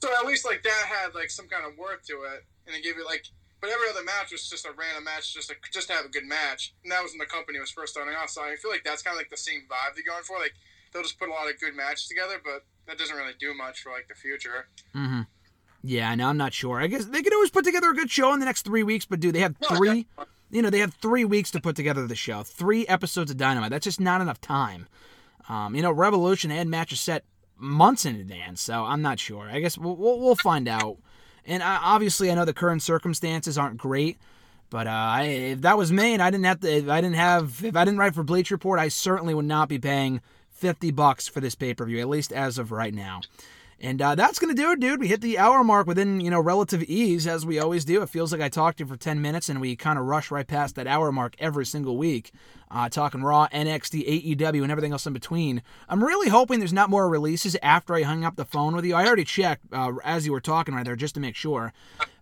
So 0.00 0.08
at 0.18 0.24
least 0.26 0.46
like 0.46 0.62
that 0.62 0.84
had 0.88 1.14
like 1.14 1.30
some 1.30 1.46
kind 1.46 1.66
of 1.66 1.76
worth 1.76 2.06
to 2.06 2.22
it, 2.34 2.44
and 2.66 2.74
it 2.74 2.82
gave 2.82 2.96
it 2.96 3.04
like. 3.04 3.26
But 3.64 3.72
every 3.72 3.88
other 3.88 4.04
match 4.04 4.30
was 4.30 4.46
just 4.46 4.66
a 4.66 4.72
random 4.76 5.04
match, 5.04 5.32
just 5.32 5.48
to, 5.48 5.54
just 5.72 5.88
to 5.88 5.94
have 5.94 6.04
a 6.04 6.10
good 6.10 6.26
match, 6.26 6.74
and 6.82 6.92
that 6.92 7.02
was 7.02 7.12
when 7.12 7.18
the 7.18 7.24
company 7.24 7.58
was 7.58 7.70
first 7.70 7.94
starting 7.94 8.14
off. 8.14 8.28
So 8.28 8.42
I 8.42 8.56
feel 8.56 8.70
like 8.70 8.84
that's 8.84 9.00
kind 9.00 9.14
of 9.14 9.18
like 9.18 9.30
the 9.30 9.38
same 9.38 9.62
vibe 9.62 9.94
they're 9.94 10.04
going 10.04 10.22
for. 10.22 10.36
Like 10.38 10.52
they'll 10.92 11.00
just 11.00 11.18
put 11.18 11.30
a 11.30 11.32
lot 11.32 11.48
of 11.48 11.58
good 11.58 11.74
matches 11.74 12.06
together, 12.06 12.42
but 12.44 12.66
that 12.86 12.98
doesn't 12.98 13.16
really 13.16 13.32
do 13.40 13.54
much 13.54 13.80
for 13.80 13.90
like 13.90 14.06
the 14.06 14.14
future. 14.14 14.68
Mm-hmm. 14.94 15.22
Yeah, 15.82 16.14
no, 16.14 16.28
I'm 16.28 16.36
not 16.36 16.52
sure. 16.52 16.78
I 16.78 16.88
guess 16.88 17.06
they 17.06 17.22
could 17.22 17.32
always 17.32 17.48
put 17.48 17.64
together 17.64 17.88
a 17.88 17.94
good 17.94 18.10
show 18.10 18.34
in 18.34 18.40
the 18.40 18.44
next 18.44 18.66
three 18.66 18.82
weeks, 18.82 19.06
but 19.06 19.18
do 19.18 19.32
they 19.32 19.40
have 19.40 19.56
three? 19.66 20.08
You 20.50 20.60
know, 20.60 20.68
they 20.68 20.80
have 20.80 20.92
three 20.92 21.24
weeks 21.24 21.50
to 21.52 21.60
put 21.62 21.74
together 21.74 22.06
the 22.06 22.14
show. 22.14 22.42
Three 22.42 22.86
episodes 22.86 23.30
of 23.30 23.38
Dynamite. 23.38 23.70
That's 23.70 23.84
just 23.84 23.98
not 23.98 24.20
enough 24.20 24.42
time. 24.42 24.88
Um, 25.48 25.74
you 25.74 25.80
know, 25.80 25.90
Revolution 25.90 26.50
had 26.50 26.68
matches 26.68 27.00
set 27.00 27.24
months 27.56 28.04
in 28.04 28.16
advance, 28.16 28.60
so 28.60 28.84
I'm 28.84 29.00
not 29.00 29.18
sure. 29.18 29.48
I 29.48 29.60
guess 29.60 29.78
we'll 29.78 29.96
we'll, 29.96 30.20
we'll 30.20 30.36
find 30.36 30.68
out. 30.68 30.98
And 31.46 31.62
I, 31.62 31.76
obviously, 31.82 32.30
I 32.30 32.34
know 32.34 32.44
the 32.44 32.54
current 32.54 32.82
circumstances 32.82 33.58
aren't 33.58 33.78
great. 33.78 34.18
But 34.70 34.86
uh, 34.86 34.90
I, 34.90 35.22
if 35.24 35.60
that 35.60 35.78
was 35.78 35.92
me, 35.92 36.14
and 36.14 36.22
I 36.22 36.30
didn't 36.30 36.46
have 36.46 36.60
to, 36.60 36.68
if 36.68 36.88
I 36.88 37.00
didn't 37.00 37.16
have, 37.16 37.64
if 37.64 37.76
I 37.76 37.84
didn't 37.84 37.98
write 38.00 38.14
for 38.14 38.24
Bleacher 38.24 38.56
Report, 38.56 38.80
I 38.80 38.88
certainly 38.88 39.32
would 39.32 39.44
not 39.44 39.68
be 39.68 39.78
paying 39.78 40.20
fifty 40.50 40.90
bucks 40.90 41.28
for 41.28 41.40
this 41.40 41.54
pay 41.54 41.74
per 41.74 41.84
view, 41.84 42.00
at 42.00 42.08
least 42.08 42.32
as 42.32 42.58
of 42.58 42.72
right 42.72 42.92
now. 42.92 43.20
And 43.80 44.00
uh, 44.00 44.14
that's 44.14 44.38
gonna 44.38 44.54
do 44.54 44.72
it, 44.72 44.80
dude. 44.80 45.00
We 45.00 45.08
hit 45.08 45.20
the 45.20 45.38
hour 45.38 45.62
mark 45.62 45.86
within 45.86 46.20
you 46.20 46.30
know 46.30 46.40
relative 46.40 46.82
ease, 46.84 47.26
as 47.26 47.44
we 47.44 47.58
always 47.58 47.84
do. 47.84 48.02
It 48.02 48.08
feels 48.08 48.32
like 48.32 48.40
I 48.40 48.48
talked 48.48 48.78
to 48.78 48.84
you 48.84 48.88
for 48.88 48.96
ten 48.96 49.20
minutes, 49.20 49.48
and 49.48 49.60
we 49.60 49.76
kind 49.76 49.98
of 49.98 50.06
rush 50.06 50.30
right 50.30 50.46
past 50.46 50.74
that 50.74 50.86
hour 50.86 51.12
mark 51.12 51.36
every 51.38 51.66
single 51.66 51.96
week, 51.96 52.32
uh, 52.74 52.88
talking 52.88 53.22
Raw, 53.22 53.46
NXT, 53.52 54.36
AEW, 54.36 54.62
and 54.62 54.72
everything 54.72 54.92
else 54.92 55.06
in 55.06 55.12
between. 55.12 55.62
I'm 55.88 56.02
really 56.02 56.28
hoping 56.28 56.58
there's 56.58 56.72
not 56.72 56.90
more 56.90 57.08
releases 57.08 57.56
after 57.62 57.94
I 57.94 58.02
hung 58.02 58.24
up 58.24 58.34
the 58.34 58.44
phone 58.44 58.74
with 58.74 58.84
you. 58.84 58.96
I 58.96 59.06
already 59.06 59.24
checked 59.24 59.66
uh, 59.72 59.92
as 60.02 60.26
you 60.26 60.32
were 60.32 60.40
talking 60.40 60.74
right 60.74 60.84
there 60.84 60.96
just 60.96 61.14
to 61.14 61.20
make 61.20 61.36
sure. 61.36 61.72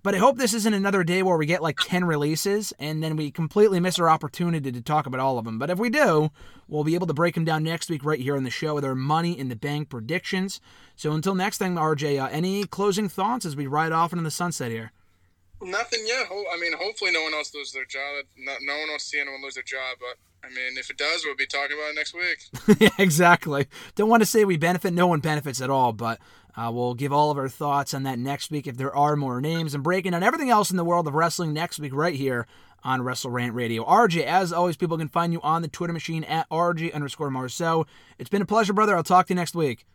But 0.03 0.14
I 0.14 0.18
hope 0.18 0.36
this 0.36 0.53
isn't 0.53 0.74
another 0.74 1.05
day 1.05 1.22
where 1.22 1.36
we 1.36 1.46
get 1.46 1.62
like 1.62 1.78
10 1.78 2.05
releases 2.05 2.72
and 2.78 3.03
then 3.03 3.16
we 3.16 3.30
completely 3.30 3.80
miss 3.80 3.98
our 3.98 4.11
opportunity 4.11 4.70
to 4.72 4.82
talk 4.82 5.07
about 5.07 5.20
all 5.20 5.38
of 5.38 5.44
them. 5.44 5.59
But 5.59 5.70
if 5.70 5.78
we 5.78 5.90
do, 5.90 6.30
we'll 6.68 6.84
be 6.84 6.96
able 6.96 7.07
to 7.07 7.14
break 7.14 7.34
them 7.34 7.44
down 7.44 7.62
next 7.62 7.88
week 7.88 8.05
right 8.05 8.20
here 8.20 8.36
on 8.36 8.42
the 8.42 8.50
show 8.50 8.74
with 8.74 8.84
our 8.84 8.96
Money 8.96 9.38
in 9.38 9.48
the 9.48 9.57
Bank 9.57 9.88
predictions. 9.88 10.61
So 10.96 11.12
until 11.12 11.36
next 11.36 11.59
time, 11.59 11.76
RJ, 11.76 12.20
uh, 12.20 12.28
any 12.32 12.64
closing 12.64 13.09
thoughts 13.09 13.46
as 13.46 13.57
we 13.57 13.66
ride 13.68 13.92
off 13.92 14.12
into 14.12 14.24
the 14.24 14.30
sunset 14.30 14.72
here? 14.72 14.92
Nothing 15.63 16.01
yet. 16.07 16.27
I 16.31 16.59
mean, 16.61 16.73
hopefully 16.73 17.13
no 17.13 17.23
one 17.23 17.35
else 17.35 17.55
loses 17.55 17.73
their 17.73 17.85
job. 17.85 18.25
No, 18.37 18.55
no 18.63 18.79
one 18.79 18.89
wants 18.89 19.05
to 19.05 19.11
see 19.11 19.21
anyone 19.21 19.43
lose 19.43 19.55
their 19.55 19.63
job, 19.63 19.99
but 20.01 20.19
I 20.45 20.49
mean, 20.49 20.77
if 20.77 20.91
it 20.91 20.99
does, 20.99 21.25
we'll 21.25 21.37
be 21.37 21.47
talking 21.47 21.77
about 21.77 21.91
it 21.91 21.95
next 21.95 22.15
week. 22.15 22.81
yeah, 22.81 22.91
exactly. 22.99 23.69
Don't 23.95 24.09
want 24.09 24.23
to 24.23 24.27
say 24.27 24.45
we 24.45 24.57
benefit. 24.57 24.93
No 24.93 25.07
one 25.07 25.21
benefits 25.21 25.61
at 25.61 25.71
all, 25.71 25.93
but 25.93 26.19
uh, 26.57 26.71
we'll 26.73 26.95
give 26.95 27.13
all 27.13 27.31
of 27.31 27.39
our 27.39 27.49
thoughts 27.49 27.95
on 27.95 28.03
that 28.03 28.19
next 28.19 28.51
week 28.51 28.67
if 28.67 28.77
there 28.77 28.95
are 28.95 29.15
more 29.17 29.41
names 29.41 29.75
and 29.75 29.85
breaking 29.85 30.13
down 30.13 30.23
everything 30.23 30.51
else 30.51 30.71
in 30.71 30.77
the 30.77 30.85
world 30.85 31.07
of 31.07 31.15
wrestling 31.15 31.53
next 31.53 31.79
week 31.79 31.95
right 31.95 32.17
here 32.17 32.47
on 32.85 33.03
Wrestle 33.03 33.31
Rant 33.31 33.55
Radio. 33.55 33.85
RJ, 33.85 34.25
as 34.25 34.53
always, 34.53 34.77
people 34.77 34.99
can 34.99 35.09
find 35.09 35.33
you 35.33 35.41
on 35.43 35.63
the 35.63 35.69
Twitter 35.69 35.93
machine 35.93 36.25
at 36.25 36.49
RJ 36.51 36.93
underscore 36.93 37.31
Marceau. 37.31 37.87
It's 38.19 38.31
been 38.31 38.43
a 38.43 38.47
pleasure, 38.47 38.73
brother. 38.73 38.97
I'll 38.97 39.05
talk 39.05 39.29
to 39.29 39.35
you 39.35 39.37
next 39.37 39.55
week. 39.55 39.87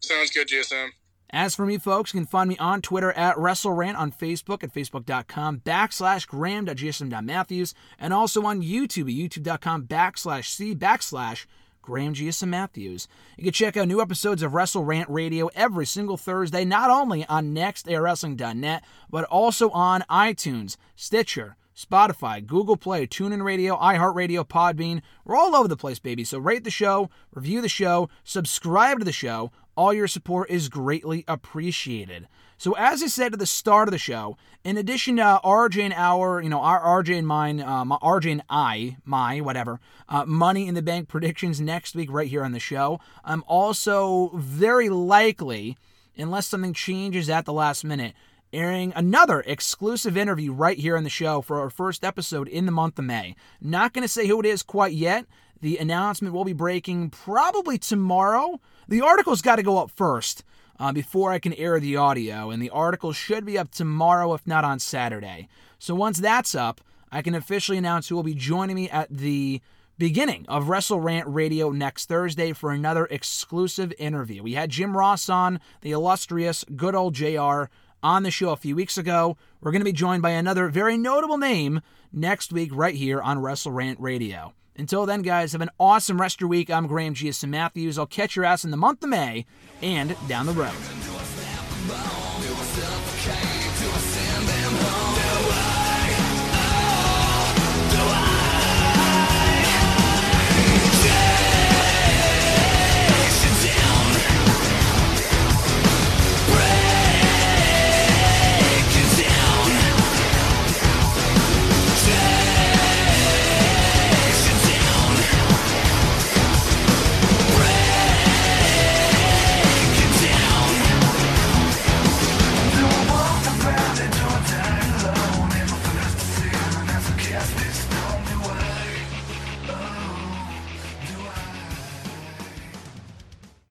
Sounds 0.00 0.30
good, 0.30 0.46
GSM. 0.46 0.90
As 1.30 1.54
for 1.54 1.66
me, 1.66 1.76
folks, 1.76 2.14
you 2.14 2.20
can 2.20 2.26
find 2.26 2.48
me 2.48 2.56
on 2.56 2.80
Twitter 2.80 3.12
at 3.12 3.36
WrestleRant, 3.36 3.98
on 3.98 4.12
Facebook 4.12 4.64
at 4.64 4.72
facebook.com 4.72 5.60
backslash 5.60 6.26
graham.gsm.matthews, 6.26 7.74
and 7.98 8.14
also 8.14 8.46
on 8.46 8.62
YouTube 8.62 9.02
at 9.02 9.42
youtube.com 9.42 9.86
backslash 9.86 10.46
c 10.46 10.74
backslash 10.74 11.44
Graham 11.88 12.12
GSM 12.12 12.48
Matthews. 12.48 13.08
You 13.38 13.44
can 13.44 13.52
check 13.54 13.74
out 13.74 13.88
new 13.88 14.02
episodes 14.02 14.42
of 14.42 14.52
Wrestle 14.52 14.84
Rant 14.84 15.08
Radio 15.08 15.48
every 15.54 15.86
single 15.86 16.18
Thursday, 16.18 16.62
not 16.62 16.90
only 16.90 17.24
on 17.26 17.54
nextairwrestling.net, 17.54 18.84
but 19.08 19.24
also 19.24 19.70
on 19.70 20.04
iTunes, 20.10 20.76
Stitcher, 20.96 21.56
Spotify, 21.74 22.44
Google 22.44 22.76
Play, 22.76 23.06
TuneIn 23.06 23.42
Radio, 23.42 23.76
iHeartRadio, 23.76 24.44
Podbean. 24.46 25.00
We're 25.24 25.36
all 25.36 25.56
over 25.56 25.66
the 25.66 25.78
place, 25.78 25.98
baby. 25.98 26.24
So 26.24 26.38
rate 26.38 26.64
the 26.64 26.70
show, 26.70 27.08
review 27.32 27.62
the 27.62 27.70
show, 27.70 28.10
subscribe 28.22 28.98
to 28.98 29.04
the 29.04 29.12
show. 29.12 29.50
All 29.78 29.94
your 29.94 30.08
support 30.08 30.50
is 30.50 30.68
greatly 30.68 31.24
appreciated. 31.28 32.26
So 32.56 32.72
as 32.72 33.00
I 33.00 33.06
said 33.06 33.32
at 33.32 33.38
the 33.38 33.46
start 33.46 33.86
of 33.86 33.92
the 33.92 33.98
show, 33.98 34.36
in 34.64 34.76
addition 34.76 35.18
to 35.18 35.40
RJ 35.44 35.80
and 35.82 35.94
our, 35.94 36.42
you 36.42 36.48
know, 36.48 36.58
our 36.58 37.00
RJ 37.00 37.16
and 37.16 37.28
mine, 37.28 37.60
um, 37.60 37.96
RJ 38.02 38.32
and 38.32 38.42
I, 38.50 38.96
my 39.04 39.40
whatever, 39.40 39.78
uh, 40.08 40.24
money 40.24 40.66
in 40.66 40.74
the 40.74 40.82
bank 40.82 41.06
predictions 41.06 41.60
next 41.60 41.94
week 41.94 42.10
right 42.10 42.26
here 42.26 42.42
on 42.42 42.50
the 42.50 42.58
show. 42.58 42.98
I'm 43.24 43.44
also 43.46 44.32
very 44.34 44.88
likely, 44.88 45.76
unless 46.16 46.48
something 46.48 46.72
changes 46.72 47.30
at 47.30 47.44
the 47.44 47.52
last 47.52 47.84
minute, 47.84 48.14
airing 48.52 48.92
another 48.96 49.44
exclusive 49.46 50.16
interview 50.16 50.52
right 50.52 50.78
here 50.78 50.96
on 50.96 51.04
the 51.04 51.10
show 51.10 51.40
for 51.40 51.60
our 51.60 51.70
first 51.70 52.04
episode 52.04 52.48
in 52.48 52.66
the 52.66 52.72
month 52.72 52.98
of 52.98 53.04
May. 53.04 53.36
Not 53.60 53.92
going 53.92 54.02
to 54.02 54.08
say 54.08 54.26
who 54.26 54.40
it 54.40 54.46
is 54.46 54.64
quite 54.64 54.94
yet. 54.94 55.26
The 55.60 55.78
announcement 55.78 56.34
will 56.34 56.44
be 56.44 56.52
breaking 56.52 57.10
probably 57.10 57.78
tomorrow. 57.78 58.60
The 58.86 59.00
article's 59.00 59.42
got 59.42 59.56
to 59.56 59.62
go 59.62 59.78
up 59.78 59.90
first 59.90 60.44
uh, 60.78 60.92
before 60.92 61.32
I 61.32 61.38
can 61.38 61.52
air 61.54 61.80
the 61.80 61.96
audio, 61.96 62.50
and 62.50 62.62
the 62.62 62.70
article 62.70 63.12
should 63.12 63.44
be 63.44 63.58
up 63.58 63.70
tomorrow, 63.70 64.34
if 64.34 64.46
not 64.46 64.64
on 64.64 64.78
Saturday. 64.78 65.48
So 65.78 65.94
once 65.94 66.18
that's 66.18 66.54
up, 66.54 66.80
I 67.10 67.22
can 67.22 67.34
officially 67.34 67.78
announce 67.78 68.08
who 68.08 68.16
will 68.16 68.22
be 68.22 68.34
joining 68.34 68.76
me 68.76 68.88
at 68.90 69.08
the 69.10 69.60
beginning 69.98 70.46
of 70.48 70.68
Wrestle 70.68 71.00
Rant 71.00 71.26
Radio 71.26 71.70
next 71.70 72.06
Thursday 72.06 72.52
for 72.52 72.70
another 72.70 73.06
exclusive 73.06 73.92
interview. 73.98 74.42
We 74.42 74.54
had 74.54 74.70
Jim 74.70 74.96
Ross 74.96 75.28
on, 75.28 75.58
the 75.80 75.90
illustrious 75.90 76.64
good 76.76 76.94
old 76.94 77.14
JR, 77.14 77.64
on 78.00 78.22
the 78.22 78.30
show 78.30 78.50
a 78.50 78.56
few 78.56 78.76
weeks 78.76 78.96
ago. 78.96 79.36
We're 79.60 79.72
going 79.72 79.80
to 79.80 79.84
be 79.84 79.92
joined 79.92 80.22
by 80.22 80.30
another 80.30 80.68
very 80.68 80.96
notable 80.96 81.38
name 81.38 81.80
next 82.12 82.52
week, 82.52 82.70
right 82.72 82.94
here 82.94 83.20
on 83.20 83.40
Wrestle 83.40 83.72
Rant 83.72 83.98
Radio. 83.98 84.54
Until 84.78 85.06
then, 85.06 85.22
guys, 85.22 85.52
have 85.52 85.60
an 85.60 85.70
awesome 85.80 86.20
rest 86.20 86.36
of 86.36 86.42
your 86.42 86.50
week. 86.50 86.70
I'm 86.70 86.86
Graham 86.86 87.12
GSM 87.12 87.48
Matthews. 87.48 87.98
I'll 87.98 88.06
catch 88.06 88.36
your 88.36 88.44
ass 88.44 88.64
in 88.64 88.70
the 88.70 88.76
month 88.76 89.02
of 89.02 89.10
May 89.10 89.44
and 89.82 90.16
down 90.28 90.46
the 90.46 90.52
road. 90.52 90.72